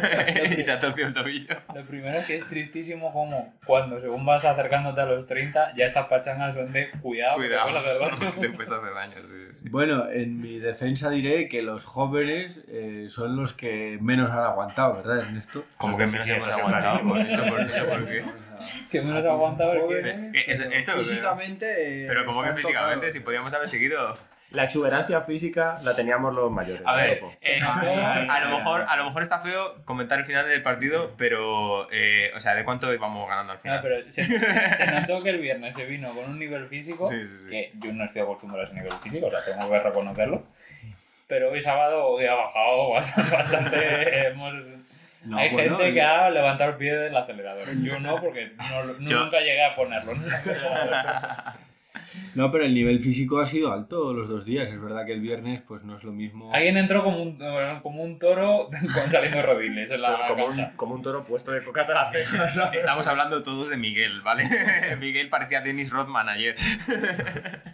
y 0.58 0.62
se 0.62 0.72
ha 0.72 0.80
torcido 0.80 1.08
el 1.08 1.14
tobillo. 1.14 1.54
Lo 1.74 1.82
primero 1.84 2.18
es 2.18 2.26
que 2.26 2.36
es 2.38 2.48
tristísimo 2.48 3.12
como 3.12 3.54
cuando 3.64 4.00
según 4.00 4.24
vas 4.24 4.44
acercándote 4.44 5.00
a 5.00 5.06
los 5.06 5.26
30 5.26 5.74
ya 5.76 5.84
estas 5.84 6.08
pachangas 6.08 6.54
son 6.54 6.72
de 6.72 6.90
cuidado. 6.90 7.36
Cuidado, 7.36 7.68
puedes 7.68 7.86
hacer 7.86 8.18
daño. 8.20 8.32
después 8.40 8.70
hace 8.70 8.94
daño. 8.94 9.28
Sí, 9.28 9.36
sí, 9.46 9.52
sí. 9.62 9.68
Bueno, 9.68 10.08
en 10.10 10.40
mi 10.40 10.58
defensa 10.58 11.10
diré 11.10 11.48
que 11.48 11.62
los 11.62 11.84
jóvenes 11.84 12.60
eh, 12.68 13.06
son 13.08 13.36
los 13.36 13.52
que 13.52 13.98
menos 14.00 14.30
han 14.30 14.44
aguantado, 14.44 14.94
¿verdad, 14.96 15.18
Ernesto? 15.18 15.64
Como 15.76 15.96
que 15.96 16.06
menos 16.06 16.28
es 16.28 16.44
aguantado. 16.44 17.02
Por 17.08 17.20
eso, 17.20 17.44
por 17.44 17.60
eso, 17.60 17.86
¿por 17.86 18.08
qué? 18.08 18.24
que 18.90 19.00
menos 19.02 19.24
aguanta 19.24 19.64
porque... 19.66 19.80
Jóvenes, 19.80 20.34
Eh, 20.34 20.44
eso- 20.48 20.64
pero 20.68 20.76
eso, 20.76 20.92
físicamente. 20.94 22.04
eh, 22.04 22.06
Pero 22.08 22.24
como 22.26 22.42
que 22.42 22.52
físicamente, 22.52 22.94
tocados. 22.96 23.12
si 23.12 23.20
podíamos 23.20 23.52
haber 23.54 23.68
seguido. 23.68 24.16
La 24.50 24.64
exuberancia 24.64 25.20
física 25.22 25.78
la 25.82 25.96
teníamos 25.96 26.32
los 26.32 26.48
mayores. 26.48 26.82
A 26.86 26.94
ver, 26.94 27.20
eh, 27.42 27.58
a, 27.60 28.40
lo 28.44 28.56
mejor, 28.56 28.86
a 28.88 28.96
lo 28.96 29.04
mejor 29.04 29.22
está 29.22 29.40
feo 29.40 29.84
comentar 29.84 30.16
el 30.20 30.24
final 30.24 30.46
del 30.46 30.62
partido, 30.62 31.12
pero. 31.18 31.88
eh, 31.90 32.30
o 32.36 32.40
sea, 32.40 32.54
¿de 32.54 32.64
cuánto 32.64 32.92
íbamos 32.94 33.28
ganando 33.28 33.52
al 33.52 33.56
No, 33.58 33.62
final? 33.62 33.80
pero 33.82 34.08
se, 34.12 34.22
se 34.22 34.86
notó 34.92 35.24
que 35.24 35.30
el 35.30 35.40
viernes 35.40 35.74
se 35.74 35.86
vino 35.86 36.08
con 36.14 36.30
un 36.30 36.38
nivel 36.38 36.68
físico 36.68 37.08
Sí, 37.08 37.26
sí, 37.26 37.36
sí. 37.44 37.48
que 37.50 37.72
yo 37.80 37.92
no 37.94 38.04
estoy 38.04 38.22
acostumbrado 38.22 38.62
a 38.62 38.66
ese 38.66 38.74
nivel 38.74 38.92
físico, 39.02 39.26
o 39.26 39.30
sea, 39.30 39.40
tengo 39.44 39.68
que 39.68 39.80
reconocerlo. 39.80 40.44
Pero 41.26 41.50
hoy 41.50 41.60
sábado 41.62 42.06
hoy 42.08 42.26
ha 42.26 42.34
bajado 42.34 42.90
bastante. 42.90 43.34
bastante, 43.36 44.26
hemos- 44.28 44.54
No, 45.24 45.38
Hay 45.38 45.50
bueno, 45.50 45.70
gente 45.76 45.88
el- 45.88 45.94
que 45.94 46.02
ha 46.02 46.28
levantado 46.30 46.70
el 46.70 46.76
pie 46.76 46.94
del 46.96 47.16
acelerador. 47.16 47.66
Yo 47.82 47.98
no, 48.00 48.20
porque 48.20 48.52
no, 48.56 48.84
no- 48.84 48.98
Yo- 49.08 49.24
nunca 49.24 49.38
llegué 49.40 49.64
a 49.64 49.74
ponerlo. 49.74 50.12
No, 52.34 52.50
pero 52.50 52.64
el 52.64 52.74
nivel 52.74 53.00
físico 53.00 53.38
ha 53.40 53.46
sido 53.46 53.72
alto 53.72 54.12
los 54.12 54.28
dos 54.28 54.44
días. 54.44 54.68
Es 54.68 54.80
verdad 54.80 55.04
que 55.06 55.12
el 55.12 55.20
viernes 55.20 55.62
pues 55.62 55.84
no 55.84 55.96
es 55.96 56.04
lo 56.04 56.12
mismo. 56.12 56.52
Alguien 56.52 56.76
entró 56.76 57.02
como 57.04 57.22
un, 57.22 57.38
como 57.82 58.02
un 58.02 58.18
toro 58.18 58.68
con 58.94 59.10
saliendo 59.10 59.42
rodiles 59.42 59.90
en 59.90 60.02
la 60.02 60.26
como, 60.28 60.46
un, 60.46 60.64
como 60.76 60.94
un 60.94 61.02
toro 61.02 61.24
puesto 61.24 61.52
de 61.52 61.62
coca 61.62 61.82
hasta 61.82 61.94
la 61.94 62.12
ceja. 62.12 62.70
Estamos 62.74 63.06
hablando 63.06 63.42
todos 63.42 63.68
de 63.70 63.76
Miguel, 63.76 64.20
¿vale? 64.22 64.48
Miguel 65.00 65.28
parecía 65.28 65.60
Dennis 65.60 65.90
Rodman 65.92 66.28
ayer. 66.28 66.54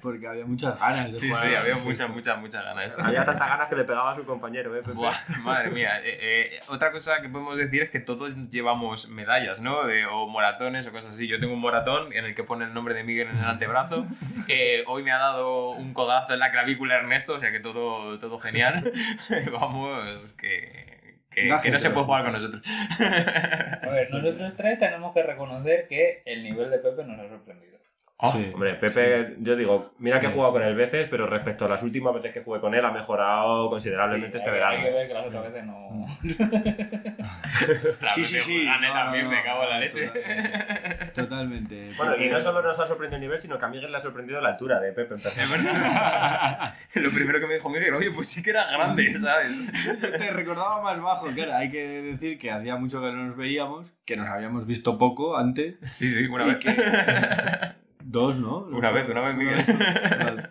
Porque 0.03 0.27
había 0.27 0.47
muchas 0.47 0.79
ganas 0.79 1.07
de 1.09 1.15
Sí, 1.15 1.29
jugar 1.29 1.47
sí, 1.49 1.55
había 1.55 1.77
muchas, 1.77 2.11
muchas, 2.11 2.39
muchas 2.39 2.65
ganas. 2.65 2.99
Había 2.99 3.25
tantas 3.25 3.49
ganas 3.49 3.69
que 3.69 3.77
le 3.77 3.85
pegaba 3.85 4.13
a 4.13 4.15
su 4.17 4.25
compañero, 4.25 4.75
¿eh? 4.77 4.81
Pepe? 4.83 4.93
Buah, 4.93 5.15
madre 5.43 5.71
mía. 5.71 6.01
Eh, 6.03 6.19
eh, 6.55 6.61
otra 6.69 6.91
cosa 6.93 7.21
que 7.21 7.29
podemos 7.29 7.57
decir 7.59 7.83
es 7.83 7.91
que 7.91 8.01
todos 8.01 8.35
llevamos 8.51 9.09
medallas, 9.09 9.61
¿no? 9.61 9.85
De- 9.87 10.07
o 10.07 10.27
moratones 10.29 10.87
o 10.87 10.93
cosas 10.93 11.15
así. 11.15 11.27
Yo 11.27 11.39
tengo 11.41 11.55
un 11.55 11.61
moratón 11.61 12.13
en 12.13 12.25
el 12.25 12.35
que 12.35 12.45
pone 12.45 12.65
el 12.65 12.73
nombre 12.75 12.95
de 12.95 13.05
Miguel 13.05 13.29
en 13.29 13.39
el 13.39 13.45
antebrazo. 13.45 14.07
Eh, 14.49 14.83
hoy 14.87 15.03
me 15.03 15.13
ha 15.13 15.19
dado 15.19 15.71
un 15.71 15.93
codazo 15.95 16.33
en 16.33 16.41
la 16.41 16.51
clavícula 16.51 16.97
Ernesto, 16.97 17.35
o 17.35 17.39
sea 17.39 17.53
que 17.53 17.61
todo, 17.61 18.19
todo 18.19 18.39
genial. 18.39 18.93
Vamos, 19.53 20.33
que, 20.35 21.19
que, 21.31 21.47
Gracias, 21.47 21.63
que 21.63 21.71
no 21.71 21.81
se 21.81 21.91
puede 21.91 22.07
jugar 22.07 22.25
con 22.25 22.33
nosotros. 22.33 22.63
A 22.99 23.89
ver, 23.89 24.11
nosotros 24.11 24.55
tres 24.57 24.79
tenemos 24.79 25.15
que 25.15 25.23
reconocer 25.23 25.87
que 25.87 26.23
el 26.27 26.43
nivel 26.43 26.71
de 26.71 26.79
Pepe 26.79 27.05
nos 27.05 27.21
ha 27.21 27.29
sorprendido. 27.29 27.79
Oh, 28.23 28.33
Sí. 28.33 28.51
Hombre, 28.53 28.75
Pepe, 28.75 29.37
yo 29.41 29.57
digo, 29.57 29.93
mira 29.99 30.21
que 30.21 30.27
he 30.27 30.31
jugado 30.31 30.53
con 30.53 30.63
él 30.63 30.75
veces, 30.75 31.09
pero 31.11 31.27
respecto 31.27 31.65
a 31.65 31.69
las 31.69 31.83
últimas 31.83 32.13
veces 32.13 32.33
que 32.33 32.43
jugué 32.43 32.61
con 32.61 32.75
él, 32.75 32.85
ha 32.85 32.91
mejorado 32.93 33.71
considerablemente 33.71 34.37
este 34.39 34.51
hay, 34.51 34.55
verano. 34.57 34.77
hay 34.79 34.85
que 34.85 34.91
ver 34.91 35.09
que 35.09 35.15
las 35.15 35.27
otras 35.27 35.43
veces 35.45 35.65
no. 35.65 36.05
ostras, 37.83 38.15
Sí, 38.15 38.25
sí, 38.25 38.35
Pepe 38.35 38.45
sí. 38.45 38.65
Gane 38.65 38.89
No, 38.89 38.93
también, 38.95 39.25
no, 39.25 39.31
me 39.31 39.43
cago 39.43 39.63
en 39.65 39.69
la 39.71 39.79
leche. 39.81 40.07
Totalmente. 40.09 41.11
Totalmente. 41.15 41.89
Bueno, 41.97 42.17
y 42.17 42.29
no 42.29 42.41
solo 42.41 42.63
nos 42.63 42.79
ha 42.79 42.87
sorprendido 42.87 43.17
el 43.17 43.21
nivel, 43.23 43.39
sino 43.41 43.59
que 43.59 43.65
a 43.65 43.69
Miguel 43.69 43.91
le 43.91 43.97
ha 43.97 44.01
sorprendido 44.01 44.41
la 44.41 44.51
altura 44.51 44.81
de 44.81 44.93
Pepe. 44.93 45.15
Es 45.15 45.51
verdad. 45.53 46.75
Lo 46.95 47.11
primero 47.11 47.41
que 47.41 47.47
me 47.47 47.55
dijo 47.55 47.71
Miguel, 47.71 47.95
oye, 47.95 48.11
pues 48.11 48.29
sí 48.29 48.43
que 48.43 48.51
era 48.51 48.71
grande, 48.71 49.15
¿sabes? 49.19 49.71
Te 50.01 50.31
recordaba 50.31 50.83
más 50.83 51.01
bajo, 51.01 51.27
claro. 51.29 51.55
Hay 51.57 51.71
que 51.71 52.03
decir 52.03 52.39
que 52.39 52.51
hacía 52.51 52.77
mucho 52.77 53.01
que 53.01 53.07
no 53.13 53.25
nos 53.29 53.37
veíamos, 53.37 53.93
que 54.05 54.17
nos 54.17 54.29
habíamos 54.29 54.67
visto 54.67 54.99
poco 54.99 55.37
antes. 55.37 55.77
Sí, 55.83 56.11
sí, 56.13 56.27
una 56.27 56.45
vez. 56.45 56.57
que- 56.59 57.81
Dos, 58.11 58.37
¿no? 58.37 58.59
Una 58.73 58.91
vez, 58.91 59.09
una 59.09 59.21
vez, 59.21 59.37
Miguel. 59.37 59.65
Vale. 60.19 60.49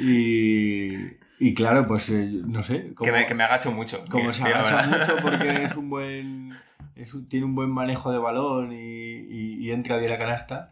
Y, 0.00 0.92
y 1.40 1.54
claro, 1.54 1.86
pues 1.86 2.10
eh, 2.10 2.30
no 2.46 2.62
sé. 2.62 2.92
Que 3.02 3.10
me, 3.12 3.26
que 3.26 3.34
me 3.34 3.44
agacho 3.44 3.72
mucho. 3.72 3.98
como 4.10 4.32
se 4.32 4.42
agacha 4.44 4.86
mucho 4.86 5.16
porque 5.22 5.48
es 5.64 5.76
un 5.76 5.88
buen. 5.90 6.50
es 6.94 7.14
un- 7.14 7.26
tiene 7.28 7.46
un 7.46 7.54
buen 7.54 7.70
manejo 7.70 8.12
de 8.12 8.18
balón 8.18 8.72
y, 8.72 8.76
y- 8.76 9.54
y 9.60 9.70
entra 9.72 9.96
bien 9.96 10.10
la 10.10 10.18
canasta, 10.18 10.70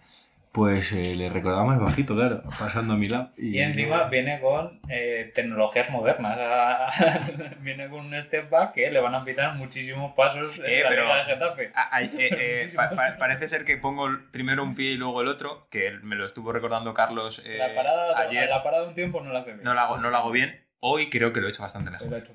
pues 0.57 0.90
eh, 0.94 1.14
le 1.14 1.28
recordaba 1.28 1.64
más 1.66 1.78
bajito, 1.78 2.16
claro, 2.16 2.42
pasando 2.44 2.94
a 2.94 2.96
mi 2.96 3.09
lado. 3.09 3.30
Y 3.36 3.59
encima 3.59 4.04
viene 4.04 4.40
con 4.40 4.80
eh, 4.88 5.30
tecnologías 5.34 5.90
modernas. 5.90 6.38
viene 7.61 7.90
con 7.90 8.07
un 8.07 8.22
step 8.22 8.48
back 8.48 8.72
que 8.72 8.90
le 8.90 8.98
van 9.00 9.14
a 9.14 9.22
pitar 9.22 9.54
muchísimos 9.57 10.14
pasos 10.14 10.57
en 10.59 10.64
Eh, 10.64 10.80
la 10.82 10.88
pero- 10.88 11.14
de 11.14 11.24
Getafe. 11.24 11.72
Ah, 11.74 11.90
ah, 11.92 12.02
eh, 12.02 12.09
eh, 12.18 12.72
pa- 12.74 12.88
pa- 12.88 13.16
parece 13.18 13.48
ser 13.48 13.66
que 13.66 13.76
pongo 13.76 14.09
primero 14.32 14.62
un 14.62 14.74
pie 14.74 14.92
y 14.92 14.96
luego 14.96 15.20
el 15.20 15.28
otro, 15.28 15.68
que 15.70 15.90
me 16.02 16.16
lo 16.16 16.24
estuvo 16.24 16.50
recordando 16.52 16.94
Carlos 16.94 17.42
eh, 17.44 17.59
la, 17.59 17.74
parada, 17.74 18.18
ayer. 18.18 18.48
la 18.48 18.62
parada 18.62 18.84
de 18.84 18.88
un 18.88 18.94
tiempo 18.94 19.20
no 19.20 19.34
la 19.34 19.40
hace 19.40 19.52
bien. 19.52 19.62
No 19.62 19.74
lo, 19.74 19.80
hago, 19.80 19.98
no 19.98 20.09
lo 20.09 20.16
hago 20.16 20.30
bien. 20.30 20.66
Hoy 20.80 21.11
creo 21.11 21.34
que 21.34 21.42
lo 21.42 21.48
he 21.48 21.50
hecho 21.50 21.64
bastante 21.64 21.90
mejor. 21.90 22.14
hecho. 22.16 22.32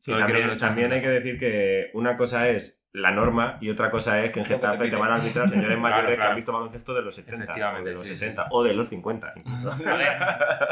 Sí, 0.00 0.10
he 0.12 0.18
también, 0.18 0.50
hecho 0.50 0.56
también 0.56 0.92
hay 0.92 1.00
que 1.00 1.08
decir 1.10 1.38
que 1.38 1.90
una 1.94 2.16
cosa 2.16 2.48
es 2.48 2.81
la 2.92 3.10
norma 3.10 3.58
y 3.60 3.70
otra 3.70 3.90
cosa 3.90 4.22
es 4.22 4.32
que 4.32 4.40
en 4.40 4.46
Getafe 4.46 4.88
te 4.88 4.96
van 4.96 5.10
a 5.10 5.14
arbitrar 5.14 5.48
señores 5.48 5.78
mayores 5.80 6.10
que 6.10 6.16
claro. 6.16 6.30
han 6.30 6.36
visto 6.36 6.52
baloncesto 6.52 6.94
de 6.94 7.02
los 7.02 7.14
70 7.14 7.52
o 7.80 7.84
de 7.84 7.92
los 7.92 8.02
sí, 8.02 8.08
sí, 8.08 8.16
60 8.16 8.42
sí. 8.42 8.48
o 8.52 8.62
de 8.62 8.74
los 8.74 8.88
50 8.88 9.32
incluso. 9.36 9.70
A 9.88 9.96
ver, 9.96 10.08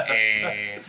eh, 0.09 0.81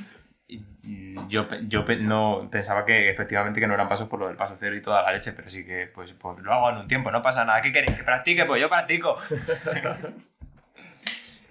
yo, 1.29 1.47
yo 1.67 1.85
no 2.01 2.49
pensaba 2.51 2.83
que 2.83 3.09
efectivamente 3.09 3.59
que 3.59 3.67
no 3.67 3.73
eran 3.73 3.87
pasos 3.87 4.09
por 4.09 4.19
lo 4.19 4.27
del 4.27 4.35
paso 4.35 4.55
cero 4.59 4.75
y 4.75 4.81
toda 4.81 5.01
la 5.01 5.13
leche, 5.13 5.31
pero 5.31 5.49
sí 5.49 5.65
que 5.65 5.87
pues, 5.87 6.11
pues 6.13 6.39
lo 6.39 6.53
hago 6.53 6.71
en 6.71 6.77
un 6.77 6.87
tiempo, 6.87 7.11
no 7.11 7.21
pasa 7.21 7.45
nada. 7.45 7.61
¿Qué 7.61 7.71
queréis? 7.71 7.95
¿Que 7.95 8.03
practique? 8.03 8.45
Pues 8.45 8.61
yo 8.61 8.69
practico. 8.69 9.15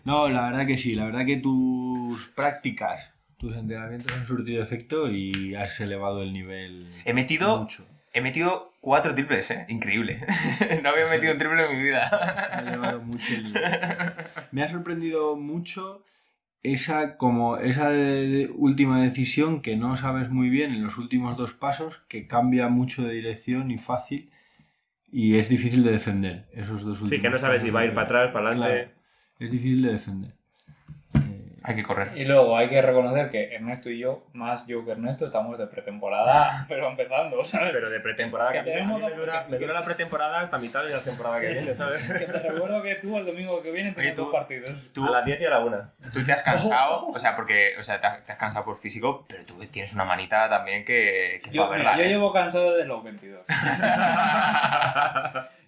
No, 0.03 0.31
la 0.31 0.49
verdad 0.49 0.67
que 0.67 0.79
sí, 0.79 0.95
la 0.95 1.05
verdad 1.05 1.27
que 1.27 1.37
tus 1.37 2.29
prácticas, 2.29 3.13
tus 3.37 3.55
entrenamientos 3.55 4.17
han 4.17 4.25
surtido 4.25 4.63
efecto 4.63 5.11
y 5.11 5.55
has 5.55 5.79
elevado 5.79 6.23
el 6.23 6.33
nivel. 6.33 6.87
He 7.05 7.13
metido, 7.13 7.59
mucho. 7.59 7.85
he 8.15 8.23
metido 8.23 8.70
cuatro 8.81 9.15
triples, 9.15 9.51
¿eh? 9.51 9.67
Increíble. 9.69 10.19
no 10.83 10.89
había 10.91 11.07
metido 11.07 11.33
un 11.33 11.39
triple 11.39 11.65
en 11.71 11.77
mi 11.79 11.83
vida. 11.85 12.09
Ha 12.53 12.61
elevado 12.61 13.01
mucho 13.03 13.35
el. 13.35 13.53
Me 14.53 14.63
ha 14.63 14.69
sorprendido 14.69 15.37
mucho 15.37 16.03
esa 16.63 17.17
como 17.17 17.57
esa 17.59 17.89
de- 17.91 18.29
de 18.29 18.51
última 18.55 19.01
decisión 19.03 19.63
que 19.63 19.77
no 19.77 19.97
sabes 19.97 20.29
muy 20.31 20.51
bien 20.51 20.73
en 20.73 20.83
los 20.83 20.99
últimos 20.99 21.37
dos 21.37 21.55
pasos, 21.55 22.03
que 22.09 22.27
cambia 22.27 22.69
mucho 22.69 23.03
de 23.03 23.15
dirección 23.15 23.71
y 23.71 23.79
fácil 23.79 24.31
y 25.13 25.37
es 25.39 25.49
difícil 25.49 25.83
de 25.83 25.93
defender 25.93 26.49
esos 26.53 26.83
dos 26.83 27.01
últimos. 27.01 27.11
Sí, 27.11 27.21
que 27.21 27.31
no 27.31 27.39
sabes 27.39 27.63
si 27.63 27.71
va 27.71 27.81
a 27.81 27.85
ir 27.87 27.95
para 27.95 28.07
atrás, 28.07 28.31
para 28.33 28.51
adelante. 28.51 28.75
Claro, 28.85 28.91
es 29.41 29.51
difícil 29.51 29.83
de 29.83 29.93
defender. 29.93 30.33
Hay 31.65 31.75
que 31.75 31.83
correr. 31.83 32.11
Y 32.17 32.25
luego 32.25 32.57
hay 32.57 32.69
que 32.69 32.81
reconocer 32.81 33.29
que 33.31 33.55
Ernesto 33.55 33.91
y 33.91 33.99
yo, 33.99 34.27
más 34.33 34.67
yo 34.67 34.85
que 34.85 34.93
Ernesto, 34.93 35.27
estamos 35.27 35.59
de 35.59 35.67
pretemporada, 35.67 36.65
pero 36.69 36.89
empezando, 36.89 37.45
¿sabes? 37.45 37.71
Pero 37.73 37.91
de 37.91 38.01
pretemporada, 38.01 38.53
que 38.53 38.59
a 38.61 38.63
mí 38.63 38.71
tenemos 38.71 39.01
me, 39.01 39.09
dos- 39.09 39.17
dura, 39.19 39.47
me 39.49 39.59
dura 39.59 39.75
la 39.75 39.85
pretemporada 39.85 40.41
hasta 40.41 40.59
mitad 40.59 40.83
de 40.85 40.91
la 40.91 41.01
temporada 41.01 41.41
que 41.41 41.49
viene, 41.49 41.75
¿sabes? 41.75 42.03
Que 42.03 42.15
te 42.27 42.27
recuerdo 42.51 42.83
que 42.83 42.95
tú 42.97 43.17
el 43.19 43.27
domingo 43.27 43.63
que 43.63 43.71
viene 43.71 43.93
tienes 43.93 44.17
dos 44.17 44.33
partidos. 44.33 44.91
Tú, 44.93 45.07
A 45.07 45.11
las 45.11 45.25
10 45.25 45.41
y 45.41 45.45
a 45.45 45.51
la 45.51 45.59
1. 45.61 45.91
tú 46.13 46.25
te 46.25 46.33
has 46.33 46.43
cansado, 46.43 47.07
o 47.15 47.19
sea, 47.19 47.37
porque 47.37 47.75
o 47.79 47.83
sea, 47.83 48.01
te, 48.01 48.07
has, 48.07 48.25
te 48.25 48.33
has 48.33 48.39
cansado 48.39 48.65
por 48.65 48.79
físico, 48.79 49.25
pero 49.29 49.45
tú 49.45 49.59
tienes 49.67 49.93
una 49.93 50.05
manita 50.05 50.49
también 50.49 50.85
que, 50.85 51.41
que 51.45 51.51
Yo, 51.51 51.65
para 51.69 51.77
verla. 51.77 51.97
yo 51.99 52.03
¿eh? 52.05 52.09
llevo 52.09 52.33
cansado 52.33 52.77
de 52.77 52.85
los 52.87 53.03
22. 53.05 53.47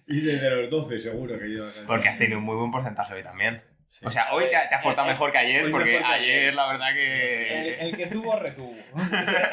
Y 0.05 0.19
desde 0.19 0.49
los 0.49 0.69
12 0.69 0.99
seguro 0.99 1.39
que 1.39 1.49
yo. 1.55 1.63
Porque 1.87 2.09
has 2.09 2.17
tenido 2.17 2.37
un 2.39 2.43
muy 2.43 2.57
buen 2.57 2.71
porcentaje 2.71 3.13
hoy 3.13 3.23
también. 3.23 3.61
O 4.03 4.09
sea, 4.11 4.33
hoy 4.33 4.45
te, 4.45 4.49
te 4.51 4.75
has 4.75 4.81
portado 4.81 5.07
Eh, 5.07 5.11
mejor 5.11 5.31
que 5.31 5.37
ayer, 5.37 5.63
hoy 5.65 5.71
porque 5.71 5.91
mejor 5.99 6.07
que 6.07 6.13
ayer 6.13 6.55
la 6.55 6.67
verdad 6.71 6.87
que... 6.93 7.75
el 7.79 7.95
que 7.95 8.07
tuvo, 8.07 8.37
retuvo. 8.39 8.71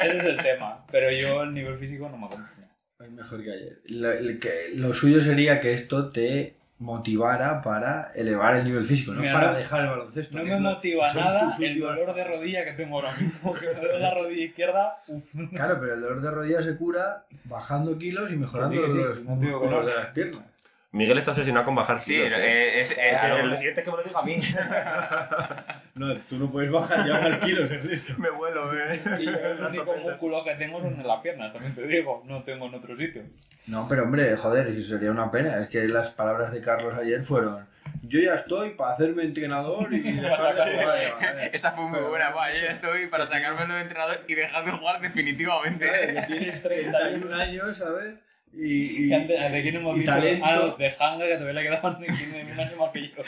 Ese 0.01 0.17
es 0.17 0.23
el 0.23 0.37
tema. 0.41 0.85
Pero 0.91 1.11
yo 1.11 1.43
el 1.43 1.53
nivel 1.53 1.77
físico 1.77 2.09
no 2.09 2.17
me 2.17 2.25
acompaña. 2.27 2.69
Es 2.99 3.11
mejor 3.11 3.43
que 3.43 3.51
ayer. 3.51 3.79
Lo, 3.85 4.11
el 4.11 4.39
que- 4.39 4.69
lo 4.75 4.93
suyo 4.93 5.21
sería 5.21 5.59
que 5.59 5.73
esto 5.73 6.11
te 6.11 6.55
motivara 6.79 7.61
para 7.61 8.11
elevar 8.15 8.55
el 8.55 8.65
nivel 8.65 8.83
físico, 8.85 9.13
no 9.13 9.21
Mira, 9.21 9.33
para 9.33 9.51
no- 9.51 9.57
dejar 9.59 9.83
el 9.83 9.89
baloncesto. 9.89 10.37
No 10.37 10.43
me 10.43 10.49
lo- 10.49 10.59
motiva 10.59 11.13
nada 11.13 11.55
el 11.59 11.79
dolor 11.79 12.13
de 12.15 12.23
rodilla 12.23 12.65
que 12.65 12.71
tengo 12.71 12.95
ahora 12.99 13.11
mismo. 13.19 13.53
Que 13.53 13.67
me 13.67 13.73
duele 13.75 13.99
la 13.99 14.13
rodilla 14.15 14.43
izquierda. 14.45 14.97
Uf. 15.07 15.31
Claro, 15.53 15.77
pero 15.79 15.93
el 15.93 16.01
dolor 16.01 16.21
de 16.21 16.31
rodilla 16.31 16.61
se 16.61 16.75
cura 16.77 17.25
bajando 17.43 17.97
kilos 17.99 18.31
y 18.31 18.35
mejorando 18.35 18.75
Sí, 18.75 18.81
sí, 18.81 19.19
sí, 19.19 19.23
los 19.23 19.61
no. 19.71 19.83
de 19.85 19.93
las 19.95 20.07
piernas. 20.07 20.41
Miguel 20.93 21.17
está 21.17 21.31
obsesionado 21.31 21.65
con 21.65 21.73
bajar 21.75 22.01
Sí, 22.01 22.15
kilos, 22.15 22.33
¿eh? 22.33 22.37
eh, 22.41 22.81
es, 22.81 22.91
eh, 22.91 23.17
Pero 23.21 23.35
a 23.35 23.37
lo- 23.39 23.45
lo 23.47 23.55
siguiente 23.55 23.79
es 23.81 23.85
que 23.85 23.91
me 23.91 23.97
lo 23.97 24.03
diga 24.03 24.19
a 24.19 24.23
mí. 24.23 24.37
No, 25.93 26.15
tú 26.15 26.37
no 26.37 26.49
puedes 26.51 26.71
bajar 26.71 27.05
ya 27.05 27.19
más 27.19 27.37
kilos, 27.39 27.69
Ernesto. 27.69 28.13
me 28.17 28.29
vuelo, 28.29 28.71
eh. 28.73 28.99
Y 29.19 29.25
yo 29.25 29.31
los 29.31 29.59
únicos 29.69 29.99
músculos 30.01 30.43
que 30.45 30.55
tengo 30.55 30.81
son 30.81 30.99
en 30.99 31.05
las 31.07 31.21
piernas, 31.21 31.51
también 31.53 31.75
te 31.75 31.85
digo. 31.85 32.23
No 32.25 32.43
tengo 32.43 32.65
en 32.67 32.73
otro 32.75 32.95
sitio. 32.95 33.23
No, 33.69 33.85
pero 33.89 34.03
hombre, 34.03 34.35
joder, 34.37 34.67
es 34.67 34.87
sería 34.87 35.11
una 35.11 35.29
pena. 35.29 35.59
Es 35.61 35.67
que 35.69 35.87
las 35.89 36.09
palabras 36.11 36.51
de 36.53 36.61
Carlos 36.61 36.95
ayer 36.95 37.21
fueron: 37.21 37.67
Yo 38.03 38.19
ya 38.21 38.35
estoy 38.35 38.71
para 38.71 38.93
hacerme 38.93 39.23
entrenador 39.23 39.93
y 39.93 39.99
dejar 40.01 40.53
de 40.53 40.77
jugar. 40.79 40.97
Vale. 41.19 41.49
Esa 41.53 41.71
fue 41.71 41.83
muy 41.83 41.97
Pero, 41.99 42.09
buena, 42.09 42.29
va, 42.29 42.51
yo 42.53 42.61
ya 42.63 42.71
estoy 42.71 43.07
para 43.07 43.25
sacármelo 43.25 43.75
de 43.75 43.81
entrenador 43.81 44.21
y 44.27 44.33
dejar 44.33 44.65
de 44.65 44.71
jugar 44.71 45.01
definitivamente. 45.01 45.85
Que 45.85 46.21
tienes 46.27 46.63
31 46.63 47.35
años, 47.35 47.77
¿sabes? 47.77 48.15
Y, 48.53 49.07
y, 49.07 49.13
antes- 49.13 49.51
¿De 49.51 49.61
quién 49.61 49.75
hemos 49.77 49.95
y 49.95 49.99
dicho? 50.01 50.11
talento. 50.11 50.45
Ah, 50.45 50.75
de 50.77 50.87
Hanga, 50.99 51.25
que 51.27 51.33
todavía 51.37 51.53
le 51.61 51.63
quedaban 51.69 51.95
un 51.97 52.59
año 52.59 52.77
más 52.77 52.91
que 52.91 53.01
yo. 53.01 53.21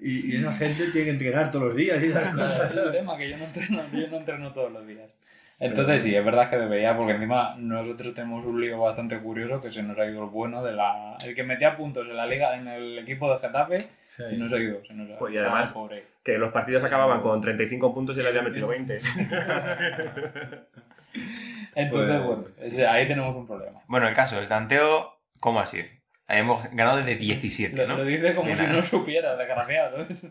Y, 0.00 0.32
y 0.34 0.36
esa 0.36 0.52
gente 0.52 0.84
tiene 0.92 1.04
que 1.06 1.10
entrenar 1.10 1.50
todos 1.50 1.66
los 1.68 1.76
días 1.76 2.02
y 2.02 2.06
esas 2.08 2.28
Ese 2.28 2.36
cosas. 2.36 2.70
es 2.70 2.76
el 2.76 2.92
tema, 2.92 3.16
que 3.16 3.30
yo 3.30 3.36
no 3.38 3.44
entreno, 3.44 3.82
yo 3.92 4.08
no 4.08 4.16
entreno 4.18 4.52
todos 4.52 4.70
los 4.72 4.86
días. 4.86 5.10
Entonces 5.58 6.02
sí, 6.02 6.14
es 6.14 6.22
verdad 6.22 6.50
que 6.50 6.58
debería, 6.58 6.94
porque 6.96 7.12
encima 7.14 7.56
nosotros 7.58 8.12
tenemos 8.12 8.44
un 8.44 8.60
lío 8.60 8.78
bastante 8.78 9.18
curioso 9.20 9.58
que 9.60 9.72
se 9.72 9.82
nos 9.82 9.98
ha 9.98 10.04
ido 10.06 10.22
el 10.24 10.28
bueno 10.30 10.62
de 10.62 10.72
la... 10.74 11.16
El 11.24 11.34
que 11.34 11.44
metía 11.44 11.78
puntos 11.78 12.06
en 12.06 12.14
la 12.16 12.26
liga, 12.26 12.54
en 12.56 12.68
el 12.68 12.98
equipo 12.98 13.32
de 13.32 13.38
Getafe, 13.38 13.78
se 13.80 14.36
nos 14.36 14.52
ha 14.52 14.58
ido. 14.58 14.82
Se 14.86 14.92
nos 14.92 15.10
ha 15.10 15.18
Pues, 15.18 15.32
y 15.32 15.38
además- 15.38 15.70
Ah, 15.70 15.74
pobre. 15.74 16.04
Que 16.22 16.36
los 16.36 16.52
partidos 16.52 16.84
acababan 16.84 17.20
con 17.22 17.40
35 17.40 17.94
puntos 17.94 18.14
y 18.16 18.20
él 18.20 18.26
había 18.26 18.42
metido 18.42 18.68
20. 18.68 18.98
Entonces, 21.76 22.20
Pues- 22.22 22.72
bueno, 22.74 22.90
ahí 22.90 23.06
tenemos 23.06 23.36
un 23.36 23.46
problema. 23.46 23.80
Bueno, 23.86 24.08
el 24.08 24.14
caso, 24.14 24.40
el 24.40 24.48
tanteo, 24.48 25.20
¿cómo 25.40 25.60
así? 25.60 25.84
Hemos 26.28 26.64
ganado 26.72 26.96
desde 26.96 27.14
17, 27.16 27.76
Lo, 27.76 27.86
¿no? 27.86 27.98
lo 27.98 28.04
dice 28.04 28.34
como 28.34 28.50
Mira. 28.50 28.64
si 28.64 28.66
no 28.72 28.82
supiera, 28.82 29.36
desgraciado, 29.36 29.96
¿sabes? 29.98 30.26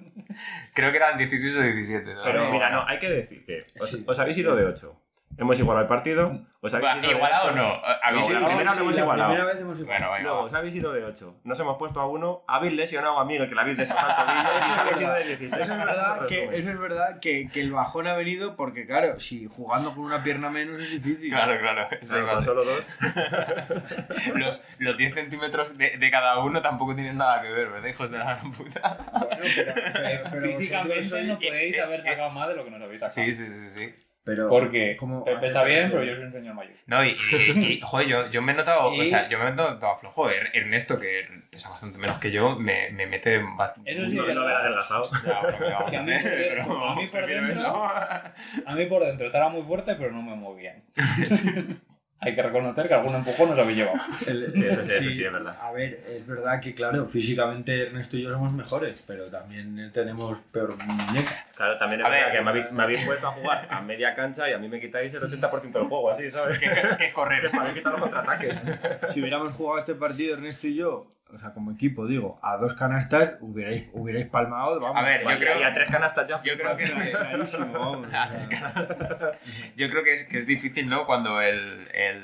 Creo 0.73 0.91
que 0.91 0.97
eran 0.97 1.17
16 1.17 1.55
o 1.55 1.61
17. 1.61 2.15
¿no? 2.15 2.23
Pero 2.23 2.43
No, 2.45 2.51
mira, 2.51 2.69
no. 2.69 2.81
no, 2.81 2.87
hay 2.87 2.99
que 2.99 3.09
decir 3.09 3.45
que 3.45 3.63
os, 3.79 3.89
Sí. 3.91 4.03
os 4.05 4.19
habéis 4.19 4.37
ido 4.39 4.55
de 4.57 4.65
8. 4.65 4.93
Hemos 5.37 5.59
igualado 5.59 5.81
el 5.83 5.87
partido. 5.89 6.39
Os 6.61 6.73
habéis 6.73 6.93
ido 6.95 7.01
de 7.01 7.15
¿Igualado 7.15 7.43
o 7.45 7.47
ocho. 7.51 7.55
no? 7.57 7.81
¿Habéis 8.03 8.29
No, 8.29 8.39
la 8.39 8.47
primera 8.47 8.73
no 8.73 8.81
hemos 8.81 8.95
la 8.95 9.01
igualado. 9.01 9.29
primera 9.29 9.51
vez 9.53 9.61
hemos 9.61 9.79
igualado. 9.79 9.85
Bueno, 10.05 10.11
venga. 10.13 10.23
Luego 10.29 10.39
os 10.45 10.53
habéis 10.53 10.75
ido 10.75 10.93
de 10.93 11.03
8. 11.03 11.41
Nos 11.43 11.59
hemos 11.59 11.77
puesto 11.77 11.99
a 11.99 12.07
1. 12.07 12.45
Habéis 12.47 12.73
lesionado 12.73 13.19
a 13.19 13.25
Miguel, 13.25 13.47
que 13.49 13.53
le 13.55 13.61
habéis 13.61 13.77
destrozado 13.77 14.09
el 14.09 14.15
tobillo. 14.27 14.49
os 14.63 14.77
habéis 14.77 15.01
ido 15.01 15.13
de 15.13 15.23
16. 15.25 15.53
Eso 15.61 15.73
es 15.73 15.77
verdad, 15.85 16.25
que, 16.25 16.43
eso 16.57 16.69
es 16.71 16.79
verdad 16.79 17.19
que, 17.19 17.49
que 17.53 17.61
el 17.61 17.71
bajón 17.71 18.07
ha 18.07 18.15
venido 18.15 18.55
porque, 18.55 18.85
claro, 18.87 19.19
si 19.19 19.45
jugando 19.45 19.93
con 19.93 20.05
una 20.05 20.23
pierna 20.23 20.49
menos 20.49 20.81
es 20.81 20.91
difícil. 20.91 21.29
Claro, 21.29 21.59
claro. 21.59 21.87
Eso 22.01 22.23
Claro, 22.23 22.41
solo 22.41 22.63
dos. 22.63 22.83
los, 24.35 24.63
los 24.79 24.97
10 24.97 25.13
centímetros 25.13 25.77
de, 25.77 25.97
de 25.97 26.11
cada 26.11 26.39
uno 26.39 26.61
tampoco 26.61 26.95
tienen 26.95 27.17
nada 27.17 27.41
que 27.41 27.51
ver, 27.51 27.69
¿verdad, 27.69 27.87
hijos 27.87 28.09
de 28.09 28.17
la 28.19 28.25
gran 28.35 28.51
puta? 28.51 28.97
Bueno, 29.11 29.27
pero, 29.55 29.73
pero- 29.93 30.29
pero 30.31 30.41
Físicamente 30.47 31.23
no 31.25 31.35
podéis 31.39 31.75
eh, 31.75 31.81
haber 31.81 31.99
eh, 31.99 32.03
sacado 32.03 32.29
más 32.31 32.47
de 32.47 32.55
lo 32.55 32.63
que 32.63 32.71
nos 32.71 32.81
habéis 32.81 33.01
sacado. 33.01 33.13
Sí, 33.27 33.33
sí, 33.35 33.45
sí, 33.45 33.69
sí. 33.69 33.91
Pero- 34.25 34.49
Porque 34.49 34.95
¿cómo- 34.97 35.23
Pepe 35.23 35.47
está 35.47 35.63
bien, 35.63 35.89
pero 35.91 36.03
yo 36.03 36.15
soy 36.15 36.25
un 36.25 36.33
señor 36.33 36.55
mayor. 36.55 36.73
No, 36.87 37.03
y, 37.05 37.09
y- 37.31 37.61
y, 37.75 37.81
joder, 37.83 38.07
yo, 38.07 38.29
yo 38.31 38.41
me 38.41 38.51
he 38.51 38.55
notado, 38.55 38.87
o 38.91 39.05
sea, 39.05 39.29
yo 39.29 39.37
me 39.39 39.45
he 39.47 39.51
notado 39.53 39.95
flojo. 39.97 40.29
Er- 40.29 40.49
Ernesto, 40.53 40.99
que 40.99 41.25
pesa 41.49 41.69
bastante 41.69 41.97
menos 41.97 42.17
que 42.17 42.31
yo, 42.31 42.57
me, 42.59 42.89
me 42.91 43.07
mete 43.07 43.41
bastante. 43.57 43.91
Eso 43.93 44.09
sí, 44.09 44.15
No, 44.17 44.25
no 44.27 44.41
adelgazado. 44.47 45.03
Ya, 45.25 45.41
me 45.41 45.57
cago 45.69 45.85
Que 45.89 45.97
a 45.97 46.01
mí 46.01 46.11
pero 46.21 46.85
a 46.89 46.95
mí 46.95 47.07
por 47.07 47.25
dentro- 47.25 47.49
eso. 47.49 47.67
A 48.65 48.75
mí 48.75 48.85
por 48.87 49.05
dentro 49.05 49.27
estaba 49.27 49.49
muy 49.49 49.61
fuerte, 49.63 49.95
pero 49.95 50.11
no 50.11 50.21
me 50.21 50.35
movían. 50.35 50.83
hay 52.25 52.35
que 52.35 52.41
reconocer 52.41 52.87
que 52.87 52.93
algún 52.93 53.15
empujón 53.15 53.49
nos 53.49 53.59
habéis 53.59 53.77
llevado. 53.77 53.97
El- 54.27 54.53
Sí, 54.53 54.65
eso 54.65 54.81
sí, 54.85 54.93
eso 54.99 55.11
sí, 55.11 55.23
es 55.25 55.31
verdad. 55.31 55.55
A 55.61 55.71
ver, 55.73 55.99
es 56.09 56.25
verdad 56.27 56.59
que, 56.59 56.73
claro, 56.75 57.05
físicamente 57.05 57.87
Ernesto 57.87 58.17
y 58.17 58.23
yo 58.23 58.31
somos 58.31 58.51
mejores, 58.53 59.03
pero 59.07 59.25
también 59.29 59.91
tenemos 59.93 60.37
peor 60.51 60.75
muñeca. 60.77 61.31
Claro, 61.55 61.77
también 61.77 62.01
es 62.01 62.07
A 62.07 62.09
verdad 62.09 62.25
ver, 62.27 62.35
que 62.37 62.41
me 62.43 62.49
habéis, 62.49 62.71
me 62.71 62.83
habéis 62.83 63.05
vuelto 63.05 63.27
a 63.27 63.31
jugar 63.31 63.67
a 63.69 63.81
media 63.81 64.13
cancha 64.13 64.49
y 64.49 64.53
a 64.53 64.57
mí 64.57 64.67
me 64.67 64.79
quitáis 64.81 65.13
el 65.13 65.21
80% 65.23 65.71
del 65.71 65.83
juego, 65.83 66.09
así, 66.11 66.29
¿sabes? 66.29 66.57
Que, 66.59 66.69
que- 66.69 67.13
correr. 67.13 67.49
Habéis 67.53 67.73
quitado 67.75 67.93
los 67.97 68.01
contraataques. 68.01 68.61
Si 69.09 69.21
hubiéramos 69.21 69.53
jugado 69.53 69.79
este 69.79 69.95
partido 69.95 70.35
Ernesto 70.35 70.67
y 70.67 70.75
yo, 70.75 71.07
o 71.33 71.37
sea, 71.37 71.53
como 71.53 71.71
equipo, 71.71 72.05
digo, 72.07 72.39
a 72.41 72.57
dos 72.57 72.73
canastas, 72.73 73.37
hubierais, 73.41 73.89
hubierais 73.93 74.27
palmado, 74.29 74.79
vamos. 74.79 74.95
A 74.97 75.01
ver, 75.03 75.19
yo 75.21 75.25
Vale, 75.25 75.39
creo- 75.39 75.59
Y 75.59 75.63
a 75.63 75.73
tres 75.73 75.89
canastas 75.89 76.27
ya. 76.29 76.41
Yo 76.41 76.57
creo 76.57 76.77
que 76.77 76.83
Clarísimo, 76.85 77.67
vamos. 77.73 78.07
Ah, 78.13 78.29
es 78.33 78.47
canastas. 78.47 79.31
Yo 79.75 79.89
creo 79.89 80.03
que 80.03 80.13
es, 80.13 80.23
que 80.23 80.37
es 80.37 80.45
difícil, 80.47 80.87
¿no? 80.89 81.05
Cuando 81.05 81.41
el, 81.41 81.87
el, 81.93 82.14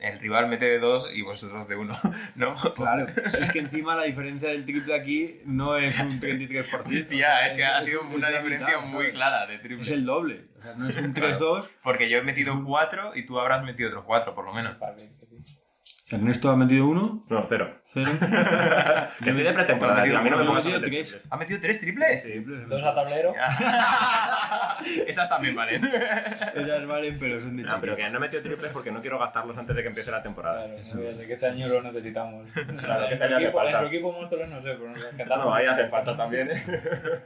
el 0.00 0.18
rival 0.18 0.48
mete 0.48 0.64
de 0.64 0.78
dos 0.78 1.10
y 1.16 1.22
vosotros 1.22 1.68
de 1.68 1.76
uno, 1.76 1.94
¿no? 2.36 2.54
Claro, 2.74 3.06
es 3.06 3.52
que 3.52 3.58
encima 3.58 3.94
la 3.96 4.04
diferencia 4.04 4.48
del 4.48 4.64
triple 4.64 4.94
aquí 4.94 5.40
no 5.44 5.76
es 5.76 5.98
un 6.00 6.20
33%. 6.20 6.86
Hostia, 6.86 7.46
es 7.48 7.54
que 7.54 7.64
ha 7.64 7.78
Es- 7.78 7.84
sido 7.84 8.02
es 8.08 8.14
una 8.16 8.28
diferencia 8.28 8.78
muy 8.80 9.10
clara 9.10 9.46
de 9.46 9.56
Es 9.56 9.62
triple. 9.62 9.94
el 9.94 10.04
doble. 10.04 10.44
O 10.58 10.62
sea, 10.62 10.74
no 10.76 10.88
es 10.88 10.96
un 10.96 11.14
3-2. 11.14 11.70
Porque 11.82 12.08
yo 12.10 12.18
he 12.18 12.22
metido 12.22 12.62
cuatro 12.64 13.12
y 13.14 13.24
tú 13.24 13.38
habrás 13.38 13.64
metido 13.64 13.88
otros 13.88 14.04
cuatro, 14.04 14.34
por 14.34 14.44
lo 14.44 14.52
menos. 14.52 14.76
Ernesto 16.12 16.50
ha 16.50 16.56
metido 16.56 16.88
uno, 16.88 17.24
No, 17.30 17.46
cero. 17.48 17.80
cero. 17.84 18.10
Estoy 19.24 19.42
de 19.44 19.52
pretemporada, 19.52 20.02
tío. 20.02 20.18
A 20.18 20.22
mí 20.22 20.30
no 20.30 20.36
me 20.38 20.42
Yo 20.42 20.44
he 20.44 20.46
pongas 20.48 20.64
metido 20.64 20.80
tres. 20.80 21.08
triples. 21.10 21.26
¿Has 21.30 21.38
metido 21.38 21.60
tres 21.60 21.80
triples? 21.80 22.22
Sí. 22.22 22.32
Dos 22.68 22.82
a 22.82 22.94
tablero. 22.94 23.32
Esas 25.06 25.28
también 25.28 25.54
valen. 25.54 25.82
Esas 26.54 26.86
valen, 26.86 27.16
pero 27.18 27.40
son 27.40 27.56
de 27.56 27.62
No, 27.62 27.74
pero 27.80 27.94
que 27.96 28.08
no 28.10 28.16
he 28.16 28.20
metido 28.20 28.42
triples 28.42 28.72
porque 28.72 28.90
no 28.90 29.00
quiero 29.00 29.18
gastarlos 29.18 29.56
antes 29.56 29.76
de 29.76 29.82
que 29.82 29.88
empiece 29.88 30.10
la 30.10 30.22
temporada. 30.22 30.64
Claro, 30.66 30.82
fíjate 30.82 31.26
que 31.26 31.32
este 31.34 31.46
año 31.46 31.68
lo 31.68 31.82
necesitamos. 31.82 32.50
Claro, 32.80 33.06
que 33.08 33.14
este 33.14 33.24
año 33.26 33.36
hace 33.36 33.44
equipo, 33.46 33.58
en 33.60 33.64
falta. 33.72 33.80
su 33.80 33.86
equipo 33.86 34.12
monstruo 34.12 34.46
no 34.46 34.56
sé, 34.62 34.68
pero 34.72 34.86
en 34.86 34.92
los 34.94 35.04
que 35.06 35.24
No, 35.24 35.54
ahí 35.54 35.66
hace 35.66 35.88
falta 35.88 36.16
también. 36.16 36.50
¿eh? 36.50 37.22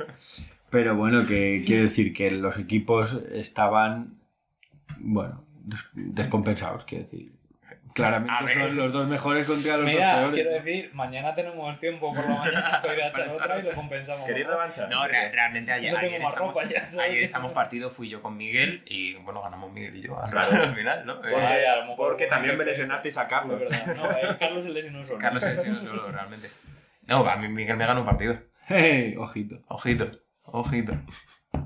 Pero 0.71 0.97
bueno, 0.97 1.25
que 1.27 1.63
quiero 1.65 1.85
decir 1.85 2.13
que 2.13 2.31
los 2.33 2.59
equipos 2.59 3.15
estaban, 3.33 4.19
bueno, 4.99 5.45
des- 5.63 5.85
descompensados, 5.95 6.85
quiero 6.85 7.05
decir. 7.05 7.33
Claramente 7.95 8.35
A 8.35 8.53
son 8.67 8.77
los 8.77 8.93
dos 8.93 9.07
mejores 9.07 9.47
contra 9.47 9.77
los 9.77 9.87
Mira, 9.87 10.23
dos 10.23 10.35
quiero 10.35 10.51
peores. 10.51 10.65
decir, 10.65 10.91
mañana 10.95 11.33
tenemos 11.35 11.79
tiempo 11.79 12.13
por 12.13 12.29
la 12.29 12.37
mañana 12.39 12.81
para 12.83 12.95
ir 12.95 13.03
a 13.03 13.09
echar 13.11 13.29
otra 13.29 13.59
y 13.61 13.63
lo 13.63 13.71
compensamos. 13.73 14.27
¿Queréis 14.27 14.47
revancha? 14.49 14.87
No, 14.89 15.07
re- 15.07 15.31
realmente 15.31 15.71
ayer, 15.73 15.93
No 15.93 16.01
tengo 16.01 16.15
ayer, 16.17 16.23
echamos, 16.29 16.55
ya, 16.69 17.03
ayer 17.05 17.23
echamos 17.23 17.53
partido, 17.53 17.91
fui 17.91 18.09
yo 18.09 18.21
con 18.21 18.37
Miguel 18.37 18.83
y 18.87 19.15
bueno, 19.23 19.41
ganamos 19.43 19.73
Miguel 19.73 19.95
y 19.95 20.03
yo 20.03 20.21
al, 20.21 20.29
Claro. 20.29 20.51
al 20.65 20.75
final, 20.75 21.07
¿no? 21.07 21.15
Porque, 21.23 21.37
Eh, 21.37 21.69
a 21.69 21.77
lo 21.77 21.83
mejor 21.83 21.97
Porque 21.97 22.27
también 22.27 22.59
me 22.59 22.65
lesionasteis 22.65 23.17
a 23.17 23.29
Carlos. 23.29 23.61
verdad. 23.61 23.95
No, 23.95 24.11
eh, 24.11 24.37
Carlos 24.41 24.65
se 24.65 24.71
lesionó 24.71 25.03
solo. 25.05 25.21
Carlos 25.21 25.43
se 25.45 25.55
lesionó 25.55 25.81
solo, 25.81 26.11
realmente. 26.11 26.49
No, 27.07 27.25
a 27.29 27.37
mí 27.37 27.49
Miguel 27.49 27.77
me 27.77 27.87
ganó 27.87 28.01
un 28.01 28.07
partido. 28.07 28.37
Hey, 28.67 29.15
ojito. 29.19 29.63
Ojito, 29.69 30.09
ojito. 30.47 30.95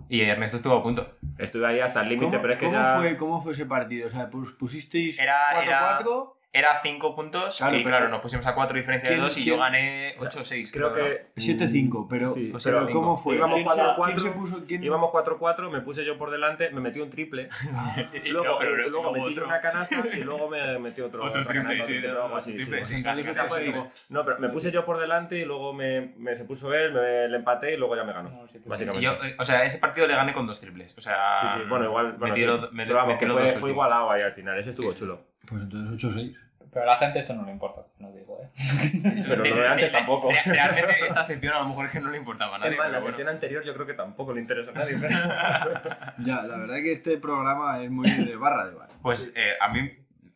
Y 0.09 0.23
Ernesto 0.23 0.57
estuvo 0.57 0.75
a 0.75 0.83
punto. 0.83 1.09
Estuve 1.39 1.67
ahí 1.67 1.81
hasta 1.81 2.01
el 2.01 2.09
límite, 2.09 2.27
¿Cómo, 2.31 2.41
pero 2.43 2.53
es 2.55 2.59
que 2.59 2.67
cómo 2.67 2.79
ya... 2.79 2.97
fue, 2.97 3.17
¿Cómo 3.17 3.41
fue 3.43 3.53
ese 3.53 3.67
partido? 3.67 4.07
O 4.07 4.11
sea, 4.11 4.31
pus- 4.31 4.53
pusisteis 4.53 5.19
Era- 5.19 5.63
era- 5.63 5.99
4-4. 5.99 6.33
Era 6.51 6.81
5 6.83 7.15
puntos 7.15 7.59
Claro, 7.59 7.77
y 7.77 7.85
pero- 7.85 7.91
claro, 7.97 8.09
nos 8.09 8.21
pusimos 8.23 8.47
a 8.47 8.55
4 8.55 8.75
diferencia 8.79 9.11
de 9.11 9.17
¿Quién- 9.17 9.25
2 9.27 9.37
y 9.37 9.45
yo 9.45 9.59
gané 9.59 10.17
8-6. 10.19 10.73
Creo 10.73 10.95
que... 10.95 11.27
7-5, 11.37 12.07
pero, 12.09 12.29
Sí, 12.33 12.51
pero 12.65 12.87
pero 12.87 12.91
¿cómo 12.91 13.17
fue? 13.19 13.37
Íbamos 13.37 13.57
¿Quién, 13.57 13.69
se, 13.71 13.81
4-4, 13.81 14.05
quién 14.07 14.19
se 14.19 14.31
puso? 14.31 14.65
quién- 14.67 14.83
Íbamos 14.83 15.11
4-4, 15.11 15.71
me 15.71 15.83
puse 15.83 16.07
yo 16.07 16.17
por 16.17 16.31
delante, 16.31 16.71
me 16.71 16.81
metí 16.81 17.01
un 17.01 17.11
triple. 17.11 17.51
y 18.25 18.31
luego, 18.31 18.47
No, 18.55 18.59
pero 18.59 18.73
y 18.73 18.77
luego 18.77 18.91
luego 18.91 19.13
metí 19.13 19.33
otro. 19.35 19.45
una 19.47 19.61
canasta 19.61 19.97
y 20.17 20.25
luego 20.25 20.49
me 20.49 20.79
metí 20.79 21.03
otro, 21.03 21.23
Otro 21.23 21.45
triple, 21.47 21.83
sí, 21.83 22.01
no, 22.03 22.25
O 22.35 22.41
sea, 22.41 24.25
pero 24.25 24.39
me 24.39 24.49
puse 24.49 24.71
yo 24.71 24.87
por 24.87 24.99
delante 24.99 25.39
y 25.39 25.45
luego 25.45 25.75
me, 25.75 26.15
me 26.17 26.35
se 26.35 26.45
puso 26.45 26.73
él, 26.73 26.93
me 26.93 27.29
le 27.29 27.37
empaté 27.37 27.75
y 27.75 27.77
luego 27.77 27.95
ya 27.95 28.05
me 28.05 28.15
ganó. 28.15 28.31
No, 28.31 28.49
sí, 28.49 28.59
básicamente. 28.65 29.05
Yo, 29.05 29.13
eh, 29.23 29.37
o 29.39 29.45
sea, 29.45 29.65
ese 29.65 29.79
partido 29.79 30.07
le 30.07 30.15
gané 30.15 30.33
con 30.33 30.47
dos 30.47 30.61
triples. 30.61 30.95
O 30.97 31.01
sea, 31.03 31.41
Sí, 31.43 31.47
sí, 31.61 31.69
bueno, 31.69 31.85
igual. 31.85 32.13
Bueno, 32.19 32.35
sí. 32.35 32.45
los- 32.45 32.73
me- 32.73 32.85
Pero 32.87 32.97
vamos, 32.97 33.19
que 33.19 33.27
fue, 33.59 33.71
igualado 33.71 34.11
ahí 34.11 34.23
al 34.23 34.33
final, 34.33 34.59
ese 34.59 34.71
estuvo 34.71 34.95
chulo. 34.95 35.27
Pues 35.47 35.63
entonces 35.63 36.05
8-6. 36.13 36.37
Pero 36.71 36.83
a 36.83 36.87
la 36.87 36.97
gente 36.97 37.21
esto 37.21 37.33
no 37.35 37.45
le 37.45 37.53
importa, 37.53 37.83
no 37.99 38.13
digo, 38.13 38.39
¿eh? 38.43 38.51
Pero 39.27 39.43
lo 39.45 39.57
de 39.63 39.69
antes 39.69 39.91
tampoco. 39.91 40.31
Re- 40.31 40.53
Realmente 40.53 40.97
esta 41.07 41.25
sección 41.25 41.55
a 41.55 41.61
lo 41.61 41.69
mejor 41.69 41.87
es 41.87 41.93
que 41.93 42.01
no 42.01 42.11
le 42.11 42.19
importaba 42.19 42.57
a 42.57 42.59
nadie. 42.59 42.73
Es 42.73 42.79
más, 42.79 42.87
la 42.91 42.99
bueno. 42.99 43.07
sección 43.07 43.29
anterior 43.29 43.65
yo 43.65 43.73
creo 43.75 43.87
que 43.87 43.95
tampoco 43.95 44.35
le 44.35 44.43
interesa 44.43 44.73
a 44.73 44.75
nadie. 44.75 44.97
pero- 45.01 45.15
Ya, 46.19 46.43
la 46.43 46.57
verdad 46.59 46.75
que 46.77 46.93
este 46.93 47.17
programa 47.17 47.83
es 47.83 47.91
muy 47.91 48.11
de 48.11 48.37
barra 48.37 48.67
de 48.69 48.75
bar. 48.75 48.91
Pues 49.01 49.33
eh, 49.35 49.53
a 49.61 49.69
mí 49.71 49.91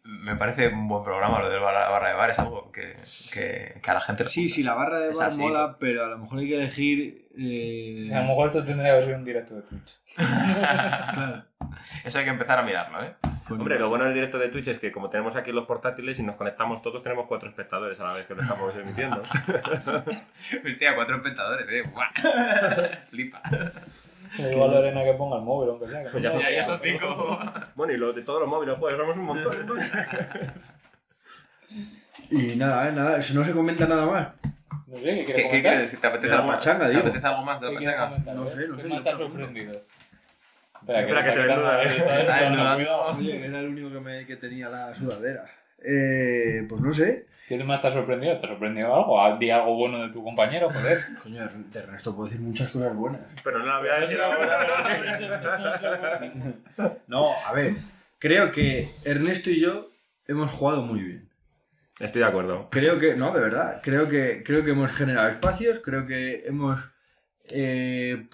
me 0.05 0.34
parece 0.36 0.68
un 0.68 0.88
buen 0.88 1.05
programa 1.05 1.38
lo 1.38 1.50
del 1.50 1.61
barra, 1.61 1.90
barra 1.90 2.09
de 2.09 2.14
bar. 2.14 2.30
Es 2.30 2.38
algo 2.38 2.72
que, 2.72 2.96
que, 3.32 3.78
que 3.82 3.90
a 3.90 3.94
la 3.94 4.00
gente 4.00 4.22
le 4.24 4.30
Sí, 4.30 4.44
gusta. 4.44 4.55
sí, 4.57 4.62
la 4.62 4.72
barra 4.74 5.00
de 5.00 5.11
Es 5.11 5.18
bar 5.18 5.28
así, 5.28 5.40
mola, 5.40 5.76
pero 5.78 6.05
a 6.05 6.09
lo 6.09 6.16
mejor 6.18 6.38
hay 6.38 6.48
que 6.48 6.55
elegir. 6.55 7.28
eh, 7.38 8.11
A 8.14 8.20
lo 8.22 8.28
mejor 8.28 8.46
esto 8.46 8.64
tendría 8.64 8.98
que 8.98 9.05
ser 9.05 9.14
un 9.16 9.24
directo 9.24 9.55
de 9.57 9.62
Twitch. 9.62 9.98
claro, 10.16 11.44
Eso 12.05 12.18
hay 12.18 12.24
que 12.24 12.30
empezar 12.30 12.59
a 12.59 12.62
mirarlo, 12.62 13.03
¿eh? 13.03 13.14
Con- 13.53 13.61
Hombre, 13.61 13.78
lo 13.78 13.88
bueno 13.88 14.05
del 14.05 14.14
directo 14.14 14.38
de 14.38 14.48
Twitch 14.48 14.68
es 14.68 14.78
que 14.78 14.90
como 14.92 15.09
tenemos 15.11 15.36
aquí 15.36 15.53
los 15.53 15.66
portátiles 15.66 16.18
y 16.18 16.22
nos 16.22 16.36
conectamos 16.36 16.82
todos, 16.82 17.03
tenemos 17.03 17.26
cuatro 17.26 17.48
espectadores 17.48 18.00
a 18.00 18.05
la 18.05 18.12
vez 18.14 18.24
que 18.26 18.34
lo 18.34 18.42
estamos 18.42 18.74
emitiendo. 18.76 19.22
Hostia, 20.66 20.94
cuatro 20.94 21.16
espectadores, 21.16 21.68
¿eh? 21.68 21.82
Buah. 21.92 22.09
Flipa. 23.11 23.40
Digo 24.38 24.64
a 24.64 24.68
Lorena 24.68 25.05
que 25.05 25.12
ponga 25.14 25.36
el 25.36 25.42
móvil, 25.42 25.70
aunque 25.70 25.88
sea. 25.88 26.03
que 26.05 26.11
Pues 26.11 26.22
ya 26.22 26.30
son- 26.30 26.40
Ya, 26.40 26.50
ya 26.50 26.64
son 26.64 26.80
cinco. 26.82 27.38
bueno, 27.74 27.92
y 27.92 27.96
lo 27.98 28.12
de 28.12 28.22
todos 28.22 28.40
los 28.40 28.48
móviles, 28.48 28.76
joder, 28.78 28.96
somos 28.96 29.16
un 29.16 29.24
montón. 29.24 29.55
Y 32.30 32.57
nada, 32.57 32.88
eh, 32.88 32.92
nada, 32.92 33.18
eso 33.18 33.34
no 33.34 33.44
se 33.44 33.53
comenta 33.53 33.86
nada 33.86 34.07
más. 34.07 34.28
No 34.86 34.96
sé, 34.96 35.03
¿qué 35.03 35.16
¿Qué, 35.16 35.24
quieres 35.24 35.34
qué 35.34 35.42
comentar? 35.48 35.72
quieres? 35.72 36.00
¿Te 36.00 36.07
apetece, 36.07 36.28
De 36.28 36.34
la 36.34 36.38
algo, 36.40 36.53
pachanga, 36.53 36.90
¿te 36.90 36.96
apetece 36.96 37.26
algo 37.26 37.42
más 37.44 37.61
de 37.61 37.66
¿Qué 37.68 37.72
la 37.74 37.78
pachanga? 37.80 38.09
comentar? 38.09 38.34
No 38.34 38.48
sé, 38.48 38.68
no 38.68 38.76
¿Qué 38.76 38.82
sé, 38.82 38.88
más 38.88 38.98
yo 38.98 39.05
te 39.05 39.11
pregunto. 40.87 41.14
sorprendido? 41.14 41.20
Espera, 41.20 41.24
que 41.24 41.33
se 41.33 41.43
desnuda. 41.43 41.83
está 41.83 42.18
está 42.18 42.41
desnudando. 42.41 43.01
Oye, 43.03 43.45
era 43.47 43.61
el 43.61 43.68
único 43.68 43.91
que, 43.93 44.01
me, 44.01 44.26
que 44.26 44.37
tenía 44.37 44.68
la 44.68 44.95
sudadera. 44.95 45.45
Eh, 45.85 46.64
pues 46.68 46.80
no 46.80 46.93
sé. 46.93 47.26
¿Qué 47.49 47.62
más 47.64 47.83
te 47.83 47.89
ha 47.89 47.93
sorprendido? 47.93 48.39
¿Te 48.39 48.47
ha 48.47 48.51
sorprendido 48.51 48.95
algo? 48.95 49.20
Ah, 49.20 49.37
Di 49.39 49.51
algo 49.51 49.74
bueno 49.74 50.01
de 50.03 50.12
tu 50.12 50.22
compañero, 50.22 50.68
joder. 50.70 50.99
Coño, 51.22 51.47
de 51.47 51.78
Ernesto 51.78 52.14
puedo 52.14 52.28
decir 52.28 52.41
muchas 52.41 52.70
cosas 52.70 52.95
buenas. 52.95 53.20
Pero 53.43 53.59
no 53.59 53.66
la 53.66 53.80
voy 53.80 53.89
a 53.89 54.01
decir 54.01 54.20
ahora. 54.20 54.59
No, 57.09 57.26
a 57.47 57.53
ver, 57.53 57.74
creo 58.18 58.53
que 58.53 58.91
Ernesto 59.05 59.51
y 59.51 59.61
yo 59.61 59.91
hemos 60.26 60.51
jugado 60.51 60.83
muy 60.83 61.01
bien. 61.01 61.28
Estoy 62.01 62.22
de 62.22 62.28
acuerdo. 62.28 62.68
Creo 62.70 62.99
que, 62.99 63.14
no, 63.16 63.33
de 63.33 63.41
verdad, 63.41 63.80
creo 63.83 64.09
que, 64.09 64.43
creo 64.45 64.64
que 64.64 64.70
hemos 64.70 64.91
generado 64.93 65.28
espacios, 65.28 65.80
creo 65.80 66.07
que 66.07 66.45
hemos, 66.47 66.91
eh, 67.51 68.28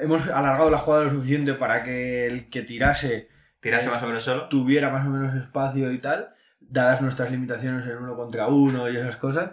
hemos 0.00 0.26
alargado 0.28 0.70
la 0.70 0.78
jugada 0.78 1.04
lo 1.04 1.10
suficiente 1.10 1.54
para 1.54 1.82
que 1.82 2.26
el 2.26 2.48
que 2.48 2.62
tirase 2.62 3.28
Tirarse 3.60 3.90
más 3.90 4.02
o 4.02 4.06
menos 4.06 4.22
solo. 4.22 4.48
tuviera 4.48 4.90
más 4.90 5.06
o 5.06 5.10
menos 5.10 5.34
espacio 5.34 5.90
y 5.92 5.98
tal, 5.98 6.28
dadas 6.60 7.00
nuestras 7.00 7.30
limitaciones 7.30 7.86
en 7.86 7.96
uno 7.96 8.14
contra 8.16 8.46
uno 8.48 8.90
y 8.90 8.96
esas 8.96 9.16
cosas. 9.16 9.52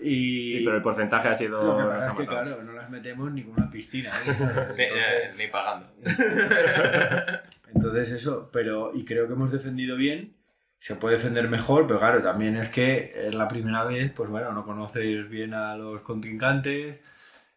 Y 0.00 0.58
Sí, 0.58 0.62
pero 0.64 0.76
el 0.76 0.82
porcentaje 0.82 1.28
ha 1.28 1.34
sido. 1.34 1.60
lo 1.60 1.78
que 1.78 1.84
pasa 1.96 2.12
es 2.12 2.18
que, 2.18 2.26
claro, 2.26 2.62
no 2.62 2.72
las 2.72 2.88
metemos 2.90 3.32
ni 3.32 3.42
con 3.42 3.54
una 3.54 3.68
piscina. 3.70 4.10
¿eh? 4.10 4.12
Entonces- 4.28 4.92
eh, 4.94 5.30
ni 5.38 5.46
pagando. 5.48 5.92
Entonces 7.74 8.10
eso, 8.12 8.50
pero 8.52 8.92
y 8.94 9.04
creo 9.04 9.26
que 9.26 9.32
hemos 9.34 9.50
defendido 9.52 9.96
bien. 9.96 10.34
Se 10.80 10.94
puede 10.94 11.16
defender 11.16 11.48
mejor, 11.48 11.86
pero 11.88 11.98
claro, 11.98 12.22
también 12.22 12.56
es 12.56 12.68
que 12.68 13.12
es 13.26 13.34
la 13.34 13.48
primera 13.48 13.82
vez, 13.84 14.12
pues 14.14 14.30
bueno, 14.30 14.52
no 14.52 14.62
conoces 14.64 15.28
bien 15.28 15.52
a 15.52 15.76
los 15.76 16.02
contrincantes. 16.02 17.00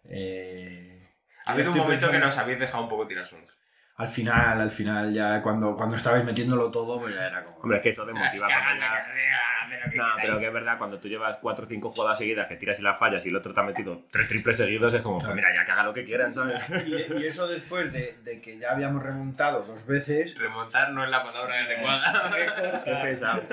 eh, 0.05 1.00
Ha 1.45 1.51
habido 1.51 1.71
un 1.71 1.77
momento 1.77 2.11
que 2.11 2.19
nos 2.19 2.37
habéis 2.37 2.59
dejado 2.59 2.83
un 2.83 2.89
poco 2.89 3.07
tirar 3.07 3.25
solos. 3.25 3.57
Al 3.97 4.07
final, 4.07 4.61
al 4.61 4.71
final, 4.71 5.13
ya 5.13 5.41
cuando, 5.41 5.75
cuando 5.75 5.95
estabais 5.95 6.23
metiéndolo 6.23 6.71
todo, 6.71 6.97
pues 6.97 7.13
ya 7.13 7.27
era 7.27 7.41
como... 7.41 7.57
Hombre, 7.57 7.77
es 7.77 7.83
que 7.83 7.89
eso 7.89 8.03
cagando, 8.03 8.85
lo 8.85 9.91
que 9.91 9.97
No, 9.97 10.05
pero 10.19 10.39
que 10.39 10.45
es 10.45 10.53
verdad, 10.53 10.77
cuando 10.77 10.99
tú 10.99 11.07
llevas 11.07 11.37
4 11.37 11.65
o 11.65 11.67
5 11.67 11.89
jugadas 11.91 12.17
seguidas 12.17 12.47
que 12.47 12.55
tiras 12.55 12.79
y 12.79 12.83
las 12.83 12.97
fallas 12.97 13.23
y 13.25 13.29
el 13.29 13.35
otro 13.35 13.53
te 13.53 13.59
ha 13.59 13.63
metido 13.63 14.01
3 14.11 14.27
triples 14.27 14.57
seguidos, 14.57 14.93
es 14.93 15.01
como, 15.01 15.19
pues 15.19 15.35
mira, 15.35 15.53
ya 15.53 15.65
que 15.65 15.71
haga 15.71 15.83
lo 15.83 15.93
que 15.93 16.05
quieran, 16.05 16.33
¿sabes? 16.33 16.59
Y, 16.87 17.21
y 17.21 17.25
eso 17.27 17.47
después 17.47 17.91
de, 17.93 18.17
de 18.23 18.41
que 18.41 18.57
ya 18.57 18.71
habíamos 18.71 19.03
remontado 19.03 19.65
dos 19.65 19.85
veces 19.85 20.35
Remontar 20.35 20.93
no 20.93 21.03
es 21.03 21.09
la 21.09 21.23
palabra 21.23 21.53
adecuada. 21.53 22.31
Qué 22.83 22.95
pesados. 23.03 23.43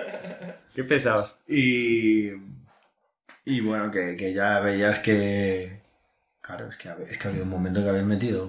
Qué 0.74 0.84
pesados. 0.84 1.36
y, 1.47 2.30
y 3.45 3.61
bueno, 3.61 3.91
que, 3.91 4.16
que 4.16 4.32
ya 4.32 4.61
veías 4.61 5.01
que... 5.01 5.82
Claro, 6.49 6.66
es 6.68 6.76
que, 6.76 6.88
es 7.11 7.18
que 7.18 7.28
había 7.28 7.42
un 7.42 7.51
momento 7.51 7.82
que 7.82 7.90
habían 7.90 8.09
metido, 8.09 8.46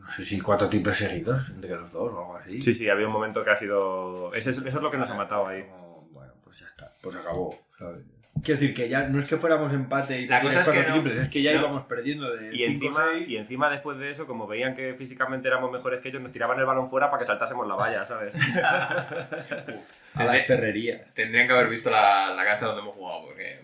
no 0.00 0.10
sé 0.10 0.24
si 0.24 0.40
cuatro 0.40 0.68
triples 0.68 0.96
seguidos 0.96 1.50
entre 1.50 1.76
los 1.76 1.92
dos 1.92 2.10
o 2.12 2.18
algo 2.20 2.36
así. 2.38 2.60
Sí, 2.62 2.72
sí, 2.74 2.88
había 2.88 3.06
un 3.06 3.12
momento 3.12 3.44
que 3.44 3.50
ha 3.50 3.56
sido. 3.56 4.34
Eso 4.34 4.48
es, 4.50 4.56
eso 4.56 4.66
es 4.68 4.74
lo 4.82 4.90
que 4.90 4.96
nos 4.98 5.10
ha 5.10 5.14
matado 5.14 5.46
ahí. 5.46 5.62
Como, 5.64 6.08
bueno, 6.10 6.32
pues 6.42 6.58
ya 6.60 6.66
está, 6.66 6.88
pues 7.02 7.14
acabó, 7.16 7.54
¿sabes? 7.78 8.00
Quiero 8.42 8.60
decir 8.60 8.74
que 8.74 8.88
ya 8.88 9.06
no 9.08 9.20
es 9.20 9.28
que 9.28 9.36
fuéramos 9.36 9.72
empate 9.72 10.20
y 10.22 10.26
La 10.26 10.40
cosa 10.40 10.60
es 10.62 10.68
que 10.68 10.74
cuatro 10.74 10.96
no- 10.96 11.02
triples, 11.02 11.22
es 11.24 11.28
que 11.30 11.42
ya 11.42 11.52
no. 11.54 11.60
íbamos 11.60 11.82
perdiendo 11.84 12.34
de 12.34 12.54
Y 12.54 12.66
cinco, 12.66 12.86
encima, 12.86 13.04
seis. 13.12 13.28
y 13.28 13.36
encima, 13.36 13.70
después 13.70 13.98
de 13.98 14.10
eso, 14.10 14.26
como 14.26 14.46
veían 14.46 14.74
que 14.74 14.94
físicamente 14.94 15.46
éramos 15.48 15.70
mejores 15.70 16.00
que 16.00 16.08
ellos, 16.08 16.20
nos 16.20 16.32
tiraban 16.32 16.58
el 16.58 16.64
balón 16.66 16.90
fuera 16.90 17.10
para 17.10 17.20
que 17.20 17.26
saltásemos 17.26 17.66
la 17.68 17.74
valla, 17.76 18.04
¿sabes? 18.04 18.34
a 20.14 20.24
la 20.24 20.46
perrería. 20.46 21.04
Tendrían 21.14 21.46
que 21.46 21.52
haber 21.52 21.68
visto 21.68 21.90
la, 21.90 22.34
la 22.34 22.44
cancha 22.44 22.66
donde 22.66 22.82
hemos 22.82 22.94
jugado, 22.96 23.22
porque 23.26 23.60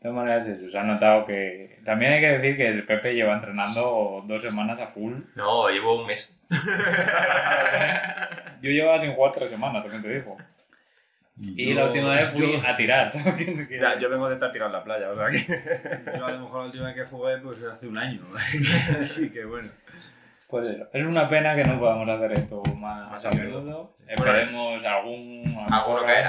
todas 0.00 0.16
maneras, 0.16 0.46
eso, 0.46 0.70
se 0.70 0.78
ha 0.78 0.84
notado 0.84 1.26
que. 1.26 1.78
También 1.84 2.12
hay 2.12 2.20
que 2.20 2.38
decir 2.38 2.56
que 2.56 2.68
el 2.68 2.84
Pepe 2.86 3.14
lleva 3.14 3.34
entrenando 3.34 4.22
dos 4.26 4.42
semanas 4.42 4.78
a 4.80 4.86
full. 4.86 5.14
No, 5.36 5.68
llevo 5.68 6.00
un 6.00 6.06
mes. 6.06 6.34
Yo 8.62 8.70
llevaba 8.70 8.98
sin 9.00 9.12
jugar 9.14 9.32
tres 9.32 9.50
semanas, 9.50 9.82
también 9.82 10.02
te 10.02 10.08
digo. 10.20 10.36
Y 11.40 11.68
Yo- 11.70 11.76
la 11.80 11.84
última 11.86 12.10
vez 12.14 12.28
fui 12.30 12.52
yo- 12.52 12.68
a 12.68 12.76
tirar. 12.76 13.12
Ya, 13.80 13.96
yo 13.96 14.10
vengo 14.10 14.28
de 14.28 14.34
estar 14.34 14.50
tirado 14.50 14.70
en 14.70 14.76
la 14.78 14.82
playa, 14.84 15.10
o 15.10 15.14
sea 15.16 15.28
que... 15.30 16.18
Yo 16.18 16.26
a 16.26 16.32
lo 16.32 16.40
mejor 16.40 16.60
la 16.60 16.66
última 16.66 16.86
vez 16.86 16.94
que 16.96 17.04
jugué 17.04 17.38
pues 17.38 17.62
hace 17.62 17.86
un 17.86 17.96
año. 17.96 18.22
Así 19.00 19.30
que 19.30 19.44
bueno. 19.44 19.68
Pues 20.48 20.66
eso. 20.66 20.88
Es 20.92 21.06
una 21.06 21.28
pena 21.28 21.54
que 21.54 21.62
no 21.62 21.78
podamos 21.78 22.08
hacer 22.08 22.32
esto 22.32 22.60
más, 22.78 23.08
Más 23.10 23.24
a 23.26 23.28
a 23.28 23.32
menudo. 23.34 23.94
Esperemos 24.08 24.84
algún, 24.84 25.44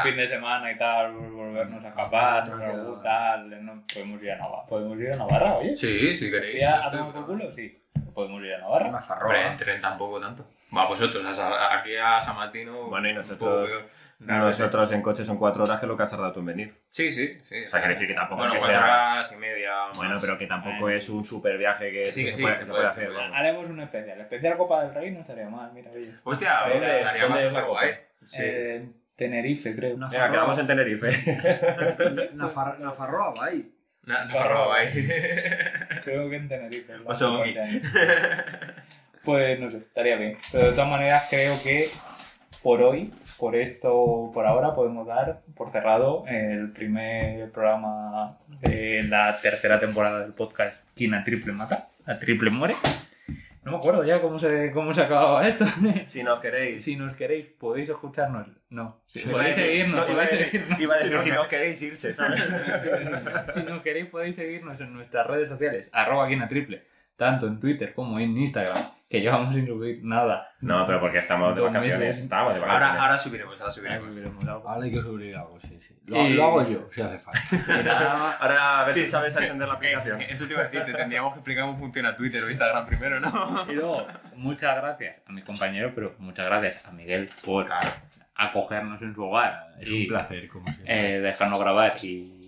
fin 0.04 0.16
de 0.18 0.28
semana 0.28 0.72
y 0.72 0.78
tal, 0.78 1.14
volvernos 1.14 1.84
a 1.84 1.88
escapar, 1.90 2.48
No, 2.50 2.56
o 2.56 2.58
no 2.58 2.66
algún 2.66 3.00
queda. 3.02 3.04
tal. 3.04 3.66
No, 3.66 3.84
podemos 3.94 4.24
ir 4.24 4.32
a 4.32 4.38
Navarra. 4.38 4.66
Podemos 4.68 5.00
ir 5.00 5.14
a 5.14 5.16
Navarra, 5.18 5.54
oye. 5.56 5.76
Sí, 5.76 6.16
si 6.16 6.30
queréis. 6.30 6.60
¿Ya 6.60 6.86
a 6.86 6.92
tomar 6.92 7.14
por 7.14 7.26
culo? 7.26 7.52
Sí. 7.52 7.74
Podemos 8.14 8.42
ir 8.44 8.54
a 8.54 8.58
Navarra. 8.60 8.88
Hombre, 9.22 9.48
en 9.48 9.58
tren 9.58 9.80
tampoco 9.82 10.20
tanto. 10.20 10.46
Va, 10.76 10.86
vosotros, 10.86 11.26
aquí 11.72 11.96
a 11.96 12.22
San 12.22 12.36
Martino. 12.36 12.88
Bueno, 12.90 13.08
y 13.10 13.14
nosotros- 13.14 13.72
Nosotros 14.20 14.92
en 14.92 15.02
coche 15.02 15.24
son 15.24 15.38
cuatro 15.38 15.64
horas 15.64 15.80
que 15.80 15.86
es 15.86 15.88
lo 15.88 15.96
que 15.96 16.04
has 16.04 16.10
tardado 16.12 16.34
tú 16.34 16.42
en 16.42 16.46
venir. 16.48 16.74
Sí, 16.90 17.10
sí, 17.12 17.38
sí. 17.42 17.64
O 17.64 17.68
sea, 17.70 17.80
quiere 17.80 17.94
decir 17.94 18.08
que 18.10 18.14
tampoco 18.14 18.42
bueno, 18.42 18.54
es 18.56 18.60
que 18.66 18.70
cuatro 18.72 18.86
sea- 18.86 19.14
horas 19.14 19.32
y 19.32 19.36
media. 19.38 19.72
Bueno, 19.96 20.12
más. 20.12 20.22
pero 20.22 20.38
que 20.38 20.46
tampoco 20.46 20.88
Ay. 20.88 20.98
es 20.98 21.10
un 21.10 21.24
super 21.24 21.58
viaje 21.58 21.90
que, 21.90 22.06
Sí, 22.08 22.26
que 22.26 22.32
se, 22.32 22.36
sí, 22.36 22.42
puede, 22.42 22.54
se 22.56 22.60
que 22.60 22.66
se 22.66 22.72
puede, 22.72 22.84
puede 22.90 22.96
se 22.96 23.06
hacer. 23.18 23.34
Haremos 23.34 23.66
un 23.70 23.80
especial. 23.80 24.20
Especial 24.20 24.58
Copa 24.58 24.84
del 24.84 24.94
Rey 24.94 25.12
no 25.12 25.22
estaría 25.22 25.48
mal, 25.50 25.72
mira. 25.74 25.90
Hostia, 26.26 26.54
estaría 26.68 26.74
¿Dónde 26.74 26.98
es 27.00 27.04
bastante 27.54 27.62
guay. 27.70 27.90
Sí. 28.24 28.38
Eh, 28.44 28.86
Tenerife, 29.16 29.76
creo. 29.76 29.96
Una 29.96 30.10
Venga, 30.10 30.30
quedamos 30.32 30.58
en 30.60 30.68
Tenerife. 30.68 31.08
Una, 32.34 32.48
far- 32.48 32.78
una 32.80 32.92
farroa, 32.92 33.34
vai. 33.38 33.66
Na- 34.06 34.26
Nafarroa, 34.26 34.66
guay. 34.68 34.88
Creo 36.04 36.30
que 36.30 36.36
en 36.38 36.48
Tenerife. 36.48 36.94
Pues 39.24 39.60
no 39.60 39.70
sé, 39.72 39.78
estaría 39.78 40.16
bien. 40.16 40.38
Pero 40.52 40.66
de 40.68 40.72
todas 40.72 40.90
maneras 40.90 41.28
creo 41.30 41.54
que 41.64 41.88
por 42.64 42.82
hoy, 42.82 43.14
por 43.38 43.56
esto, 43.56 44.32
por 44.34 44.46
ahora, 44.48 44.74
podemos 44.74 45.06
dar 45.06 45.40
por 45.56 45.72
cerrado 45.72 46.24
el 46.28 46.72
primer 46.72 47.52
programa 47.52 48.38
de 48.62 49.04
la 49.04 49.38
tercera 49.42 49.80
temporada 49.80 50.22
del 50.22 50.34
podcast 50.34 50.88
Quina 50.96 51.24
Triple 51.24 51.54
Mata, 51.54 51.90
a 52.06 52.18
Triple 52.18 52.50
Muere. 52.52 52.76
No 53.70 53.78
me 53.78 53.78
acuerdo 53.78 54.04
ya 54.04 54.22
cómo 54.22 54.38
se, 54.40 54.72
cómo 54.72 54.94
se 54.94 55.02
acababa 55.02 55.48
esto. 55.48 55.66
Si 56.08 56.24
nos 56.24 56.40
queréis. 56.40 56.84
si 56.84 56.96
nos 56.96 57.14
queréis, 57.14 57.46
podéis 57.58 57.90
escucharnos. 57.90 58.48
No, 58.70 59.02
Sí, 59.06 59.22
podéis 59.32 59.56
seguirnos, 59.56 60.06
no, 60.08 60.14
iba 60.14 60.24
a 60.24 60.26
podéis 60.28 60.32
decir- 60.32 60.46
seguirnos. 60.66 60.80
Iba 60.80 60.96
a 60.96 60.98
decir, 60.98 61.18
Si 61.18 61.24
si 61.24 61.30
nos 61.32 61.44
no 61.44 61.48
queréis 61.50 61.82
irse, 61.82 62.14
¿sabes? 62.14 62.40
si 63.56 63.64
nos 63.64 63.82
queréis 63.82 64.06
podéis 64.08 64.36
seguirnos 64.36 64.80
en 64.80 64.94
nuestras 64.94 65.26
redes 65.28 65.50
sociales, 65.50 65.90
arroba 65.92 66.28
Quina 66.28 66.48
Triple, 66.48 66.84
tanto 67.20 67.46
en 67.48 67.60
Twitter 67.60 67.94
como 67.94 68.18
en 68.20 68.36
Instagram, 68.38 68.82
que 69.10 69.20
llevamos 69.20 69.54
sin 69.54 69.68
subir 69.68 70.00
nada. 70.04 70.52
No, 70.62 70.86
pero 70.86 71.00
porque 71.02 71.18
estamos 71.18 71.54
de 71.54 71.62
Dos 71.62 71.70
vacaciones. 71.74 72.00
meses. 72.00 72.24
Estábamos 72.24 72.54
de 72.54 72.60
vacaciones. 72.62 72.90
Ahora, 72.90 73.04
ahora 73.04 73.18
subiremos, 73.18 73.54
ahora 73.54 73.64
Ahora 73.64 73.72
subiremos. 73.72 74.08
subiremos 74.10 74.48
algo. 74.48 74.70
Ahora 74.70 74.86
hay 74.86 74.92
que 74.92 75.02
subir 75.02 75.36
algo, 75.36 75.60
sí, 75.60 75.82
sí. 75.82 75.96
Lo, 76.06 76.18
Y- 76.28 76.34
lo 76.34 76.44
hago 76.46 76.68
yo, 76.70 76.88
si 76.94 77.02
hace 77.02 77.20
falta. 77.20 77.42
Y 77.82 77.84
nada, 77.84 78.38
Ahora 78.40 78.80
a 78.80 78.84
ver 78.86 78.94
Sí. 78.94 79.02
si 79.02 79.08
sabes 79.08 79.36
entender 79.36 79.68
la 79.68 79.74
aplicación. 79.74 80.22
Eh, 80.22 80.28
Eso 80.30 80.48
te 80.48 80.54
iba 80.54 80.62
a 80.62 80.66
decir, 80.66 80.86
te 80.86 80.94
tendríamos 80.94 81.34
que 81.34 81.40
explicar 81.40 81.66
cómo 81.66 81.78
funciona 81.78 82.16
Twitter 82.16 82.42
o 82.44 82.48
Instagram 82.50 82.86
primero, 82.86 83.20
¿no? 83.20 83.66
y 83.70 83.74
luego, 83.74 84.08
muchas 84.36 84.76
gracias 84.78 85.18
a 85.28 85.32
mi 85.34 85.42
compañero, 85.42 85.92
pero 85.94 86.16
muchas 86.20 86.46
gracias 86.46 86.88
a 86.88 86.92
Miguel 86.92 87.30
por 87.44 87.68
acogernos 88.36 89.02
en 89.02 89.14
su 89.14 89.24
hogar. 89.24 89.74
Es 89.80 89.90
y, 89.90 90.02
un 90.04 90.08
placer, 90.08 90.48
como 90.48 90.66
siempre. 90.68 91.16
eh, 91.16 91.20
dejarnos 91.20 91.60
grabar 91.60 91.94
y 92.04 92.39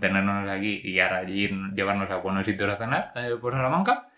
tenernos 0.00 0.48
aquí 0.48 0.80
y 0.84 1.00
ahora 1.00 1.28
ir, 1.28 1.52
llevarnos 1.74 2.10
a 2.10 2.16
buenos 2.16 2.46
sitios 2.46 2.72
a 2.72 2.76
cenar 2.76 3.12
eh, 3.16 3.36
por 3.40 3.52
Salamanca. 3.52 4.08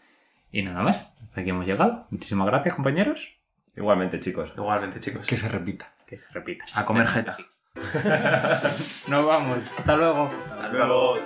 Y 0.52 0.62
nada 0.62 0.82
más, 0.82 1.20
hasta 1.22 1.40
aquí 1.40 1.50
hemos 1.50 1.66
llegado. 1.66 2.06
Muchísimas 2.10 2.46
gracias, 2.46 2.74
compañeros. 2.74 3.36
Igualmente, 3.76 4.18
chicos. 4.18 4.52
Igualmente, 4.56 4.98
chicos. 4.98 5.26
Que 5.26 5.36
se 5.36 5.48
repita. 5.48 5.92
Que 6.06 6.16
se 6.16 6.26
repita. 6.32 6.64
A 6.74 6.84
comer 6.84 7.06
jeta. 7.06 7.36
Nos 9.08 9.26
vamos. 9.26 9.58
Hasta 9.78 9.96
luego. 9.96 10.30
Hasta 10.48 10.68
luego. 10.68 11.18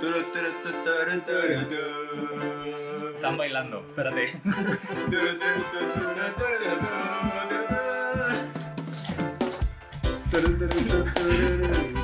Están 3.17 3.37
bailando. 3.39 3.81
Espérate. 3.89 4.41